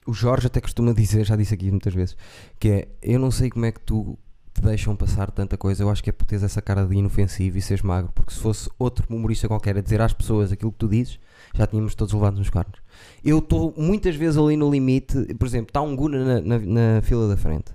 o 0.07 0.12
Jorge 0.12 0.46
até 0.46 0.61
costuma 0.61 0.92
dizer, 0.92 1.24
já 1.24 1.36
disse 1.36 1.53
aqui 1.55 1.70
muitas 1.70 1.92
vezes, 1.94 2.16
que 2.61 2.68
é: 2.68 2.88
eu 3.03 3.18
não 3.18 3.30
sei 3.30 3.51
como 3.51 3.64
é 3.66 3.72
que 3.72 3.80
tu 3.80 4.18
te 4.61 4.66
deixam 4.66 4.94
passar 4.96 5.30
tanta 5.30 5.56
coisa. 5.56 5.82
Eu 5.82 5.90
acho 5.90 6.02
que 6.02 6.11
é 6.11 6.12
por 6.12 6.24
teres 6.24 6.42
essa 6.42 6.61
cara 6.61 6.86
de 6.86 6.94
inofensivo 6.94 7.59
e 7.59 7.62
seres 7.62 7.82
magro. 7.82 8.12
Porque 8.14 8.32
se 8.32 8.40
fosse 8.40 8.70
outro 8.78 9.06
humorista 9.09 9.48
qualquer 9.48 9.76
a 9.76 9.80
dizer 9.80 10.00
às 10.00 10.12
pessoas 10.12 10.52
aquilo 10.52 10.72
que 10.72 10.78
tu 10.78 10.88
dizes, 10.88 11.18
já 11.54 11.66
tínhamos 11.66 11.94
todos 11.94 12.12
levado 12.14 12.38
nos 12.38 12.50
carnos. 12.50 12.80
Eu 13.24 13.38
estou 13.38 13.74
muitas 13.76 14.16
vezes 14.16 14.36
ali 14.38 14.56
no 14.56 14.70
limite. 14.70 15.34
Por 15.34 15.46
exemplo, 15.46 15.70
está 15.70 15.80
um 15.80 15.94
Guna 15.96 16.40
na, 16.40 16.40
na, 16.40 16.59
na 16.59 17.02
fila 17.02 17.28
da 17.28 17.36
frente 17.36 17.72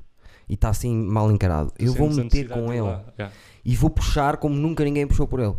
e 0.47 0.53
está 0.53 0.69
assim 0.69 0.95
mal 0.95 1.31
encarado. 1.31 1.71
Tu 1.71 1.85
Eu 1.85 1.93
vou 1.93 2.09
meter 2.09 2.47
com 2.47 2.71
ele 2.71 2.87
yeah. 3.17 3.31
e 3.63 3.75
vou 3.75 3.89
puxar 3.89 4.37
como 4.37 4.55
nunca 4.55 4.83
ninguém 4.83 5.07
puxou 5.07 5.27
por 5.27 5.39
ele. 5.39 5.55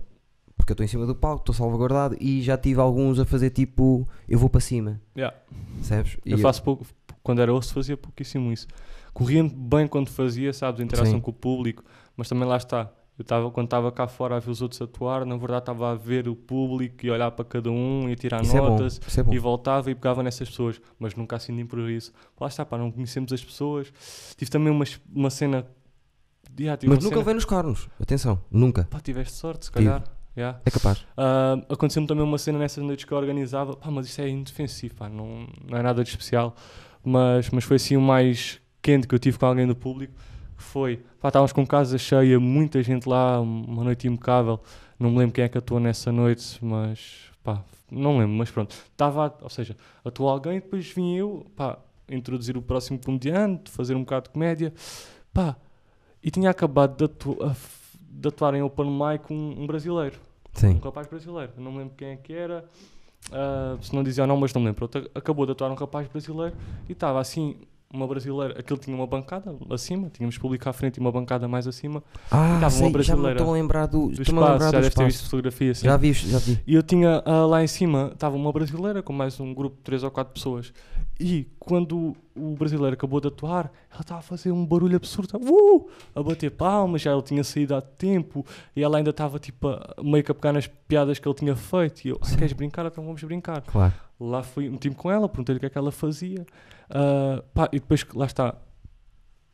Porque 0.56 0.72
eu 0.72 0.74
estou 0.74 0.84
em 0.84 0.88
cima 0.88 1.04
do 1.04 1.14
palco, 1.14 1.40
estou 1.42 1.54
salvaguardado 1.54 2.16
e 2.20 2.40
já 2.40 2.56
tive 2.56 2.80
alguns 2.80 3.18
a 3.18 3.24
fazer 3.24 3.50
tipo, 3.50 4.06
eu 4.28 4.38
vou 4.38 4.48
para 4.48 4.60
cima, 4.60 5.00
Yeah. 5.16 5.36
percebes? 5.74 6.16
E 6.24 6.32
Eu 6.32 6.38
faço 6.38 6.62
pouco, 6.62 6.86
quando 7.22 7.42
era 7.42 7.52
osso 7.52 7.74
fazia 7.74 7.96
pouquíssimo 7.96 8.52
isso. 8.52 8.68
Corria 9.14 9.42
bem 9.44 9.86
quando 9.86 10.08
fazia, 10.10 10.52
sabes, 10.52 10.80
a 10.80 10.84
interação 10.84 11.14
Sim. 11.14 11.20
com 11.20 11.30
o 11.30 11.34
público, 11.34 11.82
mas 12.16 12.28
também 12.28 12.46
lá 12.46 12.56
está. 12.58 12.90
Eu 13.16 13.24
tava, 13.24 13.48
quando 13.52 13.66
estava 13.68 13.92
cá 13.92 14.08
fora 14.08 14.34
a 14.36 14.40
ver 14.40 14.50
os 14.50 14.60
outros 14.60 14.82
atuar, 14.82 15.24
na 15.24 15.36
verdade 15.36 15.60
estava 15.60 15.92
a 15.92 15.94
ver 15.94 16.26
o 16.28 16.34
público 16.34 17.06
e 17.06 17.10
olhar 17.12 17.30
para 17.30 17.44
cada 17.44 17.70
um 17.70 18.08
e 18.10 18.16
tirar 18.16 18.42
Isso 18.42 18.56
é 18.56 18.60
bom, 18.60 18.70
notas 18.70 19.00
isso 19.06 19.20
é 19.20 19.22
bom. 19.22 19.32
e 19.32 19.38
voltava 19.38 19.88
e 19.88 19.94
pegava 19.94 20.20
nessas 20.20 20.48
pessoas, 20.50 20.80
mas 20.98 21.14
nunca 21.14 21.36
assim 21.36 21.54
de 21.54 21.62
improviso. 21.62 22.12
Lá 22.40 22.48
está, 22.48 22.66
pá, 22.66 22.76
não 22.76 22.90
conhecemos 22.90 23.32
as 23.32 23.44
pessoas. 23.44 23.92
Tive 24.36 24.50
também 24.50 24.72
uma, 24.72 24.84
uma 25.14 25.30
cena. 25.30 25.64
Yeah, 26.58 26.80
Mas 26.88 27.02
nunca 27.04 27.18
cena- 27.20 27.34
nos 27.34 27.44
cornos, 27.44 27.88
atenção, 28.00 28.40
nunca, 28.50 28.84
Pá, 28.90 28.98
tiveste 29.00 29.34
sorte, 29.34 29.64
se 29.66 29.72
calhar. 29.72 30.02
Yeah. 30.36 30.60
é 30.64 30.70
capaz. 30.72 31.06
Ah, 31.16 31.56
Aconteceu-me 31.68 32.08
também 32.08 32.24
uma 32.24 32.38
cena 32.38 32.58
nessas 32.58 32.82
noites 32.82 33.04
que 33.04 33.12
eu 33.12 33.18
organizava, 33.18 33.76
pá, 33.76 33.90
mas 33.92 34.06
isto 34.06 34.20
é 34.20 34.28
indefensivo, 34.28 34.94
pá, 34.96 35.08
não, 35.08 35.46
não 35.68 35.78
é 35.78 35.82
nada 35.82 36.02
de 36.02 36.10
especial, 36.10 36.54
mas, 37.04 37.48
mas 37.50 37.62
foi 37.64 37.76
assim 37.76 37.96
o 37.96 38.00
mais 38.00 38.60
quente 38.84 39.08
que 39.08 39.14
eu 39.14 39.18
tive 39.18 39.38
com 39.38 39.46
alguém 39.46 39.66
do 39.66 39.74
público, 39.74 40.12
que 40.56 40.62
foi, 40.62 40.98
pá, 41.20 41.28
estávamos 41.28 41.52
com 41.52 41.66
casa 41.66 41.96
cheia, 41.96 42.38
muita 42.38 42.82
gente 42.82 43.08
lá, 43.08 43.40
uma 43.40 43.82
noite 43.82 44.06
impecável, 44.06 44.60
não 44.98 45.10
me 45.10 45.18
lembro 45.18 45.32
quem 45.34 45.44
é 45.44 45.48
que 45.48 45.56
atuou 45.56 45.80
nessa 45.80 46.12
noite, 46.12 46.62
mas, 46.62 47.30
pá, 47.42 47.64
não 47.90 48.18
lembro, 48.18 48.36
mas 48.36 48.50
pronto, 48.50 48.76
estava, 48.92 49.34
ou 49.40 49.48
seja, 49.48 49.74
atuou 50.04 50.28
alguém, 50.28 50.60
depois 50.60 50.86
vim 50.90 51.16
eu, 51.16 51.46
pá, 51.56 51.78
introduzir 52.10 52.56
o 52.58 52.62
próximo 52.62 52.98
comediante, 53.02 53.70
fazer 53.70 53.94
um 53.94 54.00
bocado 54.00 54.24
de 54.24 54.30
comédia, 54.34 54.72
pá, 55.32 55.56
e 56.22 56.30
tinha 56.30 56.50
acabado 56.50 56.96
de, 56.96 57.04
atu- 57.04 57.38
de 58.10 58.28
atuar 58.28 58.54
em 58.54 58.62
open 58.62 58.86
mic 58.90 59.32
um, 59.32 59.62
um 59.62 59.66
brasileiro 59.66 60.16
um 60.56 60.60
Sim, 60.60 60.80
rapaz 60.84 61.06
brasileiro. 61.08 61.52
Não 61.58 61.72
me 61.72 61.78
lembro 61.78 61.94
quem 61.96 62.08
é 62.10 62.16
que 62.16 62.32
era. 62.32 62.64
ah, 63.32 63.76
se 63.82 63.92
não 63.92 64.04
dizia 64.04 64.22
o 64.22 64.26
nome, 64.26 64.42
mas 64.42 64.54
não 64.54 64.60
me 64.62 64.68
lembro. 64.68 64.88
Acabou 65.12 65.44
de 65.46 65.50
atuar 65.50 65.68
um 65.68 65.74
rapaz 65.74 66.06
brasileiro 66.06 66.54
e 66.88 66.92
estava 66.92 67.20
assim, 67.20 67.56
uma 67.94 68.06
brasileira. 68.06 68.58
Aquele 68.58 68.78
tinha 68.80 68.96
uma 68.96 69.06
bancada 69.06 69.54
acima, 69.70 70.10
tínhamos 70.10 70.36
público 70.38 70.68
à 70.68 70.72
frente 70.72 70.96
e 70.96 71.00
uma 71.00 71.12
bancada 71.12 71.46
mais 71.48 71.66
acima. 71.66 72.02
ah, 72.30 72.54
Estava 72.54 72.60
uma 72.60 72.70
sei, 72.70 72.78
já 72.78 72.84
me 72.86 72.92
brasileira 72.92 73.38
estou 73.38 73.50
a 73.50 73.52
lembrar 73.56 73.86
do, 73.86 74.08
Do 74.08 74.22
espaço, 74.22 74.30
lembrar 74.34 74.58
já 74.58 74.70
do 74.70 74.72
deves 74.82 74.94
ter 74.94 75.04
visto 75.04 75.16
espaço. 75.16 75.30
fotografia 75.30 75.70
assim. 75.72 75.84
Já 75.86 75.96
vi, 75.96 76.12
já 76.12 76.38
vi. 76.38 76.60
E 76.66 76.74
eu 76.74 76.82
tinha 76.82 77.22
ah, 77.24 77.46
lá 77.46 77.62
em 77.62 77.66
cima, 77.66 78.10
estava 78.12 78.36
uma 78.36 78.52
brasileira 78.52 79.02
com 79.02 79.12
mais 79.12 79.38
um 79.40 79.54
grupo 79.54 79.76
de 79.76 79.82
três 79.82 80.02
ou 80.02 80.10
quatro 80.10 80.32
pessoas. 80.34 80.72
E 81.20 81.46
quando 81.60 82.16
o 82.34 82.54
brasileiro 82.56 82.94
acabou 82.94 83.20
de 83.20 83.28
atuar, 83.28 83.70
ela 83.90 84.00
estava 84.00 84.18
a 84.18 84.22
fazer 84.22 84.50
um 84.50 84.66
barulho 84.66 84.96
absurdo, 84.96 85.36
uh, 85.38 85.88
a 86.14 86.22
bater 86.22 86.50
palmas, 86.50 87.02
já 87.02 87.12
ele 87.12 87.22
tinha 87.22 87.44
saído 87.44 87.74
há 87.74 87.80
tempo 87.80 88.44
e 88.74 88.82
ela 88.82 88.98
ainda 88.98 89.10
estava 89.10 89.38
tipo 89.38 89.68
a- 89.68 89.94
meio 90.02 90.24
que 90.24 90.32
a 90.32 90.34
pegar 90.34 90.52
nas 90.52 90.66
piadas 90.66 91.18
que 91.20 91.28
ele 91.28 91.34
tinha 91.36 91.54
feito. 91.54 92.04
E 92.04 92.08
eu, 92.08 92.18
"Ah, 92.20 92.36
queres 92.36 92.52
brincar? 92.52 92.84
Então 92.86 93.04
vamos 93.04 93.22
brincar. 93.22 93.62
Claro. 93.62 93.94
Lá 94.18 94.42
fui, 94.42 94.68
meti-me 94.68 94.94
com 94.96 95.08
ela, 95.10 95.28
perguntei-lhe 95.28 95.58
o 95.58 95.60
que 95.60 95.66
é 95.66 95.70
que 95.70 95.78
ela 95.78 95.92
fazia. 95.92 96.44
Ah, 96.90 97.42
pá, 97.54 97.68
e 97.72 97.78
depois, 97.78 98.04
lá 98.14 98.26
está, 98.26 98.56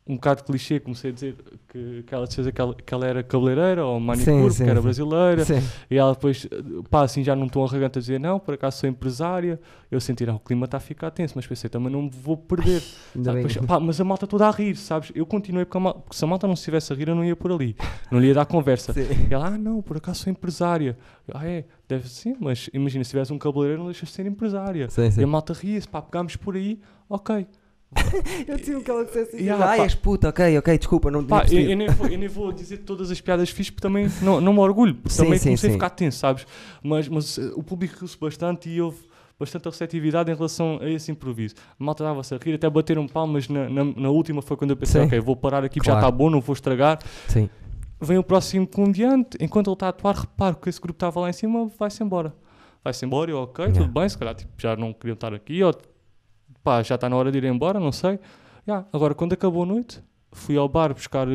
um 0.06 0.14
bocado 0.16 0.42
clichê, 0.42 0.80
comecei 0.80 1.10
a 1.10 1.14
dizer 1.14 1.36
que, 1.68 2.02
que 2.02 2.12
ela 2.14 2.26
dizia 2.26 2.50
que 2.50 2.82
que 2.84 2.94
ela 2.94 3.06
era 3.06 3.22
cabeleireira 3.22 3.84
ou 3.86 4.00
manicure, 4.00 4.50
sim, 4.52 4.64
que 4.64 4.70
era 4.70 4.80
sim. 4.80 4.84
brasileira. 4.84 5.44
Sim. 5.44 5.62
E 5.88 5.96
ela 5.96 6.12
depois, 6.14 6.48
pá, 6.90 7.02
assim 7.02 7.22
já 7.22 7.36
não 7.36 7.48
tão 7.48 7.62
arrogante 7.62 7.98
a 7.98 8.00
dizer, 8.00 8.18
não, 8.18 8.40
por 8.40 8.54
acaso 8.54 8.78
sou 8.78 8.88
empresária. 8.88 9.60
Eu 9.90 10.00
senti, 10.00 10.26
não, 10.26 10.36
o 10.36 10.40
clima 10.40 10.64
está 10.64 10.78
a 10.78 10.80
ficar 10.80 11.10
tenso, 11.12 11.34
mas 11.36 11.46
pensei, 11.46 11.70
também 11.70 11.92
não 11.92 12.02
me 12.02 12.10
vou 12.10 12.36
perder. 12.36 12.82
Ah, 13.30 13.32
bem. 13.32 13.42
depois, 13.46 13.56
pá, 13.66 13.78
mas 13.78 14.00
a 14.00 14.04
malta 14.04 14.26
toda 14.26 14.46
a 14.48 14.50
rir, 14.50 14.74
sabes? 14.76 15.12
Eu 15.14 15.26
continuei, 15.26 15.64
porque, 15.64 15.76
a 15.78 15.80
mal- 15.80 15.94
porque 15.94 16.16
se 16.16 16.24
a 16.24 16.26
malta 16.28 16.46
não 16.46 16.54
estivesse 16.54 16.92
a 16.92 16.96
rir, 16.96 17.08
eu 17.08 17.14
não 17.14 17.24
ia 17.24 17.36
por 17.36 17.52
ali. 17.52 17.76
Não 18.10 18.18
lhe 18.18 18.28
ia 18.28 18.34
dar 18.34 18.46
conversa. 18.46 18.92
Sim. 18.92 19.06
E 19.30 19.34
ela, 19.34 19.48
ah, 19.48 19.58
não, 19.58 19.82
por 19.82 19.96
acaso 19.96 20.20
sou 20.24 20.30
empresária. 20.30 20.96
Eu, 21.28 21.34
ah, 21.36 21.46
é? 21.46 21.64
Deve 21.88 22.08
ser, 22.08 22.36
mas 22.40 22.68
imagina, 22.72 23.04
se 23.04 23.10
tivesse 23.10 23.32
um 23.32 23.38
cabeleireiro, 23.38 23.82
não 23.82 23.90
deixas 23.90 24.08
de 24.08 24.14
ser 24.14 24.26
empresária. 24.26 24.88
Sim, 24.90 25.02
E 25.02 25.06
a 25.06 25.10
sim. 25.12 25.24
malta 25.26 25.52
ria-se, 25.52 25.86
pá, 25.88 26.00
pegámos 26.00 26.34
por 26.36 26.56
aí, 26.56 26.80
ok. 27.08 27.46
Eu 28.46 28.58
tinha 28.58 28.80
que 28.80 28.90
ela 28.90 29.04
dissesse 29.04 29.36
assim, 29.36 29.44
Yeah, 29.44 29.64
ah, 29.64 29.76
pá. 29.76 29.82
és 29.82 29.94
puta, 29.94 30.28
ok, 30.28 30.58
ok, 30.58 30.78
desculpa, 30.78 31.10
não 31.10 31.24
Pá, 31.24 31.44
eu, 31.50 31.60
eu 31.60 31.76
nem 31.76 31.88
vou, 31.88 32.06
eu 32.06 32.18
nem 32.18 32.28
vou 32.28 32.52
dizer 32.52 32.78
todas 32.78 33.10
as 33.10 33.20
piadas 33.20 33.50
fixe 33.50 33.72
porque 33.72 33.82
também 33.82 34.08
não, 34.22 34.40
não 34.40 34.52
me 34.52 34.60
orgulho, 34.60 34.94
porque 34.94 35.10
Sim, 35.10 35.24
também 35.24 35.38
sim, 35.38 35.48
comecei 35.50 35.70
sim. 35.70 35.74
a 35.74 35.78
ficar 35.78 35.90
tenso, 35.90 36.18
sabes? 36.18 36.46
Mas, 36.82 37.08
mas 37.08 37.38
eh, 37.38 37.50
o 37.56 37.62
público 37.62 37.96
riu-se 37.98 38.16
bastante 38.18 38.68
e 38.68 38.80
houve 38.80 38.98
bastante 39.38 39.64
receptividade 39.64 40.30
em 40.30 40.34
relação 40.34 40.78
a 40.80 40.88
esse 40.88 41.10
improviso. 41.10 41.54
A 41.78 41.82
malta 41.84 42.04
dava-se 42.04 42.32
a 42.34 42.38
rir, 42.38 42.54
até 42.54 42.68
bateram 42.70 43.08
palmas 43.08 43.48
na, 43.48 43.68
na, 43.68 43.84
na 43.84 44.10
última 44.10 44.40
foi 44.42 44.56
quando 44.56 44.70
eu 44.70 44.76
pensei, 44.76 45.00
Sim. 45.00 45.06
ok, 45.08 45.18
vou 45.20 45.34
parar 45.34 45.64
aqui, 45.64 45.78
já 45.78 45.84
Claro. 45.92 45.98
está 45.98 46.10
bom, 46.10 46.30
não 46.30 46.40
vou 46.40 46.52
estragar. 46.52 47.00
Sim. 47.26 47.48
Vem 48.00 48.18
o 48.18 48.22
próximo 48.22 48.66
comediante, 48.66 49.36
enquanto 49.40 49.66
ele 49.68 49.74
está 49.74 49.86
a 49.86 49.90
atuar, 49.90 50.14
reparo 50.14 50.56
que 50.56 50.68
esse 50.68 50.80
grupo 50.80 50.96
estava 50.96 51.20
lá 51.20 51.28
em 51.28 51.32
cima, 51.32 51.68
vai-se 51.78 52.02
embora. 52.02 52.32
Vai-se 52.84 53.04
embora, 53.04 53.30
eu, 53.30 53.38
ok, 53.38 53.64
Yeah. 53.64 53.80
tudo 53.82 53.92
bem, 54.00 54.08
se 54.08 54.16
calhar 54.16 54.34
tipo, 54.34 54.52
já 54.58 54.76
não 54.76 54.92
queriam 54.92 55.14
estar 55.14 55.34
aqui, 55.34 55.62
ou 55.62 55.74
pá, 56.70 56.84
já 56.84 56.94
está 56.94 57.08
na 57.08 57.16
hora 57.16 57.32
de 57.32 57.38
ir 57.38 57.44
embora, 57.44 57.80
não 57.80 57.90
sei. 57.90 58.20
Yeah, 58.64 58.86
Agora, 58.92 59.12
quando 59.12 59.32
acabou 59.32 59.64
a 59.64 59.66
noite, 59.66 60.00
fui 60.30 60.56
ao 60.56 60.68
bar 60.68 60.94
buscar 60.94 61.26
eh, 61.26 61.30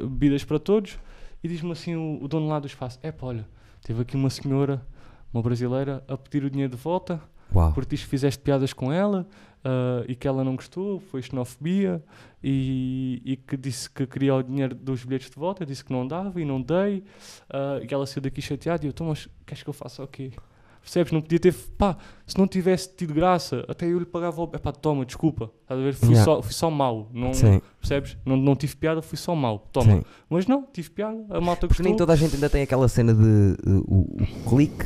bebidas 0.00 0.42
para 0.42 0.58
todos 0.58 0.98
e 1.44 1.46
diz-me 1.46 1.70
assim 1.70 1.94
o, 1.94 2.18
o 2.20 2.26
dono 2.26 2.48
lá 2.48 2.58
do 2.58 2.66
espaço: 2.66 2.98
É 3.00 3.12
pá, 3.12 3.28
olha, 3.28 3.46
teve 3.84 4.02
aqui 4.02 4.16
uma 4.16 4.28
senhora, 4.28 4.84
uma 5.32 5.40
brasileira, 5.40 6.02
a 6.08 6.16
pedir 6.16 6.44
o 6.44 6.50
dinheiro 6.50 6.74
de 6.74 6.82
volta 6.82 7.22
Uau. 7.54 7.72
porque 7.72 7.94
diz 7.94 8.04
que 8.04 8.10
fizeste 8.10 8.42
piadas 8.42 8.72
com 8.72 8.92
ela 8.92 9.24
ah, 9.64 10.02
e 10.08 10.16
que 10.16 10.26
ela 10.26 10.42
não 10.42 10.56
gostou, 10.56 10.98
foi 10.98 11.22
xenofobia 11.22 12.02
e, 12.42 13.22
e 13.24 13.36
que 13.36 13.56
disse 13.56 13.88
que 13.88 14.04
queria 14.04 14.34
o 14.34 14.42
dinheiro 14.42 14.74
dos 14.74 15.04
bilhetes 15.04 15.30
de 15.30 15.36
volta, 15.36 15.64
disse 15.64 15.84
que 15.84 15.92
não 15.92 16.08
dava 16.08 16.40
e 16.40 16.44
não 16.44 16.60
dei 16.60 17.04
ah, 17.50 17.78
e 17.80 17.86
que 17.86 17.94
ela 17.94 18.06
saiu 18.06 18.22
daqui 18.22 18.42
chateada 18.42 18.84
e 18.84 18.88
eu, 18.88 18.90
então 18.90 19.06
mas 19.06 19.28
queres 19.46 19.62
que 19.62 19.68
eu 19.68 19.74
faça 19.74 20.02
o 20.02 20.08
quê? 20.08 20.32
Percebes? 20.82 21.12
Não 21.12 21.20
podia 21.20 21.38
ter, 21.38 21.54
pá, 21.78 21.96
se 22.26 22.36
não 22.36 22.46
tivesse 22.48 22.92
tido 22.96 23.14
graça, 23.14 23.64
até 23.68 23.86
eu 23.86 23.98
lhe 24.00 24.04
pagava, 24.04 24.42
o 24.42 24.48
pá, 24.48 24.72
toma, 24.72 25.06
desculpa, 25.06 25.50
estás 25.62 25.80
a 25.80 25.82
ver? 25.82 25.94
Fui, 25.94 26.08
Yeah. 26.08 26.24
só, 26.24 26.42
fui 26.42 26.52
só 26.52 26.70
mau, 26.70 27.08
não, 27.14 27.32
Sim, 27.32 27.60
percebes? 27.78 28.16
Não, 28.26 28.36
não 28.36 28.56
tive 28.56 28.74
piada, 28.76 29.00
fui 29.00 29.16
só 29.16 29.34
mau, 29.34 29.60
toma. 29.72 29.92
sim. 29.92 30.02
Mas 30.28 30.46
não, 30.46 30.66
tive 30.72 30.90
piada, 30.90 31.16
a 31.30 31.40
malta 31.40 31.68
Porque 31.68 31.82
nem 31.82 31.92
gostou, 31.92 32.06
toda 32.06 32.12
a 32.14 32.16
gente 32.16 32.34
ainda 32.34 32.50
tem 32.50 32.62
aquela 32.62 32.88
cena 32.88 33.14
de 33.14 33.22
uh, 33.64 33.84
o, 33.86 34.16
o 34.22 34.50
clique, 34.50 34.84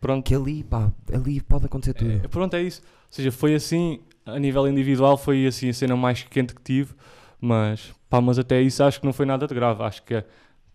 pronto. 0.00 0.24
que 0.24 0.34
ali, 0.34 0.64
pá, 0.64 0.90
ali 1.12 1.40
pode 1.42 1.66
acontecer 1.66 1.92
tudo. 1.92 2.10
É, 2.10 2.26
pronto, 2.28 2.54
é 2.54 2.62
isso. 2.62 2.80
Ou 2.82 2.88
seja, 3.10 3.30
foi 3.30 3.54
assim, 3.54 4.00
a 4.24 4.38
nível 4.38 4.66
individual, 4.66 5.18
foi 5.18 5.46
assim 5.46 5.68
a 5.68 5.74
cena 5.74 5.94
mais 5.94 6.22
quente 6.22 6.54
que 6.54 6.62
tive, 6.62 6.94
mas, 7.38 7.92
pá, 8.08 8.18
mas 8.20 8.38
até 8.38 8.62
isso 8.62 8.82
acho 8.82 8.98
que 8.98 9.04
não 9.06 9.12
foi 9.12 9.26
nada 9.26 9.46
de 9.46 9.54
grave. 9.54 9.82
Acho 9.82 10.02
que, 10.02 10.14
é- 10.14 10.24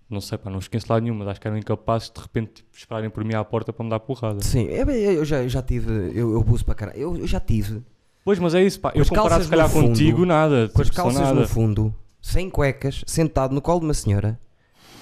não 0.09 0.21
sei, 0.21 0.37
pá, 0.37 0.49
não 0.49 0.59
esqueço 0.59 0.87
lá 0.89 0.99
nenhum, 0.99 1.15
mas 1.15 1.27
acho 1.27 1.39
que 1.41 1.47
eram 1.47 1.57
incapazes 1.57 2.09
de 2.09 2.15
de 2.15 2.21
repente 2.21 2.51
tipo, 2.55 2.69
esperarem 2.75 3.09
por 3.09 3.23
mim 3.23 3.35
à 3.35 3.43
porta 3.43 3.71
para 3.71 3.83
me 3.83 3.89
dar 3.89 3.99
porrada. 3.99 4.41
Sim, 4.41 4.67
é 4.67 4.81
eu 4.81 5.23
já, 5.23 5.43
eu 5.43 5.49
já 5.49 5.61
tive, 5.61 5.91
eu, 6.13 6.31
eu 6.33 6.39
abuso 6.39 6.65
para 6.65 6.75
caralho. 6.75 6.97
Eu, 6.97 7.17
eu 7.17 7.27
já 7.27 7.39
tive 7.39 7.83
Pois, 8.23 8.37
mas 8.37 8.53
é 8.53 8.63
isso, 8.63 8.79
pá. 8.79 8.91
Com 8.91 8.99
Eu 8.99 9.05
comparado 9.05 9.43
se 9.43 9.49
calhar 9.49 9.69
fundo, 9.69 9.87
contigo, 9.87 10.25
nada. 10.25 10.69
Com 10.69 10.81
as 10.81 10.87
tipo, 10.87 10.97
calças 10.97 11.21
nada. 11.21 11.39
no 11.39 11.47
fundo, 11.47 11.95
sem 12.21 12.49
cuecas, 12.49 13.03
sentado 13.07 13.53
no 13.53 13.61
colo 13.61 13.79
de 13.79 13.85
uma 13.85 13.93
senhora 13.93 14.39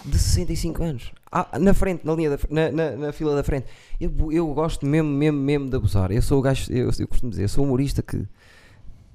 de 0.05 0.17
65 0.17 0.83
anos. 0.83 1.11
Ah, 1.29 1.59
na 1.59 1.73
frente, 1.73 2.05
na 2.05 2.13
linha 2.13 2.29
da, 2.29 2.39
na, 2.49 2.71
na, 2.71 2.91
na 2.91 3.11
fila 3.11 3.35
da 3.35 3.43
frente. 3.43 3.67
Eu, 3.99 4.31
eu 4.31 4.47
gosto 4.53 4.85
mesmo, 4.85 5.09
mesmo, 5.09 5.39
mesmo 5.39 5.69
de 5.69 5.75
abusar. 5.75 6.11
Eu 6.11 6.21
sou 6.21 6.39
o 6.39 6.41
gajo, 6.41 6.71
eu, 6.71 6.89
eu 6.97 7.07
costumo 7.07 7.29
dizer, 7.29 7.43
eu 7.43 7.49
sou 7.49 7.65
humorista 7.65 8.01
que 8.01 8.25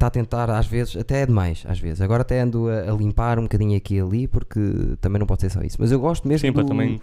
está 0.03 0.07
a 0.09 0.11
tentar, 0.11 0.50
às 0.50 0.66
vezes, 0.66 0.96
até 0.96 1.22
é 1.22 1.26
demais, 1.26 1.64
às 1.66 1.78
vezes. 1.78 2.00
Agora 2.00 2.22
até 2.22 2.40
ando 2.40 2.68
a, 2.68 2.90
a 2.90 2.94
limpar 2.94 3.38
um 3.38 3.42
bocadinho 3.42 3.76
aqui 3.76 3.94
e 3.96 4.00
ali, 4.00 4.26
porque 4.26 4.61
também 5.00 5.20
não 5.20 5.26
pode 5.26 5.42
ser 5.42 5.50
só 5.50 5.61
isso. 5.62 5.76
Mas 5.78 5.92
eu 5.92 6.00
gosto 6.00 6.26
mesmo 6.26 6.46
Sim, 6.46 6.53
do, 6.53 6.64
também 6.64 7.00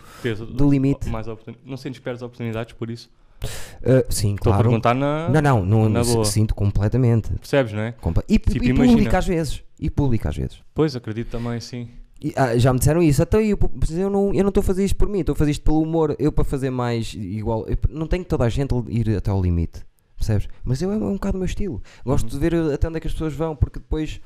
do 0.53 0.69
limite. 0.69 1.07
mais 1.09 1.27
Não 1.65 1.77
sentes 1.77 1.99
perdes 1.99 2.21
oportunidades 2.21 2.73
por 2.73 2.89
isso? 2.89 3.09
Ah, 3.41 4.03
sim, 4.09 4.35
Estou 4.35 4.51
a 4.51 4.55
claro. 4.55 4.69
perguntar 4.69 4.93
na. 4.93 5.29
Não, 5.29 5.41
não, 5.41 5.65
não, 5.65 5.89
na 5.89 6.01
s- 6.01 6.13
boa. 6.13 6.25
sinto 6.25 6.53
completamente. 6.53 7.29
Percebes, 7.31 7.71
não 7.71 7.81
é? 7.81 7.93
E, 8.27 8.37
Tipo, 8.37 8.65
e 8.65 8.73
público 8.73 9.15
às 9.15 9.25
vezes. 9.25 9.63
E 9.79 9.89
público 9.89 10.27
às 10.27 10.35
vezes. 10.35 10.57
Pois, 10.73 10.93
acredito 10.95 11.29
também, 11.29 11.57
sim. 11.61 11.87
E, 12.21 12.33
ah, 12.35 12.57
já 12.57 12.73
me 12.73 12.79
disseram 12.79 13.01
isso, 13.01 13.23
até 13.23 13.37
eu, 13.41 13.57
eu 13.91 14.09
não 14.09 14.33
eu 14.33 14.43
não 14.43 14.49
estou 14.49 14.59
a 14.59 14.63
fazer 14.63 14.83
isto 14.83 14.97
por 14.97 15.07
mim, 15.07 15.19
estou 15.21 15.31
a 15.31 15.35
fazer 15.37 15.51
isto 15.51 15.63
pelo 15.63 15.81
humor. 15.81 16.17
Eu 16.19 16.33
para 16.33 16.43
fazer 16.43 16.69
mais 16.69 17.13
igual, 17.13 17.65
não 17.89 18.07
tenho 18.07 18.25
que 18.25 18.29
toda 18.29 18.43
a 18.43 18.49
gente 18.49 18.75
ir 18.89 19.15
até 19.15 19.31
ao 19.31 19.41
limite, 19.41 19.85
percebes? 20.19 20.47
Mas 20.63 20.81
eu 20.81 20.91
é 20.91 20.95
um 20.97 21.13
bocado 21.13 21.37
o 21.37 21.39
meu 21.39 21.45
estilo. 21.45 21.81
Gosto 22.05 22.25
Uhum. 22.25 22.29
de 22.29 22.39
ver 22.39 22.53
até 22.73 22.87
onde 22.87 22.97
é 22.97 22.99
que 22.99 23.07
as 23.07 23.13
pessoas 23.13 23.33
vão, 23.33 23.55
porque 23.55 23.79
depois, 23.79 24.21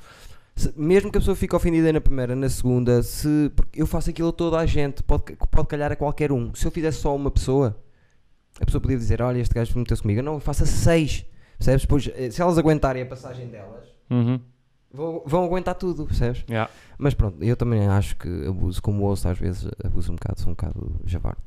se- 0.55 0.73
mesmo 0.75 1.11
que 1.11 1.17
a 1.17 1.21
pessoa 1.21 1.35
fique 1.35 1.55
ofendida 1.55 1.93
na 1.93 2.01
primeira, 2.01 2.35
na 2.35 2.49
segunda, 2.49 3.01
se 3.03 3.51
eu 3.73 3.85
faço 3.87 4.09
aquilo 4.09 4.29
a 4.29 4.33
toda 4.33 4.57
a 4.57 4.65
gente, 4.65 5.01
pode, 5.03 5.35
pode 5.51 5.67
calhar 5.67 5.91
a 5.91 5.95
qualquer 5.95 6.31
um. 6.31 6.53
Se 6.53 6.65
eu 6.65 6.71
fizesse 6.71 6.97
só 6.99 7.15
uma 7.15 7.31
pessoa, 7.31 7.77
a 8.59 8.65
pessoa 8.65 8.81
podia 8.81 8.97
dizer: 8.97 9.21
Olha, 9.21 9.39
este 9.39 9.53
gajo 9.53 9.77
meteu-se 9.79 10.01
comigo. 10.01 10.19
Eu 10.19 10.23
não, 10.23 10.33
eu 10.35 10.39
faço 10.39 10.63
a 10.63 10.65
seis, 10.65 11.25
percebes? 11.57 11.81
Depois, 11.83 12.09
eh, 12.15 12.29
se 12.29 12.41
elas 12.41 12.57
aguentarem 12.57 13.01
a 13.03 13.05
passagem 13.05 13.47
delas, 13.47 13.85
Uhum. 14.09 14.39
vão, 14.93 15.23
vão 15.25 15.43
aguentar 15.45 15.73
tudo, 15.75 16.05
percebes? 16.05 16.43
Yeah. 16.49 16.69
Mas 16.97 17.13
pronto, 17.15 17.43
eu 17.43 17.55
também 17.57 17.87
acho 17.87 18.15
que 18.17 18.27
abuso, 18.47 18.81
como 18.81 19.03
ouço 19.05 19.27
às 19.27 19.37
vezes, 19.39 19.67
abuso 19.83 20.11
um 20.11 20.15
bocado, 20.15 20.39
sou 20.39 20.49
um 20.51 20.55
bocado 20.55 20.95
javardo. 21.05 21.41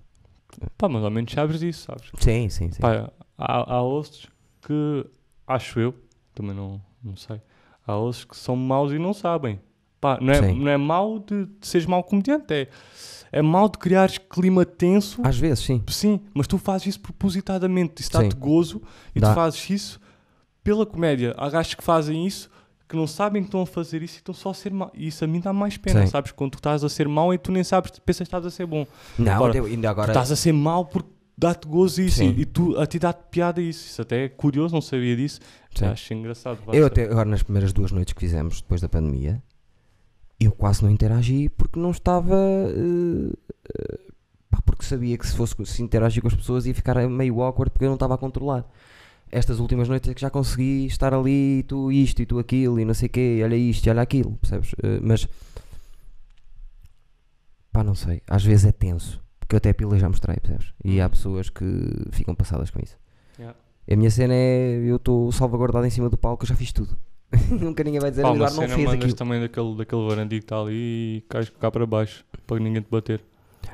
Pá, 0.78 0.88
mas 0.88 1.04
ao 1.04 1.10
menos 1.10 1.32
sabes 1.32 1.60
disso, 1.60 1.84
sabes? 1.86 2.10
Sim, 2.18 2.48
sim, 2.48 2.70
sim. 2.72 2.80
Pá, 2.80 3.10
há, 3.38 3.74
há 3.74 3.82
ossos 3.82 4.26
que, 4.66 5.06
acho 5.46 5.78
eu, 5.78 5.94
também 6.34 6.54
não, 6.54 6.80
não 7.02 7.16
sei, 7.16 7.40
há 7.86 7.96
ossos 7.96 8.24
que 8.24 8.36
são 8.36 8.56
maus 8.56 8.92
e 8.92 8.98
não 8.98 9.12
sabem. 9.14 9.60
Pá, 10.00 10.18
não 10.20 10.32
é, 10.32 10.42
Sim. 10.42 10.60
não 10.60 10.68
é 10.70 10.76
mau 10.76 11.18
de, 11.18 11.46
de 11.46 11.66
seres 11.66 11.86
mau 11.86 12.02
comediante, 12.04 12.52
é, 12.52 12.68
é 13.32 13.40
mau 13.42 13.68
de 13.68 13.78
criares 13.78 14.18
clima 14.18 14.64
tenso. 14.64 15.20
Às 15.24 15.38
vezes, 15.38 15.64
sim. 15.64 15.82
Sim, 15.88 16.20
mas 16.34 16.46
tu 16.46 16.58
fazes 16.58 16.88
isso 16.88 17.00
propositadamente, 17.00 18.02
isso 18.02 18.12
dá-te 18.12 18.34
gozo 18.36 18.82
e 19.14 19.20
Dá. 19.20 19.30
tu 19.30 19.34
fazes 19.34 19.70
isso 19.70 20.00
pela 20.62 20.84
comédia. 20.84 21.34
Há 21.38 21.48
gajos 21.48 21.74
que 21.74 21.82
fazem 21.82 22.26
isso 22.26 22.50
que 22.88 22.94
não 22.94 23.06
sabem 23.06 23.42
que 23.42 23.48
estão 23.48 23.62
a 23.62 23.66
fazer 23.66 24.02
isso 24.02 24.14
e 24.14 24.18
estão 24.18 24.34
só 24.34 24.50
a 24.50 24.54
ser 24.54 24.72
mau. 24.72 24.90
E 24.94 25.08
isso 25.08 25.24
a 25.24 25.26
mim 25.26 25.40
dá 25.40 25.52
mais 25.52 25.76
pena, 25.76 26.02
Sim. 26.02 26.06
sabes? 26.08 26.30
Quando 26.30 26.52
tu 26.52 26.56
estás 26.58 26.84
a 26.84 26.88
ser 26.88 27.08
mau 27.08 27.32
e 27.34 27.38
tu 27.38 27.50
nem 27.50 27.64
sabes, 27.64 27.90
pensas 27.98 28.18
que 28.18 28.22
estás 28.28 28.44
a 28.46 28.50
ser 28.50 28.66
bom. 28.66 28.86
Não, 29.18 29.32
Agora, 29.32 29.54
ainda 29.64 29.88
Tu 29.88 29.90
agora. 29.90 30.10
estás 30.12 30.30
a 30.30 30.36
ser 30.36 30.52
mau 30.52 30.84
porque 30.84 31.08
dá-te 31.36 31.66
gozo 31.68 32.00
isso 32.02 32.18
Sim. 32.18 32.34
e, 32.36 32.40
e 32.42 32.44
tu, 32.46 32.78
a 32.78 32.86
ti 32.86 32.98
dá-te 32.98 33.24
piada 33.30 33.60
isso. 33.60 33.86
Isso 33.86 34.02
até 34.02 34.24
é 34.24 34.28
curioso, 34.28 34.74
não 34.74 34.80
sabia 34.80 35.16
disso. 35.16 35.40
Sim. 35.74 35.86
Acho 35.86 36.14
engraçado. 36.14 36.58
Eu 36.72 36.86
até 36.86 37.04
agora 37.04 37.28
nas 37.28 37.42
primeiras 37.42 37.72
duas 37.72 37.92
noites 37.92 38.14
que 38.14 38.20
fizemos 38.20 38.60
depois 38.60 38.80
da 38.80 38.88
pandemia, 38.88 39.42
eu 40.40 40.52
quase 40.52 40.82
não 40.82 40.90
interagi 40.90 41.48
porque 41.50 41.78
não 41.78 41.90
estava. 41.90 42.36
eh, 42.36 43.32
eh, 43.78 43.98
pá, 44.50 44.60
porque 44.64 44.84
sabia 44.84 45.16
que 45.18 45.26
se 45.26 45.36
fosse 45.36 45.54
se 45.66 45.82
interagir 45.82 46.22
com 46.22 46.28
as 46.28 46.34
pessoas 46.34 46.66
ia 46.66 46.74
ficar 46.74 46.96
meio 47.08 47.40
awkward 47.42 47.70
porque 47.70 47.84
eu 47.84 47.88
não 47.88 47.94
estava 47.96 48.14
a 48.14 48.18
controlar. 48.18 48.64
Estas 49.30 49.58
últimas 49.58 49.88
noites 49.88 50.08
é 50.08 50.14
que 50.14 50.20
já 50.20 50.30
consegui 50.30 50.86
estar 50.86 51.12
ali, 51.12 51.64
tu 51.64 51.90
isto 51.90 52.22
e 52.22 52.26
tu 52.26 52.38
aquilo 52.38 52.78
e 52.78 52.84
não 52.84 52.94
sei 52.94 53.08
o 53.08 53.10
quê, 53.10 53.40
olha 53.42 53.56
isto 53.56 53.84
e 53.86 53.90
olha 53.90 54.00
aquilo, 54.02 54.36
percebes? 54.36 54.72
Eh, 54.82 55.00
mas 55.02 55.28
pá, 57.72 57.82
não 57.82 57.94
sei, 57.94 58.22
às 58.26 58.44
vezes 58.44 58.66
é 58.66 58.72
tenso, 58.72 59.20
porque 59.46 59.54
eu 59.54 59.58
até 59.58 59.70
a 59.70 59.74
pila 59.74 59.96
já 59.96 60.08
mostrei, 60.08 60.36
percebes? 60.38 60.72
E 60.84 61.00
há 61.00 61.08
pessoas 61.08 61.48
que 61.48 61.64
ficam 62.10 62.34
passadas 62.34 62.68
com 62.68 62.80
isso. 62.82 62.96
Yeah. 63.38 63.56
A 63.88 63.94
minha 63.96 64.10
cena 64.10 64.34
é 64.34 64.76
eu 64.84 64.96
estou 64.96 65.30
salvaguardado 65.30 65.86
em 65.86 65.90
cima 65.90 66.10
do 66.10 66.18
palco, 66.18 66.42
eu 66.44 66.48
já 66.48 66.56
fiz 66.56 66.72
tudo. 66.72 66.96
Nunca 67.50 67.84
ninguém 67.84 68.00
vai 68.00 68.10
dizer, 68.10 68.22
Pá, 68.22 68.28
"Ah, 68.28 68.32
uma 68.32 68.46
Eduardo 68.46 68.60
não 68.60 68.68
fez 68.68 68.90
aquilo. 68.90 69.14
também 69.14 69.40
daquele, 69.40 69.76
daquele 69.76 70.08
varandigo 70.08 70.40
que 70.40 70.44
está 70.46 70.60
ali 70.60 70.72
e 71.18 71.24
cais 71.28 71.48
cá 71.48 71.70
para 71.70 71.86
baixo 71.86 72.24
para 72.44 72.58
ninguém 72.58 72.82
te 72.82 72.90
bater. 72.90 73.22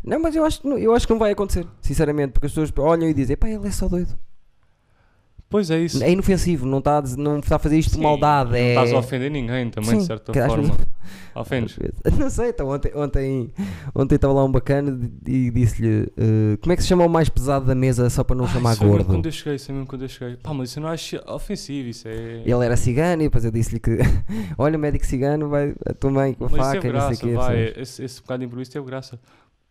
Não, 0.04 0.20
mas 0.20 0.36
eu 0.36 0.44
acho, 0.44 0.66
eu 0.68 0.94
acho 0.94 1.06
que 1.06 1.12
não 1.12 1.18
vai 1.20 1.32
acontecer, 1.32 1.66
sinceramente, 1.80 2.32
porque 2.32 2.46
as 2.46 2.52
pessoas 2.52 2.70
olham 2.78 3.08
e 3.08 3.14
dizem, 3.14 3.36
pá, 3.36 3.48
ele 3.48 3.66
é 3.66 3.70
só 3.70 3.88
doido. 3.88 4.18
Pois 5.52 5.70
é 5.70 5.78
isso. 5.78 6.02
É 6.02 6.10
inofensivo, 6.10 6.66
não 6.66 6.78
está 6.78 6.98
a, 6.98 7.02
não 7.16 7.38
está 7.38 7.56
a 7.56 7.58
fazer 7.60 7.78
isto 7.78 7.94
Sim, 7.94 8.02
maldade. 8.02 8.50
Não 8.50 8.56
é... 8.56 8.68
estás 8.70 8.92
a 8.92 8.98
ofender 8.98 9.30
ninguém 9.30 9.70
também, 9.70 9.90
Sim, 9.90 9.98
de 9.98 10.04
certa 10.06 10.32
forma. 10.32 10.74
Ofendes. 11.34 11.78
Não 12.18 12.28
sei, 12.28 12.50
então 12.50 12.68
ontem 12.68 12.92
ontem 12.94 13.50
ontem 13.94 14.14
estava 14.16 14.34
lá 14.34 14.44
um 14.44 14.52
bacana 14.52 15.00
e 15.26 15.50
disse-lhe 15.50 16.12
eh, 16.16 16.58
como 16.60 16.72
é 16.72 16.76
que 16.76 16.82
se 16.82 16.88
chama 16.88 17.04
o 17.06 17.08
mais 17.08 17.28
pesado 17.30 17.64
da 17.64 17.74
mesa 17.74 18.08
só 18.10 18.22
para 18.22 18.36
não 18.36 18.44
Ah, 18.44 18.48
chamar 18.48 18.74
isso 18.74 18.84
é 18.84 18.86
gordo. 18.86 19.04
quando 19.06 19.26
eu 19.26 19.32
cheguei, 19.32 19.54
isso 19.56 19.70
é 19.70 19.74
mesmo 19.74 19.86
quando 19.86 20.02
eu 20.02 20.08
cheguei. 20.08 20.36
Pá, 20.36 20.52
mas 20.52 20.68
isso 20.68 20.78
eu 20.78 20.82
não 20.82 20.90
acho 20.90 21.16
ofensivo, 21.26 21.88
isso 21.88 22.06
é... 22.06 22.42
Ele 22.44 22.64
era 22.64 22.76
cigano 22.76 23.22
e 23.22 23.26
depois 23.26 23.44
eu 23.46 23.50
disse-lhe 23.50 23.80
que 23.80 23.98
olha, 24.58 24.76
médico 24.76 25.06
cigano, 25.06 25.48
vai 25.48 25.74
a 25.86 25.94
tua 25.94 26.10
mãe 26.10 26.34
com 26.34 26.44
a 26.44 26.48
Mas 26.50 26.60
isso 26.60 26.66
faca 26.66 26.80
teve 26.82 26.88
e 26.88 27.00
não 27.00 27.00
sei 27.00 27.08
o 27.08 27.08
graça, 27.08 27.26
quê. 27.26 27.34
vai, 27.34 27.56
percebes? 27.56 27.88
esse, 27.88 28.04
esse 28.04 28.20
bocado 28.20 28.38
de 28.40 28.46
improviso 28.46 28.70
teve 28.70 28.86
graça. 28.86 29.18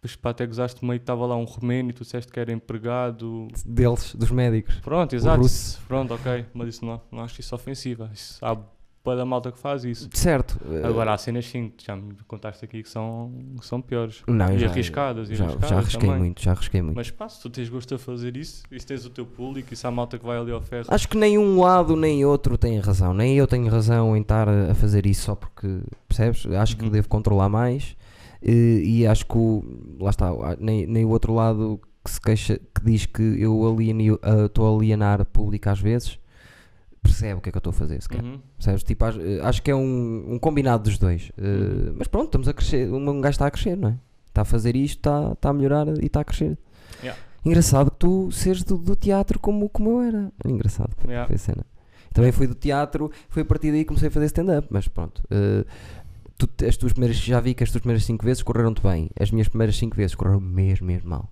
Depois 0.01 0.15
pá, 0.15 0.31
até 0.31 0.47
gozaste 0.47 0.83
meio 0.83 0.99
que 0.99 1.03
estava 1.03 1.27
lá 1.27 1.35
um 1.37 1.43
romeno 1.43 1.91
e 1.91 1.93
tu 1.93 2.01
disseste 2.03 2.31
que 2.31 2.39
era 2.39 2.51
empregado. 2.51 3.47
Deles, 3.63 4.15
dos 4.15 4.31
médicos. 4.31 4.75
Pronto, 4.79 5.15
exato. 5.15 5.43
Pronto, 5.87 6.13
ok. 6.15 6.45
Mas 6.55 6.69
isso 6.69 6.83
não, 6.85 6.99
não 7.11 7.23
acho 7.23 7.39
isso 7.39 7.53
ofensivo. 7.53 8.09
Isso, 8.11 8.43
há 8.43 8.55
boa 9.03 9.15
da 9.15 9.23
malta 9.25 9.51
que 9.51 9.59
faz 9.59 9.83
isso. 9.83 10.09
Certo. 10.13 10.59
eh, 10.71 10.87
Agora 10.87 11.13
há 11.13 11.17
cenas 11.19 11.45
sim, 11.45 11.71
já 11.83 11.95
me 11.95 12.15
contaste 12.27 12.65
aqui 12.65 12.81
que 12.81 12.89
são, 12.89 13.31
que 13.59 13.63
são 13.65 13.79
piores. 13.79 14.23
não, 14.27 14.51
e 14.51 14.57
já, 14.57 14.69
arriscadas. 14.71 15.29
E 15.29 15.35
já, 15.35 15.43
arriscadas 15.43 15.69
já 15.69 15.77
arrisquei 15.77 15.99
também. 16.09 16.17
muito, 16.19 16.41
já 16.41 16.51
arrisquei 16.51 16.81
muito. 16.81 16.95
Mas 16.95 17.11
pá, 17.11 17.29
se 17.29 17.39
tu 17.39 17.51
tens 17.51 17.69
gosto 17.69 17.93
a 17.93 17.99
fazer 17.99 18.35
isso, 18.35 18.63
e 18.71 18.79
se 18.79 18.85
tens 18.87 19.05
o 19.05 19.09
teu 19.11 19.25
público, 19.27 19.71
e 19.71 19.77
se 19.77 19.85
há 19.85 19.91
malta 19.91 20.17
que 20.17 20.25
vai 20.25 20.37
ali 20.39 20.51
ao 20.51 20.61
ferro. 20.61 20.85
Acho 20.87 21.07
que 21.07 21.15
nem 21.17 21.37
um 21.37 21.59
lado 21.61 21.95
nem 21.95 22.25
outro 22.25 22.57
tem 22.57 22.79
razão. 22.79 23.13
Nem 23.13 23.35
eu 23.37 23.45
tenho 23.45 23.67
razão 23.69 24.17
em 24.17 24.21
estar 24.21 24.49
a 24.49 24.71
a 24.71 24.73
fazer 24.73 25.05
isso 25.05 25.25
só 25.25 25.35
porque, 25.35 25.79
percebes? 26.07 26.45
Acho 26.47 26.75
que 26.75 26.85
Uhum. 26.85 26.89
devo 26.91 27.07
controlar 27.07 27.49
mais. 27.49 27.95
Eh, 28.41 28.81
E 28.83 29.07
acho 29.07 29.25
que, 29.25 29.37
o, 29.37 29.63
lá 29.99 30.09
está, 30.09 30.31
nem, 30.59 30.85
nem 30.87 31.05
o 31.05 31.09
outro 31.09 31.33
lado 31.33 31.79
que 32.03 32.09
se 32.11 32.19
queixa, 32.19 32.57
que 32.57 32.83
diz 32.83 33.05
que 33.05 33.21
eu 33.21 33.67
alieno- 33.67 34.19
ah, 34.23 34.45
estou 34.45 34.73
a 34.73 34.77
alienar 34.77 35.23
público 35.25 35.69
às 35.69 35.79
vezes, 35.79 36.17
percebe 37.03 37.35
o 37.39 37.41
que 37.41 37.49
é 37.49 37.51
que 37.51 37.57
eu 37.57 37.59
estou 37.59 37.71
a 37.71 37.73
fazer, 37.73 38.01
sequer. 38.01 38.23
Uhum. 38.23 38.39
Percebes? 38.57 38.83
Tipo, 38.83 39.05
acho, 39.05 39.21
eh, 39.21 39.39
acho 39.41 39.61
que 39.61 39.71
é 39.71 39.75
um, 39.75 40.33
um 40.33 40.39
combinado 40.39 40.83
dos 40.83 40.97
dois. 40.97 41.31
Eh, 41.37 41.41
Uhum. 41.43 41.95
Mas 41.97 42.07
pronto, 42.07 42.25
estamos 42.25 42.47
a 42.47 42.53
crescer. 42.53 42.91
Um 42.91 43.21
gajo 43.21 43.31
está 43.35 43.47
a 43.47 43.51
crescer, 43.51 43.75
não 43.75 43.89
é? 43.89 43.97
Está 44.27 44.41
a 44.43 44.45
fazer 44.45 44.75
isto, 44.75 44.97
está, 44.99 45.31
está 45.33 45.49
a 45.49 45.53
melhorar 45.53 45.87
e 46.01 46.05
está 46.05 46.21
a 46.21 46.23
crescer. 46.23 46.57
Yeah. 47.03 47.19
Engraçado 47.43 47.91
que 47.91 47.97
tu 47.97 48.31
seres 48.31 48.63
do, 48.63 48.77
do 48.77 48.95
teatro 48.95 49.39
como, 49.39 49.67
como 49.69 49.89
eu 49.89 50.01
era. 50.01 50.31
Engraçado. 50.45 50.91
Foi, 50.97 51.09
Yeah. 51.11 51.27
foi 51.27 51.35
a 51.35 51.39
cena. 51.39 51.65
Também 52.13 52.31
fui 52.31 52.45
do 52.45 52.53
teatro, 52.55 53.09
foi 53.29 53.41
a 53.41 53.45
partir 53.45 53.71
daí 53.71 53.79
que 53.81 53.85
comecei 53.85 54.09
a 54.09 54.11
fazer 54.11 54.25
stand-up, 54.27 54.67
mas 54.69 54.87
pronto. 54.87 55.21
eh, 55.31 55.65
tu, 56.47 56.65
as 56.65 56.77
tuas 56.77 56.93
primeiras, 56.93 57.17
já 57.17 57.39
vi 57.39 57.53
que 57.53 57.63
as 57.63 57.71
tuas 57.71 57.81
primeiras 57.81 58.03
5 58.05 58.23
vezes 58.25 58.43
correram-te 58.43 58.81
bem. 58.81 59.09
As 59.19 59.31
minhas 59.31 59.47
primeiras 59.47 59.75
5 59.77 59.95
vezes 59.95 60.15
correram 60.15 60.39
mesmo, 60.39 60.87
mesmo 60.87 61.09
mal. 61.09 61.31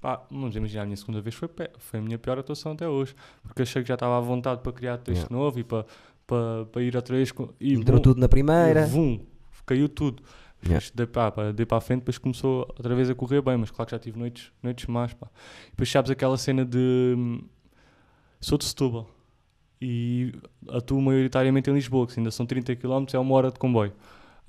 Pá, 0.00 0.22
vamos 0.30 0.54
imaginar, 0.54 0.82
a 0.82 0.84
minha 0.86 0.96
segunda 0.96 1.20
vez 1.20 1.34
foi, 1.34 1.48
foi 1.78 1.98
a 2.00 2.02
minha 2.02 2.18
pior 2.18 2.38
atuação 2.38 2.72
até 2.72 2.88
hoje. 2.88 3.14
Porque 3.42 3.62
achei 3.62 3.82
que 3.82 3.88
já 3.88 3.94
estava 3.94 4.16
à 4.16 4.20
vontade 4.20 4.60
para 4.62 4.72
criar 4.72 4.98
texto 4.98 5.22
Yeah. 5.30 5.36
novo 5.36 5.58
e 5.58 5.64
para, 5.64 5.86
para, 6.26 6.64
para 6.66 6.82
ir 6.82 6.94
outra 6.96 7.16
vez. 7.16 7.32
E 7.60 7.74
Entrou 7.74 7.96
bum, 7.98 8.02
tudo 8.02 8.20
na 8.20 8.28
primeira. 8.28 8.86
vum, 8.86 9.20
caiu 9.64 9.88
tudo. 9.88 10.22
Yeah. 10.64 10.84
Dei 10.94 11.06
para, 11.06 11.30
pá, 11.32 11.52
dei 11.52 11.66
para 11.66 11.78
a 11.78 11.80
frente, 11.80 12.00
depois 12.00 12.18
começou 12.18 12.60
outra 12.68 12.94
vez 12.94 13.08
a 13.10 13.14
correr 13.14 13.40
bem, 13.42 13.56
mas 13.56 13.70
claro 13.70 13.86
que 13.86 13.94
já 13.94 13.98
tive 13.98 14.18
noites, 14.18 14.50
noites 14.62 14.86
más. 14.86 15.12
Pá. 15.14 15.28
E 15.66 15.70
depois 15.70 15.90
sabes 15.90 16.10
aquela 16.10 16.36
cena 16.36 16.64
de. 16.64 17.14
hum, 17.16 17.40
Sou 18.40 18.58
de 18.58 18.64
Setúbal 18.64 19.08
e 19.80 20.32
atuo 20.68 21.00
maioritariamente 21.02 21.70
em 21.70 21.74
Lisboa, 21.74 22.06
que 22.06 22.18
ainda 22.18 22.30
são 22.30 22.46
30 22.46 22.76
km, 22.76 23.04
é 23.12 23.18
uma 23.18 23.34
hora 23.34 23.50
de 23.50 23.58
comboio. 23.58 23.92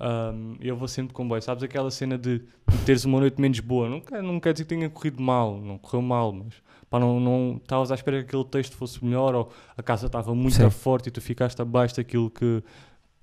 Um, 0.00 0.56
eu 0.60 0.76
vou 0.76 0.86
sempre 0.86 1.08
de 1.08 1.14
comboio. 1.14 1.42
Sabes 1.42 1.62
aquela 1.62 1.90
cena 1.90 2.16
de, 2.16 2.38
de 2.38 2.78
teres 2.86 3.04
uma 3.04 3.18
noite 3.18 3.40
menos 3.40 3.58
boa? 3.60 3.88
Não 3.88 4.00
quer, 4.00 4.22
não 4.22 4.38
quer 4.38 4.52
dizer 4.52 4.64
que 4.64 4.74
tenha 4.74 4.88
corrido 4.88 5.20
mal, 5.20 5.60
não 5.60 5.76
correu 5.76 6.02
mal, 6.02 6.32
mas 6.32 6.54
pá, 6.88 7.00
não 7.00 7.18
não 7.18 7.58
estavas 7.60 7.90
à 7.90 7.94
espera 7.94 8.18
que 8.18 8.26
aquele 8.26 8.44
texto 8.44 8.76
fosse 8.76 9.04
melhor 9.04 9.34
ou 9.34 9.50
a 9.76 9.82
casa 9.82 10.06
estava 10.06 10.34
muito 10.34 10.54
Sim. 10.54 10.70
forte 10.70 11.08
e 11.08 11.10
tu 11.10 11.20
ficaste 11.20 11.60
abaixo 11.60 11.96
daquilo 11.96 12.30
que, 12.30 12.62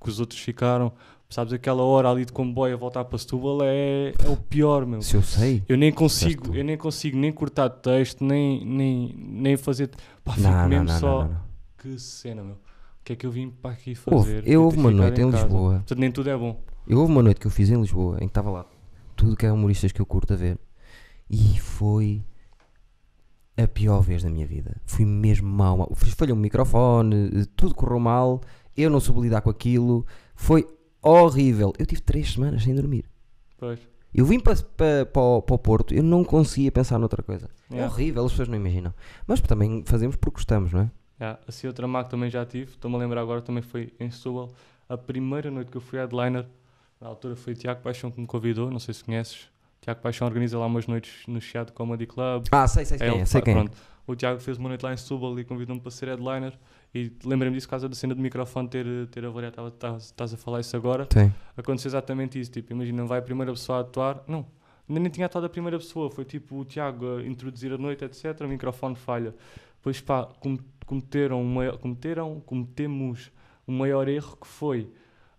que 0.02 0.10
os 0.10 0.20
outros 0.20 0.40
ficaram. 0.40 0.92
Sabes, 1.28 1.54
aquela 1.54 1.82
hora 1.82 2.10
ali 2.10 2.24
de 2.24 2.32
comboio 2.32 2.76
a 2.76 2.78
voltar 2.78 3.04
para 3.04 3.18
Setúbal 3.18 3.60
é, 3.64 4.14
é 4.24 4.30
o 4.30 4.38
pior, 4.38 4.86
meu. 4.86 5.02
Se 5.02 5.16
eu 5.16 5.24
sei. 5.24 5.64
Eu 5.68 5.76
nem 5.76 5.92
consigo, 5.92 6.56
eu 6.56 6.64
nem 6.64 6.78
consigo 6.78 7.18
nem 7.18 7.32
cortar 7.32 7.68
texto, 7.70 8.24
nem, 8.24 8.64
nem, 8.64 9.16
nem 9.18 9.58
fazer. 9.58 9.90
Pá, 10.24 10.34
fico 10.34 10.48
Não, 10.48 10.70
mesmo 10.70 10.86
não, 10.86 11.00
só. 11.00 11.30
Que 11.78 11.98
cena, 12.00 12.44
meu. 12.44 12.58
O 13.06 13.08
que 13.08 13.14
é 13.14 13.16
que 13.16 13.26
eu 13.28 13.30
vim 13.30 13.52
para 13.52 13.70
aqui 13.70 13.96
Houve, 14.08 14.26
fazer? 14.32 14.48
eu 14.48 14.64
houve 14.64 14.78
uma 14.78 14.90
noite 14.90 15.22
em 15.22 15.30
casa. 15.30 15.44
Lisboa. 15.44 15.74
Portanto, 15.76 16.00
nem 16.00 16.12
tudo 16.12 16.28
é 16.28 16.36
bom. 16.36 16.60
Eu 16.88 17.00
houve 17.00 17.12
uma 17.12 17.22
noite 17.22 17.40
que 17.40 17.46
eu 17.46 17.52
fiz 17.52 17.70
em 17.70 17.80
Lisboa 17.80 18.16
em 18.16 18.22
que 18.22 18.26
estava 18.26 18.50
lá 18.50 18.66
tudo 19.16 19.36
que 19.38 19.46
é 19.46 19.52
humoristas 19.52 19.92
que 19.92 20.02
eu 20.02 20.08
curto 20.08 20.34
a 20.34 20.36
ver 20.36 20.58
e 21.30 21.60
foi 21.60 22.24
a 23.56 23.68
pior 23.68 24.02
vez 24.02 24.24
da 24.24 24.30
minha 24.32 24.48
vida. 24.48 24.76
Fui 24.88 25.06
mesmo 25.06 25.48
mal. 25.48 25.78
mal. 25.78 25.92
Falhou 25.94 26.36
o 26.36 26.40
microfone, 26.40 27.46
tudo 27.56 27.76
correu 27.76 28.00
mal. 28.00 28.42
Eu 28.76 28.90
não 28.90 29.00
soube 29.00 29.22
lidar 29.22 29.42
com 29.42 29.52
aquilo. 29.52 30.04
Foi 30.36 30.68
horrível. 31.00 31.74
Eu 31.78 31.86
tive 31.86 32.02
três 32.02 32.34
semanas 32.34 32.64
sem 32.64 32.74
dormir. 32.74 33.06
Pois. 33.60 33.80
Eu 34.12 34.26
vim 34.26 34.40
para, 34.40 34.56
para, 34.56 35.06
para, 35.06 35.22
o, 35.22 35.42
para 35.44 35.56
o 35.56 35.60
Porto, 35.60 35.94
eu 35.94 36.02
não 36.02 36.24
conseguia 36.24 36.72
pensar 36.72 36.98
noutra 36.98 37.22
coisa. 37.22 37.48
É 37.70 37.76
Yeah. 37.76 37.94
horrível, 37.94 38.26
as 38.26 38.32
pessoas 38.32 38.48
não 38.48 38.56
imaginam. 38.56 38.94
Mas 39.28 39.42
também 39.42 39.84
fazemos 39.86 40.16
porque 40.16 40.36
gostamos, 40.38 40.74
não 40.74 40.82
é? 40.82 40.92
Yeah, 41.20 41.40
assim, 41.48 41.68
outra 41.68 41.88
marca 41.88 42.10
também 42.10 42.30
já 42.30 42.46
tive, 42.46 42.72
estou-me 42.72 42.98
a 42.98 43.00
lembrar 43.00 43.22
agora, 43.22 43.42
também 43.42 43.62
foi 43.64 43.94
em 44.00 44.10
Setúbal. 44.12 44.52
A 44.90 44.98
primeira 44.98 45.50
noite 45.50 45.72
que 45.72 45.78
eu 45.78 45.82
fui 45.82 45.98
headliner, 45.98 46.46
na 47.00 47.08
altura 47.08 47.36
foi 47.36 47.54
o 47.54 47.56
Tiago 47.56 47.82
Paixão 47.82 48.12
que 48.12 48.20
me 48.20 48.28
convidou, 48.28 48.70
não 48.70 48.80
sei 48.80 48.94
se 48.94 49.04
conheces. 49.04 49.50
Tiago 49.82 50.02
Paixão 50.02 50.28
organiza 50.28 50.58
lá 50.58 50.66
umas 50.66 50.88
noites 50.88 51.26
no 51.28 51.40
Chiado 51.40 51.72
Comedy 51.72 52.06
Club. 52.06 52.48
Ah, 52.52 52.68
sei, 52.68 52.84
sei 52.86 52.98
quem 52.98 53.22
é, 53.22 53.26
sei 53.26 53.42
quem 53.42 53.58
é. 53.58 53.66
O 54.08 54.16
Tiago 54.16 54.40
fez 54.40 54.58
uma 54.58 54.70
noite 54.70 54.84
lá 54.84 54.94
em 54.94 54.98
Setúbal 54.98 55.40
e 55.40 55.44
convidou-me 55.44 55.82
para 55.82 55.90
ser 55.92 56.08
headliner. 56.10 56.54
E 56.94 57.12
lembrei-me 57.24 57.56
disso 57.56 57.68
por 57.68 57.72
causa 57.72 57.90
da 57.90 57.96
cena 57.96 58.14
do 58.14 58.22
microfone 58.22 58.68
ter, 58.68 58.86
ter 59.08 59.26
avariado. 59.26 59.74
Estás 59.98 60.34
a 60.34 60.38
falar 60.38 60.60
isso 60.60 60.76
agora. 60.76 61.08
Sim. 61.12 61.32
Aconteceu 61.58 61.90
exatamente 61.90 62.40
isso. 62.40 62.52
Tipo, 62.52 62.74
imagina, 62.74 63.04
vai 63.06 63.20
a 63.20 63.22
primeira 63.22 63.52
pessoa 63.52 63.80
a 63.80 63.82
atuar. 63.82 64.24
Não, 64.28 64.46
ainda 64.88 65.00
nem 65.02 65.10
tinha 65.10 65.26
atuado 65.26 65.46
a 65.48 65.50
primeira 65.50 65.78
pessoa. 65.78 66.10
Foi 66.12 66.24
tipo 66.26 66.60
o 66.60 66.66
Tiago 66.66 67.18
a 67.18 67.24
introduzir 67.26 67.72
a 67.74 67.78
noite, 67.78 68.04
etc. 68.06 68.40
O 68.42 68.48
microfone 68.48 68.96
falha. 68.96 69.34
Depois, 69.78 70.00
pá, 70.02 70.26
com- 70.40 70.58
cometeram, 70.86 71.42
um 71.42 71.54
maior- 71.54 71.78
cometeram, 71.78 72.40
cometemos 72.46 73.32
um 73.68 73.78
maior 73.78 74.08
erro 74.08 74.38
que 74.40 74.48
foi 74.48 74.90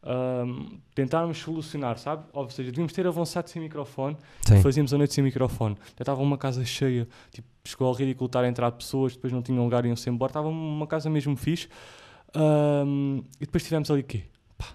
ahm, 0.03 0.79
tentarmos 0.95 1.39
solucionar, 1.39 1.99
sabe? 1.99 2.25
Ou 2.33 2.49
seja, 2.51 2.71
devíamos 2.71 2.93
ter 2.93 3.07
avançado 3.07 3.49
sem 3.51 3.61
microfone 3.63 4.17
Sim. 4.47 4.61
fazíamos 4.63 4.93
a 4.95 4.99
noite 4.99 5.15
sem 5.15 5.23
microfone. 5.25 5.77
Já 5.97 6.03
estava 6.03 6.23
uma 6.23 6.39
casa 6.39 6.65
cheia, 6.65 7.09
tipo, 7.31 7.49
chegou 7.65 7.89
ao 7.89 7.95
ridículo 7.95 8.27
estar 8.27 8.45
a 8.45 8.49
entrar 8.49 8.71
pessoas, 8.73 9.15
depois 9.15 9.33
não 9.33 9.43
tinham 9.43 9.65
lugar 9.65 9.85
e 9.85 9.89
iam-se 9.89 10.09
embora. 10.09 10.31
Estava 10.31 10.49
uma 10.49 10.87
casa 10.87 11.11
mesmo 11.11 11.37
fixe. 11.37 11.69
Ahm, 12.35 13.23
e 13.41 13.47
depois 13.47 13.65
tivemos 13.65 13.91
ali 13.91 14.03
quê? 14.03 14.25
Pá, 14.59 14.67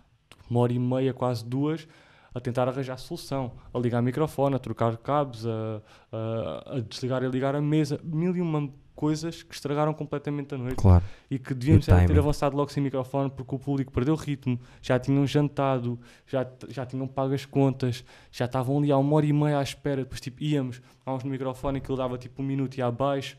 uma 0.50 0.60
hora 0.62 0.74
e 0.74 0.80
meia, 0.80 1.14
quase 1.14 1.46
duas, 1.46 1.88
a 2.34 2.40
tentar 2.40 2.68
arranjar 2.68 2.98
solução. 2.98 3.54
A 3.74 3.80
ligar 3.80 4.02
microfone, 4.02 4.56
a 4.56 4.60
trocar 4.60 4.98
cabos, 4.98 5.46
a, 5.46 5.82
a- 6.12 6.76
a 6.78 6.80
desligar 6.80 7.24
e 7.24 7.28
ligar 7.30 7.56
a 7.56 7.62
mesa. 7.62 8.00
Mil 8.04 8.36
e 8.36 8.42
uma 8.42 8.70
coisas 8.96 9.42
que 9.44 9.54
estragaram 9.54 9.94
completamente 9.94 10.54
a 10.54 10.58
noite 10.58 10.76
Claro. 10.76 11.04
e 11.30 11.40
que 11.40 11.54
devíamos 11.54 11.88
E 11.88 11.92
o 11.92 12.08
ter 12.08 12.20
avançado 12.20 12.56
logo 12.56 12.72
sem 12.72 12.84
microfone 12.84 13.30
porque 13.30 13.56
o 13.56 13.60
público 13.60 13.92
perdeu 13.92 14.14
o 14.14 14.18
ritmo, 14.18 14.60
já 14.82 15.00
tinham 15.00 15.26
jantado, 15.26 16.00
já, 16.28 16.46
já 16.70 16.86
tinham 16.86 17.08
pago 17.08 17.34
as 17.34 17.46
contas, 17.46 18.04
já 18.32 18.46
estavam 18.46 18.78
ali 18.78 18.92
há 18.92 18.98
uma 18.98 19.16
hora 19.16 19.26
e 19.26 19.34
meia 19.34 19.60
à 19.60 19.64
espera, 19.64 20.04
depois 20.04 20.20
tipo 20.22 20.44
íamos, 20.44 20.82
vamos 21.06 21.24
no 21.24 21.30
microfone 21.32 21.78
e 21.80 21.82
aquilo 21.82 21.98
dava 21.98 22.18
tipo 22.18 22.42
um 22.42 22.46
minuto 22.46 22.78
e 22.78 22.82
abaixo. 22.82 23.38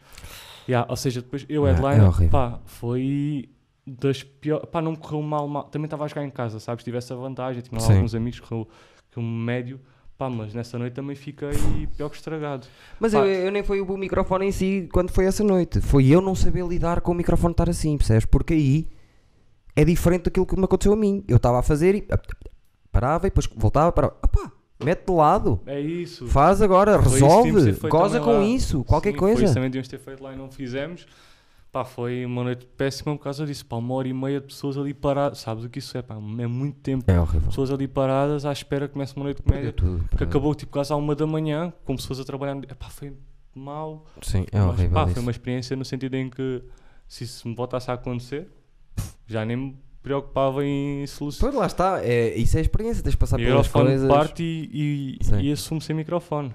Yeah, 0.68 0.88
ou 0.88 0.96
seja, 0.96 1.20
depois 1.22 1.44
eu, 1.48 1.64
Ah, 1.66 1.70
é 1.70 2.02
horrível. 2.02 2.30
pá, 2.30 2.60
foi 2.66 3.48
das 3.86 4.22
piores, 4.22 4.68
pá, 4.70 4.80
não 4.80 4.92
me 4.92 4.96
correu 4.96 5.20
mal, 5.22 5.48
mal. 5.48 5.64
também 5.64 5.86
estava 5.86 6.04
a 6.04 6.08
jogar 6.08 6.24
em 6.24 6.30
casa, 6.30 6.60
sabes, 6.60 6.84
tive 6.84 6.98
essa 6.98 7.16
vantagem, 7.16 7.62
tinha 7.62 7.80
lá 7.80 7.86
alguns 7.94 8.14
amigos 8.14 8.38
que 8.40 8.46
correu, 8.48 8.68
correu 9.12 9.28
médio, 9.28 9.80
pá, 10.22 10.30
mas 10.30 10.54
nessa 10.54 10.78
noite 10.78 10.94
também 10.94 11.16
fiquei 11.16 11.50
pior 11.96 12.08
que 12.08 12.16
estragado. 12.16 12.66
Mas 13.00 13.12
eu, 13.12 13.24
eu 13.26 13.50
nem 13.50 13.62
foi 13.64 13.80
o 13.80 13.96
microfone 13.96 14.46
em 14.46 14.52
si 14.52 14.88
quando 14.92 15.10
foi 15.10 15.24
essa 15.24 15.42
noite. 15.42 15.80
Foi 15.80 16.06
eu 16.06 16.20
não 16.20 16.34
saber 16.34 16.64
lidar 16.66 17.00
com 17.00 17.10
o 17.10 17.14
microfone 17.14 17.52
estar 17.52 17.68
assim, 17.68 17.96
percebes? 17.98 18.24
Porque 18.24 18.54
aí 18.54 18.88
é 19.74 19.84
diferente 19.84 20.24
daquilo 20.24 20.46
que 20.46 20.56
me 20.56 20.64
aconteceu 20.64 20.92
a 20.92 20.96
mim. 20.96 21.24
Eu 21.26 21.38
estava 21.38 21.58
a 21.58 21.62
fazer 21.62 21.94
e 21.96 22.06
parava 22.92 23.26
e 23.26 23.30
depois 23.30 23.48
voltava 23.56 23.90
para. 23.90 24.06
Opá, 24.06 24.52
mete 24.82 25.06
de 25.06 25.12
lado. 25.12 25.60
É 25.66 25.80
isso. 25.80 26.26
Faz 26.28 26.62
agora, 26.62 27.02
Foi 27.02 27.12
resolve, 27.12 27.72
goza 27.88 28.20
com 28.20 28.32
lá. 28.34 28.44
isso, 28.44 28.84
qualquer 28.84 29.12
Sim, 29.12 29.18
Foi 29.18 29.30
isso 29.32 29.40
coisa. 29.40 29.54
também 29.54 29.70
devíamos 29.70 29.88
ter 29.88 29.98
feito 29.98 30.22
lá 30.22 30.32
e 30.32 30.36
não 30.36 30.50
fizemos. 30.50 31.06
Pá, 31.72 31.86
foi 31.86 32.26
uma 32.26 32.44
noite 32.44 32.66
péssima 32.76 33.16
por 33.16 33.24
causa 33.24 33.46
disso. 33.46 33.64
Pá, 33.64 33.76
uma 33.76 33.94
hora 33.94 34.06
e 34.06 34.12
meia 34.12 34.40
de 34.40 34.46
pessoas 34.46 34.76
ali 34.76 34.92
paradas. 34.92 35.38
Sabes 35.38 35.64
o 35.64 35.70
que 35.70 35.78
isso 35.78 35.96
é? 35.96 36.02
Pá, 36.02 36.14
é 36.16 36.46
muito 36.46 36.78
tempo. 36.80 37.10
É 37.10 37.18
horrível. 37.18 37.48
Pessoas 37.48 37.70
ali 37.70 37.88
paradas 37.88 38.44
à 38.44 38.52
espera 38.52 38.86
que 38.86 38.92
comece 38.92 39.16
uma 39.16 39.24
noite 39.24 39.38
de 39.38 39.42
comédia. 39.42 39.72
tudo. 39.72 40.04
Que 40.16 40.22
acabou 40.22 40.54
tipo 40.54 40.70
quase 40.70 40.92
à 40.92 40.96
uma 40.96 41.14
da 41.14 41.26
manhã, 41.26 41.72
com 41.84 41.96
pessoas 41.96 42.20
a 42.20 42.24
trabalhar. 42.24 42.58
Epá, 42.58 42.90
foi 42.90 43.14
mau. 43.54 44.04
Sim, 44.20 44.44
é 44.52 44.58
Mas, 44.60 44.68
horrível. 44.68 44.92
pá, 44.92 45.04
isso. 45.04 45.14
foi 45.14 45.22
uma 45.22 45.30
experiência 45.30 45.74
no 45.74 45.84
sentido 45.84 46.14
em 46.14 46.28
que 46.28 46.62
se 47.08 47.24
isso 47.24 47.48
me 47.48 47.54
voltasse 47.54 47.90
a 47.90 47.94
acontecer, 47.94 48.48
já 49.26 49.42
nem 49.44 49.56
me 49.56 49.76
preocupava 50.02 50.64
em 50.66 51.06
solucionar. 51.06 51.52
Pois 51.52 51.60
lá 51.60 51.66
está, 51.66 52.04
é, 52.04 52.34
isso 52.36 52.58
é 52.58 52.60
experiência, 52.60 53.02
tens 53.02 53.12
de 53.12 53.16
passar 53.16 53.36
pelas 53.38 53.66
Microfone 53.66 53.86
coisas. 53.86 54.08
parte 54.10 54.42
e, 54.42 55.18
e, 55.40 55.48
e 55.48 55.52
assumo 55.52 55.80
sem 55.80 55.96
microfone. 55.96 56.52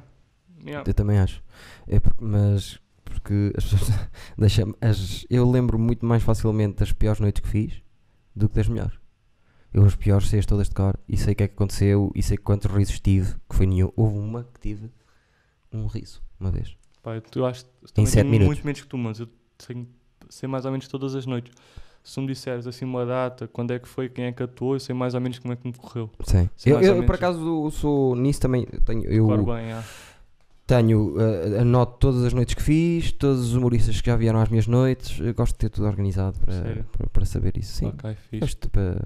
Yeah. 0.63 0.83
Eu 0.87 0.93
também 0.93 1.17
acho. 1.17 1.41
É 1.87 1.99
mas 2.19 2.79
porque 3.27 3.51
as 3.57 3.65
pessoas 3.65 3.91
deixam 4.37 4.73
as 4.79 5.25
Eu 5.29 5.49
lembro 5.49 5.77
muito 5.77 6.05
mais 6.05 6.23
facilmente 6.23 6.77
das 6.77 6.93
piores 6.93 7.19
noites 7.19 7.41
que 7.41 7.47
fiz 7.47 7.81
do 8.33 8.47
que 8.47 8.55
das 8.55 8.69
melhores. 8.69 8.97
Eu 9.73 9.83
as 9.83 9.95
piores 9.95 10.29
sei 10.29 10.39
as 10.39 10.45
todas 10.45 10.69
de 10.69 10.75
cor 10.75 10.97
e 11.07 11.17
sei 11.17 11.33
o 11.33 11.35
que 11.35 11.43
é 11.43 11.47
que 11.47 11.53
aconteceu 11.53 12.11
e 12.15 12.23
sei 12.23 12.37
quantos 12.37 12.71
risos 12.71 12.99
tive, 12.99 13.35
que 13.49 13.55
foi 13.55 13.65
nenhum. 13.65 13.91
Houve 13.95 14.17
uma 14.17 14.43
que 14.45 14.59
tive 14.61 14.89
um 15.73 15.87
riso, 15.87 16.21
uma 16.39 16.49
vez. 16.49 16.77
Pá, 17.03 17.15
eu, 17.15 17.23
eu 17.35 17.45
acho 17.45 17.65
que 17.65 17.71
sete 17.87 18.13
tenho 18.13 18.25
minutos. 18.29 18.47
muito 18.47 18.65
menos 18.65 18.81
que 18.81 18.87
tu, 18.87 18.97
mas 18.97 19.19
eu 19.19 19.27
tenho, 19.57 19.87
sei 20.29 20.47
mais 20.47 20.63
ou 20.63 20.71
menos 20.71 20.87
todas 20.87 21.13
as 21.13 21.25
noites. 21.25 21.53
Se 22.01 22.21
me 22.21 22.27
disseres 22.27 22.65
assim 22.65 22.85
uma 22.85 23.05
data, 23.05 23.49
quando 23.49 23.71
é 23.71 23.79
que 23.79 23.87
foi, 23.87 24.07
quem 24.07 24.25
é 24.25 24.31
que 24.31 24.41
atuou, 24.41 24.75
eu 24.75 24.79
sei 24.79 24.95
mais 24.95 25.13
ou 25.13 25.19
menos 25.19 25.39
como 25.39 25.53
é 25.53 25.57
que 25.57 25.67
me 25.67 25.73
correu. 25.73 26.09
Sim. 26.23 26.49
Sei 26.55 26.71
Eu, 26.71 26.79
eu, 26.79 27.05
por 27.05 27.15
acaso 27.15 27.69
sou 27.71 28.15
nisso 28.15 28.39
também. 28.39 28.65
Tenho, 28.85 29.03
eu 29.03 29.25
Claro 29.25 29.43
bem, 29.43 29.73
ah. 29.73 29.83
Tenho, 30.67 31.15
eh, 31.19 31.61
anoto 31.61 31.97
todas 31.97 32.23
as 32.25 32.33
noites 32.33 32.53
que 32.53 32.61
fiz, 32.61 33.11
todos 33.13 33.39
os 33.47 33.55
humoristas 33.55 33.99
que 34.01 34.07
já 34.09 34.15
vieram 34.17 34.39
às 34.39 34.49
minhas 34.49 34.67
noites. 34.67 35.19
Eu 35.19 35.33
gosto 35.33 35.53
de 35.53 35.59
ter 35.59 35.69
tudo 35.69 35.87
organizado 35.87 36.37
para, 36.39 36.83
para, 36.91 37.07
para 37.07 37.25
saber 37.25 37.57
isso. 37.57 37.77
Sim. 37.77 37.87
Ok, 37.87 38.13
fixe. 38.29 38.39
Gosto 38.41 38.69
para, 38.69 39.01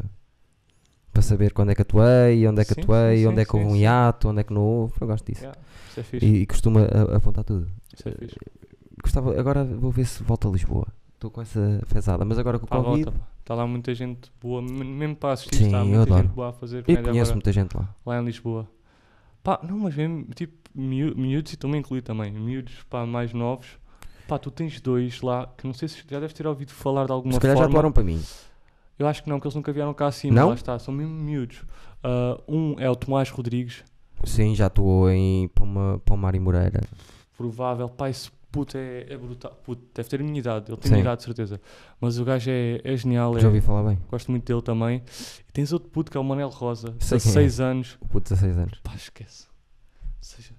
para 1.13 1.21
saber 1.21 1.53
quando 1.53 1.69
é 1.71 1.75
que 1.75 1.83
atuei, 1.83 2.47
onde 2.47 2.61
é 2.61 2.65
que 2.65 2.73
Sim, 2.73 2.81
atuei, 2.81 3.17
sim, 3.19 3.27
onde 3.27 3.41
é 3.41 3.45
que 3.45 3.55
houve 3.55 3.67
um 3.67 3.75
hiato, 3.75 4.27
onde 4.29 4.41
é 4.41 4.43
que 4.43 4.53
não 4.53 4.61
houve. 4.61 4.93
Eu 4.99 5.07
gosto 5.07 5.25
disso. 5.31 5.43
Yeah, 5.43 5.59
é 5.97 6.03
fixe. 6.03 6.25
E, 6.25 6.41
e 6.41 6.45
costuma 6.47 6.81
a- 6.81 7.15
apontar 7.17 7.43
tudo. 7.43 7.67
Isso 7.95 8.09
é 8.09 8.11
fixe. 8.11 8.35
Gostava, 9.03 9.39
agora 9.39 9.63
vou 9.63 9.91
ver 9.91 10.05
se 10.05 10.23
volto 10.23 10.47
a 10.47 10.51
Lisboa. 10.51 10.87
Estou 11.13 11.29
com 11.29 11.41
essa 11.41 11.81
fezada, 11.85 12.25
mas 12.25 12.39
agora 12.39 12.57
com 12.57 12.65
o 12.65 12.67
Pá, 12.67 12.77
Covid. 12.81 13.03
volta. 13.05 13.19
Está 13.41 13.53
lá 13.55 13.67
muita 13.67 13.93
gente 13.93 14.31
boa, 14.41 14.61
mesmo 14.61 15.15
para 15.15 15.33
assistir, 15.33 15.55
Sim, 15.57 15.65
está 15.65 15.83
muita 15.83 16.01
adoro. 16.03 16.21
gente 16.23 16.31
boa 16.33 16.49
a 16.49 16.53
fazer 16.53 16.77
Eu 16.79 16.83
conheço 17.03 17.09
agora, 17.09 17.33
muita 17.33 17.51
gente 17.51 17.77
lá. 17.77 17.95
lá 18.05 18.19
em 18.21 18.25
Lisboa. 18.25 18.67
Pá, 19.43 19.59
não, 19.63 19.77
mas 19.79 19.95
mesmo, 19.95 20.25
tipo, 20.35 20.60
miú- 20.75 21.15
miúdos, 21.15 21.53
e 21.53 21.57
tu 21.57 21.67
me 21.67 21.77
inclui 21.77 22.01
também, 22.01 22.31
miúdos, 22.31 22.73
pá, 22.89 23.05
mais 23.05 23.33
novos. 23.33 23.67
Pá, 24.27 24.37
tu 24.39 24.49
tens 24.49 24.79
dois 24.79 25.21
lá, 25.21 25.47
que 25.57 25.65
não 25.67 25.73
sei 25.73 25.87
se 25.87 25.97
já 26.09 26.19
deves 26.19 26.33
ter 26.33 26.47
ouvido 26.47 26.71
falar 26.71 27.05
de 27.05 27.11
alguma 27.11 27.33
Se 27.33 27.39
calhar 27.39 27.55
já 27.57 27.63
forma. 27.63 27.73
atuaram 27.79 27.91
para 27.91 28.03
mim. 28.03 28.21
Eu 28.97 29.07
acho 29.07 29.23
que 29.23 29.29
não, 29.29 29.39
que 29.39 29.47
eles 29.47 29.55
nunca 29.55 29.71
vieram 29.73 29.93
cá 29.93 30.07
acima, 30.07 30.35
Não? 30.35 30.49
lá 30.49 30.53
está, 30.55 30.77
são 30.79 30.93
mesmo 30.93 31.13
miúdos. 31.13 31.63
Ah, 32.03 32.39
um 32.47 32.79
é 32.79 32.89
o 32.89 32.95
Tomás 32.95 33.29
Rodrigues, 33.29 33.83
Sim, 34.23 34.53
já 34.53 34.67
atuou 34.67 35.09
em 35.09 35.47
Palma, 35.49 35.99
Palmar 36.05 36.35
e 36.35 36.39
Moreira. 36.39 36.81
provável, 37.35 37.89
pá, 37.89 38.09
esse 38.09 38.29
puto 38.51 38.77
é, 38.77 39.07
é 39.09 39.17
brutal, 39.17 39.51
puto, 39.63 39.81
deve 39.95 40.07
ter 40.07 40.19
a 40.21 40.23
minha 40.23 40.37
idade, 40.37 40.69
ele 40.71 40.77
tem 40.77 40.89
a 40.89 40.93
minha 40.93 41.01
idade 41.01 41.19
de 41.19 41.23
certeza. 41.25 41.59
Mas 41.99 42.19
o 42.19 42.23
gajo 42.25 42.51
é, 42.51 42.79
é 42.83 42.95
genial, 42.95 43.33
Já 43.39 43.45
é, 43.45 43.47
ouvi 43.47 43.61
falar 43.61 43.83
bem. 43.89 43.97
gosto 44.09 44.29
muito 44.29 44.45
dele 44.45 44.61
também. 44.61 45.01
E 45.49 45.51
tens 45.51 45.73
outro 45.73 45.89
puto 45.89 46.11
que 46.11 46.17
é 46.17 46.19
o 46.19 46.23
Manel 46.23 46.49
Rosa, 46.49 46.95
Sei 46.99 47.17
quem 47.19 47.31
é. 47.31 47.33
16 47.33 47.59
anos, 47.59 47.97
O 47.99 48.07
puto 48.07 48.25
de 48.25 48.39
16 48.39 48.57
anos. 48.57 48.79
pá, 48.83 48.93
esquece. 48.95 49.47
Ou 50.03 50.09
seja, 50.19 50.49
se 50.49 50.53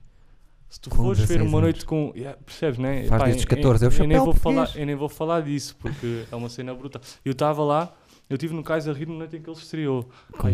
tu 0.83 0.91
Com 0.91 0.97
fores 0.97 1.19
ver 1.21 1.27
16 1.29 1.41
uma 1.49 1.59
anos. 1.59 1.63
noite 1.63 1.87
com. 1.87 2.13
yeah, 2.15 2.39
percebes, 2.45 2.79
né? 2.79 3.05
Faz 3.07 3.21
Pá, 3.23 3.25
desde 3.27 3.45
os 3.45 3.51
eu- 3.51 3.57
14, 3.57 3.85
é 3.85 3.89
eu, 4.03 4.07
nem 4.07 4.19
vou 4.19 4.35
falar, 4.35 4.71
eu 4.77 4.87
nem 4.87 4.95
vou 4.95 5.09
falar 5.09 5.41
disso, 5.43 5.77
porque 5.79 6.25
é 6.31 6.37
uma 6.37 6.49
cena 6.51 6.75
brutal. 6.75 7.01
Eu 7.25 7.33
estava 7.33 7.63
lá, 7.65 7.95
eu 8.29 8.35
estive 8.35 8.53
no 8.55 8.63
Cais 8.63 8.87
a 8.89 8.93
rir 8.93 9.07
na 9.09 9.15
noite 9.15 9.37
em 9.37 9.41
que 9.43 9.49
ele 9.49 9.57
estreou. 9.57 10.09
Como 10.37 10.53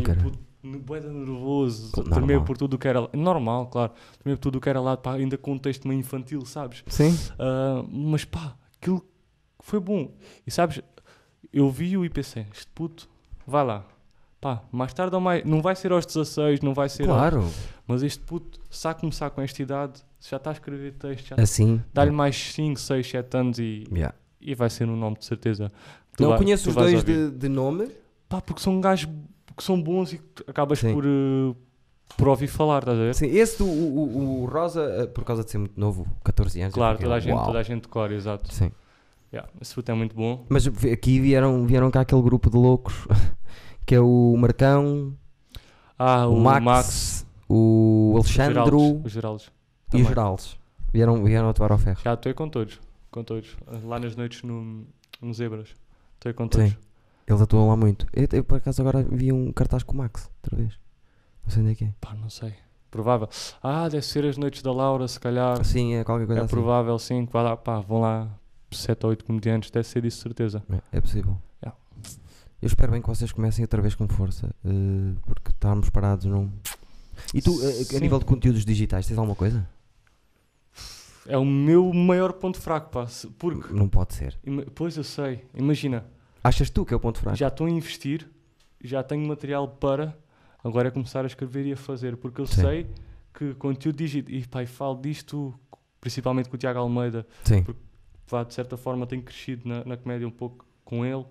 no- 0.63 0.79
bué 0.81 1.01
de 1.01 1.07
nervoso, 1.09 1.93
tremeu 1.93 2.21
normal. 2.21 2.45
por 2.45 2.57
tudo 2.59 2.75
o 2.75 2.79
que 2.79 2.89
era. 2.89 3.09
Normal, 3.13 3.67
claro. 3.69 3.93
Tremeu 4.21 4.37
por 4.37 4.43
tudo 4.43 4.59
o 4.59 4.61
que 4.61 4.69
era 4.69 4.81
lá, 4.81 4.97
pá, 4.97 5.15
ainda 5.15 5.39
com 5.39 5.53
um 5.53 5.59
texto 5.59 5.87
meio 5.89 6.01
infantil, 6.01 6.45
sabes? 6.45 6.83
Sim? 6.89 7.17
Ah, 7.39 7.85
mas 7.89 8.25
pá, 8.25 8.55
aquilo 8.81 9.05
foi 9.61 9.79
bom. 9.81 10.13
E 10.47 10.51
sabes, 10.51 10.81
eu 11.53 11.71
vi 11.71 11.97
o 11.97 12.05
IPC, 12.05 12.45
este 12.53 12.67
puto, 12.75 13.09
vai 13.47 13.65
lá. 13.65 13.85
Pá, 14.41 14.63
mais 14.71 14.93
tarde 14.93 15.15
ou 15.15 15.21
mais. 15.21 15.45
Não 15.45 15.63
vai 15.63 15.75
ser 15.75 15.91
aos 15.93 16.05
16, 16.07 16.61
não 16.61 16.75
vai 16.75 16.89
ser. 16.89 17.03
aos- 17.09 17.13
Claro. 17.19 17.49
mas 17.87 18.03
este 18.03 18.23
puto, 18.25 18.61
se 18.69 18.87
a 18.87 18.95
começar 18.95 19.31
com 19.31 19.41
esta 19.41 19.63
idade, 19.63 20.03
já 20.21 20.37
está 20.37 20.51
a 20.51 20.53
escrever 20.53 20.93
texto, 20.95 21.35
Assim. 21.39 21.81
dá-lhe 21.93 22.11
mais 22.11 22.37
5, 22.53 22.79
6, 22.81 23.07
7 23.09 23.37
anos 23.37 23.59
e, 23.59 23.85
Yeah. 23.93 24.15
e 24.41 24.55
vai 24.55 24.69
ser 24.71 24.89
um 24.89 24.97
nome 24.97 25.17
de 25.19 25.25
certeza. 25.25 25.71
Tu 26.17 26.23
Não 26.23 26.31
vai- 26.31 26.39
conheço 26.39 26.69
os 26.71 26.75
dois 26.75 27.05
de, 27.05 27.31
de 27.31 27.49
nome. 27.49 27.89
Pá, 28.29 28.41
porque 28.41 28.61
são 28.61 28.81
gajos 28.81 29.09
que 29.57 29.63
são 29.65 29.81
bons 29.81 30.13
e 30.13 30.21
acabas 30.47 30.79
Sim. 30.81 30.93
por, 30.95 31.05
eh, 31.05 31.55
por 32.17 32.29
ouvir 32.29 32.47
falar, 32.49 32.79
estás 32.81 32.99
a 32.99 33.03
ver? 33.03 33.15
Sim, 33.15 33.27
esse 33.27 33.59
do 33.59 33.67
o, 33.67 33.69
o- 33.71 34.43
o 34.43 34.47
Rosa, 34.47 34.83
eh, 34.83 35.07
por 35.07 35.25
causa 35.25 35.43
de 35.45 35.51
ser 35.51 35.59
muito 35.59 35.79
novo, 35.79 36.07
14 36.25 36.61
anos. 36.61 36.75
Claro, 36.75 36.99
toda 36.99 37.15
a, 37.15 37.21
gente, 37.21 37.45
toda 37.45 37.59
a 37.59 37.63
gente 37.63 37.83
decora, 37.83 38.15
exato. 38.15 38.53
Sim. 38.53 38.71
Yeah, 39.33 39.51
esse 39.61 39.75
puto 39.75 39.91
é 39.91 39.95
muito 39.95 40.15
bom. 40.17 40.45
Mas 40.49 40.67
aqui 40.67 41.21
vieram, 41.21 41.67
vieram 41.67 41.91
cá 41.91 42.01
aquele 42.01 42.23
grupo 42.23 42.49
de 42.51 42.57
loucos 42.57 42.95
que 43.87 43.95
é 43.95 44.01
o 44.01 44.35
Marcão, 44.39 45.15
Ah, 45.99 46.27
o, 46.27 46.35
o, 46.35 46.41
Max, 46.41 46.65
Max, 46.65 47.27
o 47.49 48.13
o 48.15 48.17
Alexandro 48.17 49.03
Geraldes, 49.07 49.51
Geraldes. 49.91 49.93
e 49.93 49.97
o 49.97 49.99
também. 49.99 50.09
Geraldes. 50.09 50.59
Vieram, 50.93 51.25
vieram 51.25 51.49
atuar 51.49 51.73
ao 51.73 51.79
ferro. 51.79 52.01
Já 52.03 52.13
atuei 52.13 52.35
com 52.35 52.49
todos. 52.49 52.81
com 53.11 53.23
todos. 53.23 53.57
Lá 53.85 53.99
nas 53.99 54.17
noites 54.17 54.43
no, 54.43 54.87
no 55.21 55.35
Zebras. 55.35 55.75
Estou 56.15 56.35
com 56.35 56.49
todos. 56.49 56.71
Sim. 56.71 56.77
Eles 57.27 57.43
atuam 57.43 57.69
lá 57.69 57.77
muito. 57.77 58.07
Eu, 58.13 58.27
eu, 58.33 58.43
por 58.43 58.57
acaso 58.57 58.81
agora 58.81 59.03
vi 59.03 59.31
um 59.31 59.53
cartaz 59.53 59.83
com 59.83 59.93
o 59.93 59.97
Max, 59.99 60.31
outra 60.43 60.57
vez. 60.57 60.79
Não 61.45 61.51
sei 61.51 61.63
onde 61.63 61.73
é 61.73 61.75
que 61.75 61.85
é. 61.85 61.95
Pá, 62.01 62.15
não 62.15 62.31
sei. 62.31 62.55
Provável. 62.91 63.29
Ah, 63.63 63.87
deve 63.89 64.05
ser 64.05 64.25
as 64.25 64.39
noites 64.39 64.63
da 64.63 64.73
Laura, 64.73 65.07
se 65.07 65.21
calhar. 65.21 65.63
Sim, 65.63 65.95
é 65.95 66.05
qualquer 66.05 66.27
coisa 66.27 66.41
é 66.41 66.45
assim. 66.45 66.51
provável, 66.51 66.99
sim. 66.99 67.27
Que 67.27 67.37
lá, 67.37 67.55
pá, 67.57 67.81
vão 67.81 68.01
lá 68.01 68.29
7 68.71 69.05
ou 69.05 69.11
8 69.11 69.25
comediantes. 69.27 69.71
Deve 69.71 69.87
ser 69.87 70.05
isso, 70.07 70.23
certeza. 70.23 70.63
É, 70.71 70.99
é 70.99 71.01
possível. 71.01 71.37
Yeah. 71.63 71.79
Eu 72.63 72.67
espero 72.67 72.93
bem 72.93 73.03
que 73.03 73.09
vocês 73.09 73.31
comecem 73.31 73.63
outra 73.63 73.83
vez 73.83 73.95
com 73.95 74.09
força, 74.09 74.51
eh, 74.65 75.15
porque 75.23 75.51
estarmos 75.51 75.91
parados 75.91 76.25
não. 76.25 76.51
E 77.35 77.43
tu, 77.43 77.61
eh, 77.63 77.97
a 77.97 78.01
nível 78.01 78.19
de 78.19 78.25
conteúdos 78.25 78.65
digitais, 78.65 79.07
tens 79.07 79.19
alguma 79.19 79.37
coisa? 79.37 79.69
É 81.29 81.37
o 81.37 81.45
meu 81.45 81.93
maior 81.93 82.33
ponto 82.33 82.59
fraco, 82.59 82.91
pá. 82.91 83.07
Porque, 83.39 83.73
Não 83.73 83.87
pode 83.89 84.15
ser. 84.15 84.39
pois 84.75 84.97
eu 84.97 85.05
sei, 85.05 85.45
imagina, 85.55 86.05
Achas 86.43 86.71
tu 86.71 86.85
que 86.87 86.95
é 86.95 86.97
o 86.97 87.01
ponto 87.01 87.19
fraco? 87.19 87.37
já 87.37 87.49
estou 87.49 87.67
a 87.67 87.71
investir, 87.71 88.27
já 88.83 89.03
tenho 89.03 89.27
material 89.29 89.69
para, 89.69 90.17
agora 90.65 90.89
é 90.89 90.91
começar 90.91 91.25
a 91.25 91.27
escrever 91.27 91.67
e 91.67 91.73
a 91.73 91.77
fazer, 91.77 92.17
porque 92.17 92.41
eu 92.41 92.47
Sim. 92.47 92.63
sei 92.63 92.87
que 93.35 93.55
conteúdo 93.55 93.97
digital, 93.99 94.35
e 94.35 94.47
pá, 94.47 94.63
e 94.63 94.67
falo 94.67 95.01
disto 95.01 95.55
principalmente 96.01 96.49
com 96.49 96.57
o 96.57 96.59
Tiago 96.59 96.79
Almeida, 96.79 97.27
Sim. 97.45 97.65
pá, 98.31 98.43
de 98.43 98.55
certa 98.55 98.77
forma 98.79 99.07
tenho 99.07 99.23
crescido 99.23 99.69
na, 99.69 99.85
na 99.85 99.97
comédia 99.99 100.27
um 100.27 100.31
pouco 100.31 100.65
com 100.85 101.05
ele 101.05 101.25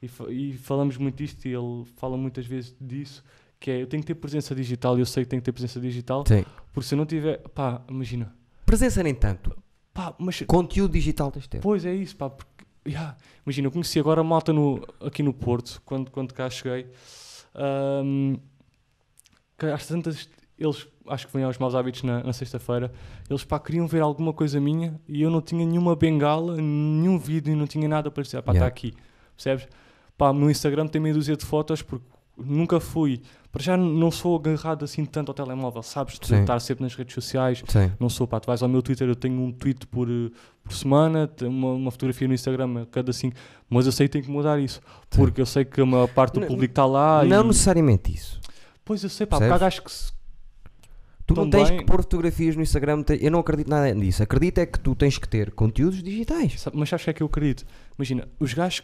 e, 0.00 0.08
e 0.30 0.52
falamos 0.52 0.96
muito 0.96 1.16
disto 1.16 1.44
e 1.46 1.52
ele 1.52 1.84
fala 1.96 2.16
muitas 2.16 2.46
vezes 2.46 2.76
disso, 2.80 3.24
que 3.58 3.70
é 3.70 3.82
eu 3.82 3.86
tenho 3.88 4.02
que 4.02 4.06
ter 4.06 4.14
presença 4.14 4.54
digital 4.54 4.96
e 4.96 5.00
eu 5.00 5.06
sei 5.06 5.24
que 5.24 5.30
tenho 5.30 5.42
que 5.42 5.46
ter 5.46 5.52
presença 5.52 5.80
digital, 5.80 6.24
Sim. 6.28 6.44
porque 6.72 6.86
se 6.88 6.94
eu 6.94 6.98
não 6.98 7.06
tiver, 7.06 7.38
pá, 7.48 7.82
imagina, 7.88 8.32
Presença 8.66 9.02
nem 9.02 9.14
tanto. 9.14 9.56
pá, 9.92 10.14
mas 10.18 10.42
Conteúdo 10.46 10.92
digital 10.92 11.30
tens 11.30 11.42
de 11.42 11.48
ter. 11.50 11.60
Pois 11.60 11.84
é 11.84 11.94
isso, 11.94 12.16
pá, 12.16 12.30
porque, 12.30 12.64
yeah, 12.86 13.16
imagina, 13.44 13.66
eu 13.66 13.72
conheci 13.72 13.98
agora 14.00 14.20
a 14.20 14.24
malta 14.24 14.52
no, 14.52 14.82
aqui 15.00 15.22
no 15.22 15.32
Porto, 15.34 15.82
quando, 15.84 16.10
quando 16.10 16.32
cá 16.32 16.48
cheguei, 16.48 16.90
ahm, 17.54 18.36
que 19.58 19.66
às 19.66 19.86
tantas, 19.86 20.28
eles, 20.58 20.86
acho 21.06 21.26
que 21.26 21.32
vêm 21.34 21.44
aos 21.44 21.58
maus 21.58 21.74
hábitos 21.74 22.02
na, 22.02 22.22
na 22.22 22.32
sexta-feira, 22.32 22.90
eles, 23.28 23.44
pá, 23.44 23.58
queriam 23.60 23.86
ver 23.86 24.00
alguma 24.00 24.32
coisa 24.32 24.58
minha 24.60 24.98
e 25.06 25.20
eu 25.22 25.30
não 25.30 25.40
tinha 25.42 25.64
nenhuma 25.66 25.94
bengala, 25.94 26.56
nenhum 26.56 27.18
vídeo, 27.18 27.54
não 27.56 27.66
tinha 27.66 27.88
nada 27.88 28.10
para 28.10 28.22
dizer, 28.22 28.40
pá, 28.42 28.52
está 28.52 28.64
Yeah. 28.64 28.66
aqui, 28.68 28.94
percebes? 29.36 29.68
Pá, 30.16 30.32
no 30.32 30.50
Instagram 30.50 30.86
tem 30.86 31.00
meia 31.00 31.14
dúzia 31.14 31.36
de 31.36 31.44
fotos, 31.44 31.82
porque 31.82 32.04
nunca 32.46 32.80
fui, 32.80 33.20
para 33.50 33.62
já 33.62 33.76
não 33.76 34.10
sou 34.10 34.36
agarrado 34.36 34.84
assim 34.84 35.04
tanto 35.04 35.28
ao 35.30 35.34
telemóvel, 35.34 35.82
sabes, 35.82 36.18
de 36.18 36.26
Sim. 36.26 36.40
estar 36.40 36.58
sempre 36.60 36.84
nas 36.84 36.94
redes 36.94 37.14
sociais, 37.14 37.62
Sim. 37.68 37.92
não 38.00 38.08
sou, 38.08 38.26
pá, 38.26 38.40
tu 38.40 38.46
vais 38.46 38.62
ao 38.62 38.68
meu 38.68 38.82
Twitter, 38.82 39.08
eu 39.08 39.14
tenho 39.14 39.40
um 39.40 39.52
tweet 39.52 39.86
por, 39.86 40.08
eh, 40.08 40.30
por 40.64 40.72
semana, 40.72 41.30
uma, 41.42 41.72
uma 41.72 41.90
fotografia 41.90 42.26
no 42.26 42.34
Instagram 42.34 42.86
cada 42.90 43.12
cinco, 43.12 43.36
mas 43.68 43.86
eu 43.86 43.92
sei 43.92 44.08
que 44.08 44.12
tenho 44.12 44.24
que 44.24 44.30
mudar 44.30 44.58
isso, 44.58 44.80
Sim. 45.10 45.18
porque 45.18 45.40
eu 45.40 45.46
sei 45.46 45.64
que 45.64 45.80
a 45.80 45.86
maior 45.86 46.08
parte 46.08 46.34
do 46.34 46.40
Não- 46.40 46.48
público 46.48 46.72
está 46.72 46.86
lá 46.86 47.24
não 47.24 47.44
e... 47.44 47.48
necessariamente 47.48 48.12
isso. 48.12 48.40
Pois 48.84 49.02
eu 49.02 49.10
sei, 49.10 49.26
pá, 49.26 49.38
porque 49.38 49.58
gajos 49.58 49.80
que 49.80 49.92
se... 49.92 50.12
Tu 51.24 51.34
não 51.34 51.48
tens 51.48 51.70
que 51.70 51.84
pôr 51.84 51.98
fotografias 52.02 52.56
no 52.56 52.62
Instagram. 52.62 53.04
Eu 53.20 53.30
não 53.30 53.38
acredito 53.38 53.68
nada 53.70 53.94
nisso. 53.94 54.22
Acredito 54.22 54.58
é 54.58 54.66
que 54.66 54.78
tu 54.78 54.94
tens 54.94 55.18
que 55.18 55.28
ter 55.28 55.52
conteúdos 55.52 56.02
digitais. 56.02 56.64
Mas 56.74 56.88
sabes 56.88 57.02
o 57.02 57.04
que 57.04 57.10
é 57.10 57.12
que 57.12 57.22
eu 57.22 57.26
acredito? 57.28 57.64
Imagina, 57.96 58.28
os 58.40 58.52
gajos 58.52 58.82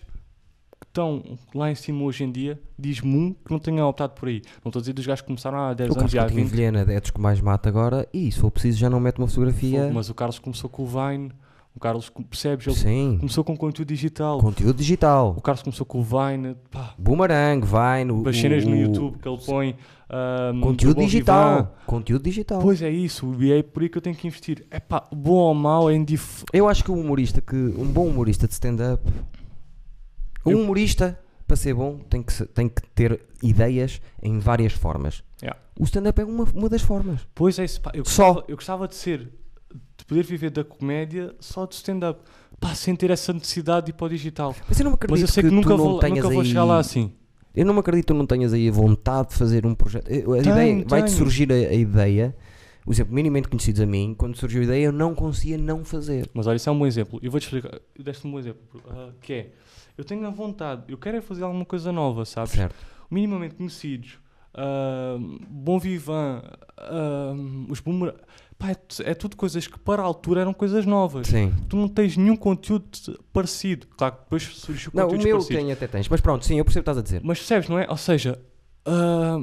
que 0.80 0.86
estão 0.86 1.22
lá 1.54 1.70
em 1.70 1.74
cima 1.74 2.02
hoje 2.04 2.24
em 2.24 2.30
dia, 2.30 2.60
diz-me 2.78 3.14
um 3.16 3.32
que 3.32 3.50
não 3.50 3.58
tenha 3.58 3.84
optado 3.86 4.12
por 4.14 4.28
aí. 4.28 4.42
Não 4.64 4.68
estou 4.70 4.78
a 4.78 4.82
dizer 4.82 4.92
dos 4.92 5.06
gajos 5.06 5.22
que 5.22 5.26
começaram 5.26 5.58
há 5.58 5.74
10 5.74 5.90
O 5.90 5.92
anos 5.92 5.96
Carlos 5.96 6.14
e 6.14 6.18
há 6.18 6.22
Coutinho 6.22 6.44
20. 6.44 6.50
Vilhena 6.52 6.80
é 6.92 7.00
dos 7.00 7.10
que 7.10 7.20
mais 7.20 7.40
mata 7.40 7.68
agora. 7.68 8.08
E 8.12 8.30
se 8.30 8.38
for 8.38 8.50
preciso, 8.50 8.78
já 8.78 8.88
não 8.88 9.00
mete 9.00 9.18
uma 9.18 9.26
fotografia. 9.28 9.90
Mas 9.92 10.08
o 10.08 10.14
Carlos 10.14 10.38
começou 10.38 10.70
com 10.70 10.82
o 10.82 10.86
Vine, 10.86 11.32
o 11.74 11.80
Carlos, 11.80 12.10
percebes? 12.30 12.66
Ele 12.66 12.76
Sim. 12.76 13.16
começou 13.18 13.42
com 13.44 13.56
conteúdo 13.56 13.88
digital. 13.88 14.38
Conteúdo 14.40 14.76
digital. 14.76 15.34
O 15.36 15.40
Carlos 15.40 15.62
começou 15.62 15.84
com 15.86 16.00
o 16.00 16.02
Vine, 16.02 16.56
pá, 16.70 16.94
Boomerang, 16.98 17.64
Vine. 17.66 18.12
o- 18.12 18.28
as 18.28 18.36
cenas 18.36 18.64
no 18.64 18.74
YouTube 18.76 19.18
que 19.18 19.28
ele 19.28 19.38
põe. 19.44 19.76
ahm, 20.10 20.60
Conteúdo 20.62 20.94
do 20.94 21.00
Bom 21.00 21.06
digital. 21.06 21.56
Vivan. 21.56 21.70
Conteúdo 21.86 22.22
digital. 22.22 22.60
Pois 22.62 22.80
é 22.82 22.88
isso, 22.90 23.34
e 23.40 23.52
é 23.52 23.62
por 23.62 23.82
aí 23.82 23.88
que 23.90 23.98
eu 23.98 24.02
tenho 24.02 24.16
que 24.16 24.26
investir. 24.26 24.64
É 24.70 24.80
pá, 24.80 25.04
bom 25.14 25.32
ou 25.34 25.54
mau 25.54 25.90
é 25.90 25.94
indiferente. 25.94 26.46
Eu 26.52 26.66
acho 26.68 26.82
que 26.82 26.90
um 26.90 26.98
humorista 27.00 27.40
que. 27.42 27.54
Um 27.54 27.84
bom 27.86 28.06
humorista 28.06 28.46
de 28.46 28.54
stand-up. 28.54 29.02
Um 30.48 30.52
Eu- 30.52 30.60
humorista, 30.60 31.18
para 31.46 31.56
ser 31.56 31.74
bom, 31.74 31.98
tem 32.10 32.22
que, 32.22 32.44
tem 32.46 32.68
que 32.68 32.82
ter 32.94 33.20
ideias 33.42 34.00
em 34.22 34.38
várias 34.38 34.72
formas. 34.72 35.22
Yeah. 35.42 35.58
O 35.78 35.84
stand-up 35.84 36.20
é 36.20 36.24
uma, 36.24 36.44
uma 36.54 36.68
das 36.68 36.82
formas. 36.82 37.20
Pois 37.34 37.58
é 37.58 37.64
isso, 37.64 37.80
pá, 37.80 37.92
eu 37.94 38.04
Só. 38.04 38.26
gostava, 38.34 38.44
eu 38.50 38.56
gostava 38.56 38.88
de 38.88 38.94
ser, 38.96 39.30
de 39.96 40.04
poder 40.04 40.24
viver 40.24 40.50
da 40.50 40.64
comédia 40.64 41.34
só 41.40 41.64
de 41.66 41.74
stand-up. 41.76 42.20
Pá, 42.60 42.74
sem 42.74 42.96
ter 42.96 43.10
essa 43.10 43.32
necessidade 43.32 43.86
de 43.86 43.90
ir 43.90 43.94
para 43.94 44.06
o 44.06 44.08
digital. 44.10 44.54
Mas 44.68 44.78
eu 44.80 44.84
não 44.84 44.94
acredito 44.94 45.12
Mas 45.12 45.20
eu 45.22 45.28
sei 45.32 45.42
que, 45.44 45.48
tu 45.48 45.54
nunca, 45.54 45.68
não 45.70 45.76
vou, 45.76 46.02
nunca 46.02 46.28
vou 46.28 46.40
aí... 46.40 46.46
chegar 46.48 46.64
lá 46.64 46.78
assim. 46.78 47.12
Eu 47.54 47.64
não 47.64 47.72
me 47.72 47.80
acredito 47.80 48.04
que 48.06 48.12
tu 48.12 48.16
não 48.16 48.26
tenhas 48.26 48.52
aí 48.52 48.68
a 48.68 48.72
vontade 48.72 49.28
de 49.30 49.34
fazer 49.36 49.64
um 49.64 49.74
projeto. 49.74 50.08
Eu- 50.10 50.34
A 50.34 50.42
Tenho, 50.42 50.52
ideia, 50.54 50.84
vai-te 50.86 51.10
surgir 51.12 51.50
a, 51.52 51.54
a 51.54 51.74
ideia. 51.74 52.36
Por 52.84 52.92
exemplo, 52.92 53.14
minimamente 53.14 53.48
conhecidos 53.48 53.80
a 53.80 53.86
mim, 53.86 54.14
quando 54.16 54.36
surgiu 54.36 54.60
a 54.62 54.64
ideia, 54.64 54.86
eu 54.86 54.92
não 54.92 55.14
conseguia 55.14 55.58
não 55.58 55.84
fazer. 55.84 56.28
Mas 56.34 56.46
olha, 56.46 56.56
isso 56.56 56.68
é 56.68 56.72
um 56.72 56.78
bom 56.78 56.86
exemplo. 56.86 57.18
Eu 57.22 57.30
vou-te 57.30 57.44
explicar. 57.44 57.78
Deste 57.98 58.26
um 58.26 58.30
bom 58.32 58.38
exemplo. 58.38 58.60
ah, 58.88 59.10
que 59.20 59.32
é, 59.32 59.50
eu 59.98 60.04
tenho 60.04 60.24
a 60.26 60.30
vontade, 60.30 60.84
eu 60.88 60.96
quero 60.96 61.16
é 61.16 61.20
fazer 61.20 61.42
alguma 61.42 61.64
coisa 61.64 61.90
nova, 61.90 62.24
sabes? 62.24 62.52
Certo. 62.52 62.74
minimamente 63.10 63.56
conhecidos, 63.56 64.18
ah, 64.54 65.16
Bom 65.50 65.78
Vivan, 65.78 66.40
ah, 66.78 67.34
os 67.68 67.80
Boomer... 67.80 68.14
Pá, 68.56 68.70
é, 68.70 68.76
é 69.10 69.14
tudo 69.14 69.36
coisas 69.36 69.68
que 69.68 69.78
para 69.78 70.02
a 70.02 70.04
altura 70.04 70.40
eram 70.40 70.52
coisas 70.52 70.84
novas. 70.84 71.28
Sim. 71.28 71.54
Tu 71.68 71.76
não 71.76 71.88
tens 71.88 72.16
nenhum 72.16 72.34
conteúdo 72.34 72.88
parecido. 73.32 73.86
Claro 73.96 74.16
que 74.16 74.22
depois 74.22 74.42
surgiu 74.42 74.90
Não, 74.92 75.06
o 75.06 75.12
meu 75.12 75.20
parecidos. 75.20 75.46
tem 75.46 75.70
até 75.70 75.86
tens. 75.86 76.08
Mas 76.08 76.20
pronto, 76.20 76.44
sim, 76.44 76.58
eu 76.58 76.64
percebo 76.64 76.80
o 76.80 76.84
que 76.84 76.90
estás 76.90 76.98
a 76.98 77.02
dizer. 77.02 77.20
Mas 77.22 77.38
percebes, 77.38 77.68
não 77.68 77.78
é? 77.78 77.86
Ou 77.88 77.96
seja, 77.96 78.36
ah, 78.84 79.38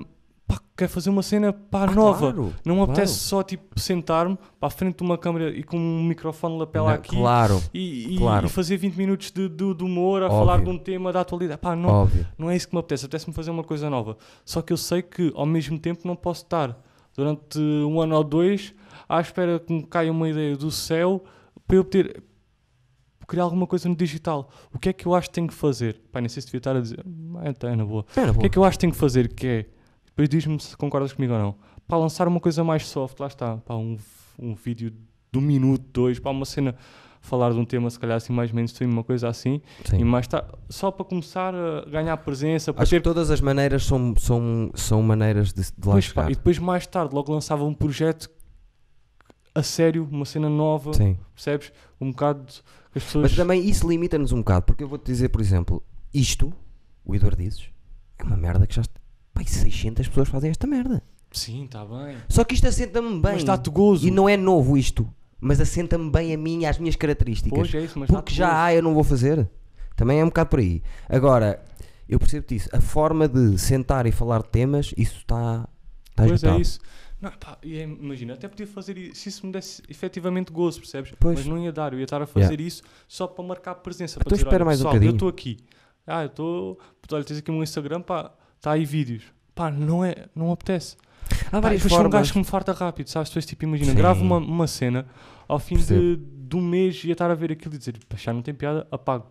pá, 0.47 0.59
quer 0.77 0.87
fazer 0.87 1.09
uma 1.09 1.23
cena 1.23 1.51
pá, 1.53 1.83
Ah, 1.83 1.91
nova. 1.91 2.19
claro, 2.19 2.53
Não 2.65 2.75
me 2.75 2.79
claro. 2.79 2.91
apetece 2.91 3.13
só 3.15 3.41
tipo 3.43 3.79
sentar-me 3.79 4.37
para 4.59 4.67
a 4.67 4.69
frente 4.69 4.97
de 4.97 5.03
uma 5.03 5.17
câmera 5.17 5.49
e 5.49 5.63
com 5.63 5.77
um 5.77 6.03
microfone 6.03 6.57
lapela 6.57 6.89
Não, 6.89 6.95
aqui 6.95 7.15
Claro, 7.15 7.61
e, 7.73 8.15
e- 8.15 8.17
claro. 8.17 8.45
e 8.45 8.49
fazer 8.49 8.77
20 8.77 8.95
minutos 8.95 9.31
de, 9.31 9.47
de, 9.49 9.73
de 9.73 9.83
humor 9.83 10.21
a 10.21 10.25
Óbvio. 10.27 10.39
falar 10.39 10.63
de 10.63 10.69
um 10.69 10.77
tema 10.77 11.11
da 11.11 11.21
atualidade. 11.21 11.59
Pá, 11.59 11.75
não, 11.75 11.89
óbvio. 11.89 12.25
não 12.37 12.49
é 12.49 12.55
isso 12.55 12.67
que 12.67 12.75
me 12.75 12.79
apetece, 12.79 13.05
apetece-me 13.05 13.33
fazer 13.33 13.51
uma 13.51 13.63
coisa 13.63 13.89
nova. 13.89 14.17
Só 14.43 14.61
que 14.61 14.71
eu 14.73 14.77
sei 14.77 15.01
que 15.01 15.31
ao 15.35 15.45
mesmo 15.45 15.79
tempo 15.79 16.01
não 16.07 16.15
posso 16.15 16.43
estar 16.43 16.77
durante 17.15 17.57
um 17.59 17.99
ano 18.01 18.15
ou 18.15 18.23
dois 18.23 18.73
à 19.07 19.21
espera 19.21 19.59
que 19.59 19.71
me 19.71 19.83
caia 19.83 20.11
uma 20.11 20.27
ideia 20.29 20.55
do 20.57 20.69
céu 20.69 21.23
para 21.67 21.77
eu 21.77 21.83
ter 21.83 22.21
criar 23.27 23.43
alguma 23.43 23.65
coisa 23.65 23.89
no 23.89 23.95
digital. 23.95 24.49
O 24.71 24.77
que 24.77 24.89
é 24.89 24.93
que 24.93 25.05
eu 25.07 25.15
acho 25.15 25.29
que 25.29 25.33
tenho 25.35 25.47
que 25.47 25.53
fazer? 25.53 25.99
Pá, 26.11 26.21
nem 26.21 26.29
sei 26.29 26.41
se 26.41 26.47
devia 26.47 26.59
estar 26.59 26.75
a 26.75 26.79
dizer, 26.79 27.03
ah, 27.37 27.53
tá, 27.53 27.69
é 27.71 27.75
na 27.75 27.83
boa. 27.85 28.05
É, 28.15 28.21
O 28.21 28.25
que 28.25 28.31
boa. 28.33 28.45
é 28.45 28.49
que 28.49 28.57
eu 28.59 28.63
acho 28.63 28.77
que 28.77 28.81
tenho 28.81 28.93
que 28.93 28.99
fazer? 28.99 29.33
Que 29.33 29.47
é, 29.47 29.65
depois 30.15 30.29
diz-me 30.29 30.57
se 30.59 30.77
concordas 30.77 31.11
comigo 31.11 31.33
ou 31.33 31.39
não. 31.39 31.55
Para 31.85 31.97
lançar 31.97 32.27
uma 32.27 32.39
coisa 32.39 32.63
mais 32.63 32.87
soft, 32.87 33.19
lá 33.19 33.27
está, 33.27 33.57
pá, 33.57 33.75
um, 33.75 33.97
um 34.39 34.55
vídeo 34.55 34.91
de 35.31 35.37
um 35.37 35.41
minuto, 35.41 35.83
dois, 35.91 36.19
para 36.19 36.31
uma 36.31 36.45
cena 36.45 36.73
falar 37.19 37.51
de 37.51 37.57
um 37.59 37.65
tema 37.65 37.89
se 37.89 37.99
calhar 37.99 38.15
assim 38.15 38.31
mais 38.31 38.51
mainstream, 38.51 38.89
uma 38.89 39.03
coisa 39.03 39.27
assim, 39.27 39.61
Sim. 39.83 39.97
e 39.97 40.03
mais 40.03 40.27
tarde, 40.27 40.47
só 40.69 40.89
para 40.91 41.03
começar 41.03 41.53
a 41.53 41.83
ganhar 41.89 42.15
presença, 42.17 42.71
para 42.71 42.83
Acho 42.83 42.91
ter 42.91 42.97
que 42.97 43.03
todas 43.03 43.29
as 43.31 43.41
maneiras 43.41 43.83
são, 43.83 44.15
são, 44.15 44.71
são 44.73 45.01
maneiras 45.01 45.51
de, 45.51 45.63
de 45.63 45.87
lá 45.87 45.93
Pois, 45.93 46.07
pá, 46.13 46.21
chegar. 46.21 46.31
e 46.31 46.35
depois 46.35 46.59
mais 46.59 46.87
tarde 46.87 47.13
logo 47.13 47.33
lançava 47.33 47.65
um 47.65 47.73
projeto 47.73 48.29
a 49.53 49.63
sério, 49.63 50.07
uma 50.09 50.25
cena 50.25 50.49
nova, 50.49 50.93
Sim. 50.93 51.17
percebes? 51.33 51.71
Um 51.99 52.11
bocado 52.11 52.45
as 52.93 53.03
pessoas. 53.03 53.23
Mas 53.31 53.35
também 53.35 53.67
isso 53.67 53.87
limita-nos 53.89 54.31
um 54.31 54.37
bocado, 54.37 54.65
porque 54.65 54.83
eu 54.83 54.87
vou-te 54.87 55.05
dizer, 55.05 55.29
por 55.29 55.41
exemplo, 55.41 55.83
isto, 56.13 56.53
o 57.03 57.15
Eduardo 57.15 57.41
dizes, 57.41 57.69
é 58.17 58.23
uma 58.23 58.37
merda 58.37 58.65
que 58.67 58.75
já. 58.75 58.83
Pai, 59.35 59.45
600 59.45 60.07
pessoas 60.07 60.29
fazem 60.29 60.49
esta 60.49 60.65
merda. 60.65 61.03
Sim, 61.31 61.65
está 61.65 61.85
bem. 61.85 62.15
Só 62.29 62.43
que 62.43 62.55
isto 62.55 62.65
assenta-me 62.67 63.09
bem. 63.21 63.33
Mas 63.33 63.43
dá-te 63.43 63.69
gozo. 63.69 64.07
E 64.07 64.09
não 64.11 64.27
é 64.27 64.37
novo 64.37 64.77
isto, 64.77 65.07
mas 65.39 65.59
assenta-me 65.59 66.09
bem 66.09 66.33
a 66.33 66.37
mim 66.37 66.61
e 66.61 66.65
às 66.65 66.79
minhas 66.79 66.95
características. 66.95 67.59
Pois 67.59 67.75
é 67.75 67.85
isso, 67.85 67.99
mas 67.99 68.09
porque 68.09 68.33
já 68.33 68.63
há, 68.63 68.73
eu 68.73 68.81
não 68.81 68.93
vou 68.93 69.03
fazer. 69.03 69.47
Também 69.95 70.19
é 70.19 70.23
um 70.23 70.27
bocado 70.27 70.49
por 70.49 70.59
aí. 70.59 70.81
Agora, 71.09 71.61
eu 72.07 72.17
percebo 72.17 72.47
disso. 72.47 72.69
A 72.71 72.79
forma 72.79 73.27
de 73.27 73.57
sentar 73.59 74.05
e 74.05 74.11
falar 74.11 74.41
de 74.41 74.49
temas, 74.49 74.93
isso 74.97 75.17
está. 75.17 75.67
Está 76.09 76.23
Pois 76.23 76.31
esgotado. 76.31 76.57
é 76.57 76.61
isso. 76.61 76.79
Não, 77.21 77.31
pá, 77.31 77.57
é- 77.63 77.83
imagina, 77.83 78.33
até 78.35 78.47
podia 78.47 78.67
fazer 78.67 78.97
isso 78.97 79.21
se 79.21 79.29
isso 79.29 79.45
me 79.45 79.51
desse 79.51 79.81
efetivamente 79.89 80.51
gozo, 80.51 80.79
percebes? 80.79 81.13
Pois. 81.19 81.39
Mas 81.39 81.45
não 81.47 81.57
ia 81.61 81.71
dar, 81.73 81.91
eu 81.91 81.99
ia 81.99 82.03
estar 82.05 82.21
a 82.21 82.25
fazer 82.25 82.61
isso 82.61 82.83
só 83.07 83.27
para 83.27 83.43
marcar 83.43 83.75
presença. 83.75 84.19
Então 84.25 84.37
espera 84.37 84.63
mais 84.63 84.79
um 84.79 84.85
bocadinho. 84.85 85.09
Eu 85.09 85.13
estou 85.13 85.27
aqui. 85.27 85.57
Ah, 86.07 86.21
eu 86.23 86.27
estou. 86.27 86.79
Olha, 87.11 87.23
tens 87.23 87.39
aqui 87.39 87.49
o 87.49 87.53
meu 87.53 87.63
Instagram, 87.63 88.01
pá, 88.01 88.31
está 88.57 88.71
aí 88.71 88.85
vídeos. 88.85 89.23
Pá, 89.53 89.71
não 89.71 90.03
é, 90.03 90.25
não 90.35 90.51
apetece. 90.51 90.97
Há 91.47 91.51
Pá, 91.51 91.59
várias 91.61 91.81
depois 91.81 91.93
sou 91.97 92.05
um 92.05 92.09
gajo 92.09 92.33
que 92.33 92.39
me 92.39 92.45
farta 92.45 92.71
rápido, 92.73 93.09
sabes? 93.09 93.29
Depois, 93.29 93.45
tipo, 93.45 93.63
imagina, 93.63 93.91
Sim. 93.91 93.97
gravo 93.97 94.21
uma, 94.23 94.37
uma 94.37 94.67
cena, 94.67 95.05
ao 95.47 95.59
fim 95.59 95.75
de, 95.77 96.17
de 96.17 96.55
um 96.55 96.61
mês 96.61 97.03
ia 97.03 97.13
estar 97.13 97.31
a 97.31 97.35
ver 97.35 97.51
aquilo 97.51 97.73
e 97.75 97.77
dizer, 97.77 97.95
já 98.15 98.31
não 98.33 98.41
tem 98.41 98.53
piada, 98.53 98.85
apago. 98.91 99.25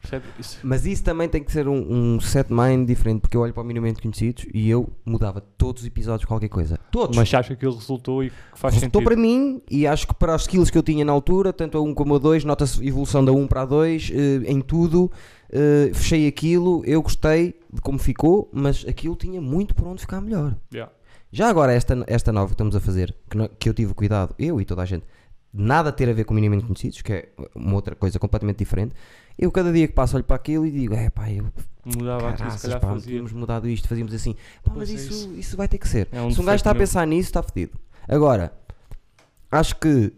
Percebe? 0.00 0.24
Isso- 0.38 0.58
Mas 0.62 0.86
isso 0.86 1.04
também 1.04 1.28
tem 1.28 1.44
que 1.44 1.52
ser 1.52 1.68
um, 1.68 2.14
um 2.14 2.20
set 2.20 2.50
mind 2.50 2.86
diferente, 2.88 3.20
porque 3.20 3.36
eu 3.36 3.42
olho 3.42 3.52
para 3.52 3.62
o 3.62 3.66
minimamente 3.66 4.00
conhecidos 4.00 4.46
e 4.54 4.70
eu 4.70 4.88
mudava 5.04 5.42
todos 5.42 5.82
os 5.82 5.86
episódios 5.86 6.24
qualquer 6.24 6.48
coisa. 6.48 6.78
Todos. 6.90 7.14
Mas 7.14 7.34
acha 7.34 7.48
que 7.48 7.52
aquilo 7.52 7.74
resultou 7.74 8.24
e 8.24 8.30
que 8.30 8.36
faz 8.54 8.74
Resultou 8.74 9.02
sentido. 9.02 9.14
para 9.14 9.20
mim 9.20 9.60
e 9.70 9.86
acho 9.86 10.06
que 10.06 10.14
para 10.14 10.34
os 10.34 10.42
skills 10.42 10.70
que 10.70 10.78
eu 10.78 10.82
tinha 10.82 11.04
na 11.04 11.12
altura, 11.12 11.52
tanto 11.52 11.76
a 11.76 11.82
1 11.82 11.92
como 11.92 12.14
a 12.14 12.18
2, 12.18 12.44
nota-se 12.44 12.82
evolução 12.86 13.22
da 13.22 13.32
1 13.32 13.46
para 13.46 13.60
a 13.62 13.66
2, 13.66 14.10
eh, 14.14 14.50
em 14.50 14.62
tudo. 14.62 15.10
Eh, 15.52 15.90
fechei 15.92 16.28
aquilo, 16.28 16.82
eu 16.84 17.02
gostei 17.02 17.58
de 17.72 17.80
como 17.80 17.98
ficou, 17.98 18.48
mas 18.52 18.84
aquilo 18.88 19.16
tinha 19.16 19.40
muito 19.40 19.74
por 19.74 19.86
onde 19.86 20.00
ficar 20.00 20.20
melhor. 20.20 20.56
Yeah. 20.72 20.92
Já 21.32 21.48
agora, 21.48 21.72
esta, 21.72 22.04
esta 22.06 22.32
nova 22.32 22.46
que 22.48 22.54
estamos 22.54 22.74
a 22.74 22.80
fazer, 22.80 23.14
que, 23.28 23.48
que 23.58 23.68
eu 23.68 23.74
tive 23.74 23.94
cuidado, 23.94 24.34
eu 24.38 24.60
e 24.60 24.64
toda 24.64 24.82
a 24.82 24.84
gente, 24.84 25.04
nada 25.52 25.88
a 25.88 25.92
ter 25.92 26.08
a 26.08 26.12
ver 26.12 26.24
com 26.24 26.34
minimamente 26.34 26.66
conhecidos, 26.66 27.02
que 27.02 27.12
é 27.12 27.28
uma 27.54 27.74
outra 27.74 27.94
coisa 27.94 28.18
completamente 28.18 28.58
diferente. 28.58 28.94
Eu, 29.38 29.50
cada 29.50 29.72
dia 29.72 29.88
que 29.88 29.94
passo, 29.94 30.16
olho 30.16 30.24
para 30.24 30.36
aquilo 30.36 30.66
e 30.66 30.70
digo: 30.70 30.94
é 30.94 31.10
pá, 31.10 31.30
eu, 31.30 31.46
Mudava 31.84 32.28
aquilo, 32.28 32.38
caraças, 32.38 32.62
calhar 32.62 32.80
pá, 32.80 32.88
fazia. 32.88 33.12
tínhamos 33.12 33.32
mudado 33.32 33.68
isto, 33.68 33.88
fazíamos 33.88 34.12
assim. 34.12 34.34
Pá, 34.62 34.72
mas 34.76 34.90
é 34.90 34.94
isso, 34.94 35.32
isso 35.34 35.56
vai 35.56 35.66
ter 35.66 35.78
que 35.78 35.88
ser. 35.88 36.08
É 36.12 36.20
um 36.20 36.30
Se 36.30 36.40
um 36.40 36.44
gajo 36.44 36.56
está 36.56 36.70
a 36.70 36.74
pensar 36.74 37.06
nisso, 37.06 37.30
está 37.30 37.42
fedido. 37.42 37.78
Agora, 38.08 38.52
acho 39.50 39.76
que 39.76 40.12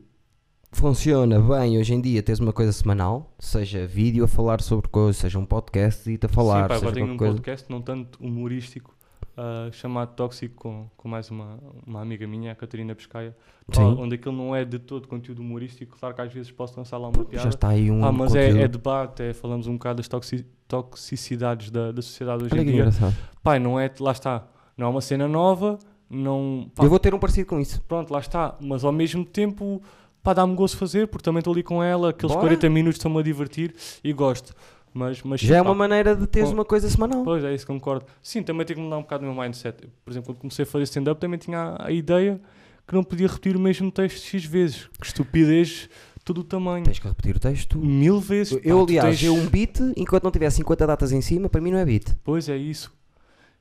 funciona 0.73 1.39
bem 1.41 1.79
hoje 1.79 1.95
em 1.95 2.01
dia 2.01 2.23
teres 2.23 2.41
uma 2.41 2.53
coisa 2.53 2.73
semanal, 2.73 3.31
seja 3.39 3.87
vídeo 3.87 4.25
a 4.25 4.29
falar 4.29 4.61
sobre 4.61 4.89
coisas, 4.89 5.17
seja 5.19 5.39
um 5.39 5.45
podcast 5.45 6.11
e 6.11 6.19
a 6.21 6.29
falar, 6.29 6.63
Sim, 6.63 6.69
pá, 6.69 6.77
agora 6.77 6.93
tenho 6.93 7.13
um 7.13 7.17
coisa. 7.17 7.35
podcast 7.35 7.71
não 7.71 7.81
tanto 7.83 8.19
humorístico 8.21 8.95
ah, 9.37 9.69
chamado 9.73 10.15
Tóxico 10.15 10.55
com, 10.57 10.87
com 10.97 11.09
mais 11.09 11.31
uma, 11.31 11.59
uma 11.87 12.01
amiga 12.01 12.27
minha, 12.27 12.53
a 12.53 12.55
Catarina 12.55 12.95
Pescaia, 12.95 13.37
pá, 13.73 13.83
onde 13.83 14.15
aquilo 14.17 14.35
não 14.37 14.55
é 14.57 14.65
de 14.65 14.79
todo 14.79 15.07
conteúdo 15.09 15.41
humorístico. 15.41 15.97
Claro 15.99 16.15
que 16.15 16.21
às 16.23 16.33
vezes 16.33 16.51
posso 16.51 16.77
lançar 16.79 16.99
lá 16.99 17.09
uma 17.09 17.19
Já 17.19 17.25
piada. 17.25 17.49
está 17.49 17.69
aí 17.69 17.91
um 17.91 18.05
Ah, 18.05 18.13
mas 18.13 18.35
é, 18.35 18.51
é 18.63 18.69
debate, 18.69 19.23
é, 19.23 19.33
falamos 19.33 19.67
um 19.67 19.75
bocado 19.75 19.99
das 19.99 20.09
toxi- 20.09 20.45
toxicidades 20.69 21.71
da, 21.71 21.93
da 21.93 22.03
sociedade 22.03 22.45
hoje 22.45 22.53
Olha 22.55 22.63
em 22.63 22.65
dia. 22.67 22.75
engraçado. 22.77 23.15
Pai, 23.43 23.59
não 23.59 23.79
é, 23.79 23.91
lá 24.01 24.13
está, 24.13 24.47
não 24.77 24.87
é 24.87 24.91
uma 24.91 25.01
cena 25.01 25.27
nova, 25.29 25.79
não, 26.11 26.71
pá, 26.75 26.85
Eu 26.85 26.91
vou 26.91 26.99
ter 26.99 27.15
um 27.15 27.19
parecido 27.19 27.47
com 27.49 27.59
isso. 27.59 27.81
pronto, 27.89 28.11
lá 28.13 28.19
está, 28.21 28.55
mas 28.61 28.85
ao 28.85 28.93
mesmo 28.93 29.25
tempo, 29.25 29.81
pá, 30.23 30.33
dá-me 30.33 30.55
gosto 30.55 30.77
fazer, 30.77 31.09
porque 31.09 31.25
também 31.25 31.41
estou 31.41 31.53
ali 31.53 31.63
com 31.63 31.83
ela, 31.83 32.11
aqueles 32.11 32.35
Bora. 32.35 32.47
40 32.49 32.69
minutos 32.71 32.97
estão-me 32.99 33.19
a 33.19 33.23
divertir 33.23 33.75
e 34.03 34.13
gosto. 34.13 34.55
Mas, 34.95 35.23
mas 35.23 35.41
Já 35.41 35.57
é 35.57 35.63
pá, 35.63 35.69
uma 35.71 35.75
maneira 35.75 36.15
de 36.15 36.27
teres 36.27 36.51
com- 36.51 36.55
uma 36.55 36.65
coisa 36.67 36.89
semanal. 36.91 37.25
Pois 37.25 37.43
é, 37.43 37.55
isso 37.55 37.67
concordo. 37.67 38.05
Sim, 38.23 38.43
também 38.43 38.67
tenho 38.67 38.79
que 38.79 38.85
mudar 38.85 38.99
um 38.99 39.03
bocado 39.03 39.25
o 39.27 39.33
meu 39.35 39.43
mindset. 39.43 39.89
Por 40.05 40.11
exemplo, 40.11 40.29
quando 40.35 40.39
comecei 40.39 40.65
a 40.65 40.67
fazer 40.67 40.85
stand-up, 40.85 41.19
também 41.21 41.39
tinha 41.39 41.59
a, 41.59 41.87
a 41.87 41.91
ideia 41.93 42.39
que 42.87 42.95
não 42.95 43.03
podia 43.03 43.27
repetir 43.27 43.57
o 43.57 43.61
mesmo 43.61 43.91
texto 43.91 44.23
X 44.23 44.45
vezes. 44.45 44.91
Que 45.01 45.07
estupidez, 45.07 45.89
todo 46.25 46.43
o 46.43 46.45
tamanho. 46.45 46.85
Tens 46.85 46.99
que 46.99 47.09
repetir 47.09 47.35
o 47.37 47.41
texto. 47.41 47.79
Mil 47.79 48.21
vezes. 48.21 48.59
Eu, 48.63 48.79
Pá, 48.79 48.83
aliás, 48.85 49.19
tens- 49.19 49.23
eu 49.27 49.35
um 49.35 49.47
beat, 49.47 49.79
enquanto 49.97 50.25
não 50.25 50.31
tiver 50.31 50.51
50 50.51 50.87
datas 50.87 51.11
em 51.11 51.23
cima, 51.23 51.49
para 51.49 51.61
mim 51.63 51.71
não 51.71 51.79
é 51.79 51.87
beat. 51.87 52.15
Pois 52.23 52.51
é 52.51 52.57
isso. 52.59 52.93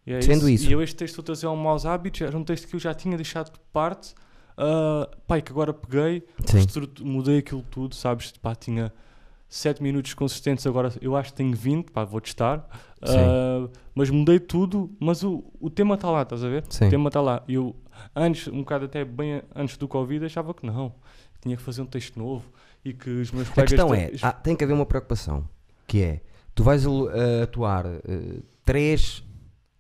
E 0.05 0.11
é 0.11 0.21
Sendo 0.21 0.49
isso. 0.49 0.67
E 0.67 0.73
eu 0.73 0.81
este 0.83 0.95
texto 0.97 1.15
vou 1.15 1.23
trazer 1.23 1.45
ao 1.45 1.55
Maus 1.55 1.85
Hábitos, 1.85 2.19
era 2.21 2.37
um 2.37 2.43
texto 2.43 2.67
que 2.67 2.75
eu 2.75 2.79
já 2.79 2.93
tinha 2.93 3.15
deixado 3.15 3.53
de 3.53 3.59
parte. 3.71 4.13
Ah, 4.61 5.09
pá, 5.27 5.37
e 5.39 5.41
que 5.41 5.51
agora 5.51 5.73
peguei, 5.73 6.23
mudei 7.01 7.39
aquilo 7.39 7.63
tudo, 7.69 7.95
sabes? 7.95 8.31
Pá, 8.33 8.53
tinha 8.55 8.93
7 9.49 9.81
minutos 9.83 10.13
consistentes, 10.13 10.65
agora 10.67 10.93
eu 11.01 11.15
acho 11.15 11.31
que 11.31 11.37
tenho 11.37 11.55
20, 11.55 11.91
pá, 11.91 12.05
vou 12.05 12.21
testar. 12.21 12.65
Ah, 13.01 13.67
mas 13.95 14.09
mudei 14.09 14.39
tudo, 14.39 14.89
mas 14.99 15.23
o, 15.23 15.43
o 15.59 15.69
tema 15.69 15.95
está 15.95 16.09
lá, 16.09 16.21
estás 16.21 16.43
a 16.43 16.47
ver? 16.49 16.63
Sim. 16.69 16.87
O 16.87 16.89
tema 16.89 17.09
está 17.09 17.19
lá. 17.21 17.43
E 17.47 17.55
eu, 17.55 17.75
antes, 18.15 18.47
um 18.47 18.59
bocado 18.59 18.85
até 18.85 19.03
bem 19.03 19.41
antes 19.55 19.75
do 19.77 19.87
Covid, 19.87 20.23
achava 20.25 20.53
que 20.53 20.65
não. 20.65 20.93
Tinha 21.41 21.57
que 21.57 21.63
fazer 21.63 21.81
um 21.81 21.85
texto 21.87 22.17
novo 22.19 22.45
e 22.85 22.93
que 22.93 23.09
os 23.09 23.31
meus 23.31 23.49
A 23.49 23.53
colegas... 23.53 23.71
questão 23.71 23.89
te- 23.89 23.95
é, 23.97 24.11
há- 24.21 24.31
tem 24.31 24.55
que 24.55 24.63
haver 24.63 24.73
uma 24.73 24.85
preocupação, 24.85 25.47
que 25.87 26.01
é, 26.03 26.21
tu 26.53 26.63
vais 26.63 26.85
uh, 26.85 27.09
atuar 27.43 27.85
3, 28.63 29.23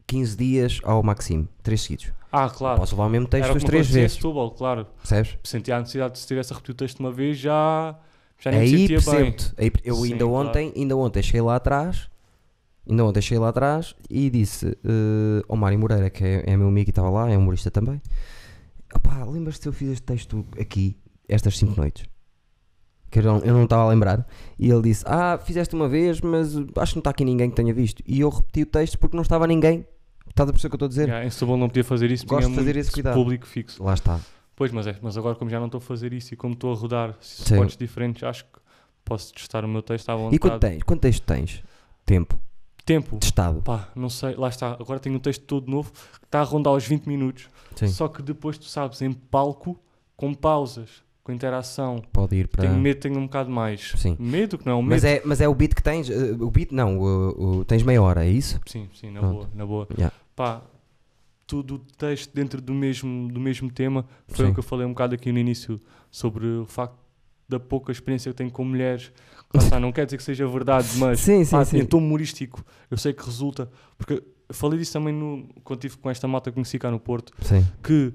15 0.07 0.35
dias 0.37 0.79
ao 0.83 1.01
máximo, 1.03 1.47
3 1.63 1.79
seguidos. 1.81 2.11
Ah, 2.31 2.49
claro. 2.49 2.79
Posso 2.79 2.93
levar 2.95 3.07
o 3.07 3.09
mesmo 3.09 3.27
texto 3.27 3.49
as 3.49 3.49
como 3.49 3.65
3 3.65 3.73
acontecia 3.73 3.99
em 3.99 4.03
vezes, 4.03 4.17
Setúbal, 4.17 4.51
claro. 4.51 4.87
percebes? 4.97 5.37
Sentia 5.43 5.75
a 5.75 5.79
necessidade 5.79 6.13
de 6.13 6.19
se 6.19 6.27
tivesse 6.27 6.53
a 6.53 6.55
repetir 6.55 6.73
o 6.73 6.77
texto 6.77 6.99
uma 6.99 7.11
vez, 7.11 7.37
já, 7.37 7.99
já 8.39 8.51
nem 8.51 8.61
me 8.61 8.65
Aí 8.65 8.87
sentia 8.87 9.11
bem. 9.11 9.35
Aí 9.57 9.71
Eu 9.83 9.95
Sim, 9.95 10.13
ainda 10.13 10.25
claro. 10.25 10.47
ontem, 10.47 10.73
ainda 10.75 10.95
ontem 10.95 11.21
cheguei 11.21 11.41
lá 11.41 11.57
atrás, 11.57 12.09
ainda 12.89 13.03
ontem 13.03 13.21
cheguei 13.21 13.39
lá 13.39 13.49
atrás 13.49 13.95
e 14.09 14.29
disse 14.29 14.65
uh, 14.65 15.43
ao 15.49 15.57
Mário 15.57 15.77
Moreira, 15.77 16.09
que 16.09 16.23
é, 16.23 16.43
é 16.47 16.55
meu 16.55 16.69
amigo 16.69 16.89
e 16.89 16.91
estava 16.91 17.09
lá, 17.09 17.29
é 17.29 17.37
humorista 17.37 17.69
também, 17.69 18.01
opá, 18.95 19.25
lembras-te 19.25 19.63
se 19.63 19.67
eu 19.67 19.73
fiz 19.73 19.89
este 19.89 20.03
texto 20.03 20.45
aqui, 20.57 20.97
estas 21.27 21.57
5 21.57 21.75
noites? 21.75 22.05
Que 23.09 23.19
eu 23.19 23.23
não, 23.23 23.39
eu 23.39 23.53
não 23.53 23.65
estava 23.65 23.83
a 23.83 23.89
lembrar. 23.89 24.25
E 24.57 24.71
ele 24.71 24.83
disse, 24.83 25.03
ah, 25.05 25.37
fizeste 25.37 25.75
uma 25.75 25.89
vez, 25.89 26.21
mas 26.21 26.55
acho 26.55 26.93
que 26.93 26.95
não 26.95 27.01
está 27.01 27.09
aqui 27.09 27.25
ninguém 27.25 27.49
que 27.49 27.55
tenha 27.57 27.73
visto. 27.73 28.01
E 28.07 28.21
eu 28.21 28.29
repeti 28.29 28.61
o 28.61 28.65
texto 28.65 28.97
porque 28.97 29.17
não 29.17 29.21
estava 29.21 29.45
ninguém. 29.45 29.85
Estás 30.31 30.49
a 30.49 30.51
perceber 30.51 30.67
o 30.67 30.69
que 30.71 30.73
eu 30.73 30.77
estou 30.77 30.85
a 30.85 30.89
dizer? 30.89 31.07
Yeah, 31.07 31.25
em 31.25 31.29
Setúbal 31.29 31.57
não 31.57 31.67
podia 31.67 31.83
fazer 31.83 32.09
isso, 32.11 32.25
Gosto 32.25 32.41
tinha 32.45 32.49
de 32.49 32.55
fazer 32.55 32.75
esse 32.77 32.91
cuidado. 32.91 33.13
público 33.13 33.45
fixo. 33.45 33.83
Lá 33.83 33.93
está. 33.93 34.19
Pois, 34.55 34.71
mas, 34.71 34.87
é, 34.87 34.95
mas 35.01 35.17
agora 35.17 35.35
como 35.35 35.49
já 35.49 35.59
não 35.59 35.65
estou 35.67 35.79
a 35.79 35.81
fazer 35.81 36.13
isso 36.13 36.33
e 36.33 36.37
como 36.37 36.53
estou 36.53 36.71
a 36.71 36.75
rodar 36.75 37.15
spots 37.21 37.75
diferentes, 37.77 38.23
acho 38.23 38.43
que 38.45 38.59
posso 39.03 39.33
testar 39.33 39.63
o 39.65 39.67
meu 39.67 39.81
texto 39.81 40.09
à 40.09 40.15
vontade. 40.15 40.35
E 40.35 40.39
quanto 40.39 40.59
tens? 40.59 40.83
Quanto 40.83 41.01
texto 41.01 41.23
tens? 41.23 41.63
Tempo. 42.05 42.39
Tempo? 42.85 43.17
Testado. 43.17 43.61
Pá, 43.61 43.89
não 43.95 44.09
sei, 44.09 44.35
lá 44.35 44.49
está. 44.49 44.71
Agora 44.79 44.99
tenho 44.99 45.15
um 45.15 45.19
texto 45.19 45.43
todo 45.45 45.69
novo 45.69 45.91
que 45.91 46.25
está 46.25 46.39
a 46.41 46.43
rondar 46.43 46.73
aos 46.73 46.85
20 46.85 47.05
minutos. 47.07 47.47
Sim. 47.75 47.87
Só 47.87 48.07
que 48.07 48.21
depois 48.21 48.57
tu 48.57 48.65
sabes, 48.65 49.01
em 49.01 49.11
palco, 49.13 49.79
com 50.17 50.33
pausas, 50.33 50.89
com 51.23 51.31
interação. 51.31 52.01
Pode 52.11 52.35
ir 52.35 52.47
para. 52.47 52.63
Tenho 52.67 52.75
medo, 52.79 52.99
tenho 52.99 53.17
um 53.19 53.23
bocado 53.25 53.49
mais. 53.51 53.93
Sim. 53.97 54.15
Medo 54.19 54.57
que 54.57 54.65
não 54.65 54.81
medo. 54.81 54.91
Mas 54.91 55.03
é, 55.03 55.21
mas 55.23 55.41
é 55.41 55.47
o 55.47 55.53
beat 55.55 55.73
que 55.75 55.83
tens. 55.83 56.09
uh, 56.09 56.37
o 56.43 56.49
beat 56.51 56.71
não, 56.71 56.97
o, 56.99 57.59
o- 57.59 57.65
tens 57.65 57.83
meia 57.83 58.01
hora, 58.01 58.25
é 58.25 58.29
isso? 58.29 58.59
Sim, 58.65 58.89
sim, 58.99 59.11
na 59.11 59.19
Pronto. 59.19 59.33
boa, 59.35 59.49
na 59.53 59.65
boa. 59.65 59.87
Yeah. 59.95 60.15
Pá, 60.43 60.61
tudo 61.45 61.75
o 61.75 61.79
texto 61.79 62.33
dentro 62.33 62.61
do 62.61 62.73
mesmo, 62.73 63.31
do 63.31 63.39
mesmo 63.39 63.69
tema. 63.71 64.05
Foi 64.27 64.45
Sim. 64.45 64.51
o 64.51 64.53
que 64.53 64.59
eu 64.59 64.63
falei 64.63 64.85
um 64.85 64.89
bocado 64.91 65.15
aqui 65.15 65.31
no 65.31 65.39
início 65.39 65.79
sobre 66.09 66.45
o 66.47 66.65
facto 66.65 66.95
da 67.47 67.59
pouca 67.59 67.91
experiência 67.91 68.31
que 68.31 68.37
tenho 68.37 68.49
com 68.51 68.63
mulheres. 68.63 69.11
Lá 69.69 69.79
não 69.79 69.91
quer 69.91 70.05
dizer 70.05 70.15
que 70.17 70.23
seja 70.23 70.47
verdade, 70.47 70.87
mas 70.97 71.19
Sim, 71.19 71.43
sim, 71.43 71.51
pá, 71.51 71.65
sim. 71.65 71.79
em 71.79 71.85
tom 71.85 71.97
humorístico, 71.97 72.63
eu 72.89 72.97
sei 72.97 73.11
que 73.13 73.23
resulta. 73.25 73.69
Porque 73.97 74.23
falei 74.51 74.79
disso 74.79 74.93
também 74.93 75.13
no, 75.13 75.47
quando 75.63 75.83
estive 75.83 76.01
com 76.01 76.09
esta 76.09 76.25
malta 76.27 76.49
que 76.49 76.55
conheci 76.55 76.79
cá 76.79 76.89
no 76.89 76.99
Porto, 76.99 77.33
Sim. 77.41 77.65
que 77.83 78.13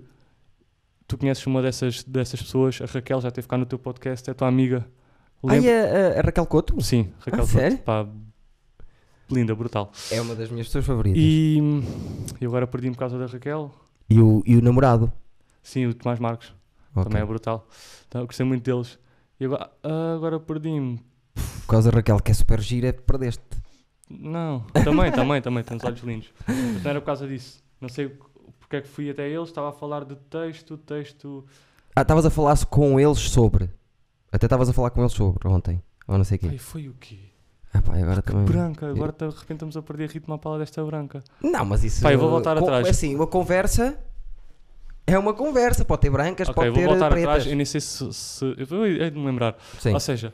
tu 1.07 1.19
conheces 1.19 1.47
uma 1.47 1.61
dessas, 1.61 2.03
dessas 2.05 2.41
pessoas, 2.43 2.81
a 2.81 2.87
Raquel 2.87 3.21
já 3.21 3.29
esteve 3.29 3.47
cá 3.47 3.59
no 3.59 3.67
teu 3.67 3.79
podcast, 3.79 4.29
é 4.31 4.33
tua 4.35 4.49
amiga. 4.49 4.87
Lembra- 5.43 5.71
a, 5.71 6.17
a- 6.17 6.21
a 6.21 6.23
Raquel 6.23 6.47
Couto 6.47 6.81
Sim, 6.83 7.13
Raquel. 7.21 7.43
Ah, 7.43 7.47
sério? 7.47 7.79
Pá, 7.79 8.07
linda, 9.31 9.55
brutal. 9.55 9.93
é 10.11 10.21
uma 10.21 10.35
das 10.35 10.51
minhas 10.51 10.67
pessoas 10.67 10.85
favoritas. 10.87 11.21
E, 11.23 11.59
E, 11.59 12.45
e 12.45 12.47
agora 12.47 12.67
perdi-me 12.67 12.95
por 12.95 13.01
causa 13.01 13.19
da 13.19 13.27
Raquel. 13.27 13.73
o, 14.11 14.43
e 14.47 14.57
o 14.57 14.63
namorado. 14.63 15.13
Sim, 15.63 15.87
o 15.87 15.95
Tomás 15.95 16.19
Marcos. 16.21 16.55
Ok. 16.95 17.05
Também 17.05 17.23
é 17.23 17.27
brutal. 17.27 17.67
Então, 18.09 18.21
eu 18.23 18.27
gostei 18.27 18.47
muito 18.47 18.63
deles. 18.65 18.99
E 19.39 19.45
agora, 19.45 19.71
ah, 19.83 20.15
agora 20.15 20.41
perdi-me. 20.41 21.01
Por 21.35 21.73
causa 21.73 21.91
da 21.91 21.97
Raquel, 21.97 22.19
que 22.21 22.31
é 22.31 22.35
super 22.35 22.61
gira, 22.61 22.93
perdeste. 22.93 23.43
Não, 24.09 24.61
também, 24.85 25.11
também, 25.11 25.43
também. 25.43 25.65
Tem 25.65 25.77
uns 25.77 25.85
olhos 25.85 26.01
lindos. 26.01 26.33
Mas 26.47 26.83
não 26.85 26.91
era 26.91 27.01
por 27.01 27.07
causa 27.07 27.27
disso. 27.27 27.63
Não 27.81 27.89
sei 27.89 28.09
porque 28.61 28.77
é 28.77 28.81
que 28.81 28.89
fui 28.89 29.11
até 29.11 29.29
eles. 29.29 29.49
Estava 29.49 29.71
a 29.71 29.73
falar 29.73 30.05
de 30.05 30.15
texto, 30.17 30.79
texto. 30.79 31.45
Ah, 31.95 32.03
estavas 32.03 32.25
a 32.25 32.31
falar 32.31 32.57
com 32.67 32.99
eles 33.01 33.19
sobre. 33.19 33.69
Até 34.31 34.47
estavas 34.47 34.69
a 34.69 34.73
falar 34.73 34.91
com 34.91 35.01
eles 35.01 35.13
sobre 35.13 35.49
ontem. 35.49 35.83
Ou 36.07 36.17
não 36.17 36.25
sei 36.25 36.37
o 36.37 36.41
quê. 36.41 36.49
Ai, 36.51 36.59
foi 36.59 36.89
o 36.89 36.95
quê? 36.95 37.19
Ah, 37.75 37.83
pá, 37.83 37.95
agora 37.97 38.23
Que 38.23 38.31
também. 38.33 38.45
branca. 38.47 38.89
Agora 38.89 39.13
de 39.13 39.25
repente 39.27 39.53
estamos 39.53 39.77
a 39.77 39.83
perder 39.83 40.09
ritmo 40.11 40.33
à 40.35 40.39
pala 40.39 40.59
desta 40.59 40.83
branca. 40.85 41.23
Não, 41.43 41.65
mas 41.65 41.85
isso. 41.85 42.03
Pá, 42.03 42.13
eu 42.13 42.19
vou 42.19 42.31
voltar 42.31 42.57
atrás. 42.57 42.89
Assim, 42.89 43.15
uma 43.15 43.27
conversa. 43.27 43.99
É 45.07 45.19
uma 45.19 45.35
conversa. 45.35 45.85
Pode 45.85 46.03
ter 46.03 46.11
brancas, 46.11 46.49
ok, 46.49 46.55
pode 46.55 46.71
vou 46.71 46.79
ter 46.81 46.87
voltar 46.89 47.11
pretas. 47.11 47.29
atrás. 47.29 47.47
Eu 47.47 47.57
nem 47.57 47.65
sei 47.67 47.81
se. 47.81 48.13
se 48.13 48.45
eu 48.59 48.67
vou 48.67 48.87
hei 48.87 49.11
de 49.11 49.19
me 49.19 49.27
lembrar. 49.27 49.57
Sim. 49.79 49.93
Ou 49.93 50.01
seja, 50.01 50.33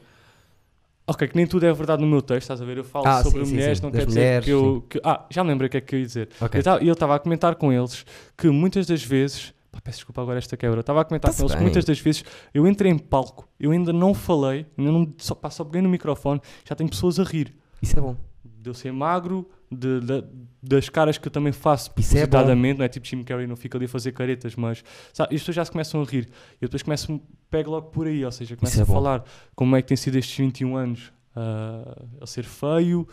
ok, 1.07 1.29
que 1.29 1.37
nem 1.37 1.47
tudo 1.47 1.67
é 1.67 1.73
verdade 1.73 2.01
no 2.01 2.09
meu 2.09 2.23
texto, 2.23 2.43
estás 2.43 2.63
a 2.63 2.65
ver? 2.65 2.79
Eu 2.79 2.85
falo 2.85 3.07
Ah, 3.07 3.23
sobre 3.23 3.45
sim, 3.45 3.53
mulheres, 3.53 3.79
sim. 3.79 3.85
não 3.85 3.91
quer 3.91 4.07
mulheres, 4.07 4.45
dizer 4.45 4.45
que 4.45 4.51
eu. 4.67 4.85
que- 4.89 5.01
ah, 5.05 5.27
já 5.29 5.43
me 5.45 5.51
lembrei 5.51 5.67
o 5.67 5.71
que 5.71 5.77
é 5.77 5.81
que 5.81 5.95
eu 5.95 5.99
ia 6.01 6.07
dizer. 6.07 6.29
Ok. 6.41 6.61
E 6.81 6.87
eu 6.89 6.93
estava 6.95 7.15
a 7.17 7.19
comentar 7.19 7.55
com 7.57 7.73
eles 7.73 8.05
que 8.37 8.49
muitas 8.49 8.87
das 8.87 9.03
vezes. 9.03 9.53
Pá, 9.73 9.81
peço 9.83 9.99
desculpa 9.99 10.21
agora 10.23 10.39
esta 10.39 10.57
quebra. 10.57 10.81
Estava 10.81 11.01
a 11.01 11.05
comentar 11.05 11.35
com 11.35 11.43
eles 11.43 11.55
que 11.55 11.61
muitas 11.63 11.85
das 11.85 11.99
vezes 11.99 12.23
eu 12.53 12.67
entrei 12.67 12.93
em 12.93 12.99
palco, 12.99 13.49
eu 13.59 13.71
ainda 13.73 13.93
não 13.93 14.13
falei, 14.15 14.67
ainda 14.77 14.93
não, 14.93 15.13
só, 15.17 15.35
pá, 15.35 15.49
só 15.51 15.65
peguei 15.65 15.81
no 15.81 15.89
microfone, 15.89 16.41
já 16.69 16.75
tenho 16.77 16.91
pessoas 16.91 17.19
a 17.19 17.25
rir. 17.25 17.55
Isso 17.81 17.99
é 17.99 18.03
bom. 18.03 18.15
De 18.45 18.69
eu 18.71 18.75
ser 18.75 18.93
magro, 18.93 19.49
de, 19.71 20.01
de- 20.01 20.25
das 20.63 20.89
caras 20.89 21.19
que 21.19 21.27
eu 21.27 21.33
também 21.33 21.53
faço 21.53 21.91
Isso 21.97 22.17
é 22.17 22.21
propositadamente, 22.21 22.79
não 22.79 22.85
é 22.85 22.89
tipo 22.89 23.07
Jim 23.07 23.23
Carrey, 23.25 23.47
não 23.47 23.57
fica 23.57 23.77
ali 23.79 23.87
a 23.87 23.89
fazer 23.89 24.13
caretas, 24.13 24.55
mas 24.55 24.85
sabe, 25.13 25.35
as 25.35 25.41
pessoas 25.41 25.57
já 25.57 25.65
se 25.65 25.71
começam 25.73 26.01
a 26.01 26.05
rir. 26.05 26.29
E 26.61 26.65
eu 26.65 26.69
depois 26.69 26.83
começo, 26.83 27.21
pego 27.51 27.71
logo 27.71 27.89
por 27.91 28.07
aí, 28.07 28.25
ou 28.25 28.31
seja, 28.31 28.55
começo 28.57 28.79
é 28.79 28.83
a 28.83 28.87
bom. 28.87 28.93
falar 28.93 29.25
como 29.57 29.75
é 29.75 29.83
que 29.83 29.89
tem 29.89 29.97
sido 29.97 30.17
estes 30.17 30.37
21 30.37 30.77
anos 30.77 31.13
ah, 31.35 32.03
a 32.21 32.27
ser 32.27 32.45
feio, 32.45 33.09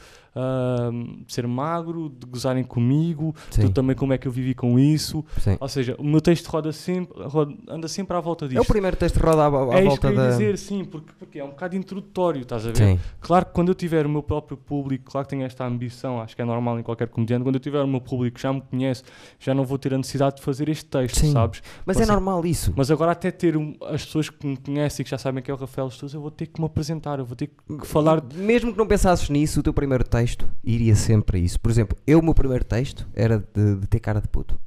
de 1.25 1.33
ser 1.33 1.47
magro, 1.47 2.09
de 2.09 2.25
gozarem 2.25 2.63
comigo, 2.63 3.35
Sim, 3.51 3.63
tu 3.63 3.69
também 3.71 3.95
como 3.95 4.13
é 4.13 4.17
que 4.17 4.27
eu 4.27 4.31
vivi 4.31 4.53
com 4.53 4.77
isso. 4.79 5.23
sim. 5.39 5.57
Ou 5.59 5.67
seja, 5.67 5.95
o 5.99 6.03
meu 6.03 6.21
texto 6.21 6.47
roda 6.47 6.71
sempre, 6.71 7.21
roda- 7.23 7.53
anda 7.67 7.87
sempre 7.87 8.15
à 8.15 8.19
volta 8.19 8.47
É 8.53 8.59
o 8.59 8.65
primeiro 8.65 8.95
texto 8.97 9.19
que 9.19 9.25
roda 9.25 9.43
à, 9.43 9.47
à 9.47 9.77
é 9.79 9.79
isso 9.79 9.85
volta 9.89 9.99
que 9.99 10.05
eu 10.07 10.11
ia 10.11 10.17
da. 10.17 10.29
dizer, 10.29 10.57
sim, 10.57 10.83
porque, 10.85 11.11
porque 11.17 11.39
é 11.39 11.43
um 11.43 11.49
bocado 11.49 11.75
introdutório, 11.75 12.41
estás 12.41 12.65
a 12.65 12.71
ver? 12.71 12.75
Sim, 12.77 12.99
Claro 13.19 13.45
que 13.45 13.51
quando 13.53 13.69
eu 13.69 13.75
tiver 13.75 14.05
o 14.05 14.09
meu 14.09 14.23
próprio 14.23 14.57
público, 14.57 15.11
claro 15.11 15.25
que 15.27 15.31
tenho 15.31 15.45
esta 15.45 15.65
ambição, 15.65 16.21
acho 16.21 16.35
que 16.35 16.41
é 16.41 16.45
normal 16.45 16.79
em 16.79 16.83
qualquer 16.83 17.07
comediante, 17.07 17.43
quando 17.43 17.55
eu 17.55 17.59
tiver 17.61 17.81
o 17.81 17.87
meu 17.87 18.01
público 18.01 18.35
que 18.35 18.41
já 18.41 18.51
me 18.53 18.61
conhece, 18.61 19.03
já 19.39 19.53
não 19.53 19.63
vou 19.65 19.77
ter 19.77 19.93
a 19.93 19.97
necessidade 19.97 20.37
de 20.37 20.41
fazer 20.41 20.69
este 20.69 20.85
texto, 20.85 21.17
Sim. 21.19 21.31
sabes? 21.33 21.61
mas 21.85 21.99
é 21.99 22.05
normal 22.05 22.45
isso. 22.45 22.73
Mas 22.75 22.89
agora 22.91 23.11
até 23.11 23.31
ter 23.31 23.55
um- 23.57 23.75
as 23.81 24.05
pessoas 24.05 24.29
que 24.29 24.45
me 24.45 24.57
conhecem, 24.57 25.03
que 25.03 25.09
já 25.09 25.17
sabem 25.17 25.41
que 25.43 25.49
é 25.49 25.53
o 25.53 25.57
Rafael 25.57 25.89
Sousa, 25.89 26.15
eu 26.17 26.21
vou 26.21 26.31
ter 26.31 26.47
que 26.47 26.59
me 26.59 26.65
apresentar, 26.65 27.19
eu 27.19 27.25
vou 27.25 27.35
ter 27.35 27.47
que 27.47 27.85
falar... 27.87 28.23
E 28.33 28.37
Mesmo 28.37 28.71
que 28.71 28.77
não 28.77 28.87
pensasses 28.87 29.29
nisso, 29.29 29.59
o 29.59 29.63
teu 29.63 29.73
primeiro 29.73 30.03
texto 30.03 30.28
iria 30.63 30.95
sempre 30.95 31.37
a 31.37 31.41
isso. 31.41 31.59
Por 31.59 31.71
exemplo, 31.71 31.97
eu, 32.05 32.19
o 32.19 32.23
meu 32.23 32.33
primeiro 32.33 32.63
texto 32.63 33.07
era 33.13 33.39
de, 33.53 33.75
de 33.77 33.87
ter 33.87 33.99
cara 33.99 34.19
de 34.21 34.27
puto. 34.27 34.59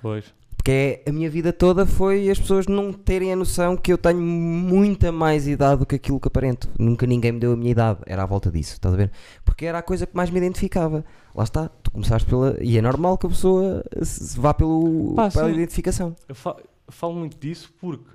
Pois. 0.00 0.24
Porque 0.56 1.02
é, 1.04 1.10
a 1.10 1.12
minha 1.12 1.28
vida 1.28 1.52
toda 1.52 1.84
foi 1.84 2.30
as 2.30 2.38
pessoas 2.38 2.66
não 2.66 2.90
terem 2.90 3.30
a 3.32 3.36
noção 3.36 3.76
que 3.76 3.92
eu 3.92 3.98
tenho 3.98 4.20
muita 4.20 5.12
mais 5.12 5.46
idade 5.46 5.80
do 5.80 5.86
que 5.86 5.94
aquilo 5.96 6.18
que 6.18 6.28
aparento. 6.28 6.68
Nunca 6.78 7.06
ninguém 7.06 7.32
me 7.32 7.38
deu 7.40 7.52
a 7.52 7.56
minha 7.56 7.70
idade. 7.70 8.00
Era 8.06 8.22
à 8.22 8.26
volta 8.26 8.50
disso, 8.50 8.72
estás 8.72 8.94
a 8.94 8.96
ver? 8.96 9.10
Porque 9.44 9.66
era 9.66 9.78
a 9.78 9.82
coisa 9.82 10.06
que 10.06 10.16
mais 10.16 10.30
me 10.30 10.38
identificava. 10.38 11.04
Lá 11.34 11.44
está, 11.44 11.68
tu 11.68 11.90
começaste 11.90 12.26
pela. 12.26 12.56
E 12.62 12.78
é 12.78 12.82
normal 12.82 13.18
que 13.18 13.26
a 13.26 13.28
pessoa 13.28 13.84
se 14.02 14.38
vá 14.40 14.54
pelo, 14.54 15.12
Pá, 15.14 15.30
pela 15.30 15.48
sim. 15.48 15.54
identificação. 15.54 16.16
Eu, 16.28 16.34
fa- 16.34 16.56
eu 16.58 16.92
falo 16.92 17.14
muito 17.14 17.36
disso 17.38 17.70
porque 17.78 18.08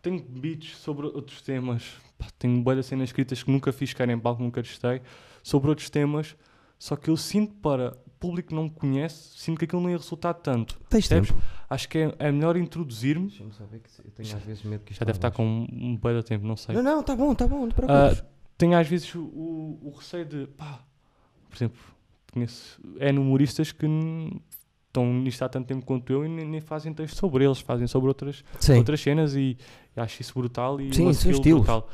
tenho 0.00 0.22
beats 0.22 0.76
sobre 0.78 1.04
outros 1.06 1.42
temas, 1.42 1.82
pá, 2.16 2.26
tenho 2.38 2.62
boas 2.62 2.86
cenas 2.86 3.08
escritas 3.10 3.42
que 3.42 3.50
nunca 3.50 3.70
fiz, 3.72 3.92
quer 3.92 4.08
em 4.08 4.18
palco, 4.18 4.42
nunca 4.42 4.62
testei, 4.62 5.02
sobre 5.46 5.68
outros 5.70 5.88
temas, 5.88 6.34
só 6.76 6.96
que 6.96 7.08
eu 7.08 7.16
sinto 7.16 7.54
para 7.54 7.96
o 8.04 8.10
público 8.18 8.48
que 8.48 8.54
não 8.54 8.64
me 8.64 8.70
conhece, 8.70 9.38
sinto 9.38 9.60
que 9.60 9.64
aquilo 9.64 9.80
não 9.80 9.88
ia 9.88 9.96
resultar 9.96 10.34
tanto. 10.34 10.74
Tens 10.88 11.06
Percebes? 11.06 11.28
tempo. 11.30 11.40
Acho 11.70 11.88
que 11.88 11.98
é, 11.98 12.14
é 12.18 12.32
melhor 12.32 12.56
introduzir-me. 12.56 13.28
Deixa-me 13.28 13.52
saber 13.52 13.78
que 13.78 13.88
eu 14.04 14.10
tenho 14.10 14.36
às 14.36 14.42
vezes 14.42 14.64
medo 14.64 14.82
que 14.82 14.90
isto 14.90 14.98
Já 14.98 15.06
deve 15.06 15.18
estar 15.18 15.30
com 15.30 15.46
um, 15.46 15.68
um 15.70 15.94
de 15.96 16.22
tempo, 16.24 16.44
não 16.44 16.56
sei. 16.56 16.74
Não, 16.74 16.82
não, 16.82 17.00
tá 17.00 17.14
bom, 17.14 17.32
tá 17.32 17.46
bom, 17.46 17.60
não 17.60 17.68
te 17.68 17.74
Ah, 17.74 17.86
preocupes. 17.86 18.24
tenho 18.58 18.76
às 18.76 18.88
vezes 18.88 19.14
o, 19.14 19.20
o, 19.20 19.94
receio 19.96 20.24
de, 20.24 20.48
pá, 20.48 20.80
por 21.48 21.56
exemplo, 21.56 21.78
conheço 22.32 22.80
é 22.98 23.12
humoristas 23.12 23.70
que 23.70 23.86
estão 24.88 25.14
nisto 25.14 25.42
há 25.42 25.48
tanto 25.48 25.68
tempo 25.68 25.86
quanto 25.86 26.12
eu 26.12 26.24
e 26.26 26.28
nem, 26.28 26.44
nem 26.44 26.60
fazem 26.60 26.92
texto 26.92 27.14
sobre 27.16 27.44
eles, 27.44 27.60
fazem 27.60 27.86
sobre 27.86 28.08
outras, 28.08 28.42
Sim. 28.58 28.78
outras 28.78 29.00
cenas 29.00 29.36
e, 29.36 29.56
e 29.96 30.00
acho 30.00 30.20
isso 30.20 30.34
brutal 30.34 30.80
e 30.80 30.92
Sim, 30.92 31.02
um 31.02 31.04
são 31.04 31.10
skill 31.12 31.32
estilos. 31.34 31.60
brutal. 31.60 31.88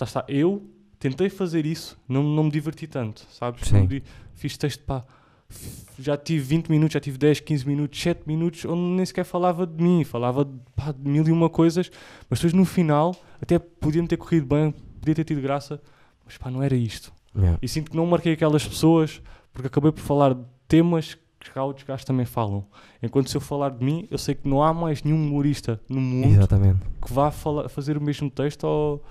Lá 0.00 0.04
está, 0.06 0.24
eu 0.28 0.62
tentei 1.02 1.28
fazer 1.28 1.66
isso, 1.66 1.98
não, 2.08 2.22
não 2.22 2.44
me 2.44 2.50
diverti 2.50 2.86
tanto, 2.86 3.26
sabes? 3.30 3.66
Sim. 3.68 3.86
Di- 3.86 4.02
fiz 4.34 4.56
texto, 4.56 4.84
pá, 4.84 5.04
f- 5.48 5.84
já 5.98 6.16
tive 6.16 6.42
20 6.44 6.68
minutos, 6.68 6.94
já 6.94 7.00
tive 7.00 7.18
10, 7.18 7.40
15 7.40 7.66
minutos, 7.66 8.00
7 8.00 8.22
minutos, 8.26 8.64
onde 8.64 8.80
nem 8.80 9.04
sequer 9.04 9.24
falava 9.24 9.66
de 9.66 9.82
mim, 9.82 10.04
falava 10.04 10.44
de, 10.44 10.52
pá, 10.76 10.92
de 10.92 11.08
mil 11.08 11.26
e 11.26 11.32
uma 11.32 11.50
coisas, 11.50 11.90
mas 12.30 12.38
depois 12.38 12.52
no 12.52 12.64
final, 12.64 13.14
até 13.40 13.58
podia-me 13.58 14.06
ter 14.06 14.16
corrido 14.16 14.46
bem, 14.46 14.72
podia 15.00 15.14
ter 15.14 15.24
tido 15.24 15.40
graça, 15.40 15.80
mas 16.24 16.38
pá, 16.38 16.50
não 16.50 16.62
era 16.62 16.76
isto. 16.76 17.12
Yeah. 17.36 17.58
E 17.60 17.66
sinto 17.66 17.90
que 17.90 17.96
não 17.96 18.06
marquei 18.06 18.34
aquelas 18.34 18.66
pessoas 18.66 19.20
porque 19.52 19.66
acabei 19.66 19.90
por 19.90 20.00
falar 20.02 20.34
de 20.34 20.42
temas 20.68 21.14
que 21.40 21.50
cá 21.50 21.64
outros 21.64 21.84
gajos 21.84 22.04
também 22.04 22.24
falam. 22.24 22.64
Enquanto 23.02 23.28
se 23.28 23.36
eu 23.36 23.40
falar 23.40 23.70
de 23.70 23.84
mim, 23.84 24.06
eu 24.10 24.16
sei 24.18 24.34
que 24.36 24.46
não 24.48 24.62
há 24.62 24.72
mais 24.72 25.02
nenhum 25.02 25.16
humorista 25.16 25.80
no 25.88 26.00
mundo 26.00 26.28
Exatamente. 26.34 26.78
que 27.04 27.12
vá 27.12 27.30
fala- 27.32 27.68
fazer 27.68 27.96
o 27.98 28.00
mesmo 28.00 28.30
texto 28.30 28.62
ou 28.64 29.02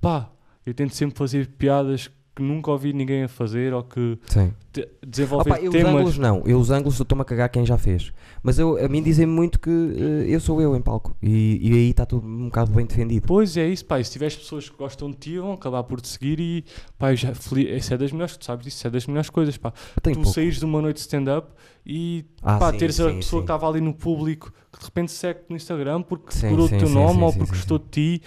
pá, 0.00 0.30
eu 0.66 0.74
tento 0.74 0.94
sempre 0.94 1.16
fazer 1.18 1.48
piadas 1.58 2.10
que 2.34 2.42
nunca 2.42 2.70
ouvi 2.70 2.94
ninguém 2.94 3.24
a 3.24 3.28
fazer 3.28 3.74
ou 3.74 3.82
que 3.82 4.18
Sim. 4.26 4.54
de- 4.72 4.88
desenvolver 5.06 5.50
Opa, 5.50 5.60
eu 5.60 5.68
os 5.70 5.76
temas. 5.76 5.92
ângulos 5.94 6.16
não, 6.18 6.42
eu 6.46 6.58
os 6.58 6.70
ângulos 6.70 6.98
eu 6.98 7.02
estou-me 7.02 7.20
a 7.20 7.24
cagar 7.26 7.50
quem 7.50 7.66
já 7.66 7.76
fez. 7.76 8.10
Mas 8.42 8.58
eu, 8.58 8.82
a 8.82 8.88
mim 8.88 9.02
dizem-me 9.02 9.30
muito 9.30 9.60
que 9.60 9.68
eh, 9.68 10.24
eu 10.34 10.40
sou 10.40 10.58
eu 10.62 10.74
em 10.74 10.80
palco 10.80 11.14
e, 11.22 11.58
e 11.60 11.72
aí 11.74 11.90
está 11.90 12.06
tudo 12.06 12.26
um 12.26 12.46
bocado 12.46 12.72
bem 12.72 12.86
defendido. 12.86 13.26
Pois 13.26 13.54
é 13.58 13.68
isso, 13.68 13.84
pá. 13.84 14.00
E 14.00 14.04
se 14.06 14.12
tiveres 14.12 14.34
pessoas 14.34 14.66
que 14.66 14.74
gostam 14.78 15.10
de 15.10 15.18
ti, 15.18 15.38
vão 15.38 15.52
acabar 15.52 15.82
por 15.82 16.00
te 16.00 16.08
seguir 16.08 16.40
e 16.40 16.64
pá, 16.98 17.14
já, 17.14 17.32
isso 17.32 17.92
é 17.92 17.98
das 17.98 18.10
melhores, 18.12 18.34
tu 18.38 18.46
sabes 18.46 18.66
isso 18.66 18.86
é 18.86 18.88
das 18.90 19.06
melhores 19.06 19.28
coisas, 19.28 19.58
pá. 19.58 19.70
Tenho 20.02 20.16
tu 20.16 20.22
pouco. 20.22 20.34
saís 20.34 20.58
de 20.58 20.64
uma 20.64 20.80
noite 20.80 20.96
de 20.96 21.00
stand-up 21.02 21.48
e 21.84 22.24
Ah, 22.40 22.56
pá, 22.56 22.72
sim, 22.72 22.78
teres 22.78 22.98
a 22.98 23.10
sim, 23.10 23.16
pessoa 23.16 23.42
sim. 23.42 23.46
que 23.46 23.52
estava 23.52 23.68
ali 23.68 23.82
no 23.82 23.92
público 23.92 24.50
que 24.72 24.78
de 24.78 24.84
repente 24.86 25.12
segue 25.12 25.40
no 25.50 25.56
Instagram 25.56 26.00
porque 26.00 26.34
decorou 26.34 26.66
sim, 26.66 26.76
o 26.76 26.78
teu 26.78 26.88
nome 26.88 27.22
ou 27.24 27.30
porque 27.34 27.50
gostou 27.50 27.78
de 27.78 27.88
ti. 27.90 28.22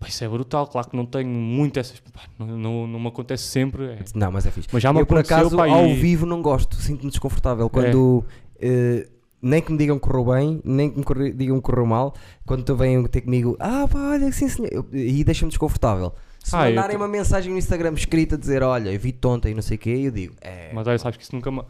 Pá, 0.00 0.08
isso 0.08 0.24
é 0.24 0.28
brutal, 0.28 0.66
claro 0.66 0.88
que 0.88 0.96
não 0.96 1.04
tenho 1.06 1.28
muito 1.28 1.78
essas. 1.78 2.00
pá, 2.00 2.22
não, 2.38 2.46
não, 2.46 2.86
não 2.86 2.98
me 2.98 3.08
acontece 3.08 3.44
sempre, 3.44 3.84
é. 3.84 3.98
Não, 4.14 4.32
mas 4.32 4.46
é 4.46 4.50
fixe. 4.50 4.66
mas 4.72 4.82
já 4.82 4.92
me 4.92 5.00
eu 5.00 5.06
por 5.06 5.18
acaso 5.18 5.54
pá, 5.56 5.68
ao 5.68 5.84
e- 5.86 5.94
vivo 5.94 6.24
não 6.26 6.40
gosto, 6.40 6.74
sinto-me 6.76 7.10
desconfortável 7.10 7.68
quando 7.68 8.24
eh, 8.58 9.06
nem 9.42 9.60
que 9.62 9.70
me 9.70 9.76
digam 9.78 9.98
que 9.98 10.06
correu 10.08 10.24
bem, 10.34 10.60
nem 10.64 10.90
que 10.90 10.98
me 11.18 11.32
digam 11.32 11.56
que 11.56 11.62
correu 11.62 11.84
mal, 11.86 12.14
quando 12.46 12.64
tu 12.64 12.74
vêm 12.74 13.02
ter 13.08 13.20
comigo, 13.20 13.56
ah 13.60 13.86
pá, 13.90 13.98
olha, 14.12 14.32
sim 14.32 14.48
senhor, 14.48 14.70
Eu- 14.72 14.86
e 14.92 15.22
deixa-me 15.22 15.50
desconfortável. 15.50 16.14
Se 16.42 16.56
Ah, 16.56 16.60
mandarem 16.64 16.96
te- 16.96 17.00
uma 17.02 17.06
mensagem 17.08 17.52
no 17.52 17.58
Instagram 17.58 17.92
escrita 17.92 18.36
a 18.36 18.38
dizer, 18.38 18.62
olha, 18.62 18.90
eu 18.90 18.98
vi 18.98 19.12
tonta 19.12 19.50
e 19.50 19.54
não 19.54 19.60
sei 19.60 19.76
o 19.76 19.80
quê, 19.80 19.90
eu 20.04 20.10
digo, 20.10 20.34
é. 20.40 20.70
Mas 20.72 20.86
olha, 20.86 20.98
sabes 20.98 21.18
que 21.18 21.24
isso 21.24 21.34
nunca 21.34 21.50
me. 21.50 21.60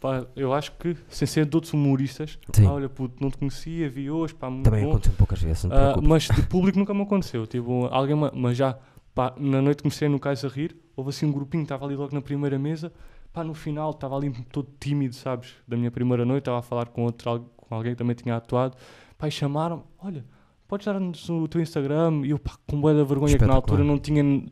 Pá, 0.00 0.24
eu 0.36 0.52
acho 0.54 0.72
que, 0.72 0.96
sem 1.08 1.26
ser 1.26 1.44
de 1.44 1.56
outros 1.56 1.72
humoristas, 1.72 2.38
Sim. 2.54 2.66
ah, 2.66 2.72
olha, 2.74 2.88
puto, 2.88 3.16
não 3.20 3.30
te 3.30 3.38
conhecia, 3.38 3.88
vi 3.90 4.08
hoje, 4.10 4.32
pá, 4.34 4.48
muito 4.48 4.64
Também 4.64 4.84
bom. 4.84 4.90
aconteceu 4.90 5.12
poucas 5.18 5.42
vezes, 5.42 5.64
não 5.64 5.70
te 5.70 5.74
Ah, 5.74 5.78
preocupes. 5.92 6.08
mas 6.08 6.22
de 6.28 6.42
público 6.46 6.78
nunca 6.78 6.94
me 6.94 7.02
aconteceu. 7.02 7.46
Tipo, 7.48 7.86
alguém, 7.86 8.14
ma- 8.14 8.30
mas 8.32 8.56
já, 8.56 8.78
pá, 9.12 9.34
na 9.36 9.60
noite 9.60 9.82
comecei 9.82 10.08
no 10.08 10.20
cais 10.20 10.44
a 10.44 10.48
rir, 10.48 10.76
houve 10.94 11.10
assim 11.10 11.26
um 11.26 11.32
grupinho, 11.32 11.64
estava 11.64 11.84
ali 11.84 11.96
logo 11.96 12.14
na 12.14 12.20
primeira 12.22 12.56
mesa, 12.60 12.92
pá, 13.32 13.42
no 13.42 13.54
final 13.54 13.90
estava 13.90 14.16
ali 14.16 14.30
todo 14.52 14.68
tímido, 14.78 15.16
sabes, 15.16 15.54
da 15.66 15.76
minha 15.76 15.90
primeira 15.90 16.24
noite, 16.24 16.42
estava 16.42 16.58
a 16.60 16.62
falar 16.62 16.86
com 16.86 17.02
outro, 17.02 17.28
al- 17.30 17.50
com 17.56 17.74
alguém 17.74 17.92
que 17.92 17.98
também 17.98 18.14
tinha 18.14 18.36
atuado, 18.36 18.76
pá, 19.18 19.26
e 19.26 19.30
chamaram, 19.32 19.82
olha, 19.98 20.24
podes 20.68 20.86
dar-nos 20.86 21.28
o 21.28 21.48
teu 21.48 21.60
Instagram, 21.60 22.22
e 22.24 22.30
eu, 22.30 22.38
pá, 22.38 22.52
com 22.68 22.80
boa 22.80 22.94
da 22.94 23.02
vergonha, 23.02 23.36
que 23.36 23.44
na 23.44 23.54
Espetacular. 23.54 23.56
altura 23.56 23.82
não 23.84 23.98
tinha, 23.98 24.22
n- 24.22 24.48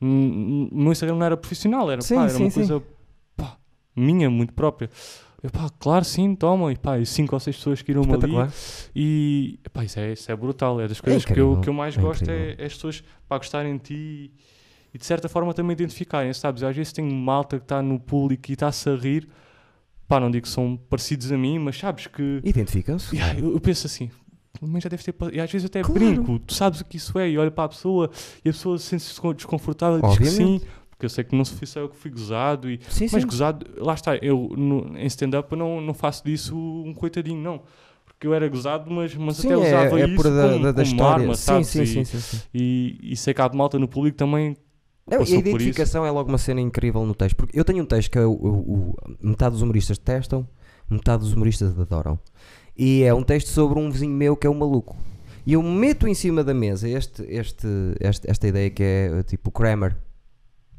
n- 0.00 0.68
o 0.72 0.76
meu 0.76 0.90
Instagram 0.90 1.14
não 1.16 1.24
era 1.26 1.36
profissional, 1.36 1.88
era, 1.88 2.00
Sim, 2.02 2.16
pá, 2.16 2.22
era 2.22 2.30
sim, 2.30 2.42
uma 2.42 2.50
sim. 2.50 2.54
coisa, 2.66 2.82
minha, 3.98 4.30
muito 4.30 4.52
própria. 4.52 4.90
Eu, 5.42 5.50
pá, 5.50 5.68
claro, 5.78 6.04
sim, 6.04 6.34
toma, 6.34 6.72
e 6.72 6.76
pá, 6.76 6.98
e 6.98 7.06
cinco 7.06 7.36
ou 7.36 7.40
seis 7.40 7.56
pessoas 7.56 7.80
que 7.80 7.92
iram 7.92 8.02
ali, 8.02 8.50
e 8.94 9.60
epá, 9.64 9.84
isso, 9.84 10.00
é, 10.00 10.12
isso 10.12 10.32
é 10.32 10.34
brutal, 10.34 10.80
é 10.80 10.88
das 10.88 11.00
coisas 11.00 11.24
que, 11.24 11.30
incrível, 11.30 11.52
eu, 11.54 11.60
que 11.60 11.68
eu 11.68 11.72
mais 11.72 11.96
é 11.96 12.00
gosto 12.00 12.28
é, 12.28 12.56
é 12.58 12.64
as 12.66 12.74
pessoas 12.74 13.04
para 13.28 13.38
gostarem 13.38 13.76
de 13.76 13.82
ti 13.84 14.32
e, 14.92 14.98
de 14.98 15.06
certa 15.06 15.28
forma 15.28 15.54
também 15.54 15.72
identificarem, 15.74 16.32
sabes? 16.32 16.62
Eu 16.62 16.68
às 16.68 16.74
vezes 16.74 16.92
tenho 16.92 17.12
malta 17.14 17.56
que 17.56 17.64
está 17.64 17.80
no 17.80 18.00
público 18.00 18.50
e 18.50 18.54
está-se 18.54 18.88
a 18.90 18.96
rir, 18.96 19.28
pá, 20.08 20.18
não 20.18 20.28
digo 20.28 20.44
que 20.44 20.52
são 20.52 20.76
parecidos 20.88 21.30
a 21.30 21.38
mim, 21.38 21.60
mas 21.60 21.78
sabes 21.78 22.08
que 22.08 22.40
Identificam-se. 22.42 23.14
Yeah, 23.14 23.38
eu, 23.38 23.52
eu 23.52 23.60
penso 23.60 23.86
assim, 23.86 24.10
mas 24.60 24.82
já 24.82 24.88
deve 24.88 25.04
ter 25.04 25.14
e 25.32 25.40
às 25.40 25.52
vezes 25.52 25.66
até 25.66 25.82
Claro. 25.82 26.00
brinco, 26.00 26.38
tu 26.40 26.52
sabes 26.52 26.80
o 26.80 26.84
que 26.84 26.96
isso 26.96 27.16
é, 27.16 27.30
e 27.30 27.38
olho 27.38 27.52
para 27.52 27.64
a 27.64 27.68
pessoa 27.68 28.10
e 28.44 28.48
a 28.48 28.52
pessoa 28.52 28.76
sente-se 28.76 29.10
descon- 29.10 29.34
desconfortável 29.34 30.00
e 30.00 30.02
diz 30.02 30.18
que 30.18 30.24
sim, 30.26 30.60
porque 30.98 31.06
eu 31.06 31.10
sei 31.10 31.22
que 31.22 31.36
não 31.36 31.44
fui 31.44 31.64
só 31.64 31.78
eu 31.78 31.88
que 31.88 31.96
fui 31.96 32.10
gozado 32.10 32.68
e 32.68 32.80
Sim, 32.88 33.06
mas 33.12 33.22
sim. 33.22 33.28
gozado, 33.28 33.64
lá 33.76 33.94
está, 33.94 34.16
eu 34.16 34.52
no- 34.56 34.98
em 34.98 35.06
stand-up 35.06 35.50
eu 35.52 35.56
não, 35.56 35.80
não 35.80 35.94
faço 35.94 36.24
disso 36.24 36.56
um 36.56 36.92
coitadinho, 36.92 37.40
não. 37.40 37.62
Porque 38.04 38.26
eu 38.26 38.34
era 38.34 38.48
gozado, 38.48 38.90
mas, 38.90 39.14
mas 39.14 39.36
Sim, 39.36 39.46
até 39.46 39.56
usava 39.56 40.00
é, 40.00 40.02
é 40.02 40.06
isso 40.06 40.16
por 40.16 40.24
da, 40.24 40.48
como, 40.50 40.62
da, 40.64 40.72
da 40.72 40.84
como 40.84 41.04
arma, 41.04 41.34
sim, 41.36 41.62
sim, 41.62 41.82
e, 41.82 41.86
sim, 41.86 42.04
sim. 42.04 42.40
E, 42.52 42.98
e 43.12 43.16
sei 43.16 43.32
que 43.32 43.40
há 43.40 43.46
de 43.46 43.56
malta 43.56 43.78
no 43.78 43.86
público 43.86 44.16
também. 44.16 44.56
Não, 45.06 45.20
e 45.20 45.34
a 45.34 45.38
identificação 45.38 46.04
é 46.04 46.10
logo 46.10 46.28
uma 46.28 46.36
cena 46.36 46.60
incrível 46.60 47.06
no 47.06 47.14
texto. 47.14 47.36
Porque 47.36 47.56
eu 47.58 47.64
tenho 47.64 47.80
um 47.84 47.86
texto 47.86 48.10
que 48.10 48.18
é 48.18 48.26
o, 48.26 48.32
o- 48.32 48.92
o- 48.92 48.96
metade 49.22 49.52
dos 49.52 49.62
humoristas 49.62 49.98
detestam, 49.98 50.46
metade 50.90 51.22
dos 51.22 51.32
humoristas 51.32 51.78
adoram. 51.78 52.18
E 52.76 53.04
é 53.04 53.14
um 53.14 53.22
texto 53.22 53.48
sobre 53.50 53.78
um 53.78 53.88
vizinho 53.88 54.12
meu 54.12 54.36
que 54.36 54.48
é 54.48 54.50
um 54.50 54.54
maluco. 54.54 54.96
E 55.46 55.52
eu 55.52 55.62
meto 55.62 56.08
em 56.08 56.14
cima 56.14 56.42
da 56.42 56.52
mesa 56.52 56.88
este, 56.88 57.22
este, 57.28 57.66
este- 58.00 58.28
esta 58.28 58.48
ideia 58.48 58.68
que 58.68 58.82
é 58.82 59.22
tipo 59.22 59.48
o 59.48 59.52
Kramer. 59.52 59.96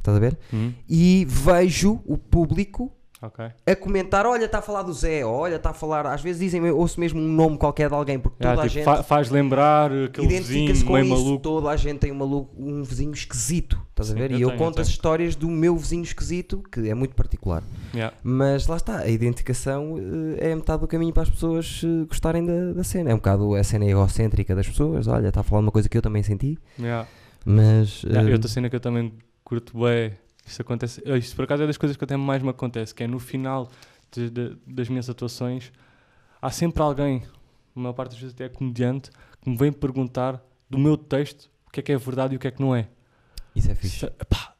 Estás 0.09 0.17
a 0.17 0.19
ver? 0.19 0.37
Hum, 0.53 0.73
E 0.89 1.25
vejo 1.27 1.99
o 2.05 2.17
público 2.17 2.91
ok. 3.21 3.45
a 3.67 3.75
comentar: 3.75 4.25
olha, 4.25 4.45
está 4.45 4.59
a 4.59 4.61
falar 4.61 4.81
do 4.83 4.93
Zé, 4.93 5.25
olha, 5.25 5.55
está 5.55 5.71
a 5.71 5.73
falar. 5.73 6.05
Às 6.05 6.21
vezes 6.21 6.39
dizem, 6.41 6.65
eu 6.65 6.77
ouço 6.77 6.99
mesmo 6.99 7.19
um 7.19 7.27
nome 7.27 7.57
qualquer 7.57 7.89
de 7.89 7.95
alguém, 7.95 8.17
porque 8.19 8.37
Já, 8.43 8.51
toda 8.51 8.61
a 8.61 8.65
tipo, 8.65 8.73
gente 8.75 8.85
fa- 8.85 9.03
faz 9.03 9.29
lembrar 9.29 9.91
aquele 9.91 10.27
vizinho 10.27 10.85
com 10.85 10.93
meio 10.93 11.05
isso. 11.05 11.13
maluco. 11.15 11.43
Toda 11.43 11.69
a 11.69 11.75
gente 11.75 11.99
tem 11.99 12.11
um, 12.11 12.15
maluco, 12.15 12.53
um 12.57 12.83
vizinho 12.83 13.11
esquisito, 13.13 13.77
estás 13.89 14.11
a 14.11 14.13
ver? 14.13 14.31
eu 14.31 14.37
e 14.37 14.41
eu 14.41 14.47
tenho, 14.49 14.57
eu 14.59 14.65
conto 14.65 14.79
as 14.81 14.87
tenho. 14.87 14.95
histórias 14.95 15.35
do 15.35 15.49
meu 15.49 15.75
vizinho 15.75 16.03
esquisito, 16.03 16.63
que 16.71 16.89
é 16.89 16.93
muito 16.93 17.13
particular. 17.15 17.61
Yeah. 17.93 18.15
Mas 18.23 18.67
lá 18.67 18.77
está, 18.77 18.99
a 18.99 19.07
identificação 19.09 19.95
eh, 20.39 20.51
é 20.51 20.55
metade 20.55 20.81
do 20.81 20.87
caminho 20.87 21.11
para 21.13 21.23
as 21.23 21.29
pessoas 21.29 21.81
eh, 21.83 22.05
gostarem 22.07 22.45
da, 22.45 22.73
da 22.73 22.83
cena. 22.83 23.09
É 23.11 23.13
um 23.13 23.17
bocado 23.17 23.53
a 23.55 23.63
cena 23.63 23.85
egocêntrica 23.85 24.55
das 24.55 24.67
pessoas. 24.67 25.07
Olha, 25.07 25.27
está 25.27 25.41
a 25.41 25.43
falar 25.43 25.61
uma 25.61 25.71
coisa 25.71 25.89
que 25.89 25.97
eu 25.97 26.01
também 26.01 26.23
senti, 26.23 26.57
Yeah. 26.79 27.05
mas. 27.45 28.03
Yeah, 28.03 28.29
e 28.29 28.33
outra 28.33 28.47
cena 28.49 28.69
que 28.69 28.75
eu 28.75 28.79
também 28.79 29.11
curto 29.49 29.79
bem, 29.79 30.15
isto 30.45 30.61
acontece, 30.61 31.01
isto 31.17 31.35
por 31.35 31.43
acaso 31.45 31.63
é 31.63 31.67
das 31.67 31.75
coisas 31.75 31.97
que 31.97 32.03
até 32.03 32.15
mais 32.15 32.43
me 32.43 32.49
acontece, 32.49 32.93
que 32.93 33.01
é 33.03 33.07
no 33.07 33.17
final 33.19 33.67
de- 34.11 34.29
de- 34.29 34.55
das 34.67 34.87
minhas 34.87 35.09
atuações, 35.09 35.71
há 36.39 36.51
sempre 36.51 36.83
alguém, 36.83 37.23
a 37.75 37.79
maior 37.79 37.93
parte 37.93 38.11
das 38.11 38.19
vezes 38.19 38.35
até 38.35 38.45
é 38.45 38.49
comediante, 38.49 39.09
que 39.41 39.49
me 39.49 39.57
vem 39.57 39.71
perguntar 39.71 40.39
do 40.69 40.77
meu 40.77 40.95
texto 40.95 41.49
o 41.65 41.71
que 41.71 41.79
é 41.79 41.83
que 41.83 41.91
é 41.91 41.97
verdade 41.97 42.35
e 42.35 42.37
o 42.37 42.39
que 42.39 42.47
é 42.47 42.51
que 42.51 42.61
não 42.61 42.75
é. 42.75 42.87
Isso 43.55 43.71
é 43.71 43.75
fixe. 43.75 43.95
Isso, 43.97 44.05
epá, 44.05 44.53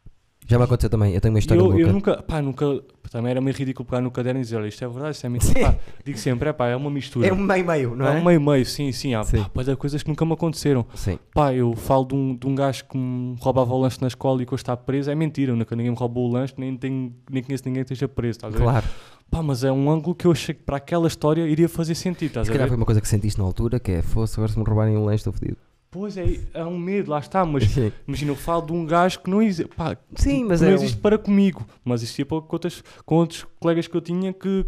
Já 0.50 0.58
me 0.58 0.64
aconteceu 0.64 0.90
também. 0.90 1.14
Eu 1.14 1.22
tenho 1.22 1.32
uma 1.32 1.40
história 1.40 1.62
eu, 1.62 1.66
louca. 1.66 1.80
eu 1.80 1.94
nunca, 1.94 2.24
pá, 2.24 2.42
nunca, 2.42 2.66
também 3.12 3.30
era 3.30 3.40
meio 3.40 3.56
ridículo 3.56 3.86
pegar 3.88 4.02
no 4.02 4.10
caderno 4.10 4.40
e 4.40 4.44
dizer, 4.44 4.58
olha, 4.58 4.68
isto 4.68 4.84
é 4.84 4.88
verdade, 4.88 5.12
isto 5.12 5.26
é 5.26 5.30
mentira. 5.30 5.80
Digo 6.04 6.18
sempre, 6.18 6.50
é 6.50 6.54
pá, 6.54 6.68
é 6.68 6.76
uma 6.76 6.90
mistura. 6.90 7.28
É 7.28 7.32
um 7.32 7.36
meio-meio, 7.36 7.96
não 7.96 8.08
é 8.08 8.18
é? 8.18 8.20
um 8.20 8.26
meio-meio, 8.26 8.66
sim, 8.66 8.92
sim. 8.92 9.14
Há 9.14 9.24
Sim. 9.24 9.46
pá, 9.54 9.76
coisas 9.76 10.02
que 10.02 10.10
nunca 10.10 10.26
me 10.26 10.34
aconteceram. 10.34 10.88
Sim. 10.96 11.20
Pá, 11.36 11.54
eu 11.54 11.76
falo 11.76 12.04
de 12.06 12.16
um, 12.16 12.36
de 12.36 12.48
um 12.48 12.56
gajo 12.56 12.84
que 12.86 12.98
me 12.98 13.36
roubava 13.40 13.72
o 13.72 13.80
lanche 13.80 14.00
na 14.02 14.08
escola 14.08 14.42
e 14.42 14.46
que 14.46 14.52
hoje 14.52 14.64
está 14.64 14.76
preso. 14.76 15.12
É 15.12 15.14
mentira, 15.14 15.56
nunca 15.56 15.76
ninguém 15.76 15.92
me 15.92 15.98
roubou 15.98 16.28
o 16.28 16.34
lanche, 16.34 16.56
nem, 16.58 16.76
tenho, 16.76 17.14
nem 17.30 17.44
conheço 17.44 17.64
ninguém 17.68 17.84
que 17.84 17.94
esteja 17.94 18.08
preso, 18.08 18.38
estás 18.38 18.56
a 18.56 18.58
ver? 18.58 18.64
Claro. 18.64 18.88
Pá, 19.30 19.44
mas 19.44 19.64
é 19.64 19.72
um 19.72 19.92
ângulo 19.92 20.16
que 20.16 20.26
eu 20.26 20.32
achei 20.32 20.56
que 20.56 20.64
para 20.64 20.78
aquela 20.78 21.08
história 21.08 21.46
iria 21.48 21.70
fazer 21.70 21.94
sentido, 21.94 22.30
estás 22.30 22.48
Se 22.48 22.52
a 22.52 22.54
calhar 22.54 22.66
ver? 22.66 22.70
foi 22.70 22.78
uma 22.78 22.86
coisa 22.88 23.00
que 23.00 23.08
sentiste 23.08 23.40
na 23.40 23.46
altura, 23.46 23.80
que 23.80 23.92
é, 23.92 24.02
fosse 24.02 24.34
agora 24.40 24.52
se 24.52 24.58
me 24.58 24.66
roubarem 24.66 24.98
um 24.98 25.06
lanche, 25.06 25.18
estou 25.18 25.32
fodido. 25.32 25.58
Pois 25.92 26.18
é, 26.18 26.40
é 26.54 26.64
um 26.64 26.78
medo, 26.78 27.10
lá 27.10 27.18
está, 27.20 27.44
mas 27.46 27.64
Sim. 27.66 27.92
imagina, 28.08 28.32
eu 28.32 28.36
falo 28.36 28.62
de 28.68 28.74
um 28.74 28.86
gajo 28.86 29.20
que 29.22 29.30
não 29.30 29.42
existe, 29.42 29.74
pá, 29.76 29.98
Sim, 30.16 30.44
mas 30.46 30.60
que 30.60 30.66
é 30.66 30.70
não 30.70 30.76
um- 30.78 30.80
existe 30.82 30.98
para 30.98 31.18
comigo, 31.18 31.66
mas 31.84 32.04
existia 32.04 32.26
para 32.26 32.40
com, 32.42 32.56
outras, 32.56 32.84
com 33.06 33.16
outros 33.16 33.46
colegas 33.60 33.88
que 33.88 33.96
eu 33.98 34.02
tinha 34.02 34.32
que 34.32 34.66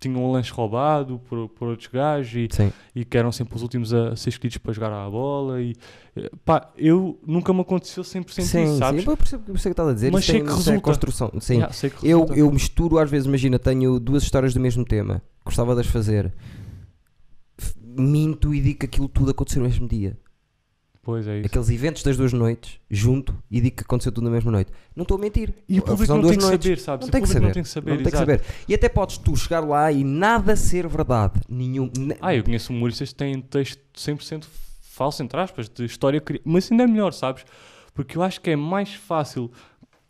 tinham 0.00 0.22
um 0.22 0.32
lanche 0.32 0.52
roubado 0.52 1.18
por, 1.28 1.48
por 1.48 1.68
outros 1.68 1.88
gajos 1.88 2.34
e, 2.34 2.48
Sim. 2.54 2.72
e 2.94 3.04
que 3.06 3.16
eram 3.16 3.32
sempre 3.32 3.56
os 3.56 3.62
últimos 3.62 3.92
a 3.94 4.14
ser 4.16 4.28
escolhidos 4.30 4.58
para 4.58 4.72
jogar 4.72 4.92
à 4.92 5.08
bola 5.08 5.62
e 5.62 5.74
eh, 6.14 6.30
pá, 6.44 6.70
eu 6.76 7.18
nunca 7.26 7.54
me 7.54 7.60
aconteceu 7.62 8.02
100% 8.02 8.28
Sim, 8.30 8.42
isso, 8.42 8.48
sim, 8.72 8.78
sabes? 8.78 9.06
eu 9.06 9.16
percebo 9.16 9.42
o 9.42 9.54
que 9.54 9.60
você 9.62 9.70
está 9.70 9.88
a 9.88 9.94
dizer. 9.94 10.12
Mas 10.12 10.26
sei 10.26 10.40
que 10.42 10.46
é 10.46 10.54
resulta. 10.54 10.80
construção. 10.82 11.32
Sim. 11.40 11.54
Yeah, 11.54 11.72
sei 11.72 11.88
que 11.88 12.06
Eu, 12.06 12.20
resulta. 12.20 12.38
eu 12.38 12.50
misturo, 12.52 12.98
às 12.98 13.10
vezes, 13.10 13.26
imagina, 13.26 13.58
tenho 13.58 13.98
duas 13.98 14.22
histórias 14.22 14.52
do 14.52 14.60
mesmo 14.60 14.84
tema, 14.84 15.22
gostava 15.42 15.74
de 15.74 15.80
as 15.80 15.86
fazer, 15.86 16.30
minto 17.96 18.54
e 18.54 18.60
digo 18.60 18.80
que 18.80 18.86
aquilo 18.86 19.08
tudo 19.08 19.30
aconteceu 19.30 19.62
no 19.62 19.68
mesmo 19.68 19.86
dia. 19.88 20.16
Pois 21.02 21.26
é 21.28 21.38
isso. 21.40 21.46
Aqueles 21.46 21.68
eventos 21.68 22.02
das 22.02 22.16
duas 22.16 22.32
noites, 22.32 22.78
junto, 22.90 23.36
e 23.50 23.60
digo 23.60 23.76
que 23.76 23.82
aconteceu 23.82 24.10
tudo 24.10 24.24
na 24.24 24.30
mesma 24.30 24.50
noite. 24.50 24.72
Não 24.96 25.02
estou 25.02 25.18
a 25.18 25.20
mentir. 25.20 25.52
E 25.68 25.78
o 25.78 25.82
público 25.82 26.14
não 26.14 26.22
tem 26.22 26.38
que 26.38 26.44
noites. 26.44 26.64
saber, 26.64 26.78
sabes? 26.78 27.06
Não 27.06 27.12
tem 27.12 27.20
que 27.22 27.28
saber. 27.28 27.44
não 27.46 27.52
tem 27.52 27.62
que 27.62 27.68
saber, 27.68 27.90
Não 27.90 27.96
tem 28.02 28.10
que 28.12 28.16
saber. 28.18 28.40
E 28.66 28.74
até 28.74 28.88
podes 28.88 29.18
tu 29.18 29.36
chegar 29.36 29.60
lá 29.60 29.92
e 29.92 30.02
nada 30.02 30.56
ser 30.56 30.88
verdade. 30.88 31.40
Nenhum. 31.46 31.90
ne- 31.98 32.16
Ah, 32.22 32.34
eu 32.34 32.42
conheço 32.42 32.72
humoristas 32.72 33.10
que 33.10 33.16
têm 33.16 33.38
texto 33.42 33.78
100% 33.94 34.46
falso, 34.80 35.22
entre 35.22 35.38
aspas, 35.38 35.68
de 35.68 35.84
história. 35.84 36.22
Mas 36.42 36.72
ainda 36.72 36.84
é 36.84 36.86
melhor, 36.86 37.12
sabes? 37.12 37.44
Porque 37.92 38.16
eu 38.16 38.22
acho 38.22 38.40
que 38.40 38.48
é 38.50 38.56
mais 38.56 38.94
fácil, 38.94 39.52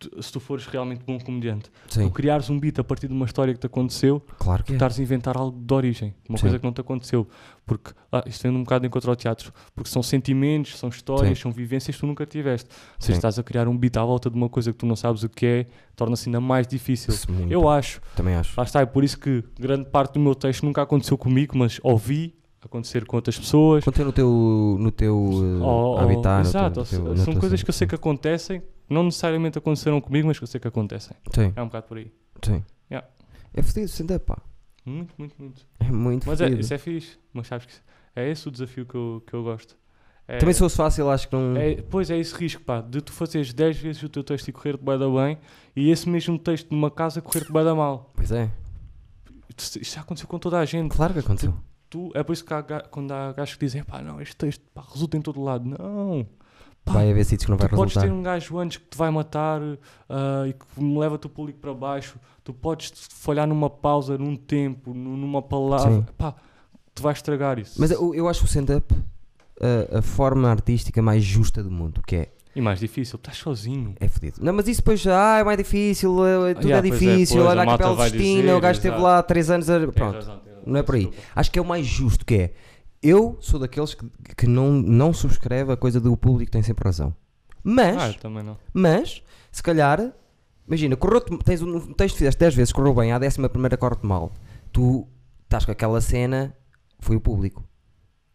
tu- 0.09 0.23
se 0.23 0.31
tu 0.31 0.39
fores 0.39 0.65
realmente 0.65 1.03
bom 1.05 1.19
comediante, 1.19 1.69
Sim, 1.87 2.03
tu 2.07 2.11
criares 2.11 2.49
um 2.49 2.59
beat 2.59 2.79
a 2.79 2.83
partir 2.83 3.07
de 3.07 3.13
uma 3.13 3.25
história 3.25 3.53
que 3.53 3.59
te 3.59 3.65
aconteceu, 3.67 4.21
claro 4.37 4.63
que 4.63 4.71
é. 4.71 4.75
estares 4.75 4.99
a 4.99 5.01
inventar 5.01 5.37
algo 5.37 5.57
de 5.59 5.73
origem, 5.73 6.15
uma 6.27 6.37
Sim. 6.37 6.41
coisa 6.43 6.59
que 6.59 6.65
não 6.65 6.71
te 6.73 6.81
aconteceu. 6.81 7.27
Porque, 7.65 7.91
ah, 8.11 8.23
isto 8.27 8.43
vem 8.43 8.51
um 8.51 8.63
bocado 8.63 8.85
em 8.85 8.89
contra 8.89 9.09
ao 9.11 9.15
teatro, 9.15 9.51
porque 9.73 9.89
são 9.89 10.03
sentimentos, 10.03 10.77
são 10.77 10.87
histórias, 10.89 11.37
Sim. 11.37 11.43
são 11.43 11.51
vivências 11.51 11.95
que 11.95 11.99
tu 11.99 12.05
nunca 12.05 12.25
tiveste. 12.25 12.69
Se 12.99 13.11
estás 13.11 13.39
a 13.39 13.43
criar 13.43 13.67
um 13.67 13.75
beat 13.75 13.97
à 13.97 14.03
volta 14.05 14.29
de 14.29 14.35
uma 14.35 14.47
coisa 14.47 14.71
que 14.71 14.77
tu 14.77 14.85
não 14.85 14.95
sabes 14.95 15.23
o 15.23 15.29
que 15.29 15.45
é, 15.45 15.65
torna-se 15.95 16.29
ainda 16.29 16.39
mais 16.39 16.67
difícil. 16.67 17.13
Muito. 17.27 17.51
Eu 17.51 17.67
acho. 17.67 17.99
Também 18.15 18.35
acho. 18.35 18.53
Lá 18.55 18.63
está, 18.63 18.81
é 18.81 18.85
por 18.85 19.03
isso 19.03 19.19
que 19.19 19.43
grande 19.59 19.89
parte 19.89 20.13
do 20.13 20.19
meu 20.19 20.35
texto 20.35 20.63
nunca 20.63 20.81
aconteceu 20.83 21.17
comigo, 21.17 21.57
mas 21.57 21.79
ouvi 21.83 22.35
acontecer 22.61 23.05
com 23.05 23.15
outras 23.15 23.37
pessoas. 23.37 23.83
Contém 23.83 24.03
no 24.05 24.11
teu, 24.11 24.77
no 24.79 24.91
teu 24.91 25.15
Ou- 25.15 25.61
ou- 25.61 25.99
habitat. 25.99 26.47
exato, 26.47 26.83
teu- 26.83 27.17
são 27.17 27.35
coisas 27.35 27.61
que 27.63 27.69
eu 27.69 27.73
sei 27.73 27.87
que 27.87 27.93
acontecem, 27.95 28.61
não 28.89 29.03
necessariamente 29.03 29.57
aconteceram 29.57 29.99
comigo, 30.01 30.27
mas 30.27 30.37
que 30.37 30.43
eu 30.43 30.47
sei 30.47 30.59
que 30.59 30.67
acontecem. 30.67 31.15
Sim, 31.33 31.53
É 31.55 31.61
um 31.61 31.65
bocado 31.65 31.87
por 31.87 31.97
aí. 31.97 32.11
sim. 32.43 32.63
Yeah. 32.89 33.07
É 33.53 33.61
fodido, 33.61 33.85
stand-up, 33.87 34.25
pá. 34.25 34.37
Muito, 34.85 35.13
muito, 35.17 35.35
muito. 35.39 35.65
É 35.79 35.91
muito 35.91 36.27
Mas 36.27 36.39
é, 36.41 36.49
isso 36.49 36.73
é 36.73 36.77
fixe. 36.77 37.17
Mas 37.33 37.47
sabes 37.47 37.65
que 37.65 37.73
é 38.15 38.29
esse 38.29 38.47
o 38.47 38.51
desafio 38.51 38.85
que 38.85 38.95
eu, 38.95 39.23
que 39.25 39.33
eu 39.33 39.43
gosto. 39.43 39.75
É, 40.27 40.37
Também 40.39 40.53
se 40.53 40.59
fosse 40.59 40.75
fácil, 40.75 41.09
acho 41.09 41.27
que 41.27 41.35
não. 41.35 41.55
é, 41.55 41.75
pois 41.81 42.09
é 42.09 42.17
esse 42.17 42.33
risco, 42.35 42.61
pá, 42.63 42.81
de 42.81 42.99
tu 43.01 43.11
fazeres 43.11 43.53
10 43.53 43.77
vezes 43.77 44.03
o 44.03 44.09
teu 44.09 44.23
texto 44.23 44.47
e 44.47 44.51
correr-te 44.51 44.83
da 44.83 44.97
bem 44.97 45.37
e 45.75 45.89
esse 45.91 46.09
mesmo 46.09 46.37
texto 46.39 46.71
numa 46.71 46.89
casa 46.89 47.21
correr-te 47.21 47.51
da 47.51 47.75
mal. 47.75 48.11
Pois 48.15 48.31
é. 48.31 48.49
Isto 49.57 49.79
isto 49.79 49.95
já 49.95 50.01
aconteceu 50.01 50.27
com 50.27 50.39
toda 50.39 50.59
a 50.59 50.65
gente. 50.65 50.95
Claro 50.95 51.13
que 51.13 51.19
aconteceu. 51.19 51.53
Tu, 51.89 52.11
é 52.15 52.23
por 52.23 52.33
isso 52.33 52.43
que 52.43 52.53
há, 52.53 52.63
quando 52.89 53.11
há 53.11 53.31
gajos 53.33 53.53
que 53.55 53.65
dizem, 53.65 53.83
pá, 53.83 54.01
não, 54.01 54.19
este 54.19 54.35
texto 54.35 54.61
pá, 54.73 54.83
resulta 54.91 55.15
em 55.15 55.21
todo 55.21 55.41
lado. 55.41 55.63
Não. 55.65 56.27
Pá, 56.85 56.93
Vai 56.93 57.09
haver 57.09 57.25
sítios 57.25 57.45
que 57.45 57.51
não 57.51 57.57
vai 57.57 57.67
tu 57.67 57.75
podes 57.75 57.95
resultar. 57.95 58.07
ter 58.13 58.17
um 58.17 58.21
gajo 58.23 58.59
antes 58.59 58.77
que 58.77 58.85
te 58.87 58.95
vai 58.97 59.09
matar 59.09 59.59
ah, 60.07 60.45
e 60.47 60.53
que 60.53 60.65
me 60.81 60.97
leva 60.99 61.15
o 61.15 61.17
teu 61.17 61.29
público 61.29 61.59
para 61.59 61.73
baixo. 61.73 62.17
Tu 62.43 62.53
podes 62.53 62.93
falhar 63.09 63.47
numa 63.47 63.69
pausa, 63.71 64.17
num 64.19 64.35
tempo, 64.35 64.93
nu- 64.93 65.17
numa 65.17 65.41
palavra. 65.41 65.91
Sim. 65.91 66.05
Pá, 66.17 66.35
tu 66.93 67.01
vais 67.01 67.17
estragar 67.17 67.57
isso. 67.57 67.73
Mas 67.81 67.89
eu, 67.91 68.13
eu 68.13 68.27
acho 68.29 68.43
o 68.43 68.45
stand-up 68.45 68.93
a, 69.59 69.97
a 69.97 70.01
forma 70.03 70.49
artística 70.49 71.01
mais 71.01 71.23
justa 71.23 71.63
do 71.63 71.71
mundo, 71.71 72.01
que 72.05 72.15
é. 72.17 72.29
E 72.55 72.61
mais 72.61 72.79
difícil, 72.79 73.17
estás 73.17 73.37
sozinho. 73.37 73.95
É 73.99 74.07
fodido. 74.07 74.37
Não, 74.41 74.53
mas 74.53 74.67
isso 74.67 74.79
depois, 74.79 75.05
ah, 75.07 75.39
é 75.39 75.43
mais 75.43 75.57
difícil, 75.57 76.25
é- 76.25 76.53
tudo 76.53 76.67
Yeah, 76.67 76.87
é 76.87 76.89
pois 76.91 77.01
é, 77.03 77.05
difícil, 77.15 77.41
olha 77.43 77.59
a 77.59 77.63
a 77.63 77.65
malta 77.65 77.83
Capela 77.83 77.95
vai 77.97 78.09
Sistina, 78.11 78.41
dizer, 78.43 78.53
o 78.53 78.61
gajo 78.61 78.77
esteve 78.77 78.97
lá 78.97 79.17
há 79.17 79.23
3 79.23 79.49
anos. 79.49 79.69
A... 79.69 79.79
Pronto, 79.79 79.99
razão, 80.13 80.35
razão. 80.37 80.61
não 80.65 80.77
é 80.79 80.83
por 80.83 80.95
aí. 80.95 81.01
Desculpa. 81.07 81.23
Acho 81.35 81.51
que 81.51 81.59
é 81.59 81.61
o 81.61 81.65
mais 81.65 81.85
justo, 81.85 82.25
que 82.25 82.35
é. 82.35 82.53
Eu 83.07 83.37
sou 83.39 83.59
daqueles 83.59 83.93
que, 83.93 84.05
que 84.35 84.47
não, 84.47 84.71
não 84.71 85.13
subscreve 85.13 85.71
a 85.71 85.77
coisa 85.77 85.99
do 85.99 86.15
público 86.17 86.51
tem 86.51 86.63
sempre 86.63 86.85
razão. 86.85 87.13
Mas, 87.63 87.97
Ah, 87.97 88.07
eu 88.09 88.13
também 88.15 88.43
não. 88.43 88.57
mas, 88.73 89.21
se 89.51 89.61
calhar, 89.61 90.11
imagina, 90.67 90.95
correu 90.95 91.21
tens 91.21 91.61
um, 91.61 91.79
texto 91.93 92.13
que 92.15 92.19
fizeste 92.19 92.39
10 92.39 92.55
vezes, 92.55 92.73
correu 92.73 92.93
bem, 92.93 93.11
à 93.11 93.19
décima 93.19 93.47
primeira 93.49 93.77
corre-te 93.77 94.05
mal. 94.05 94.31
Tu 94.71 95.07
estás 95.43 95.65
com 95.65 95.71
aquela 95.71 96.01
cena, 96.01 96.55
foi 96.99 97.15
o 97.15 97.21
público. 97.21 97.63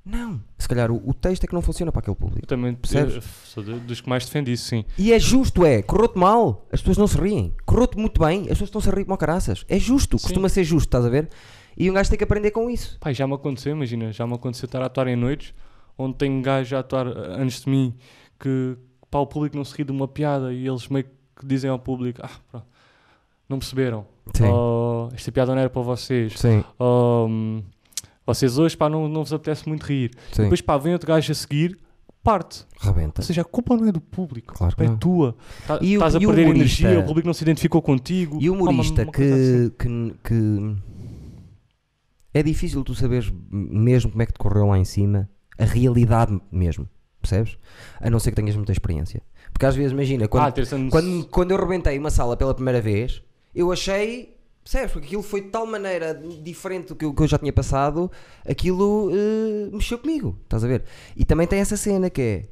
Não, 0.04 0.40
se 0.58 0.66
calhar 0.66 0.90
o, 0.90 0.96
o 1.08 1.12
texto 1.12 1.44
é 1.44 1.46
que 1.46 1.52
não 1.52 1.60
funciona 1.62 1.92
para 1.92 2.00
aquele 2.00 2.16
público. 2.16 2.40
Eu 2.44 2.48
também 2.48 2.74
Percebes? 2.74 3.22
sou 3.44 3.62
dos 3.62 4.00
que 4.00 4.08
mais 4.08 4.24
defende 4.24 4.50
isso, 4.52 4.64
sim. 4.66 4.84
E 4.96 5.12
é 5.12 5.18
justo, 5.18 5.64
é. 5.64 5.82
Correu-te 5.82 6.18
mal, 6.18 6.66
as 6.72 6.80
pessoas 6.80 6.96
não 6.96 7.06
se 7.06 7.18
riem. 7.18 7.52
Correu-te 7.66 7.98
muito 7.98 8.18
bem, 8.20 8.42
as 8.42 8.48
pessoas 8.50 8.68
estão-se 8.68 8.88
a 8.88 8.92
rir 8.94 9.04
como 9.04 9.16
caraças. 9.18 9.64
É 9.68 9.78
justo, 9.78 10.18
Sim. 10.18 10.24
costuma 10.24 10.48
ser 10.48 10.64
justo, 10.64 10.86
estás 10.88 11.04
a 11.04 11.08
ver? 11.10 11.28
E 11.80 11.90
um 11.90 11.94
gajo 11.94 12.10
tem 12.10 12.18
que 12.18 12.24
aprender 12.24 12.50
com 12.50 12.68
isso. 12.68 12.98
Pai, 13.00 13.14
já 13.14 13.26
me 13.26 13.34
aconteceu, 13.34 13.72
imagina, 13.72 14.12
já 14.12 14.26
me 14.26 14.34
aconteceu 14.34 14.66
estar 14.66 14.82
a 14.82 14.86
atuar 14.86 15.08
em 15.08 15.16
noites 15.16 15.54
onde 15.96 16.14
tem 16.16 16.40
gajos 16.42 16.72
a 16.74 16.78
atuar 16.80 17.06
ah, 17.08 17.36
antes 17.38 17.62
de 17.62 17.70
mim 17.70 17.94
que 18.38 18.76
pá, 19.10 19.18
o 19.18 19.26
público 19.26 19.56
não 19.56 19.64
se 19.64 19.74
ri 19.76 19.84
de 19.84 19.92
uma 19.92 20.06
piada 20.08 20.52
e 20.52 20.66
eles 20.66 20.88
meio 20.88 21.04
que 21.36 21.46
dizem 21.46 21.70
ao 21.70 21.78
público: 21.78 22.20
Ah, 22.22 22.30
pronto, 22.50 22.66
não 23.48 23.58
perceberam. 23.58 24.06
Ou, 24.52 25.08
esta 25.14 25.32
piada 25.32 25.52
não 25.54 25.60
era 25.60 25.70
para 25.70 25.82
vocês. 25.82 26.34
Sim, 26.38 26.62
hum, 26.78 27.62
vocês 28.26 28.58
hoje 28.58 28.76
pá, 28.76 28.88
não, 28.88 29.08
não 29.08 29.24
vos 29.24 29.32
apetece 29.32 29.68
muito 29.68 29.82
rir. 29.84 30.10
sim. 30.32 30.42
Depois 30.42 30.60
pá, 30.60 30.76
vem 30.78 30.92
outro 30.92 31.08
gajo 31.08 31.32
a 31.32 31.34
seguir, 31.34 31.78
parte. 32.22 32.64
Rebenta. 32.78 33.20
Ou 33.22 33.24
seja, 33.26 33.40
a 33.40 33.44
culpa 33.44 33.76
não 33.76 33.88
é 33.88 33.92
do 33.92 34.00
público, 34.00 34.54
Claro 34.54 34.76
que 34.76 34.82
é 34.82 34.86
não. 34.86 34.96
tua. 34.96 35.34
Tá- 35.66 35.78
E 35.82 35.96
o- 35.96 35.98
Estás 35.98 36.14
a 36.14 36.18
perder 36.20 36.44
humorista? 36.44 36.82
energia, 36.84 37.00
o 37.00 37.06
público 37.06 37.26
não 37.26 37.34
se 37.34 37.42
identificou 37.42 37.82
contigo. 37.82 38.38
E 38.40 38.48
o 38.50 38.52
Pá, 38.54 38.60
uma- 38.60 38.70
humorista 38.70 39.02
uma 39.02 39.12
coisa 39.12 39.34
assim. 39.34 39.70
que, 39.70 39.88
que, 39.88 40.14
que 40.24 40.76
é 42.32 42.42
difícil 42.42 42.82
tu 42.84 42.94
saberes 42.94 43.32
mesmo 43.50 44.10
como 44.10 44.22
é 44.22 44.26
que 44.26 44.32
te 44.32 44.38
correu 44.38 44.66
lá 44.66 44.78
em 44.78 44.84
cima, 44.84 45.28
a 45.58 45.64
realidade 45.64 46.40
mesmo, 46.50 46.88
percebes? 47.20 47.58
A 48.00 48.08
não 48.08 48.18
ser 48.18 48.30
que 48.30 48.36
tenhas 48.36 48.56
muita 48.56 48.72
experiência. 48.72 49.22
Porque 49.52 49.66
às 49.66 49.74
vezes, 49.74 49.92
imagina, 49.92 50.28
quando, 50.28 50.44
Ah, 50.58 50.90
quando, 50.90 51.26
quando 51.26 51.50
eu 51.50 51.56
rebentei 51.58 51.98
uma 51.98 52.10
sala 52.10 52.36
pela 52.36 52.54
primeira 52.54 52.80
vez, 52.80 53.22
eu 53.54 53.70
achei, 53.72 54.36
percebes? 54.62 54.92
Porque 54.92 55.06
aquilo 55.06 55.22
foi 55.22 55.42
de 55.42 55.48
tal 55.48 55.66
maneira 55.66 56.14
diferente 56.42 56.88
do 56.88 56.96
que 56.96 57.04
eu, 57.04 57.12
que 57.12 57.22
eu 57.22 57.26
já 57.28 57.36
tinha 57.36 57.52
passado, 57.52 58.10
aquilo 58.48 59.10
eh, 59.12 59.70
mexeu 59.72 59.98
comigo, 59.98 60.38
estás 60.44 60.64
a 60.64 60.68
ver? 60.68 60.84
E 61.16 61.24
também 61.24 61.46
tem 61.46 61.58
essa 61.60 61.76
cena 61.76 62.08
que 62.08 62.22
é. 62.22 62.42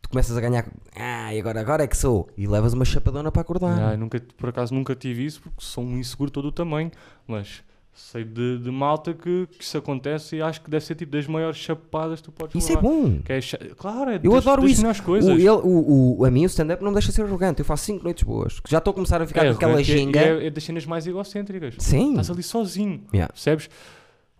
Tu 0.00 0.08
começas 0.10 0.34
a 0.36 0.40
ganhar, 0.40 0.64
ah, 0.94 1.34
e 1.34 1.40
agora, 1.40 1.60
agora 1.60 1.82
é 1.82 1.86
que 1.86 1.96
sou, 1.96 2.28
e 2.36 2.46
levas 2.46 2.72
uma 2.72 2.84
chapadona 2.84 3.32
para 3.32 3.42
acordar. 3.42 3.78
Ah, 3.78 3.96
nunca, 3.96 4.22
por 4.36 4.48
acaso 4.48 4.72
nunca 4.72 4.94
tive 4.94 5.26
isso 5.26 5.42
porque 5.42 5.56
sou 5.58 5.82
um 5.84 5.98
inseguro 5.98 6.30
todo 6.30 6.46
o 6.46 6.52
tamanho, 6.52 6.90
mas 7.26 7.64
sei 8.00 8.24
de, 8.24 8.58
de 8.58 8.70
malta 8.70 9.12
que, 9.12 9.46
que 9.48 9.62
isso 9.62 9.76
acontece 9.76 10.36
e 10.36 10.42
acho 10.42 10.60
que 10.62 10.70
deve 10.70 10.84
ser 10.84 10.94
tipo 10.94 11.12
das 11.12 11.26
maiores 11.26 11.56
chapadas 11.58 12.20
que 12.20 12.24
tu 12.26 12.32
podes 12.32 12.54
Isso 12.62 12.72
é 12.72 12.76
levar. 12.76 12.88
bom. 12.88 13.20
Que 13.22 13.32
é 13.32 13.40
cha- 13.40 13.58
claro, 13.76 14.10
é 14.10 14.20
Eu 14.22 14.32
das, 14.32 14.46
adoro 14.46 14.62
das 14.62 14.70
isso. 14.72 14.80
melhores 14.82 15.00
O, 15.00 15.04
coisas. 15.04 15.30
ele- 15.30 15.48
o, 15.50 16.16
o- 16.20 16.24
a 16.24 16.30
mim 16.30 16.44
o 16.44 16.46
stand-up 16.46 16.82
não 16.82 16.90
me 16.90 16.94
deixa 16.94 17.10
ser 17.12 17.22
arrogante. 17.22 17.58
Eu 17.60 17.64
faço 17.64 17.84
5 17.84 18.04
noites 18.04 18.22
boas. 18.22 18.60
Já 18.68 18.78
estou 18.78 18.92
a 18.92 18.94
começar 18.94 19.20
a 19.20 19.26
ficar 19.26 19.44
é, 19.44 19.50
com 19.50 19.56
aquela 19.56 19.72
arrogante 19.72 19.90
e 19.90 19.94
é- 19.94 19.98
ginga. 19.98 20.20
e 20.20 20.22
É, 20.24 20.46
é 20.46 20.50
das 20.50 20.64
cenas 20.64 20.86
mais 20.86 21.06
egocêntricas. 21.06 21.74
Sim. 21.78 22.10
Estás 22.10 22.30
ali 22.30 22.42
sozinho, 22.42 23.04
Yeah. 23.12 23.32
percebes? 23.32 23.68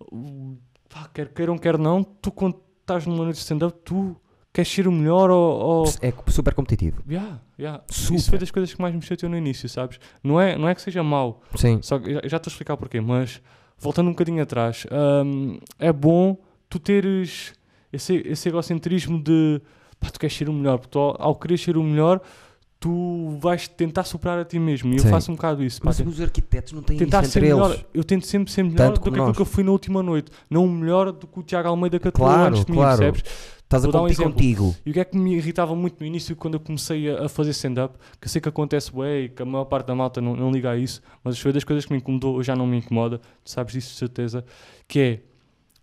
O- 0.00 0.56
Pá, 0.88 1.08
quer 1.12 1.28
queiram, 1.28 1.58
quer 1.58 1.76
não, 1.76 2.02
tu 2.02 2.30
quando 2.30 2.56
estás 2.80 3.04
numa 3.06 3.18
noite 3.24 3.36
de 3.36 3.42
stand-up, 3.42 3.76
tu 3.84 4.16
queres 4.52 4.70
ser 4.70 4.88
o 4.88 4.92
melhor 4.92 5.30
ou... 5.30 5.58
ou... 5.60 5.84
É 6.02 6.12
super 6.28 6.54
competitivo. 6.54 7.02
Yeah, 7.08 7.40
yeah. 7.58 7.82
Super. 7.88 8.16
Isso 8.16 8.30
foi 8.30 8.38
das 8.38 8.50
coisas 8.50 8.74
que 8.74 8.80
mais 8.80 8.94
me 8.94 9.02
chateou 9.02 9.30
no 9.30 9.36
início, 9.36 9.68
sabes? 9.68 9.98
Não 10.22 10.40
é, 10.40 10.56
não 10.56 10.68
é 10.68 10.74
que 10.74 10.82
seja 10.82 11.02
mau, 11.02 11.42
Sim. 11.54 11.80
Só 11.82 11.98
que 11.98 12.12
já, 12.12 12.36
estou 12.36 12.50
a 12.50 12.52
explicar 12.52 12.76
porquê, 12.76 13.00
mas 13.00 13.40
voltando 13.78 14.08
um 14.08 14.12
bocadinho 14.12 14.42
atrás, 14.42 14.86
hum, 15.24 15.58
é 15.78 15.92
bom 15.92 16.36
tu 16.68 16.78
teres 16.78 17.52
esse, 17.92 18.16
esse 18.26 18.48
egocentrismo 18.48 19.22
de 19.22 19.60
pá, 20.00 20.10
tu 20.10 20.18
queres 20.18 20.36
ser 20.36 20.48
o 20.48 20.52
melhor, 20.52 20.78
porque 20.78 20.90
tu, 20.92 20.98
ao, 20.98 21.34
querer 21.36 21.58
ser 21.58 21.76
o 21.76 21.82
melhor, 21.82 22.20
tu 22.80 23.36
vais 23.40 23.66
tentar 23.68 24.04
superar 24.04 24.38
a 24.38 24.44
ti 24.44 24.58
mesmo. 24.58 24.92
E 24.92 24.96
eu 24.96 25.02
Sim. 25.02 25.08
faço 25.10 25.32
um 25.32 25.34
bocado 25.34 25.62
isso. 25.64 25.80
pá, 25.80 25.86
Mas 25.86 25.96
ten- 25.96 26.06
os 26.06 26.20
arquitetos 26.20 26.72
não 26.72 26.82
têm 26.82 26.96
tentar 26.96 27.22
isso 27.22 27.32
ser 27.32 27.38
entre 27.40 27.54
melhor. 27.54 27.70
eles. 27.70 27.84
Eu 27.94 28.04
tento 28.04 28.26
sempre 28.26 28.52
ser 28.52 28.62
melhor 28.62 28.76
Tanto 28.88 28.94
do 29.00 29.02
que 29.02 29.08
aquilo 29.08 29.34
que 29.34 29.40
eu 29.42 29.46
fui 29.46 29.64
na 29.64 29.70
última 29.72 30.02
noite, 30.02 30.30
não 30.50 30.64
o 30.64 30.68
melhor 30.68 31.12
do 31.12 31.26
que 31.26 31.38
o 31.40 31.42
Tiago 31.42 31.68
Almeida 31.68 31.98
que 31.98 32.10
Claro, 32.10 32.50
antes 32.50 32.64
de 32.64 32.70
mim, 32.70 32.78
claro. 32.78 32.98
percebes? 32.98 33.24
Estás 33.68 33.84
a 33.84 33.88
Vou 33.90 34.00
um 34.00 34.02
competir 34.04 34.22
exemplo. 34.22 34.32
contigo. 34.34 34.76
E 34.86 34.90
o 34.90 34.94
que 34.94 35.00
é 35.00 35.04
que 35.04 35.14
me 35.18 35.34
irritava 35.36 35.76
muito 35.76 36.00
no 36.00 36.06
início 36.06 36.34
quando 36.34 36.54
eu 36.54 36.60
comecei 36.60 37.10
a, 37.10 37.26
a 37.26 37.28
fazer 37.28 37.50
stand-up, 37.50 37.98
que 38.18 38.26
eu 38.26 38.30
sei 38.30 38.40
que 38.40 38.48
acontece 38.48 38.90
bem 38.90 39.24
e 39.24 39.28
que 39.28 39.42
a 39.42 39.44
maior 39.44 39.66
parte 39.66 39.86
da 39.88 39.94
malta 39.94 40.22
não, 40.22 40.34
não 40.34 40.50
liga 40.50 40.70
a 40.70 40.76
isso, 40.78 41.02
mas 41.22 41.38
foi 41.38 41.52
das 41.52 41.64
coisas 41.64 41.84
que 41.84 41.92
me 41.92 41.98
incomodou, 41.98 42.36
hoje 42.36 42.46
já 42.46 42.56
não 42.56 42.66
me 42.66 42.78
incomoda, 42.78 43.18
tu 43.18 43.50
sabes 43.50 43.74
disso 43.74 43.90
de 43.92 43.96
certeza, 43.98 44.42
que 44.86 44.98
é 44.98 45.20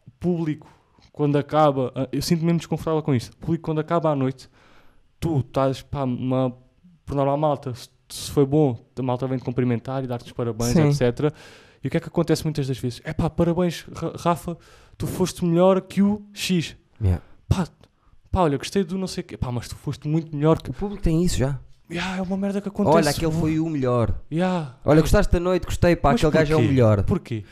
o 0.07 0.11
público, 0.19 0.67
quando 1.13 1.37
acaba, 1.37 1.91
ah, 1.95 2.09
eu 2.11 2.23
sinto-me 2.23 2.47
mesmo 2.47 2.57
desconfortável 2.59 3.03
com 3.03 3.13
isto, 3.13 3.33
o 3.33 3.37
público 3.37 3.63
quando 3.63 3.79
acaba 3.79 4.09
à 4.09 4.15
noite, 4.15 4.49
tu 5.19 5.41
estás, 5.41 5.83
pá, 5.83 6.05
uma, 6.05 6.57
por 7.05 7.15
normal 7.15 7.37
malta, 7.37 7.71
se, 7.75 7.87
se 8.09 8.31
foi 8.31 8.47
bom, 8.47 8.79
a 8.97 9.01
malta 9.03 9.27
vem-te 9.27 9.43
cumprimentar 9.45 10.03
e 10.03 10.07
dar-te 10.07 10.25
os 10.25 10.31
parabéns, 10.31 10.71
Sim. 10.73 10.87
etc. 10.87 11.31
E 11.83 11.87
o 11.87 11.91
que 11.91 11.97
é 11.97 11.99
que 11.99 12.07
acontece 12.07 12.43
muitas 12.45 12.67
das 12.67 12.79
vezes? 12.79 12.99
É 13.03 13.13
pá, 13.13 13.29
parabéns, 13.29 13.85
Ra- 13.93 14.13
Rafa, 14.17 14.57
tu 14.97 15.05
foste 15.05 15.45
melhor 15.45 15.79
que 15.81 16.01
o 16.01 16.23
X. 16.33 16.75
Yeah. 16.99 17.21
Pá, 17.47 17.67
pá, 18.31 18.41
olha, 18.41 18.57
gostei 18.57 18.83
do 18.83 18.97
não 18.97 19.07
sei 19.07 19.21
o 19.21 19.27
quê. 19.27 19.37
Pá, 19.37 19.51
mas 19.51 19.67
tu 19.67 19.75
foste 19.75 20.07
muito 20.07 20.35
melhor 20.35 20.61
que. 20.61 20.69
O 20.69 20.73
público 20.73 21.01
tem 21.01 21.23
isso 21.23 21.37
já. 21.37 21.59
Yeah, 21.89 22.17
é 22.17 22.21
uma 22.21 22.35
merda 22.35 22.61
que 22.61 22.67
acontece. 22.67 22.97
Olha, 22.97 23.09
aquele 23.09 23.31
foi 23.31 23.59
o 23.59 23.69
melhor. 23.69 24.19
Yeah. 24.31 24.75
Olha, 24.83 25.01
gostaste 25.01 25.31
da 25.31 25.39
noite, 25.39 25.65
gostei, 25.65 25.95
pá, 25.95 26.11
Mas 26.11 26.19
aquele 26.23 26.31
gajo 26.31 26.53
é 26.53 26.55
o 26.55 26.61
melhor. 26.61 27.03
Porquê? 27.03 27.43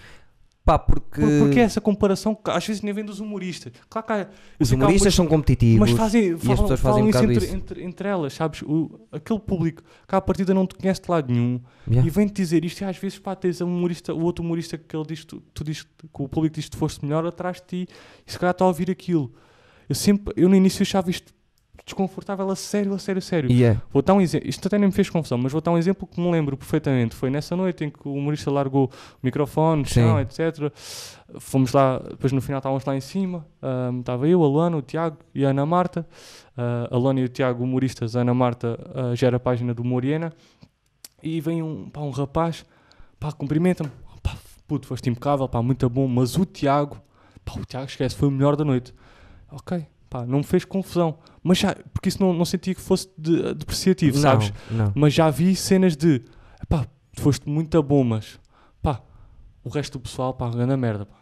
Pá, 0.65 0.79
porque 0.79 1.19
Por, 1.19 1.39
porque 1.39 1.59
essa 1.59 1.81
comparação 1.81 2.33
que 2.33 2.49
às 2.49 2.65
vezes 2.65 2.81
nem 2.81 2.93
vem 2.93 3.03
dos 3.03 3.19
humoristas. 3.19 3.73
Claro 3.89 4.07
que 4.07 4.13
há, 4.13 4.27
os 4.57 4.71
humoristas 4.71 5.13
são 5.13 5.27
competitivos. 5.27 5.77
Mas 5.77 5.91
fazem, 5.91 6.33
as 6.33 6.41
falam, 6.41 6.57
pessoas 6.57 6.79
fazem 6.79 7.03
um 7.03 7.09
isso 7.09 7.17
bocado 7.17 7.33
entre, 7.33 7.45
isso. 7.45 7.55
Entre, 7.55 7.83
entre 7.83 8.07
elas, 8.07 8.33
sabes? 8.33 8.61
O, 8.61 9.07
aquele 9.11 9.41
público 9.41 9.83
que 10.07 10.15
à 10.15 10.21
partida 10.21 10.53
não 10.53 10.65
te 10.65 10.75
conhece 10.75 11.01
de 11.01 11.11
lado 11.11 11.31
nenhum 11.31 11.59
Yeah. 11.85 12.07
e 12.07 12.09
vem-te 12.09 12.33
dizer 12.33 12.63
isto 12.63 12.79
e 12.79 12.85
às 12.85 12.95
vezes 12.95 13.19
pá, 13.19 13.35
tens 13.35 13.59
um 13.59 13.67
humorista, 13.67 14.13
o 14.13 14.21
outro 14.21 14.41
humorista 14.43 14.77
que 14.77 14.95
ele 14.95 15.05
diz, 15.05 15.25
tu, 15.25 15.43
tu 15.53 15.65
diz, 15.65 15.83
que 15.83 15.89
o 16.13 16.29
público 16.29 16.55
diz 16.55 16.63
que 16.63 16.71
tu 16.71 16.77
foste 16.77 17.03
melhor 17.03 17.25
atrás 17.25 17.57
de 17.57 17.85
ti 17.85 17.93
e 18.25 18.31
se 18.31 18.39
calhar 18.39 18.53
está 18.53 18.63
a 18.63 18.69
ouvir 18.69 18.89
aquilo. 18.89 19.33
Eu 19.93 19.95
sempre, 19.95 20.33
eu 20.35 20.49
no 20.49 20.55
início 20.55 20.81
achava 20.81 21.11
isto 21.11 21.31
desconfortável 21.85 22.49
a 22.49 22.55
sério, 22.55 22.95
a 22.95 22.97
sério, 22.97 23.19
a 23.19 23.21
sério. 23.21 23.63
É. 23.63 23.79
Vou 23.91 24.01
dar 24.01 24.15
um 24.15 24.21
exemplo, 24.21 24.49
isto 24.49 24.67
até 24.67 24.79
nem 24.79 24.87
me 24.87 24.91
fez 24.91 25.07
confusão, 25.07 25.37
mas 25.37 25.51
vou 25.51 25.61
dar 25.61 25.69
um 25.69 25.77
exemplo 25.77 26.07
que 26.07 26.19
me 26.19 26.31
lembro 26.31 26.57
perfeitamente. 26.57 27.13
Foi 27.13 27.29
nessa 27.29 27.55
noite 27.55 27.85
em 27.85 27.91
que 27.91 28.07
o 28.07 28.13
humorista 28.15 28.49
largou 28.49 28.85
o 28.85 28.89
microfone, 29.21 29.85
chão, 29.85 30.19
etc. 30.19 30.73
Fomos 31.37 31.73
lá, 31.73 31.99
depois 31.99 32.33
no 32.33 32.41
final 32.41 32.57
estávamos 32.57 32.83
lá 32.85 32.95
em 32.95 33.01
cima. 33.01 33.45
ahm, 33.61 33.99
estava 33.99 34.27
eu, 34.27 34.43
a 34.43 34.47
Luana, 34.47 34.77
o 34.77 34.81
Tiago 34.81 35.17
e 35.35 35.45
a 35.45 35.49
Ana 35.49 35.63
Marta. 35.63 36.07
Ah, 36.57 36.87
a 36.89 36.97
Luana 36.97 37.19
e 37.19 37.25
o 37.25 37.29
Tiago, 37.29 37.63
humoristas, 37.63 38.15
a 38.15 38.21
Ana 38.21 38.33
Marta 38.33 38.79
ah, 38.95 39.13
gera 39.13 39.37
a 39.37 39.39
página 39.39 39.75
do 39.75 39.83
Moriena. 39.83 40.33
E 41.21 41.39
vem 41.39 41.61
um, 41.61 41.87
pá, 41.87 42.01
um 42.01 42.09
rapaz, 42.09 42.65
pá, 43.19 43.31
cumprimenta-me. 43.31 43.91
Pá, 44.23 44.35
puto, 44.67 44.87
foste 44.87 45.07
impecável, 45.07 45.47
pá, 45.47 45.61
muito 45.61 45.87
bom. 45.87 46.07
Mas 46.07 46.35
o 46.35 46.45
Tiago, 46.45 46.97
pá, 47.45 47.53
o 47.59 47.63
Tiago 47.65 47.85
esquece, 47.85 48.15
foi 48.15 48.29
o 48.29 48.31
melhor 48.31 48.55
da 48.55 48.65
noite. 48.65 48.91
Ok, 49.53 49.85
pá, 50.09 50.25
não 50.25 50.39
me 50.39 50.43
fez 50.43 50.65
confusão. 50.65 51.17
Mas 51.43 51.59
já, 51.59 51.75
porque 51.93 52.09
isso 52.09 52.21
não, 52.21 52.33
não 52.33 52.45
senti 52.45 52.73
que 52.73 52.81
fosse 52.81 53.07
de- 53.17 53.53
depreciativo, 53.53 54.15
não, 54.15 54.21
sabes? 54.21 54.53
Não. 54.71 54.91
Mas 54.95 55.13
já 55.13 55.29
vi 55.29 55.55
cenas 55.55 55.95
de 55.95 56.21
pá, 56.67 56.87
foste 57.17 57.47
muito 57.47 57.81
bom, 57.83 58.03
mas 58.03 58.39
pá, 58.81 59.01
o 59.63 59.69
resto 59.69 59.97
do 59.99 60.01
pessoal, 60.01 60.33
pá, 60.33 60.49
grande 60.49 60.75
merda, 60.75 61.05
pá. 61.05 61.15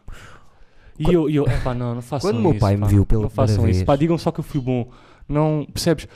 E 0.99 1.03
Quando- 1.03 1.29
eu, 1.29 1.29
eu 1.29 1.45
pá, 1.63 1.73
não, 1.73 1.95
não 1.95 2.01
façam 2.01 2.29
Quando 2.29 2.37
o 2.39 2.41
meu 2.41 2.51
isso, 2.51 2.59
pai 2.59 2.75
me 2.75 2.81
pá. 2.81 2.87
viu 2.87 3.05
pela 3.05 3.23
Não 3.23 3.29
façam 3.29 3.63
isso, 3.67 3.77
vez- 3.79 3.83
pá, 3.83 3.95
digam 3.95 4.17
só 4.17 4.31
que 4.31 4.39
eu 4.39 4.43
fui 4.43 4.61
bom. 4.61 4.89
Não, 5.27 5.65
percebes? 5.73 6.07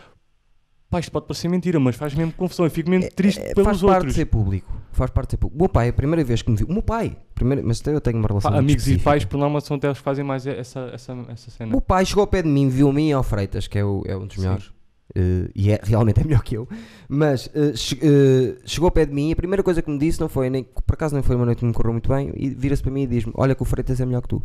Pá, 0.90 1.00
isto 1.00 1.12
pode 1.12 1.26
parecer 1.26 1.48
mentira, 1.50 1.80
mas 1.80 1.96
faz 1.96 2.14
mesmo 2.14 2.32
confusão. 2.34 2.66
Eu 2.66 2.70
fico 2.72 2.90
mesmo 2.90 3.10
triste 3.12 3.40
É, 3.42 3.54
pelos 3.54 3.66
faz 3.66 3.82
parte 3.82 3.90
de 3.90 3.96
outros. 3.98 4.16
ser 4.16 4.26
público. 4.26 4.72
Faz 4.92 5.10
parte 5.12 5.30
de 5.30 5.32
ser 5.32 5.38
público. 5.38 5.58
O 5.58 5.62
meu 5.64 5.70
pai, 5.70 5.90
a 5.90 5.94
primeira 5.94 6.24
vez 6.24 6.42
que 6.42 6.50
me 6.52 6.56
viu. 6.58 6.68
O 6.68 6.74
meu 6.74 6.82
pai, 6.84 7.18
primeira, 7.34 7.62
mas 7.64 7.82
até 7.82 7.94
eu 7.94 8.00
tenho 8.00 8.18
uma 8.18 8.28
relação 8.28 8.52
Pá, 8.52 8.58
amigos 8.60 8.84
e 8.88 8.92
específica. 8.92 9.04
pais, 9.10 9.26
por 9.26 9.38
norma, 9.38 9.60
são 9.62 9.78
até 9.78 9.90
os 9.92 9.98
que 9.98 10.04
fazem 10.04 10.24
mais 10.24 10.46
essa, 10.48 10.80
essa, 10.94 11.14
essa 11.30 11.50
O 11.50 11.52
cena. 11.52 11.72
meu 11.72 11.82
pai 11.82 12.06
chegou 12.06 12.22
ao 12.22 12.28
pé 12.28 12.42
de 12.44 12.48
mim, 12.50 12.70
viu 12.70 12.90
a 12.90 12.94
mim 12.94 13.10
e 13.10 13.14
ao 13.14 13.24
Freitas, 13.24 13.68
que 13.68 13.78
é, 13.80 13.84
o- 13.84 14.04
é 14.06 14.16
um 14.16 14.26
dos 14.28 14.36
Sim. 14.36 14.42
melhores. 14.44 14.72
eh, 15.16 15.50
e 15.56 15.72
é, 15.72 15.80
realmente 15.84 16.20
é 16.20 16.24
melhor 16.24 16.44
que 16.44 16.56
eu. 16.58 16.68
Mas 17.10 17.50
eh, 17.54 17.74
che- 17.76 18.00
eh, 18.02 18.58
chegou 18.66 18.88
ao 18.88 18.92
pé 18.92 19.06
de 19.06 19.14
mim 19.14 19.30
e 19.30 19.34
a 19.34 19.36
primeira 19.36 19.64
coisa 19.64 19.82
que 19.82 19.90
me 19.90 19.98
disse 19.98 20.20
não 20.20 20.28
foi, 20.30 20.50
nem, 20.50 20.64
por 20.64 20.94
acaso 20.94 21.16
não 21.16 21.22
foi 21.24 21.36
uma 21.36 21.46
noite 21.46 21.60
que 21.60 21.66
me 21.66 21.74
correu 21.74 21.92
muito 21.94 22.10
bem, 22.10 22.32
e 22.36 22.50
vira-se 22.50 22.82
para 22.82 22.92
mim 22.92 23.04
e 23.04 23.08
diz-me: 23.08 23.32
Olha, 23.36 23.54
que 23.56 23.62
o 23.62 23.66
Freitas 23.66 24.00
é 24.00 24.06
melhor 24.06 24.22
que 24.22 24.30
tu. 24.30 24.42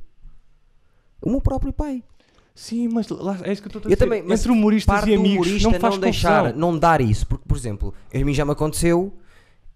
O 1.23 1.31
meu 1.31 1.41
próprio 1.41 1.73
pai. 1.73 2.03
Sim, 2.55 2.89
mas 2.93 3.09
lá, 3.09 3.39
é 3.43 3.53
isso 3.53 3.63
que 3.63 3.69
eu 3.69 3.71
estou 3.71 3.81
a 3.81 3.85
Eu 3.85 3.89
dizer. 3.91 3.97
também, 3.97 4.23
mas 4.23 4.41
Entre 4.41 4.53
humoristas 4.53 5.07
e 5.07 5.15
amigos 5.15 5.47
humorista 5.47 5.71
não 5.71 5.81
faz 5.81 5.99
deixar, 5.99 6.43
confusão. 6.45 6.59
não 6.61 6.79
dar 6.79 7.01
isso, 7.01 7.27
porque, 7.27 7.45
por 7.49 7.57
exemplo, 7.57 7.95
a 8.15 8.19
mim 8.19 8.35
já 8.35 8.45
me 8.45 8.53
aconteceu. 8.53 9.13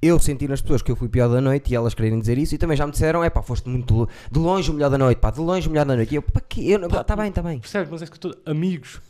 Eu 0.02 0.18
senti 0.18 0.46
nas 0.46 0.60
pessoas 0.60 0.82
que 0.82 0.90
eu 0.92 0.96
fui 0.96 1.08
pior 1.08 1.28
da 1.30 1.40
noite 1.40 1.70
e 1.72 1.74
elas 1.74 1.94
quererem 1.94 2.20
dizer 2.20 2.36
isso 2.36 2.54
e 2.54 2.58
também 2.58 2.76
já 2.76 2.84
me 2.84 2.92
disseram: 2.92 3.24
é 3.24 3.30
pá, 3.30 3.40
foste 3.40 3.66
muito 3.70 3.94
lo- 3.94 4.08
de 4.30 4.38
longe 4.38 4.70
o 4.70 4.74
melhor 4.74 4.90
da 4.90 4.98
noite, 4.98 5.16
pá, 5.18 5.30
de 5.30 5.40
longe 5.40 5.66
o 5.66 5.70
melhor 5.70 5.86
da 5.86 5.96
noite. 5.96 6.12
E 6.12 6.16
eu, 6.16 6.22
pá, 6.22 6.40
que? 6.46 6.70
Eu, 6.70 6.86
Pá, 6.90 7.02
tá 7.02 7.16
bem, 7.16 7.32
tá 7.32 7.40
bem. 7.42 7.58
Percebes? 7.60 7.88
Mas 7.90 8.02
é 8.02 8.06
que 8.06 8.12
eu 8.12 8.16
estou... 8.16 8.34
Amigos, 8.44 9.00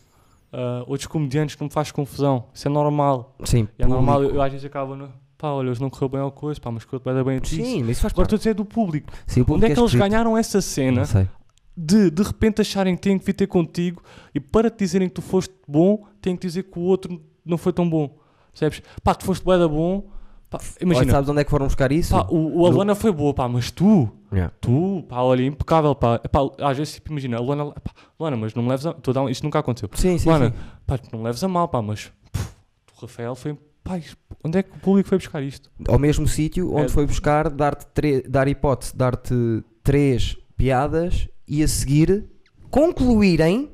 ah, 0.52 0.84
outros 0.86 1.08
comediantes, 1.08 1.56
não 1.58 1.66
me 1.66 1.72
faz 1.72 1.90
confusão. 1.90 2.44
Isso 2.54 2.68
é 2.68 2.70
normal. 2.70 3.34
Sim, 3.44 3.66
E 3.76 3.82
é 3.82 3.86
normal, 3.88 4.22
eu, 4.22 4.36
eu 4.36 4.42
às 4.42 4.52
vezes 4.52 4.64
acabo 4.64 4.94
no... 4.94 5.08
Pá, 5.36 5.48
olha, 5.48 5.70
hoje 5.72 5.80
não 5.80 5.90
correu 5.90 6.08
bem 6.10 6.20
ao 6.20 6.30
coisa, 6.30 6.60
pá, 6.60 6.70
mas 6.70 6.84
correu 6.84 7.24
bem 7.24 7.38
a 7.38 7.40
ti. 7.40 7.56
Sim, 7.56 7.80
mas 7.82 7.90
isso 7.92 8.02
faz 8.02 8.12
Agora 8.12 8.28
parte. 8.28 8.34
estou 8.34 8.36
a 8.36 8.38
dizer 8.38 8.54
do 8.54 8.64
público. 8.64 9.12
Sim, 9.26 9.40
o 9.40 9.42
Onde 9.42 9.46
público 9.48 9.66
é 9.72 9.74
que 9.74 9.80
eles 9.80 9.90
esquisito. 9.90 10.08
ganharam 10.10 10.38
essa 10.38 10.58
Não 10.58 10.62
cena 10.62 11.04
sei. 11.06 11.28
De 11.76 12.10
de 12.10 12.22
repente 12.22 12.60
acharem 12.60 12.94
que 12.96 13.02
têm 13.02 13.18
que 13.18 13.24
vir 13.24 13.32
ter 13.32 13.46
contigo 13.46 14.02
e 14.34 14.40
para 14.40 14.70
te 14.70 14.78
dizerem 14.78 15.08
que 15.08 15.14
tu 15.14 15.22
foste 15.22 15.54
bom, 15.66 16.06
têm 16.20 16.36
que 16.36 16.46
dizer 16.46 16.64
que 16.64 16.78
o 16.78 16.82
outro 16.82 17.20
não 17.44 17.58
foi 17.58 17.72
tão 17.72 17.88
bom. 17.88 18.16
Percebes? 18.52 18.82
Pá, 19.02 19.14
tu 19.14 19.24
foste 19.24 19.44
bué 19.44 19.58
da 19.58 19.66
bom. 19.68 20.04
Pá, 20.48 20.58
Olha, 20.60 20.68
imagina, 20.82 21.10
sabes 21.12 21.28
onde 21.28 21.40
é 21.40 21.44
que 21.44 21.50
foram 21.50 21.66
buscar 21.66 21.90
isso? 21.90 22.14
pá, 22.14 22.26
o, 22.30 22.60
o 22.60 22.66
Alana 22.66 22.94
foi 22.94 23.10
boa, 23.10 23.34
pá, 23.34 23.48
mas 23.48 23.70
tu, 23.70 24.08
Yeah. 24.32 24.52
tu, 24.60 25.04
pá, 25.08 25.20
olha, 25.22 25.44
impecável, 25.44 25.94
pá. 25.94 26.18
Pá, 26.18 26.40
às 26.60 26.76
vezes, 26.76 26.94
tipo, 26.94 27.10
imagina, 27.12 27.36
a 27.36 27.40
Luana, 27.40 27.66
pá, 27.72 27.90
Luana, 28.18 28.36
mas 28.36 28.52
não 28.54 28.62
me 28.64 28.68
leves 28.68 28.84
a... 28.86 28.94
Um- 29.20 29.28
isto 29.28 29.42
nunca 29.44 29.58
aconteceu. 29.60 29.88
Sim, 29.94 30.18
sim, 30.18 30.28
Luana, 30.28 30.50
sim. 30.50 30.54
pá, 30.86 30.98
não 31.12 31.20
me 31.20 31.24
leves 31.26 31.42
a 31.44 31.48
mal, 31.48 31.68
pá, 31.68 31.80
mas 31.82 32.12
puf, 32.32 32.48
o 32.96 33.00
Rafael 33.02 33.34
foi... 33.36 33.56
Pá, 33.84 34.00
onde 34.44 34.58
é 34.58 34.62
que 34.62 34.70
o 34.76 34.80
público 34.80 35.08
foi 35.08 35.18
buscar 35.18 35.42
isto? 35.42 35.70
Ao 35.88 35.98
mesmo 35.98 36.26
sítio 36.26 36.72
onde 36.72 36.86
É- 36.86 36.88
foi 36.88 37.06
buscar 37.06 37.48
dar-te 37.50 38.22
dar 38.28 38.48
hipótese, 38.48 38.96
dar-te 38.96 39.62
três 39.84 40.36
piadas 40.56 41.28
e 41.46 41.62
a 41.62 41.68
seguir 41.68 42.24
concluírem, 42.70 43.70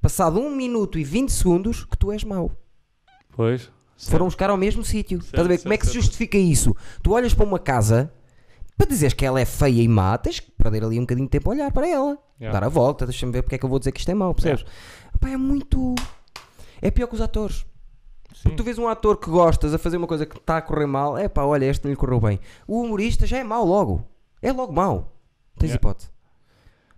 passado 0.00 0.38
1 0.40 0.54
minuto 0.54 0.98
e 0.98 1.04
20 1.04 1.30
segundos, 1.30 1.84
que 1.84 1.96
tu 1.96 2.12
és 2.12 2.22
mau. 2.24 2.50
Pois. 3.32 3.70
Foram 3.96 4.26
buscar 4.26 4.50
ao 4.50 4.56
mesmo 4.56 4.84
sítio. 4.84 5.18
Estás 5.18 5.44
a 5.44 5.48
ver? 5.48 5.54
certo, 5.54 5.62
Como 5.64 5.74
é 5.74 5.78
que 5.78 5.86
se 5.86 5.92
certo. 5.92 6.04
justifica 6.04 6.36
isso? 6.38 6.74
Tu 7.02 7.12
olhas 7.12 7.32
para 7.32 7.44
uma 7.46 7.58
casa, 7.58 8.12
para 8.76 8.86
dizeres 8.88 9.14
que 9.14 9.24
ela 9.24 9.40
é 9.40 9.44
feia 9.44 9.80
e 9.82 9.88
má, 9.88 10.16
tens 10.18 10.40
que 10.40 10.50
perder 10.50 10.84
ali 10.84 10.98
um 10.98 11.02
bocadinho 11.02 11.26
de 11.26 11.30
tempo 11.30 11.50
a 11.50 11.54
olhar 11.54 11.72
para 11.72 11.88
ela. 11.88 12.18
Yeah. 12.40 12.58
Dar 12.58 12.66
a 12.66 12.68
volta, 12.68 13.06
deixa-me 13.06 13.32
ver 13.32 13.42
porque 13.42 13.54
é 13.54 13.58
que 13.58 13.64
eu 13.64 13.68
vou 13.68 13.78
dizer 13.78 13.92
que 13.92 14.00
isto 14.00 14.10
é 14.10 14.14
mau, 14.14 14.34
percebes? 14.34 14.64
Pá, 15.20 15.30
é 15.30 15.36
muito. 15.36 15.94
É 16.82 16.90
pior 16.90 17.06
que 17.06 17.14
os 17.14 17.20
atores. 17.20 17.64
Sim. 18.34 18.50
Tu 18.56 18.64
vês 18.64 18.78
um 18.78 18.88
ator 18.88 19.16
que 19.16 19.30
gostas 19.30 19.72
a 19.72 19.78
fazer 19.78 19.96
uma 19.96 20.06
coisa 20.08 20.26
que 20.26 20.36
está 20.36 20.58
a 20.58 20.62
correr 20.62 20.86
mal, 20.86 21.16
é 21.16 21.28
pá, 21.28 21.44
olha, 21.44 21.64
este 21.64 21.84
não 21.84 21.90
lhe 21.90 21.96
correu 21.96 22.20
bem. 22.20 22.38
O 22.66 22.82
humorista 22.82 23.26
já 23.26 23.38
é 23.38 23.44
mau 23.44 23.64
logo. 23.64 24.04
É 24.42 24.52
logo 24.52 24.72
mau. 24.72 25.16
Tens 25.56 25.70
Yeah. 25.70 25.76
hipótese. 25.76 26.10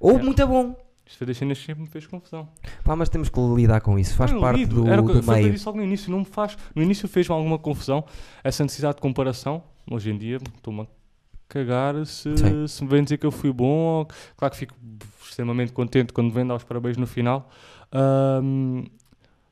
Ou 0.01 0.11
Yeah. 0.11 0.25
muito 0.25 0.47
bom. 0.47 0.77
Isto 1.07 1.19
foi 1.19 1.27
das 1.29 1.37
cenas 1.37 1.59
que 1.59 1.65
sempre 1.67 1.83
me 1.85 1.89
fez 1.89 2.07
confusão. 2.07 2.49
Pá, 2.83 2.97
mas 2.97 3.09
temos 3.09 3.29
que 3.29 3.39
lidar 3.55 3.81
com 3.81 3.97
isso. 3.99 4.15
Faz 4.17 4.33
Não, 4.33 4.41
parte 4.41 4.59
lido. 4.59 4.83
do, 4.83 4.89
Era 4.89 5.01
o 5.01 5.07
que- 5.07 5.13
do 5.13 5.23
foi 5.23 5.35
o 5.35 5.37
que 5.37 5.41
eu 5.41 5.43
meio. 5.45 5.53
disse 5.53 5.67
logo 5.67 5.79
no 5.79 5.85
início. 5.85 6.11
Não 6.11 6.19
me 6.19 6.25
faz. 6.25 6.57
No 6.75 6.83
início 6.83 7.07
fez-me 7.09 7.33
alguma 7.35 7.59
confusão 7.59 8.05
essa 8.43 8.63
necessidade 8.65 8.97
de 8.97 9.03
comparação. 9.03 9.63
Hoje 9.91 10.11
em 10.11 10.19
dia 10.19 10.39
estou-me 10.57 10.81
a 10.83 10.87
cagar 11.49 12.05
se, 12.07 12.37
Sim. 12.37 12.67
se 12.67 12.83
me 12.83 12.91
vêm 12.91 13.05
dizer 13.05 13.19
que 13.19 13.27
eu 13.27 13.31
fui 13.31 13.53
bom. 13.53 13.67
ou- 14.01 14.09
Claro 14.37 14.53
que 14.53 14.59
fico 14.59 14.75
extremamente 15.25 15.73
contente 15.73 16.13
quando 16.13 16.33
vêm 16.33 16.45
dar 16.45 16.57
os 16.57 16.65
parabéns 16.65 16.97
no 16.97 17.07
final. 17.07 17.49
Ahm, 17.93 18.85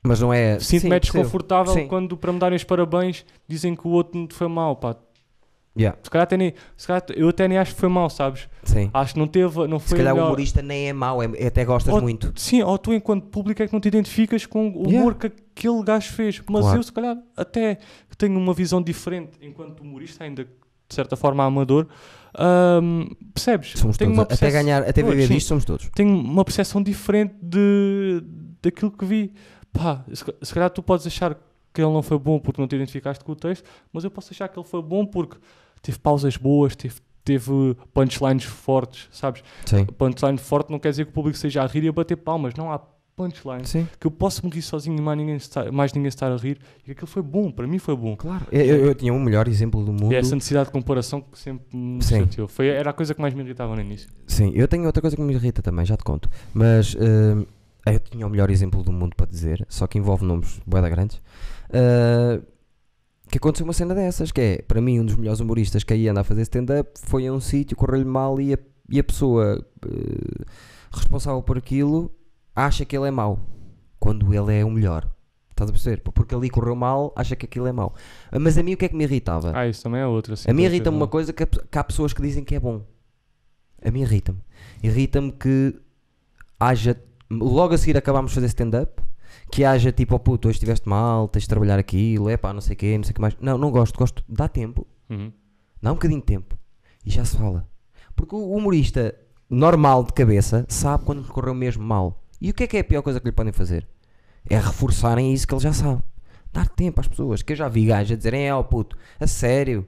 Mas 0.07 0.21
não 0.21 0.33
é. 0.35 0.59
Sinto-me 0.61 0.97
é 0.97 1.01
desconfortável 1.01 1.73
Sim. 1.73 1.87
quando, 1.87 2.17
para 2.17 2.31
me 2.33 2.39
darem 2.39 2.57
os 2.57 2.65
parabéns, 2.65 3.25
dizem 3.49 3.75
que 3.75 3.87
o 3.87 3.91
outro 3.93 4.27
foi 4.33 4.49
mal. 4.49 4.77
Pá. 4.77 4.97
Yeah, 5.77 5.99
Se 6.05 6.09
calhar, 6.09 6.23
até 6.23 6.37
nem, 6.37 6.55
se 6.77 6.87
calhar 6.87 7.03
eu 7.17 7.29
até 7.29 7.49
nem 7.49 7.59
acho 7.59 7.75
que 7.75 7.81
foi 7.81 7.89
mal, 7.89 8.09
sabes? 8.09 8.49
sim. 8.63 8.89
Acho 8.95 9.15
que 9.15 9.19
não 9.19 9.27
teve. 9.27 9.67
Não 9.67 9.81
foi 9.81 9.89
Se 9.89 9.97
calhar 9.97 10.13
o 10.13 10.17
melhor. 10.17 10.29
humorista 10.29 10.63
nem 10.63 10.89
é 10.89 10.93
mau, 10.93 11.21
é, 11.21 11.47
até 11.47 11.65
gostas 11.65 11.93
Ou- 11.93 12.01
muito. 12.01 12.33
Sim, 12.37 12.63
ou 12.63 12.79
tu 12.79 12.93
enquanto 12.95 13.27
público 13.27 13.61
é 13.61 13.67
que 13.67 13.73
não 13.73 13.81
te 13.81 13.89
identificas 13.89 14.47
com 14.47 14.69
o 14.69 14.83
Yeah. 14.87 15.01
humor 15.01 15.15
que 15.17 15.27
aquele 15.27 15.83
gajo 15.83 16.13
fez. 16.13 16.41
Mas 16.49 16.61
Claro. 16.63 16.79
eu 16.79 16.83
se 16.85 16.93
calhar 16.93 17.17
até 17.37 17.79
tenho 18.17 18.39
uma 18.39 18.55
visão 18.55 18.81
diferente 18.81 19.33
enquanto 19.43 19.81
humorista, 19.81 20.23
ainda 20.23 20.45
de 20.45 20.95
certa 20.95 21.17
forma 21.17 21.45
amador. 21.45 21.89
Ahm, 22.39 23.09
percebes? 23.33 23.73
Somos 23.77 23.97
tenho 23.97 24.15
todos. 24.15 24.37
Até 24.37 24.51
ganhar, 24.53 24.83
até 24.83 25.03
viver 25.03 25.27
disto, 25.29 25.49
somos 25.49 25.65
todos. 25.65 25.91
Tenho 25.95 26.11
uma 26.17 26.45
percepção 26.45 26.81
diferente 26.83 27.35
de, 27.43 28.23
daquilo 28.63 28.91
que 28.93 29.05
vi. 29.05 29.33
Pá, 29.73 30.05
se, 30.13 30.25
se 30.43 30.55
calhar 30.55 30.71
tu 30.71 30.83
podes 30.85 31.05
achar 31.07 31.35
que 31.73 31.83
ele 31.83 31.91
não 31.93 32.03
foi 32.03 32.19
bom 32.19 32.39
porque 32.39 32.61
não 32.61 32.69
te 32.69 32.77
identificaste 32.77 33.25
com 33.25 33.33
o 33.33 33.37
texto, 33.37 33.65
mas 33.93 34.05
eu 34.05 34.11
posso 34.11 34.33
achar 34.33 34.47
que 34.49 34.57
ele 34.59 34.67
foi 34.67 34.81
bom 34.81 35.05
porque 35.05 35.37
teve 35.85 35.99
pausas 36.01 36.37
boas, 36.37 36.75
teve, 36.75 36.97
teve 37.25 37.77
punchlines 37.93 38.45
fortes, 38.45 39.07
sabes? 39.13 39.43
Sim. 39.67 39.85
Punchline 39.87 40.39
forte 40.39 40.71
não 40.73 40.79
quer 40.81 40.91
dizer 40.91 41.05
que 41.05 41.11
o 41.11 41.15
público 41.15 41.39
seja 41.39 41.63
a 41.63 41.67
rir 41.67 41.85
e 41.85 41.89
a 41.89 41.93
bater 41.93 42.17
palmas, 42.17 42.55
não 42.57 42.73
há 42.73 42.81
punchlines 43.17 43.69
Sim. 43.71 43.87
que 44.01 44.09
eu 44.09 44.11
posso 44.11 44.45
me 44.45 44.51
rir 44.51 44.61
sozinho 44.63 44.99
e 44.99 45.01
mais 45.01 45.17
ninguém, 45.17 45.37
estar, 45.37 45.71
mais 45.71 45.93
ninguém 45.93 46.09
estar 46.09 46.33
a 46.33 46.37
rir 46.37 46.59
e 46.85 46.91
aquilo 46.91 47.07
foi 47.07 47.23
bom, 47.23 47.49
para 47.51 47.65
mim 47.65 47.79
foi 47.79 47.95
bom. 47.97 48.17
Claro. 48.17 48.45
Eu, 48.51 48.61
eu- 48.65 48.87
eu 48.87 48.95
tinha 48.97 49.15
um 49.15 49.21
melhor 49.21 49.47
exemplo 49.47 49.85
do 49.85 49.93
mundo. 49.93 50.13
E 50.13 50.17
essa 50.17 50.35
necessidade 50.35 50.67
de 50.67 50.73
comparação 50.73 51.21
que 51.21 51.39
sempre 51.39 51.65
me 51.77 52.03
Sim. 52.03 52.21
chateou. 52.21 52.49
Foi, 52.49 52.67
era 52.67 52.91
a 52.91 52.93
coisa 52.93 53.15
que 53.15 53.21
mais 53.21 53.33
me 53.33 53.43
irritava 53.45 53.75
no 53.77 53.81
início. 53.81 54.09
Sim, 54.27 54.51
eu 54.55 54.67
tenho 54.67 54.85
outra 54.87 55.01
coisa 55.01 55.15
que 55.15 55.23
me 55.23 55.33
irrita 55.33 55.63
também, 55.63 55.85
já 55.87 55.97
te 55.97 56.03
conto. 56.03 56.29
Mas 56.53 56.97
hum, 56.97 57.47
eu 57.87 58.01
tinha 58.01 58.27
o 58.27 58.31
melhor 58.31 58.51
exemplo 58.51 58.83
do 58.83 58.91
mundo 58.91 59.15
para 59.15 59.27
dizer, 59.27 59.65
só 59.69 59.87
que 59.87 59.97
envolve 59.97 60.25
nomes 60.25 60.61
boeda 60.67 60.89
grandes. 60.89 61.23
ah, 61.73 62.41
que 63.35 63.39
aconteceu 63.39 63.67
uma 63.67 63.73
cena 63.73 63.97
dessas, 63.97 64.31
que 64.31 64.41
é, 64.41 64.63
para 64.63 64.81
mim, 64.81 65.01
um 65.01 65.05
dos 65.05 65.17
melhores 65.17 65.41
humoristas 65.41 65.83
que 65.83 65.93
aí 65.93 66.09
anda 66.09 66.21
a 66.21 66.25
fazer 66.25 66.43
stand-up 66.43 66.93
foi 67.03 67.27
a 67.27 67.33
um 67.33 67.41
sítio, 67.41 67.77
correu-lhe 67.77 68.05
mal 68.05 68.41
e 68.41 68.55
a, 68.55 68.59
e 68.89 69.01
a 69.01 69.03
pessoa 69.03 69.67
eh, 69.85 70.45
responsável 70.93 71.43
por 71.43 71.59
aquilo 71.59 72.15
acha 72.55 72.85
que 72.85 72.97
ele 72.97 73.09
é 73.09 73.11
mau, 73.11 73.41
quando 73.99 74.33
ele 74.33 74.57
é 74.57 74.65
o 74.65 74.71
melhor. 74.71 75.11
Estás 75.51 75.69
a 75.69 75.73
perceber? 75.73 76.01
Porque 76.03 76.33
ali 76.33 76.49
correu 76.49 76.77
mal, 76.77 77.13
acha 77.17 77.35
que 77.35 77.45
aquilo 77.45 77.67
é 77.67 77.73
mau. 77.73 77.93
Ah, 78.31 78.39
Mas 78.39 78.57
a 78.57 78.63
mim 78.63 78.75
o 78.75 78.77
que 78.77 78.85
é 78.85 78.89
que 78.89 78.95
me 78.95 79.03
irritava? 79.03 79.51
Ah, 79.53 79.67
isso 79.67 79.83
também 79.83 80.01
é 80.01 80.07
outra. 80.07 80.37
A 80.47 80.53
mim 80.53 80.63
irrita-me 80.63 80.97
uma 80.97 81.09
coisa 81.09 81.33
que, 81.33 81.45
que 81.45 81.79
há 81.79 81.83
pessoas 81.83 82.13
que 82.13 82.23
dizem 82.23 82.45
que 82.45 82.55
é 82.55 82.61
bom. 82.61 82.83
A 83.85 83.91
mim 83.91 84.03
irrita-me. 84.03 84.39
Irrita-me 84.81 85.33
que 85.33 85.75
haja. 86.61 86.97
Logo 87.29 87.75
a 87.75 87.79
seguir 87.79 87.97
acabámos 87.97 88.31
de 88.31 88.37
fazer 88.37 88.47
stand-up. 88.47 89.03
Que 89.55 89.65
haja 89.65 89.93
tipo, 89.93 90.17
oh 90.17 90.19
puto, 90.19 90.49
hoje 90.49 90.57
estiveste 90.57 90.89
mal, 90.89 91.29
tens 91.29 91.43
de 91.43 91.49
trabalhar 91.49 91.79
aquilo, 91.79 92.29
é 92.29 92.37
pá, 92.37 92.53
não 92.53 92.61
sei 92.61 92.75
o 92.75 92.77
quê, 92.77 92.97
não 92.97 93.05
sei 93.05 93.13
o 93.13 93.15
que 93.15 93.21
mais. 93.21 93.37
Não, 93.41 93.57
não 93.57 93.71
gosto, 93.71 93.97
gosto. 93.97 94.25
Dá 94.29 94.49
tempo. 94.49 94.85
Uhum. 95.09 95.33
Dá 95.81 95.93
um 95.93 95.95
bocadinho 95.95 96.19
de 96.19 96.27
tempo. 96.27 96.59
E 97.07 97.11
já 97.13 97.25
se 97.25 97.37
fala. 97.37 97.65
Porque 98.17 98.35
o 98.35 98.51
humorista 98.51 99.15
normal 99.49 100.03
de 100.03 100.13
cabeça 100.13 100.67
sabe 100.69 101.05
quando 101.05 101.23
lhe 101.23 101.29
correu 101.29 101.55
mesmo 101.55 101.85
mal. 101.85 102.21
E 102.41 102.51
o 102.51 102.53
que 102.53 102.65
é 102.65 102.67
que 102.67 102.77
é 102.79 102.81
a 102.81 102.85
pior 102.85 103.03
coisa 103.03 103.21
que 103.21 103.27
lhe 103.27 103.33
podem 103.33 103.53
fazer? 103.53 103.87
É 104.51 104.57
reforçarem 104.57 105.33
isso 105.33 105.47
que 105.47 105.55
ele 105.55 105.63
já 105.63 105.73
sabe. 105.73 106.03
Dar 106.53 106.67
tempo 106.67 107.01
às 107.01 107.07
pessoas. 107.07 107.41
Que 107.41 107.53
eu 107.53 107.57
já 107.57 107.69
vi 107.69 107.87
gajos 107.87 108.11
a 108.11 108.17
dizerem, 108.17 108.49
é 108.49 108.53
ó 108.53 108.61
puto, 108.61 108.99
a 109.21 109.27
sério, 109.29 109.87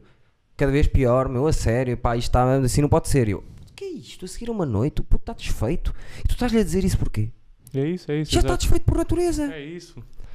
cada 0.56 0.70
vez 0.70 0.86
pior, 0.86 1.28
meu, 1.28 1.44
a 1.44 1.52
sério, 1.52 1.96
pá, 1.96 2.16
isto 2.16 2.28
está 2.28 2.54
assim, 2.54 2.82
não 2.82 2.88
pode 2.88 3.08
ser. 3.08 3.28
Eu, 3.28 3.38
o 3.38 3.74
que 3.74 3.84
é 3.84 3.90
isto? 3.94 4.26
A 4.26 4.28
seguir 4.28 4.48
uma 4.48 4.64
noite, 4.64 5.00
o 5.00 5.04
puto 5.04 5.22
está 5.22 5.32
desfeito. 5.32 5.92
E 6.20 6.28
tu 6.28 6.34
estás-lhe 6.34 6.60
a 6.60 6.62
dizer 6.62 6.84
isso 6.84 6.96
porquê? 6.96 7.32
É 7.78 7.88
isso, 7.88 8.10
é 8.12 8.20
isso. 8.20 8.32
Já 8.32 8.40
está 8.40 8.56
desfeito 8.56 8.84
por 8.84 8.96
natureza. 8.96 9.52
É 9.52 9.62
isso. 9.64 9.94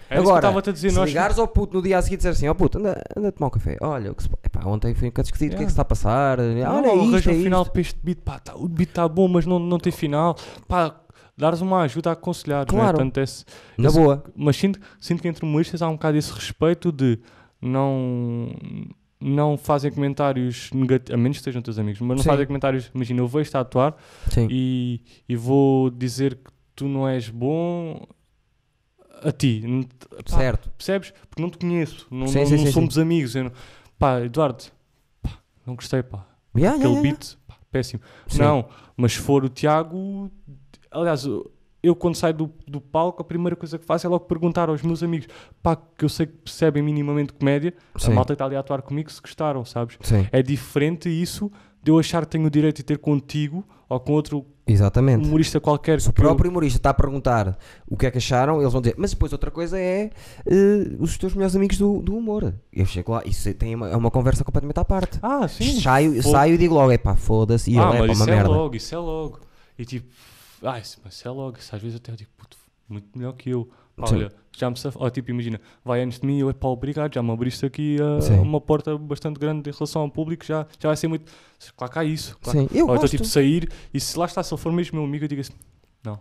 É 0.10 0.18
Agora, 0.18 0.24
isso 0.24 0.24
que 0.26 0.32
eu 0.32 0.36
estava 0.60 0.60
a 0.60 0.74
dizer. 0.74 0.90
se 0.90 0.96
Nós... 0.96 1.08
ligares 1.10 1.40
ao 1.40 1.48
puto 1.48 1.74
no 1.78 1.82
dia 1.82 1.98
a 1.98 2.02
seguir 2.02 2.16
e 2.16 2.18
dizer 2.18 2.30
assim, 2.30 2.48
ó 2.48 2.54
puto, 2.54 2.78
anda, 2.80 3.02
anda 3.16 3.30
a 3.30 3.32
tomar 3.32 3.48
um 3.48 3.50
café. 3.52 3.78
Olha, 3.82 4.12
o 4.12 4.16
que 4.16 4.24
se... 4.24 4.30
Epá, 4.44 4.66
ontem 4.66 4.94
foi 4.94 5.08
um 5.08 5.12
bocado 5.12 5.28
esquisito, 5.28 5.54
o 5.54 5.56
que 5.56 5.62
é 5.64 5.66
que 5.66 5.72
se 5.72 5.74
está 5.74 5.84
a 5.84 5.86
passar? 5.86 6.38
Olha, 6.40 6.66
não, 6.66 6.86
é 6.86 7.18
isto, 7.18 7.30
é 7.30 7.34
um 7.34 7.44
final 7.44 7.62
isto. 7.62 7.72
para 7.72 7.82
este 7.82 8.00
beat. 8.04 8.18
Pá, 8.20 8.40
tá- 8.40 8.56
o 8.56 8.68
beat 8.68 8.90
está 8.90 9.08
bom, 9.08 9.28
mas 9.30 9.46
não, 9.46 9.58
não 9.58 9.78
tem 9.80 9.92
final. 9.92 10.36
Pá, 10.68 11.00
dares 11.38 11.62
uma 11.62 11.82
ajuda 11.84 12.10
a 12.10 12.14
aconselhar. 12.14 12.64
é? 12.64 12.66
Claro. 12.66 12.98
Portanto, 12.98 13.18
esse- 13.20 13.46
Na 13.78 13.88
esse- 13.88 13.98
boa. 13.98 14.22
Mas 14.36 14.58
sinto, 14.58 14.80
sinto 15.00 15.22
que 15.22 15.28
entre 15.30 15.46
humoristas 15.46 15.82
há 15.82 15.88
um 15.88 15.94
bocado 15.94 16.18
esse 16.18 16.32
respeito 16.34 16.92
de 16.92 17.18
não, 17.62 18.54
não 19.20 19.58
fazem 19.58 19.92
comentários 19.92 20.70
negativos, 20.74 21.14
a 21.14 21.18
menos 21.18 21.38
que 21.38 21.44
sejam 21.46 21.62
teus 21.62 21.80
amigos, 21.80 22.02
mas 22.02 22.18
não 22.18 22.24
Sim. 22.24 22.30
fazem 22.30 22.46
comentários. 22.46 22.92
Imagina, 22.94 23.22
eu 23.22 23.28
vejo-te 23.28 23.56
a 23.56 23.62
atuar 23.62 23.96
Sim. 24.30 24.48
e, 24.52 25.00
e 25.30 25.36
vou 25.38 25.90
dizer 25.90 26.36
que 26.36 26.52
tu 26.82 26.88
não 26.88 27.08
és 27.08 27.30
bom 27.30 28.08
a 29.24 29.32
ti. 29.32 29.64
Pá, 30.26 30.38
Certo. 30.38 30.70
Percebes? 30.72 31.14
Porque 31.30 31.40
não 31.42 31.50
te 31.52 31.60
conheço, 31.60 32.08
não, 32.10 32.26
Sim, 32.26 32.40
não- 32.40 32.46
sim, 32.48 32.56
não 32.58 32.66
sim, 32.66 32.72
somos 32.72 32.98
amigos. 32.98 33.36
eu 33.36 33.44
não- 33.46 33.52
Pá, 34.00 34.20
Eduardo, 34.22 34.64
pá, 35.22 35.38
não 35.64 35.76
gostei, 35.76 36.02
pá. 36.02 36.26
Yeah, 36.58 36.76
Aquele 36.76 36.94
yeah, 36.96 37.08
yeah. 37.08 37.20
beat, 37.20 37.38
pá, 37.48 37.56
péssimo. 37.72 38.02
Sim. 38.26 38.40
Não, 38.40 38.66
mas 38.98 39.14
se 39.14 39.20
for 39.20 39.46
o 39.46 39.50
Tiago, 39.50 40.32
aliás, 40.90 41.24
eu 41.84 41.96
quando 41.96 42.16
saio 42.16 42.34
do, 42.34 42.52
do 42.68 42.82
palco, 42.82 43.22
a 43.22 43.26
primeira 43.26 43.56
coisa 43.56 43.78
que 43.78 43.86
faço 43.86 44.08
é 44.08 44.10
logo 44.10 44.26
perguntar 44.26 44.68
aos 44.70 44.82
meus 44.82 45.04
amigos, 45.04 45.28
pá, 45.62 45.76
que 45.76 46.04
eu 46.04 46.10
sei 46.10 46.26
que 46.26 46.34
percebem 46.34 46.82
minimamente 46.82 47.32
comédia, 47.34 47.76
Sim. 47.98 48.12
a 48.12 48.16
malta 48.16 48.34
que 48.34 48.36
está 48.36 48.46
ali 48.46 48.56
a 48.56 48.60
atuar 48.60 48.82
comigo, 48.82 49.12
se 49.12 49.22
gostaram, 49.22 49.64
sabes? 49.64 50.00
Sim. 50.02 50.28
É 50.32 50.42
diferente 50.42 51.08
isso 51.10 51.52
de 51.84 51.92
eu 51.92 52.00
achar 52.00 52.26
que 52.26 52.32
tenho 52.32 52.48
o 52.48 52.50
direito 52.50 52.78
de 52.78 52.84
ter 52.84 52.98
contigo 52.98 53.64
ou 53.94 54.00
com 54.00 54.14
outro 54.14 54.46
Exatamente. 54.66 55.28
humorista 55.28 55.60
qualquer 55.60 56.00
Se 56.00 56.10
o 56.10 56.14
que 56.14 56.22
eu- 56.22 56.26
próprio 56.26 56.50
humorista 56.50 56.78
está 56.80 56.92
a 56.92 56.94
perguntar 56.94 57.58
o 57.88 57.98
que 57.98 58.06
é 58.06 58.12
que 58.12 58.18
acharam, 58.20 58.62
eles 58.62 58.72
vão 58.72 58.82
dizer. 58.82 58.96
Mas 58.98 59.12
depois 59.12 59.32
outra 59.34 59.52
coisa 59.52 59.78
é 59.78 60.10
eh, 60.46 60.96
os 61.00 61.18
teus 61.18 61.34
melhores 61.34 61.56
amigos 61.56 61.78
do, 61.78 62.02
do 62.02 62.16
humor. 62.16 62.54
Eu 62.72 62.86
chego 62.86 63.12
lá, 63.12 63.22
isso 63.26 63.54
tem 63.56 63.76
uma, 63.76 63.90
é 63.90 63.96
uma 63.96 64.10
conversa 64.10 64.44
completamente 64.44 64.80
à 64.80 64.86
parte. 64.86 65.20
Ah, 65.22 65.48
sim. 65.48 65.80
Saio, 65.82 66.22
Foda- 66.24 66.38
saio 66.38 66.54
e 66.54 66.58
digo 66.58 66.74
logo, 66.74 66.92
é 66.92 66.98
pá, 66.98 67.16
foda-se, 67.16 67.70
e 67.72 67.78
ah, 67.78 67.82
ele 67.82 67.90
é 67.90 68.00
pá, 68.00 68.08
mas 68.08 68.08
uma 68.08 68.14
isso 68.14 68.24
é 68.24 68.36
merda. 68.36 68.50
logo, 68.50 68.76
isso 68.76 68.96
é 68.96 68.98
logo. 68.98 69.40
E 69.78 69.86
tipo, 69.86 70.08
ah, 70.64 70.80
isso, 70.80 71.00
mas 71.04 71.14
isso 71.16 71.28
é 71.28 71.32
logo. 71.32 71.58
Isso 71.58 71.76
às 71.76 71.82
vezes 71.82 71.96
eu 71.96 72.02
até 72.04 72.12
digo, 72.18 72.30
puto, 72.38 72.58
muito 72.88 73.08
melhor 73.18 73.34
que 73.34 73.50
eu. 73.50 73.68
Pá, 74.02 74.08
Sim. 74.08 74.16
olha, 74.16 74.32
já 74.58 74.70
me 74.70 74.78
saf... 74.78 74.98
oh, 75.00 75.10
tipo, 75.10 75.30
imagina, 75.32 75.62
vai 75.86 76.02
antes 76.02 76.20
de 76.20 76.26
mim, 76.26 76.40
eu 76.40 76.50
é 76.50 76.54
pá, 76.54 76.68
obrigado, 76.68 77.14
já 77.14 77.22
me 77.22 77.32
abriste 77.32 77.66
aqui 77.66 77.98
Sim. 78.22 78.40
uma 78.40 78.60
porta 78.60 78.98
bastante 78.98 79.40
grande 79.40 79.70
em 79.70 79.74
relação 79.74 80.02
ao 80.02 80.10
público, 80.10 80.44
já, 80.44 80.66
já 80.80 80.90
vai 80.90 80.98
ser 80.98 81.08
muito. 81.08 81.32
Claro 81.78 81.94
que 81.94 82.00
há 82.00 82.04
isso. 82.04 82.38
Claro. 82.42 82.60
Sim, 82.60 82.68
eu 82.72 82.86
então, 82.86 82.96
gosto. 82.98 83.10
tipo, 83.10 83.26
sair 83.26 83.72
e 83.94 84.00
se 84.00 84.18
lá 84.18 84.26
está, 84.26 84.42
se 84.42 84.54
ele 84.54 84.62
for 84.62 84.72
mesmo 84.72 84.98
meu 84.98 85.08
amigo, 85.08 85.24
eu 85.26 85.30
digo 85.30 85.42
assim, 85.42 85.54
não, 86.04 86.20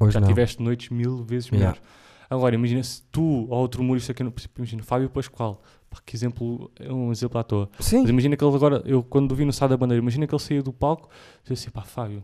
Hoje 0.00 0.14
já 0.14 0.20
não. 0.20 0.28
tiveste 0.28 0.62
noites 0.62 0.90
mil 0.90 1.24
vezes 1.24 1.48
Yeah. 1.48 1.58
melhores. 1.58 1.82
Agora, 2.30 2.54
imagina 2.54 2.82
se 2.82 3.02
tu 3.10 3.22
ou 3.22 3.58
outro 3.58 3.80
humorista 3.82 4.12
que 4.12 4.22
eu 4.22 4.26
não 4.26 4.32
imagina, 4.58 4.82
Fábio 4.82 5.08
Pascoal, 5.08 5.62
pá, 5.88 5.98
que 6.04 6.14
exemplo, 6.14 6.70
é 6.78 6.92
um 6.92 7.10
exemplo 7.10 7.38
à 7.38 7.42
toa. 7.42 7.70
Sim. 7.80 8.02
Mas 8.02 8.10
imagina 8.10 8.36
que 8.36 8.44
ele 8.44 8.54
agora, 8.54 8.82
eu 8.84 9.02
quando 9.02 9.34
vi 9.34 9.44
no 9.44 9.52
Sá 9.52 9.66
da 9.66 9.76
Bandeira, 9.76 10.00
imagina 10.02 10.26
que 10.26 10.34
ele 10.34 10.42
saía 10.42 10.62
do 10.62 10.72
palco 10.72 11.08
disse 11.42 11.52
assim, 11.54 11.70
pá, 11.70 11.82
Fábio, 11.82 12.22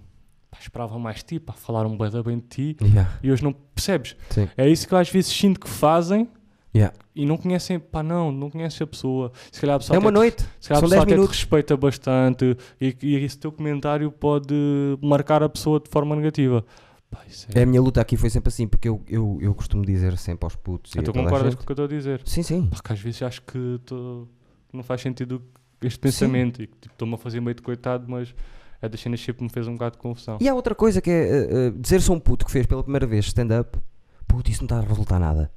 pá, 0.55 0.59
esperava 0.60 0.97
mais 0.98 1.16
de 1.16 1.24
ti, 1.24 1.40
pá, 1.40 1.52
falaram 1.52 1.97
bem, 1.97 2.10
bem 2.22 2.39
de 2.39 2.47
ti 2.47 2.76
Yeah. 2.81 3.18
e 3.22 3.32
hoje 3.32 3.43
não 3.43 3.52
percebes. 3.52 4.14
Sim. 4.31 4.48
É 4.56 4.68
isso 4.68 4.86
que 4.86 4.94
eu 4.94 4.98
às 4.98 5.09
vezes 5.10 5.32
sinto 5.32 5.59
que 5.59 5.68
fazem 5.68 6.28
Yeah. 6.76 6.93
e 7.14 7.24
não 7.24 7.36
conhecem, 7.36 7.78
pá, 7.78 8.02
não, 8.02 8.32
não 8.32 8.51
conheces 8.51 8.81
a 8.82 8.86
pessoa. 8.86 9.32
Se 9.52 9.60
calhar 9.60 9.76
a 9.76 9.78
pessoa 9.78 9.97
É 9.97 9.98
uma 9.98 10.10
noite. 10.10 10.43
se 10.60 10.68
calhar 10.68 10.78
a 10.78 10.81
são 10.81 10.89
pessoa 10.89 10.90
10 10.90 11.02
até 11.02 11.06
te 11.12 11.14
minutos. 11.16 11.36
respeita 11.39 11.76
bastante 11.76 12.56
e, 12.81 12.97
e 13.02 13.14
esse 13.16 13.39
teu 13.39 13.52
comentário 13.52 14.10
pode 14.10 14.55
marcar 15.02 15.43
a 15.43 15.48
pessoa 15.48 15.78
de 15.81 15.89
forma 15.89 16.14
negativa. 16.16 16.64
Pá, 17.10 17.20
isso 17.28 17.47
é... 17.55 17.62
A 17.62 17.66
minha 17.66 17.81
luta 17.81 18.01
aqui 18.01 18.16
foi 18.16 18.28
sempre 18.31 18.48
assim, 18.48 18.66
porque 18.66 18.89
eu, 18.89 19.01
eu, 19.09 19.39
eu 19.40 19.55
costumo 19.55 19.85
dizer 19.85 20.16
sempre 20.18 20.47
aos 20.47 20.56
putos. 20.56 20.94
e 20.94 20.98
Ah, 20.98 21.01
a 21.01 21.05
tu 21.05 21.10
a 21.10 21.14
concordas 21.14 21.55
com 21.55 21.62
o 21.62 21.64
que 21.64 21.70
eu 21.70 21.74
estou 21.74 21.85
a 21.85 21.89
dizer? 21.89 22.20
Sim, 22.24 22.43
sim. 22.43 22.66
Pá, 22.66 22.78
que 22.82 22.93
às 22.93 23.01
vezes 23.01 23.22
acho 23.22 23.43
que 23.43 23.81
tô- 23.86 24.26
não 24.72 24.82
faz 24.82 25.01
sentido 25.01 25.40
este 25.81 25.98
pensamento 26.01 26.60
e 26.62 26.66
que 26.66 26.72
tipo, 26.78 26.94
estou-me 26.94 27.14
a 27.14 27.18
fazer 27.18 27.40
meio 27.40 27.55
de 27.55 27.62
coitado, 27.62 28.05
mas 28.09 28.35
é 28.80 28.88
das 28.88 29.01
cenas 29.01 29.20
sempre 29.20 29.44
me 29.44 29.51
fez 29.51 29.66
um 29.66 29.72
bocado 29.72 29.96
de 29.96 30.02
confusão. 30.02 30.38
E 30.40 30.48
há 30.48 30.55
outra 30.55 30.74
coisa 30.74 31.01
que 31.01 31.10
é 31.10 31.22
eh, 31.22 31.48
eh, 31.51 31.70
dizer-se 31.76 32.10
um 32.10 32.18
puto 32.18 32.44
que 32.44 32.51
fez 32.51 32.66
pela 32.66 32.82
primeira 32.82 33.06
vez 33.06 33.26
stand-up, 33.26 33.78
puto, 34.26 34.51
isso 34.51 34.62
não 34.62 34.66
está 34.66 34.78
a 34.78 34.88
resultar 34.88 35.18
nada. 35.18 35.51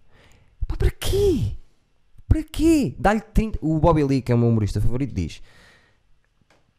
Pá, 0.68 0.76
para 0.76 0.92
quê? 0.92 1.54
Para 2.28 2.44
quê? 2.44 2.96
Dá-lhe 3.00 3.22
30. 3.22 3.60
O 3.62 3.80
Bobby 3.80 4.04
Lee, 4.04 4.22
que 4.22 4.32
é 4.32 4.36
o 4.36 4.38
meu 4.38 4.50
humorista 4.50 4.82
favorito, 4.82 5.14
diz: 5.14 5.42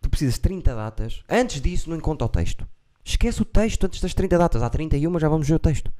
Tu 0.01 0.11
precisas 0.11 0.35
de 0.35 0.41
30 0.41 0.75
datas. 0.75 1.25
Antes 1.29 1.61
disso, 1.61 1.89
não 1.91 1.97
encontra 1.97 2.27
o 2.27 2.29
texto. 2.29 2.67
Esquece 3.05 3.41
o 3.41 3.45
texto 3.45 3.85
antes 3.85 4.01
das 4.01 4.13
30 4.13 4.37
datas. 4.37 4.63
Há 4.63 4.69
31, 4.69 5.19
já 5.19 5.29
vamos 5.29 5.49
ver 5.49 5.55
o 5.55 5.59
texto. 5.59 5.91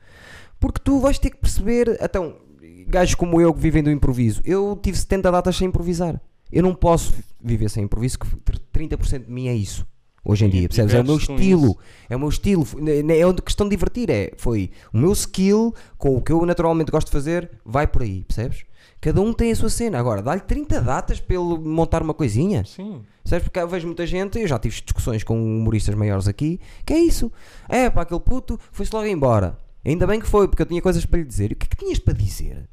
Porque 0.61 0.81
tu 0.83 1.01
vais 1.01 1.19
ter 1.19 1.31
que 1.31 1.39
perceber. 1.39 1.99
Então, 2.01 2.37
gajos 2.87 3.15
como 3.15 3.41
eu 3.41 3.53
que 3.55 3.61
vivem 3.61 3.83
do 3.83 3.91
improviso, 3.91 4.43
eu 4.45 4.79
tive 4.83 4.99
70 4.99 5.31
datas 5.31 5.57
sem 5.57 5.69
improvisar. 5.69 6.21
Eu 6.51 6.63
não 6.63 6.75
posso 6.75 7.15
viver 7.41 7.69
sem 7.69 7.85
improviso, 7.85 8.19
que 8.19 8.27
30% 8.73 9.27
de 9.27 9.31
mim 9.31 9.49
é 9.49 9.55
isso. 9.55 9.87
Hoje 10.25 10.45
em 10.45 10.49
E 10.49 10.51
dia, 10.51 10.69
percebes? 10.69 10.95
É 10.95 11.01
o 11.01 11.05
meu 11.05 11.17
estilo. 11.17 11.67
isso. 11.67 11.79
É 12.11 12.17
o 12.17 12.19
meu 12.21 12.29
estilo. 12.29 12.67
É 13.17 13.25
uma 13.27 13.35
questão 13.35 13.67
de 13.67 13.71
divertir. 13.71 14.11
É, 14.11 14.33
foi 14.37 14.71
o 14.93 14.99
meu 14.99 15.13
skill 15.13 15.75
com 15.97 16.17
o 16.17 16.23
que 16.23 16.33
eu 16.33 16.45
naturalmente 16.45 16.91
gosto 16.91 17.07
de 17.07 17.13
fazer, 17.13 17.51
vai 17.65 17.87
por 17.87 18.03
aí, 18.03 18.25
percebes? 18.25 18.65
Cada 19.01 19.21
um 19.21 19.33
tem 19.33 19.53
a 19.53 19.57
sua 19.57 19.71
cena. 19.71 19.99
Agora, 19.99 20.21
dá-lhe 20.21 20.41
30 20.41 20.81
datas 20.81 21.21
para 21.21 21.37
ele 21.37 21.59
montar 21.59 22.03
uma 22.03 22.13
coisinha. 22.13 22.65
Sim. 22.65 23.03
Percebes? 23.23 23.45
Porque 23.45 23.61
eu 23.61 23.69
vejo 23.69 23.87
muita 23.87 24.07
gente, 24.07 24.41
eu 24.41 24.47
já 24.49 24.59
tive 24.59 24.81
discussões 24.83 25.23
com 25.23 25.41
humoristas 25.41 25.95
maiores 25.95 26.27
aqui, 26.27 26.61
que 26.85 26.93
é 26.93 26.99
isso. 26.99 27.31
É, 27.69 27.89
pá, 27.89 28.03
aquele 28.03 28.21
puto 28.21 28.59
foi-se 28.73 28.93
logo 28.93 29.07
embora. 29.07 29.57
Ainda 29.85 30.07
bem 30.07 30.19
que 30.19 30.27
foi, 30.27 30.49
porque 30.49 30.63
eu 30.63 30.67
tinha 30.67 30.83
coisas 30.83 31.07
para 31.07 31.21
lhe 31.21 31.25
dizer. 31.25 31.53
E 31.53 31.55
o 31.55 31.57
que 31.57 31.67
é 31.67 31.69
que 31.69 31.77
tinhas 31.77 31.99
para 32.01 32.15
dizer? 32.15 32.69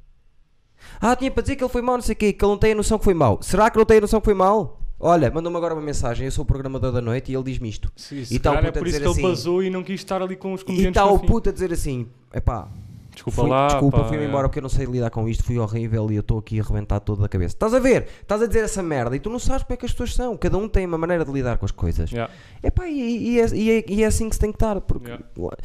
Ah, 0.99 1.15
tinha 1.15 1.29
para 1.29 1.41
dizer 1.41 1.55
que 1.55 1.63
ele 1.63 1.71
foi 1.71 1.81
mau, 1.81 1.95
não 1.95 2.01
sei 2.01 2.13
o 2.13 2.15
quê, 2.15 2.33
que 2.33 2.43
ele 2.43 2.51
não 2.51 2.57
tem 2.57 2.71
a 2.71 2.75
noção 2.75 2.97
que 2.97 3.03
foi 3.05 3.13
mau. 3.13 3.39
Será 3.41 3.69
que 3.69 3.77
não 3.77 3.85
tem 3.85 3.97
a 3.97 4.01
noção 4.01 4.19
que 4.19 4.25
foi 4.25 4.33
mau? 4.33 4.81
Olha, 4.99 5.29
mandou-me 5.29 5.57
agora 5.57 5.73
uma 5.73 5.81
mensagem, 5.81 6.25
eu 6.25 6.31
sou 6.31 6.43
o 6.43 6.45
programador 6.45 6.91
da 6.91 7.01
noite 7.01 7.31
e 7.31 7.35
ele 7.35 7.43
diz-me 7.43 7.67
isto. 7.69 7.91
Sim, 7.95 8.23
E 8.31 8.39
calhar 8.39 8.63
é 8.65 8.67
puto 8.67 8.79
a 8.79 8.81
por 8.81 8.87
isso 8.87 8.97
que 8.97 9.03
ele 9.03 9.11
assim- 9.11 9.21
basou 9.21 9.63
e 9.63 9.69
não 9.69 9.83
quis 9.83 9.99
estar 9.99 10.21
ali 10.21 10.35
com 10.35 10.53
os 10.53 10.61
E 10.61 10.65
comediantes 10.65 11.01
está 11.01 11.05
no 11.09 11.15
o 11.15 11.19
puto 11.19 11.49
a 11.49 11.51
dizer 11.51 11.71
assim: 11.73 12.07
epá, 12.33 12.67
Desculpa 13.13 13.41
fui- 13.41 13.49
lá, 13.49 13.67
desculpa, 13.67 14.03
fui-me 14.05 14.23
é. 14.23 14.27
embora 14.27 14.47
porque 14.47 14.59
eu 14.59 14.63
não 14.63 14.69
sei 14.69 14.85
lidar 14.85 15.09
com 15.09 15.27
isto, 15.27 15.43
fui 15.43 15.57
horrível 15.59 16.09
e 16.11 16.15
eu 16.15 16.21
estou 16.21 16.37
aqui 16.39 16.59
arrebentado 16.59 17.03
todo 17.05 17.21
da 17.21 17.27
cabeça. 17.29 17.55
Estás 17.55 17.73
a 17.73 17.79
ver? 17.79 18.07
Estás 18.21 18.41
a 18.41 18.47
dizer 18.47 18.63
essa 18.63 18.81
merda 18.83 19.15
e 19.15 19.19
tu 19.19 19.29
não 19.29 19.39
sabes 19.39 19.63
como 19.63 19.73
é 19.73 19.77
que 19.77 19.85
as 19.85 19.91
pessoas 19.91 20.13
são. 20.15 20.35
Cada 20.37 20.57
um 20.57 20.67
tem 20.67 20.85
uma 20.85 20.97
maneira 20.97 21.23
de 21.25 21.31
lidar 21.31 21.57
com 21.57 21.65
as 21.65 21.71
coisas. 21.71 22.09
Yeah. 22.11 22.33
Epá, 22.63 22.87
e, 22.87 23.35
e, 23.35 23.39
é, 23.39 23.47
e, 23.53 23.71
é, 23.71 23.85
e 23.87 24.03
é 24.03 24.05
assim 24.05 24.29
que 24.29 24.35
se 24.35 24.39
tem 24.41 24.51
que 24.51 24.55
estar, 24.57 24.79
porque 24.81 25.07
Yeah. 25.07 25.25
Pronto, 25.33 25.57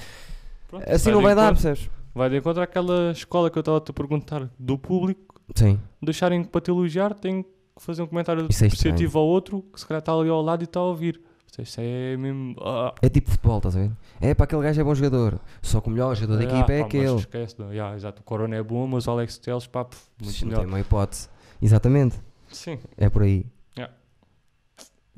assim 0.88 1.04
vai 1.06 1.12
não 1.14 1.22
vai 1.22 1.34
dar, 1.34 1.52
percebes? 1.52 1.90
Vai 2.14 2.30
de 2.30 2.36
encontro 2.36 2.62
àquela 2.62 3.10
escola 3.12 3.50
que 3.50 3.58
eu 3.58 3.60
estava 3.60 3.78
a 3.78 3.80
te 3.80 3.92
perguntar 3.92 4.48
do 4.58 4.76
público, 4.78 5.34
Sim. 5.54 5.80
deixarem 6.00 6.44
para 6.44 6.60
te 6.60 6.70
elogiar, 6.70 7.14
tem 7.14 7.42
que 7.42 7.48
fazer 7.84 8.02
um 8.02 8.06
comentário 8.06 8.46
Isso 8.48 8.62
é 8.64 8.66
apreciativo 8.66 9.18
ao 9.18 9.26
outro, 9.26 9.62
que 9.72 9.80
se 9.80 9.86
calhar 9.86 10.00
está 10.00 10.12
ali 10.12 10.28
ao 10.28 10.40
lado 10.42 10.62
e 10.62 10.64
está 10.64 10.80
a 10.80 10.84
ouvir. 10.84 11.20
Isso 11.58 11.78
é 11.80 12.16
mesmo. 12.16 12.54
Ah, 12.62 12.94
É 13.02 13.08
tipo 13.10 13.30
futebol, 13.30 13.58
estás 13.58 13.76
a 13.76 13.80
ver? 13.80 13.90
É 14.20 14.32
para 14.34 14.44
aquele 14.44 14.62
gajo 14.62 14.80
é 14.80 14.84
bom 14.84 14.94
jogador. 14.94 15.38
Só 15.60 15.80
que 15.80 15.88
o 15.88 15.90
melhor 15.90 16.14
jogador 16.14 16.38
da 16.38 16.44
ah, 16.54 16.58
equipa 16.58 16.72
é 16.72 16.78
pá, 16.78 16.84
mas 16.86 16.94
aquele. 16.94 17.14
Esquece, 17.16 17.54
não. 17.58 17.70
Yeah, 17.72 17.96
exato. 17.96 18.22
O 18.22 18.24
Corona 18.24 18.56
é 18.56 18.62
bom, 18.62 18.86
mas 18.86 19.06
o 19.06 19.10
Alex 19.10 19.36
Teles, 19.36 19.66
pá, 19.66 19.84
pff, 19.84 20.00
muito 20.22 20.40
Não 20.40 20.46
melhor. 20.48 20.58
tem 20.60 20.68
uma 20.68 20.80
hipótese. 20.80 21.28
Exatamente. 21.60 22.18
Sim, 22.48 22.78
É 22.96 23.10
por 23.10 23.22
aí. 23.22 23.44
Yeah. 23.76 23.94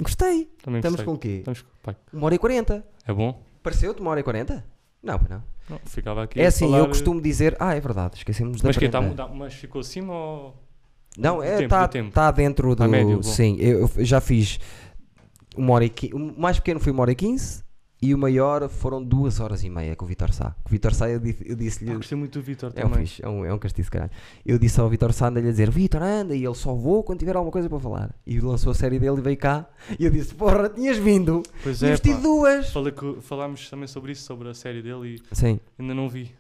Gostei. 0.01 0.47
também 0.62 0.80
Estamos 0.80 0.97
gostei. 1.01 1.05
com 1.05 1.12
o 1.12 1.18
quê? 1.18 1.28
Estamos 1.39 1.62
com- 1.62 1.68
pá, 1.82 1.94
Uma 2.12 2.24
hora 2.26 2.34
e 2.34 2.39
quarenta. 2.39 2.84
É 3.06 3.12
bom? 3.12 3.40
Pareceu-te 3.62 4.01
uma 4.01 4.10
hora 4.10 4.20
e 4.20 4.22
quarenta? 4.22 4.64
Não, 5.02 5.18
pois 5.18 5.30
não. 5.30 5.43
Não, 5.70 5.78
ficava 5.86 6.24
aqui 6.24 6.40
É 6.40 6.47
a 6.47 6.48
assim, 6.48 6.64
falar- 6.66 6.78
eu 6.78 6.89
costumo 6.89 7.20
dizer. 7.20 7.56
Ah, 7.60 7.74
é 7.74 7.80
verdade, 7.80 8.16
esquecemos 8.16 8.60
da 8.60 8.68
Mas, 8.68 8.76
que 8.76 8.89
tá, 8.89 8.98
prenda. 8.98 9.14
tá- 9.14 9.28
mas 9.28 9.55
ficou 9.55 9.80
acima 9.80 10.12
ou. 10.12 10.61
Não, 11.18 11.43
é, 11.43 11.59
tempo, 11.59 11.68
tá, 11.68 11.89
tempo? 11.89 12.10
tá 12.10 12.30
dentro 12.30 12.74
do. 12.74 12.89
Médio, 12.89 13.22
sim, 13.22 13.56
eu, 13.59 13.90
eu 13.97 14.05
já 14.05 14.20
fiz 14.20 14.59
uma 15.56 15.74
hora 15.74 15.84
e 15.84 15.89
quinze. 15.90 16.14
O 16.14 16.40
mais 16.40 16.59
pequeno 16.59 16.80
foi 16.80 16.93
uma 16.93 17.02
hora 17.02 17.12
e 17.12 17.14
quinze 17.14 17.62
e 18.02 18.12
o 18.12 18.18
maior 18.18 18.68
foram 18.68 19.01
duas 19.01 19.39
horas 19.39 19.62
e 19.62 19.70
meia 19.70 19.94
com 19.94 20.05
o 20.05 20.09
Vitor 20.09 20.32
Sá. 20.32 20.56
Com 20.64 20.68
o 20.68 20.72
Vitor 20.72 20.93
Sá 20.93 21.09
eu, 21.09 21.22
eu 21.44 21.55
disse-lhe. 21.55 21.93
Ah, 21.93 21.94
gostei 21.94 22.18
muito 22.18 22.36
do 22.36 22.43
Vitor 22.44 22.72
É 22.74 22.84
um 22.84 22.90
também. 22.90 23.06
fixe, 23.06 23.24
é 23.24 23.28
um, 23.28 23.44
é 23.44 23.55
um 23.55 23.59
castiço, 23.59 23.89
caralho. 23.93 24.10
Eu 24.44 24.59
disse 24.59 24.80
ao 24.80 24.89
Vitor 24.90 25.12
Sá, 25.12 25.28
andei-lhe 25.28 25.48
a 25.48 25.52
dizer: 25.52 25.70
Vitor, 25.70 26.02
anda, 26.02 26.34
e 26.34 26.44
ele 26.44 26.55
só 26.56 26.74
vou 26.74 27.05
quando 27.05 27.20
tiver 27.20 27.36
alguma 27.36 27.52
coisa 27.52 27.68
para 27.68 27.78
falar. 27.78 28.12
E 28.26 28.40
lançou 28.40 28.72
a 28.72 28.74
série 28.74 28.98
dele 28.98 29.18
e 29.18 29.20
veio 29.20 29.36
cá. 29.36 29.68
E 30.01 30.05
eu 30.05 30.10
disse: 30.10 30.34
Porra, 30.34 30.68
tinhas 30.68 30.97
vindo. 30.98 31.44
Pois 31.62 31.78
Tinhas 31.78 32.01
é, 32.01 32.02
tido 32.02 32.16
pá. 32.16 32.22
duas. 32.22 32.72
Falei 32.72 32.93
que, 32.93 33.18
falámos 33.20 33.70
também 33.70 33.86
sobre 33.86 34.10
isso, 34.10 34.24
sobre 34.24 34.48
a 34.48 34.55
série 34.55 34.82
dele 34.82 35.20
e 35.30 35.36
Sim, 35.36 35.60
ainda 35.78 35.94
não 35.94 36.09
vi. 36.09 36.32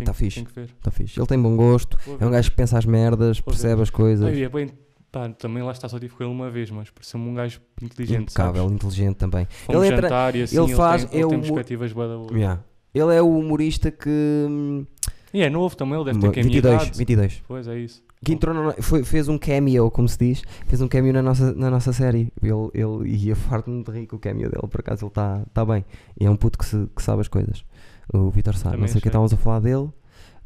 Está 0.00 0.12
fixe. 0.14 0.36
Tenho 0.36 0.46
que 0.46 0.54
ver. 0.54 0.70
Está 0.78 0.90
fixe. 0.90 1.18
Ele 1.20 1.26
tem 1.26 1.40
bom 1.40 1.56
gosto. 1.56 1.96
Vou 2.06 2.14
É 2.14 2.24
um 2.24 2.28
ver. 2.28 2.36
gajo 2.36 2.50
que 2.50 2.56
pensa 2.56 2.78
as 2.78 2.84
merdas, 2.84 3.38
Vou 3.38 3.52
ver. 3.52 3.58
percebe 3.60 3.82
as 3.82 3.90
coisas. 3.90 4.26
Ai, 4.26 4.42
é 4.42 4.48
bem, 4.48 4.70
pá, 5.10 5.28
também 5.30 5.62
lá 5.62 5.72
está, 5.72 5.88
só 5.88 5.98
tive 5.98 6.14
com 6.14 6.22
ele 6.24 6.32
uma 6.32 6.50
vez, 6.50 6.70
mas 6.70 6.90
pareceu-me 6.90 7.28
um 7.28 7.34
gajo 7.34 7.60
inteligente. 7.82 8.22
Impecável, 8.22 8.62
sabes? 8.62 8.74
inteligente 8.74 9.16
também. 9.16 9.46
Fomos 9.66 9.82
Ele 9.84 9.92
entra- 9.94 10.08
jantar 10.08 10.36
e 10.36 10.42
assim, 10.42 10.56
ele 10.56 10.64
ele, 10.66 10.74
faz- 10.74 11.04
tem, 11.04 11.18
ele 11.20 11.24
é 11.24 11.28
tem 11.28 11.36
o 11.36 11.40
mu- 11.40 11.44
perspectivas 11.46 11.92
bué 11.92 12.06
da. 12.08 12.36
Yeah. 12.36 12.62
Ele 12.94 13.14
é 13.14 13.22
o 13.22 13.38
humorista 13.38 13.90
que. 13.90 14.08
hum, 14.48 14.86
E 15.34 15.40
é 15.42 15.48
novo 15.48 15.74
também, 15.74 15.94
ele 15.94 16.04
deve 16.04 16.18
ter 16.20 16.30
que 16.30 16.40
a 16.40 16.42
minha 16.42 16.54
22, 16.54 16.82
idade. 16.82 16.98
22. 16.98 17.42
Pois 17.48 17.66
é 17.66 17.78
isso. 17.78 18.02
Que 18.24 18.34
entrou 18.34 18.54
na- 18.54 18.74
foi- 18.80 19.02
fez 19.02 19.28
um 19.28 19.36
cameo, 19.38 19.90
como 19.90 20.06
se 20.08 20.16
diz, 20.18 20.42
fez 20.68 20.80
um 20.80 20.86
cameo 20.86 21.12
na 21.12 21.22
nossa, 21.22 21.52
na 21.54 21.70
nossa 21.70 21.92
série. 21.92 22.30
Ele, 22.40 22.52
ele 22.72 23.08
ia 23.16 23.34
farto-me 23.34 23.82
de 23.82 23.90
rir 23.90 24.06
com 24.06 24.14
o 24.16 24.18
cameo 24.18 24.48
dele, 24.50 24.68
por 24.68 24.78
acaso 24.80 25.04
ele 25.06 25.08
está 25.10 25.42
tá 25.52 25.64
bem. 25.64 25.84
E 26.20 26.26
é 26.26 26.30
um 26.30 26.36
puto 26.36 26.56
que, 26.58 26.64
se- 26.66 26.86
que 26.94 27.02
sabe 27.02 27.22
as 27.22 27.28
coisas. 27.28 27.64
O 28.12 28.30
Vitor 28.30 28.56
Sá, 28.56 28.76
não 28.76 28.86
sei 28.88 28.98
o 28.98 29.02
que 29.02 29.08
estávamos 29.08 29.32
a 29.32 29.36
falar 29.36 29.60
dele. 29.60 29.88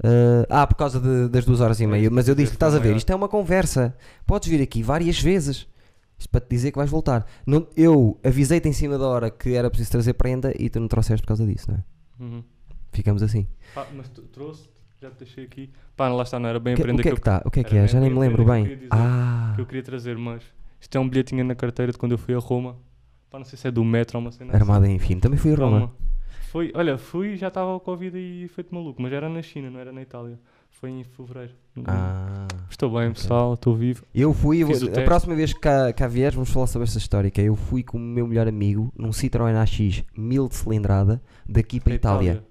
Ah, 0.03 0.63
ah, 0.63 0.67
por 0.67 0.75
causa 0.77 1.01
de- 1.01 1.29
das 1.29 1.45
duas 1.45 1.61
horas 1.61 1.81
e 1.81 1.87
meia. 1.87 2.11
Mas 2.11 2.29
eu 2.29 2.35
disse 2.35 2.51
que 2.51 2.57
estás 2.57 2.75
a 2.75 2.79
ver, 2.79 2.97
isto 2.97 3.11
é 3.11 3.15
uma 3.15 3.29
conversa. 3.29 3.97
Podes 4.27 4.49
vir 4.49 4.61
aqui 4.63 4.83
várias 4.83 5.21
vezes. 5.21 5.67
Isto 6.19 6.31
para 6.31 6.41
te 6.41 6.49
dizer 6.51 6.71
que 6.73 6.79
vais 6.79 6.91
voltar. 6.91 7.27
Não, 7.47 7.67
eu 7.77 8.19
avisei-te 8.25 8.69
em 8.69 8.73
cima 8.73 8.97
da 8.99 9.07
hora 9.07 9.31
que 9.31 9.55
era 9.55 9.69
preciso 9.69 9.91
trazer 9.93 10.15
prenda 10.15 10.53
e 10.59 10.71
tu 10.71 10.81
não 10.81 10.89
trouxeste 10.89 11.23
por 11.23 11.29
causa 11.29 11.47
disso, 11.47 11.71
não 11.71 11.77
é? 11.79 11.83
Uhum. 12.25 12.45
Ficamos 12.93 13.23
assim. 13.23 13.47
Pá, 13.75 13.87
mas 13.95 14.09
tu 14.09 14.23
trouxe, 14.23 14.67
já 15.01 15.11
te 15.11 15.19
deixei 15.19 15.45
aqui. 15.45 15.71
Pá, 15.95 16.09
lá 16.09 16.23
está, 16.23 16.39
não 16.39 16.49
era 16.49 16.59
bem 16.59 16.73
a 16.73 16.77
Que- 16.77 16.83
prenda 16.83 17.01
o 17.01 17.03
que 17.03 17.09
é 17.09 17.11
que, 17.11 17.17
que 17.17 17.21
está? 17.21 17.43
O 17.45 17.51
que 17.51 17.61
é 17.61 17.65
que 17.65 17.77
é? 17.77 17.87
Já 17.87 18.01
nem 18.01 18.09
me 18.11 18.19
lembro 18.19 18.45
que 18.45 18.51
bem. 18.51 18.65
dizer. 18.65 18.89
Ah, 18.91 19.53
que 19.55 19.61
eu 19.61 19.67
queria 19.67 19.83
trazer, 19.83 20.17
mas 20.17 20.43
isto 20.81 20.97
é 20.97 21.01
um 21.01 21.07
bilhetinho 21.09 21.45
na 21.45 21.55
carteira 21.55 21.93
de 21.93 21.99
quando 21.99 22.13
eu 22.13 22.19
fui 22.19 22.35
a 22.35 22.39
Roma. 22.39 22.77
Pá, 23.31 23.39
não 23.39 23.45
sei 23.45 23.59
se 23.59 23.69
é 23.69 23.71
do 23.71 23.85
metro 23.85 24.17
ou 24.17 24.23
uma 24.25 24.33
cena 24.33 24.53
assim. 24.53 24.61
armada 24.63 24.89
em 24.89 24.99
fino. 24.99 25.21
Também 25.21 25.39
fui 25.39 25.53
a 25.53 25.57
Roma. 25.57 25.79
Roma. 25.81 25.93
Foi, 26.57 26.73
olha, 26.75 26.97
fui 26.97 27.35
e 27.35 27.37
já 27.37 27.49
estava 27.49 27.75
o 27.75 27.79
Covid 27.79 28.17
e 28.17 28.49
feito 28.49 28.75
maluco, 28.75 29.03
mas 29.03 29.13
era 29.13 29.29
na 29.29 29.43
China, 29.43 29.69
não 29.69 29.79
era 29.79 29.93
na 29.93 30.01
Itália. 30.01 30.41
Foi 30.71 30.89
em 30.89 31.05
fevereiro. 31.05 31.53
Ah. 31.85 32.49
Estou 32.71 32.89
bem, 32.89 33.11
ok. 33.11 33.13
pessoal, 33.13 33.53
estou 33.53 33.77
vivo. 33.77 34.07
Eu 34.15 34.33
fui, 34.33 34.63
eu 34.63 34.69
a 34.69 35.05
próxima 35.05 35.35
vez 35.35 35.53
que 35.53 35.61
cá, 35.61 35.93
cá 35.93 36.09
vieres, 36.09 36.35
vamos 36.35 36.51
falar 36.51 36.67
sobre 36.67 36.89
essa 36.89 36.97
história. 36.97 37.31
Que 37.31 37.43
é, 37.43 37.45
eu 37.45 37.57
fui 37.57 37.83
com 37.83 37.99
o 37.99 38.01
meu 38.01 38.27
melhor 38.27 38.49
amigo 38.49 38.91
num 38.97 39.11
Citroën 39.11 39.55
AX 39.55 40.03
1000 40.17 40.49
de 40.49 40.55
cilindrada 40.55 41.23
daqui 41.47 41.79
para 41.79 41.93
a 41.93 41.97
Itália. 41.97 42.45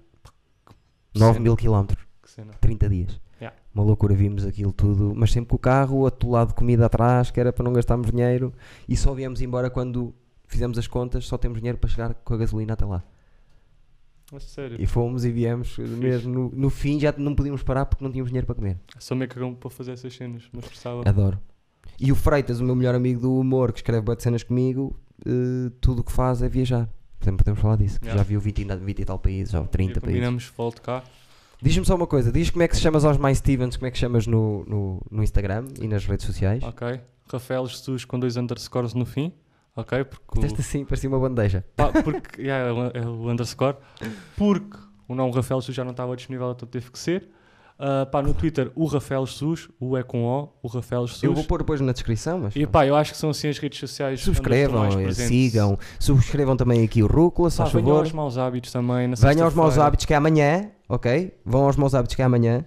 9 1.12 1.32
cena. 1.32 1.42
mil 1.42 1.56
quilómetros, 1.56 2.06
Que 2.22 2.30
cena. 2.30 2.52
30 2.60 2.88
dias. 2.88 3.20
Yeah. 3.40 3.58
Uma 3.74 3.82
loucura, 3.82 4.14
vimos 4.14 4.46
aquilo 4.46 4.72
tudo, 4.72 5.14
mas 5.16 5.32
sempre 5.32 5.50
com 5.50 5.56
o 5.56 5.58
carro 5.58 6.06
atolado 6.06 6.50
de 6.50 6.54
comida 6.54 6.86
atrás, 6.86 7.32
que 7.32 7.40
era 7.40 7.52
para 7.52 7.64
não 7.64 7.72
gastarmos 7.72 8.12
dinheiro. 8.12 8.54
E 8.88 8.96
só 8.96 9.12
viemos 9.14 9.40
embora 9.40 9.68
quando 9.68 10.14
fizemos 10.46 10.78
as 10.78 10.86
contas, 10.86 11.26
só 11.26 11.36
temos 11.36 11.58
dinheiro 11.58 11.76
para 11.76 11.90
chegar 11.90 12.14
com 12.14 12.34
a 12.34 12.36
gasolina 12.36 12.74
até 12.74 12.84
lá. 12.84 13.02
Mas 14.32 14.42
sério, 14.44 14.76
E 14.80 14.86
fomos 14.86 15.24
e 15.24 15.30
viemos, 15.30 15.78
mesmo 15.78 16.32
no, 16.34 16.50
no 16.52 16.70
fim 16.70 16.98
já 16.98 17.14
não 17.16 17.34
podíamos 17.34 17.62
parar 17.62 17.86
porque 17.86 18.02
não 18.04 18.10
tínhamos 18.10 18.30
dinheiro 18.30 18.46
para 18.46 18.56
comer. 18.56 18.76
sou 18.98 19.16
meio 19.16 19.30
cagão 19.30 19.54
para 19.54 19.70
fazer 19.70 19.92
essas 19.92 20.12
cenas, 20.14 20.42
mas 20.52 20.64
precisava. 20.64 21.08
Adoro. 21.08 21.38
E 21.98 22.10
o 22.10 22.14
Freitas, 22.16 22.60
o 22.60 22.64
meu 22.64 22.74
melhor 22.74 22.94
amigo 22.94 23.20
do 23.20 23.38
humor, 23.38 23.72
que 23.72 23.78
escreve 23.78 24.14
de 24.16 24.22
cenas 24.22 24.42
comigo, 24.42 24.98
eh, 25.24 25.70
tudo 25.80 26.00
o 26.00 26.04
que 26.04 26.10
faz 26.12 26.42
é 26.42 26.48
viajar. 26.48 26.88
Portanto, 27.18 27.38
podemos 27.38 27.60
falar 27.60 27.76
disso. 27.76 27.98
Yeah. 28.02 28.18
Já 28.18 28.24
viu 28.28 28.40
20, 28.40 28.58
e 28.60 28.64
na- 28.64 28.76
20 28.76 28.98
e 29.00 29.04
tal 29.04 29.18
países, 29.18 29.54
ou 29.54 29.64
30 29.66 29.92
E 29.92 29.94
países. 29.94 30.02
combinamos, 30.02 30.52
volto 30.56 30.82
cá. 30.82 31.02
Diz-me 31.62 31.86
só 31.86 31.94
uma 31.94 32.06
coisa: 32.06 32.30
diz 32.30 32.50
como 32.50 32.62
é 32.64 32.68
que 32.68 32.76
se 32.76 32.82
chamas 32.82 33.04
aos 33.04 33.16
mais 33.16 33.38
Stevens, 33.38 33.76
como 33.76 33.86
é 33.86 33.90
que 33.90 33.96
chamas 33.96 34.26
no, 34.26 34.64
no, 34.66 35.00
no 35.10 35.22
Instagram 35.22 35.68
e 35.80 35.88
nas 35.88 36.04
redes 36.04 36.26
sociais? 36.26 36.62
Ok. 36.64 37.00
Rafael 37.32 37.66
Jesus 37.66 38.04
com 38.04 38.18
dois 38.20 38.36
underscores 38.36 38.92
no 38.92 39.06
fim. 39.06 39.32
Ok? 39.76 40.04
Porque, 40.04 40.24
Fizeste 40.40 40.60
assim, 40.60 40.84
parecia 40.84 41.08
uma 41.10 41.18
bandeja. 41.18 41.62
pá, 41.76 41.92
porque 41.92 42.40
yeah, 42.42 42.68
é 42.68 42.72
o- 42.72 43.04
é 43.04 43.06
o 43.06 43.30
underscore. 43.30 43.76
Porque 44.36 44.76
o 45.06 45.14
nome 45.14 45.32
Rafael 45.34 45.60
Jesus 45.60 45.76
já 45.76 45.84
não 45.84 45.90
estava 45.92 46.16
disponível, 46.16 46.50
então 46.50 46.66
teve 46.66 46.90
que 46.90 46.98
ser. 46.98 47.28
Ah, 47.78 48.06
pá, 48.10 48.22
no 48.22 48.32
Twitter, 48.32 48.72
o 48.74 48.86
Rafael 48.86 49.26
Jesus, 49.26 49.68
o 49.78 49.98
é 49.98 50.02
com 50.02 50.24
O, 50.24 50.48
o 50.62 50.66
Rafael 50.68 51.06
Jesus. 51.06 51.22
Eu 51.22 51.34
vou 51.34 51.44
pôr 51.44 51.58
depois 51.58 51.78
na 51.82 51.92
descrição, 51.92 52.38
mas. 52.38 52.56
E 52.56 52.66
pá, 52.66 52.86
eu 52.86 52.96
acho 52.96 53.12
que 53.12 53.18
são 53.18 53.28
assim 53.28 53.48
as 53.48 53.58
redes 53.58 53.78
sociais. 53.78 54.20
Subscrevam, 54.22 54.86
eh, 54.98 55.12
sigam, 55.12 55.78
subscrevam 56.00 56.56
também 56.56 56.82
aqui 56.82 57.02
o 57.02 57.06
Rúcula, 57.06 57.50
se 57.50 57.58
faz 57.58 57.70
venham 57.72 57.86
favor. 57.88 58.00
aos 58.00 58.12
maus 58.12 58.38
hábitos 58.38 58.72
também. 58.72 59.06
Na 59.08 59.14
Venham 59.14 59.44
aos 59.44 59.52
maus 59.52 59.76
hábitos 59.78 60.06
que 60.06 60.14
é 60.14 60.16
amanhã, 60.16 60.70
ok? 60.88 61.34
Vão 61.44 61.64
aos 61.66 61.76
maus 61.76 61.94
hábitos 61.94 62.16
que 62.16 62.22
é 62.22 62.24
amanhã. 62.24 62.64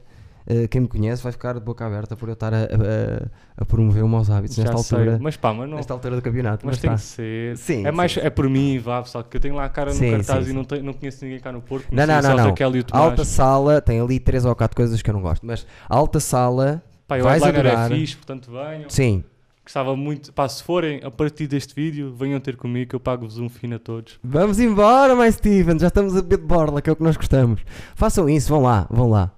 Eh, 0.51 0.67
quem 0.67 0.81
me 0.81 0.87
conhece 0.87 1.21
vai 1.21 1.31
ficar 1.31 1.53
de 1.53 1.59
boca 1.59 1.85
aberta 1.85 2.15
por 2.15 2.27
eu 2.27 2.33
estar 2.33 2.51
a, 2.51 2.57
a- 2.63 3.27
a 3.57 3.65
promover 3.65 4.03
os 4.03 4.09
maus 4.09 4.31
hábitos 4.31 4.57
Já 4.57 4.63
nesta 4.63 4.77
sei, 4.81 4.97
altura. 4.97 5.19
Mas 5.21 5.37
pá, 5.37 5.53
mas 5.53 5.69
não. 5.69 5.77
Nesta 5.77 5.93
altura 5.93 6.15
do 6.15 6.21
campeonato. 6.23 6.65
Mas 6.65 6.75
Mas, 6.77 6.81
tem 6.81 6.89
tá. 6.89 6.95
que 6.95 7.01
ser. 7.03 7.57
Sim, 7.57 7.85
é 7.85 7.91
mais 7.91 8.13
sim, 8.13 8.19
é 8.21 8.29
por 8.31 8.49
mim, 8.49 8.79
vá, 8.79 9.01
pessoal, 9.03 9.23
que 9.23 9.37
eu 9.37 9.41
tenho 9.41 9.53
lá 9.55 9.65
a 9.65 9.69
cara 9.69 9.91
no 9.91 9.95
Sim, 9.97 10.09
cartaz 10.11 10.45
sim, 10.45 10.51
e 10.51 10.53
não, 10.53 10.63
tenho, 10.63 10.83
não 10.83 10.93
conheço 10.93 11.23
ninguém 11.23 11.39
cá 11.39 11.51
no 11.51 11.61
Porto. 11.61 11.85
Não, 11.91 12.07
não, 12.07 12.21
não, 12.21 12.35
não. 12.35 12.49
O. 12.51 12.97
Alta 12.97 13.23
sala, 13.23 13.79
tem 13.79 13.99
ali 14.01 14.19
três 14.19 14.43
ou 14.43 14.55
quatro 14.55 14.75
coisas 14.75 14.99
que 15.01 15.09
eu 15.09 15.13
não 15.13 15.21
gosto, 15.21 15.45
mas 15.45 15.67
alta 15.87 16.19
sala, 16.19 16.81
Pá, 17.07 17.19
eu 17.19 17.23
vais 17.25 17.43
headliner 17.43 17.71
adorar. 17.71 17.91
é 17.91 17.95
fixe, 17.95 18.15
portanto 18.15 18.51
venham. 18.51 18.89
sim. 18.89 19.23
Gostava 19.63 19.95
muito. 19.95 20.33
Pá, 20.33 20.49
se 20.49 20.63
forem 20.63 20.99
a 21.03 21.11
partir 21.11 21.45
deste 21.45 21.75
vídeo, 21.75 22.11
venham 22.17 22.39
ter 22.39 22.55
comigo 22.57 22.89
que 22.89 22.95
eu 22.95 22.99
pago-vos 22.99 23.37
um 23.37 23.47
fino 23.47 23.75
a 23.75 23.79
todos. 23.79 24.17
Vamos 24.23 24.59
embora, 24.59 25.15
mais 25.15 25.35
Steven, 25.35 25.77
já 25.77 25.89
estamos 25.89 26.15
a 26.17 26.23
beber 26.23 26.39
de 26.39 26.45
borla, 26.45 26.81
que 26.81 26.89
é 26.89 26.93
o 26.93 26.95
que 26.95 27.03
nós 27.03 27.15
gostamos. 27.15 27.61
Façam 27.93 28.27
isso, 28.27 28.49
vão 28.49 28.63
lá, 28.63 28.87
vão 28.89 29.07
lá. 29.07 29.31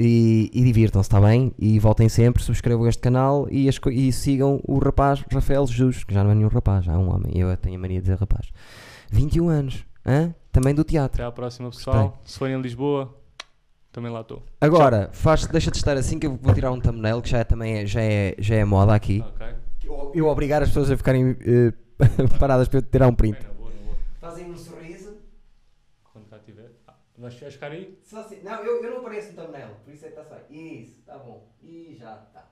E, 0.00 0.48
e 0.54 0.62
divirtam-se, 0.62 1.08
está 1.08 1.20
bem? 1.20 1.52
E 1.58 1.76
voltem 1.80 2.08
sempre, 2.08 2.40
subscrevam 2.40 2.86
este 2.86 3.00
canal 3.02 3.48
e, 3.50 3.68
as 3.68 3.80
e 3.90 4.12
sigam 4.12 4.60
o 4.64 4.78
rapaz 4.78 5.24
Rafael 5.28 5.66
Jesus, 5.66 6.04
que 6.04 6.14
já 6.14 6.22
não 6.22 6.30
é 6.30 6.36
nenhum 6.36 6.48
rapaz, 6.48 6.84
já 6.84 6.92
é 6.92 6.96
um 6.96 7.12
homem. 7.12 7.36
Eu 7.36 7.56
tenho 7.56 7.74
a 7.74 7.78
mania 7.80 7.96
de 7.96 8.02
dizer 8.02 8.16
rapaz. 8.16 8.52
21 9.10 9.48
anos, 9.48 9.84
hã? 10.06 10.32
também 10.52 10.72
do 10.72 10.84
teatro. 10.84 11.20
Até 11.20 11.28
à 11.28 11.32
próxima, 11.32 11.70
pessoal. 11.70 12.16
Se 12.24 12.38
forem 12.38 12.54
em 12.54 12.60
Lisboa, 12.60 13.12
também 13.90 14.12
lá 14.12 14.20
estou. 14.20 14.42
Agora, 14.60 15.10
faz, 15.12 15.46
deixa 15.46 15.70
de 15.70 15.76
estar 15.76 15.96
assim 15.96 16.18
que 16.18 16.28
eu 16.28 16.36
vou 16.36 16.54
tirar 16.54 16.70
um 16.70 16.80
thumbnail 16.80 17.20
que 17.20 17.30
já 17.30 17.38
é, 17.38 17.44
também 17.44 17.78
é, 17.78 17.86
já, 17.86 18.00
é, 18.00 18.36
já 18.38 18.54
é 18.54 18.64
moda 18.64 18.94
aqui. 18.94 19.24
Ok. 19.26 19.46
Eu, 19.82 20.12
eu 20.14 20.26
obrigar 20.28 20.62
as 20.62 20.68
pessoas 20.68 20.92
a 20.92 20.96
ficarem 20.96 21.36
eh, 21.40 21.72
paradas 22.38 22.68
para 22.68 22.78
eu 22.78 22.82
tirar 22.82 23.08
um 23.08 23.14
print. 23.14 23.38
Bem, 23.38 23.48
na 23.48 23.54
boa, 23.54 23.70
na 23.70 23.80
boa. 23.82 23.96
Fazem 24.20 24.50
um 24.50 24.56
sorriso. 24.56 25.16
Quando 26.12 26.26
cá 26.26 26.38
tiver. 26.38 26.70
Vais 27.34 27.54
ficar 27.54 27.72
aí? 27.72 27.98
Só 28.02 28.20
assim, 28.20 28.40
não, 28.42 28.62
eu, 28.64 28.82
eu 28.82 28.90
não 28.90 28.98
apareço 28.98 29.32
no 29.32 29.42
thumbnail, 29.42 29.74
por 29.84 29.92
isso 29.92 30.06
é 30.06 30.10
que 30.10 30.18
está 30.20 30.34
bem. 30.34 30.82
Isso, 30.82 31.00
está 31.00 31.18
bom. 31.18 31.48
E 31.62 31.94
já 31.98 32.16
está. 32.16 32.50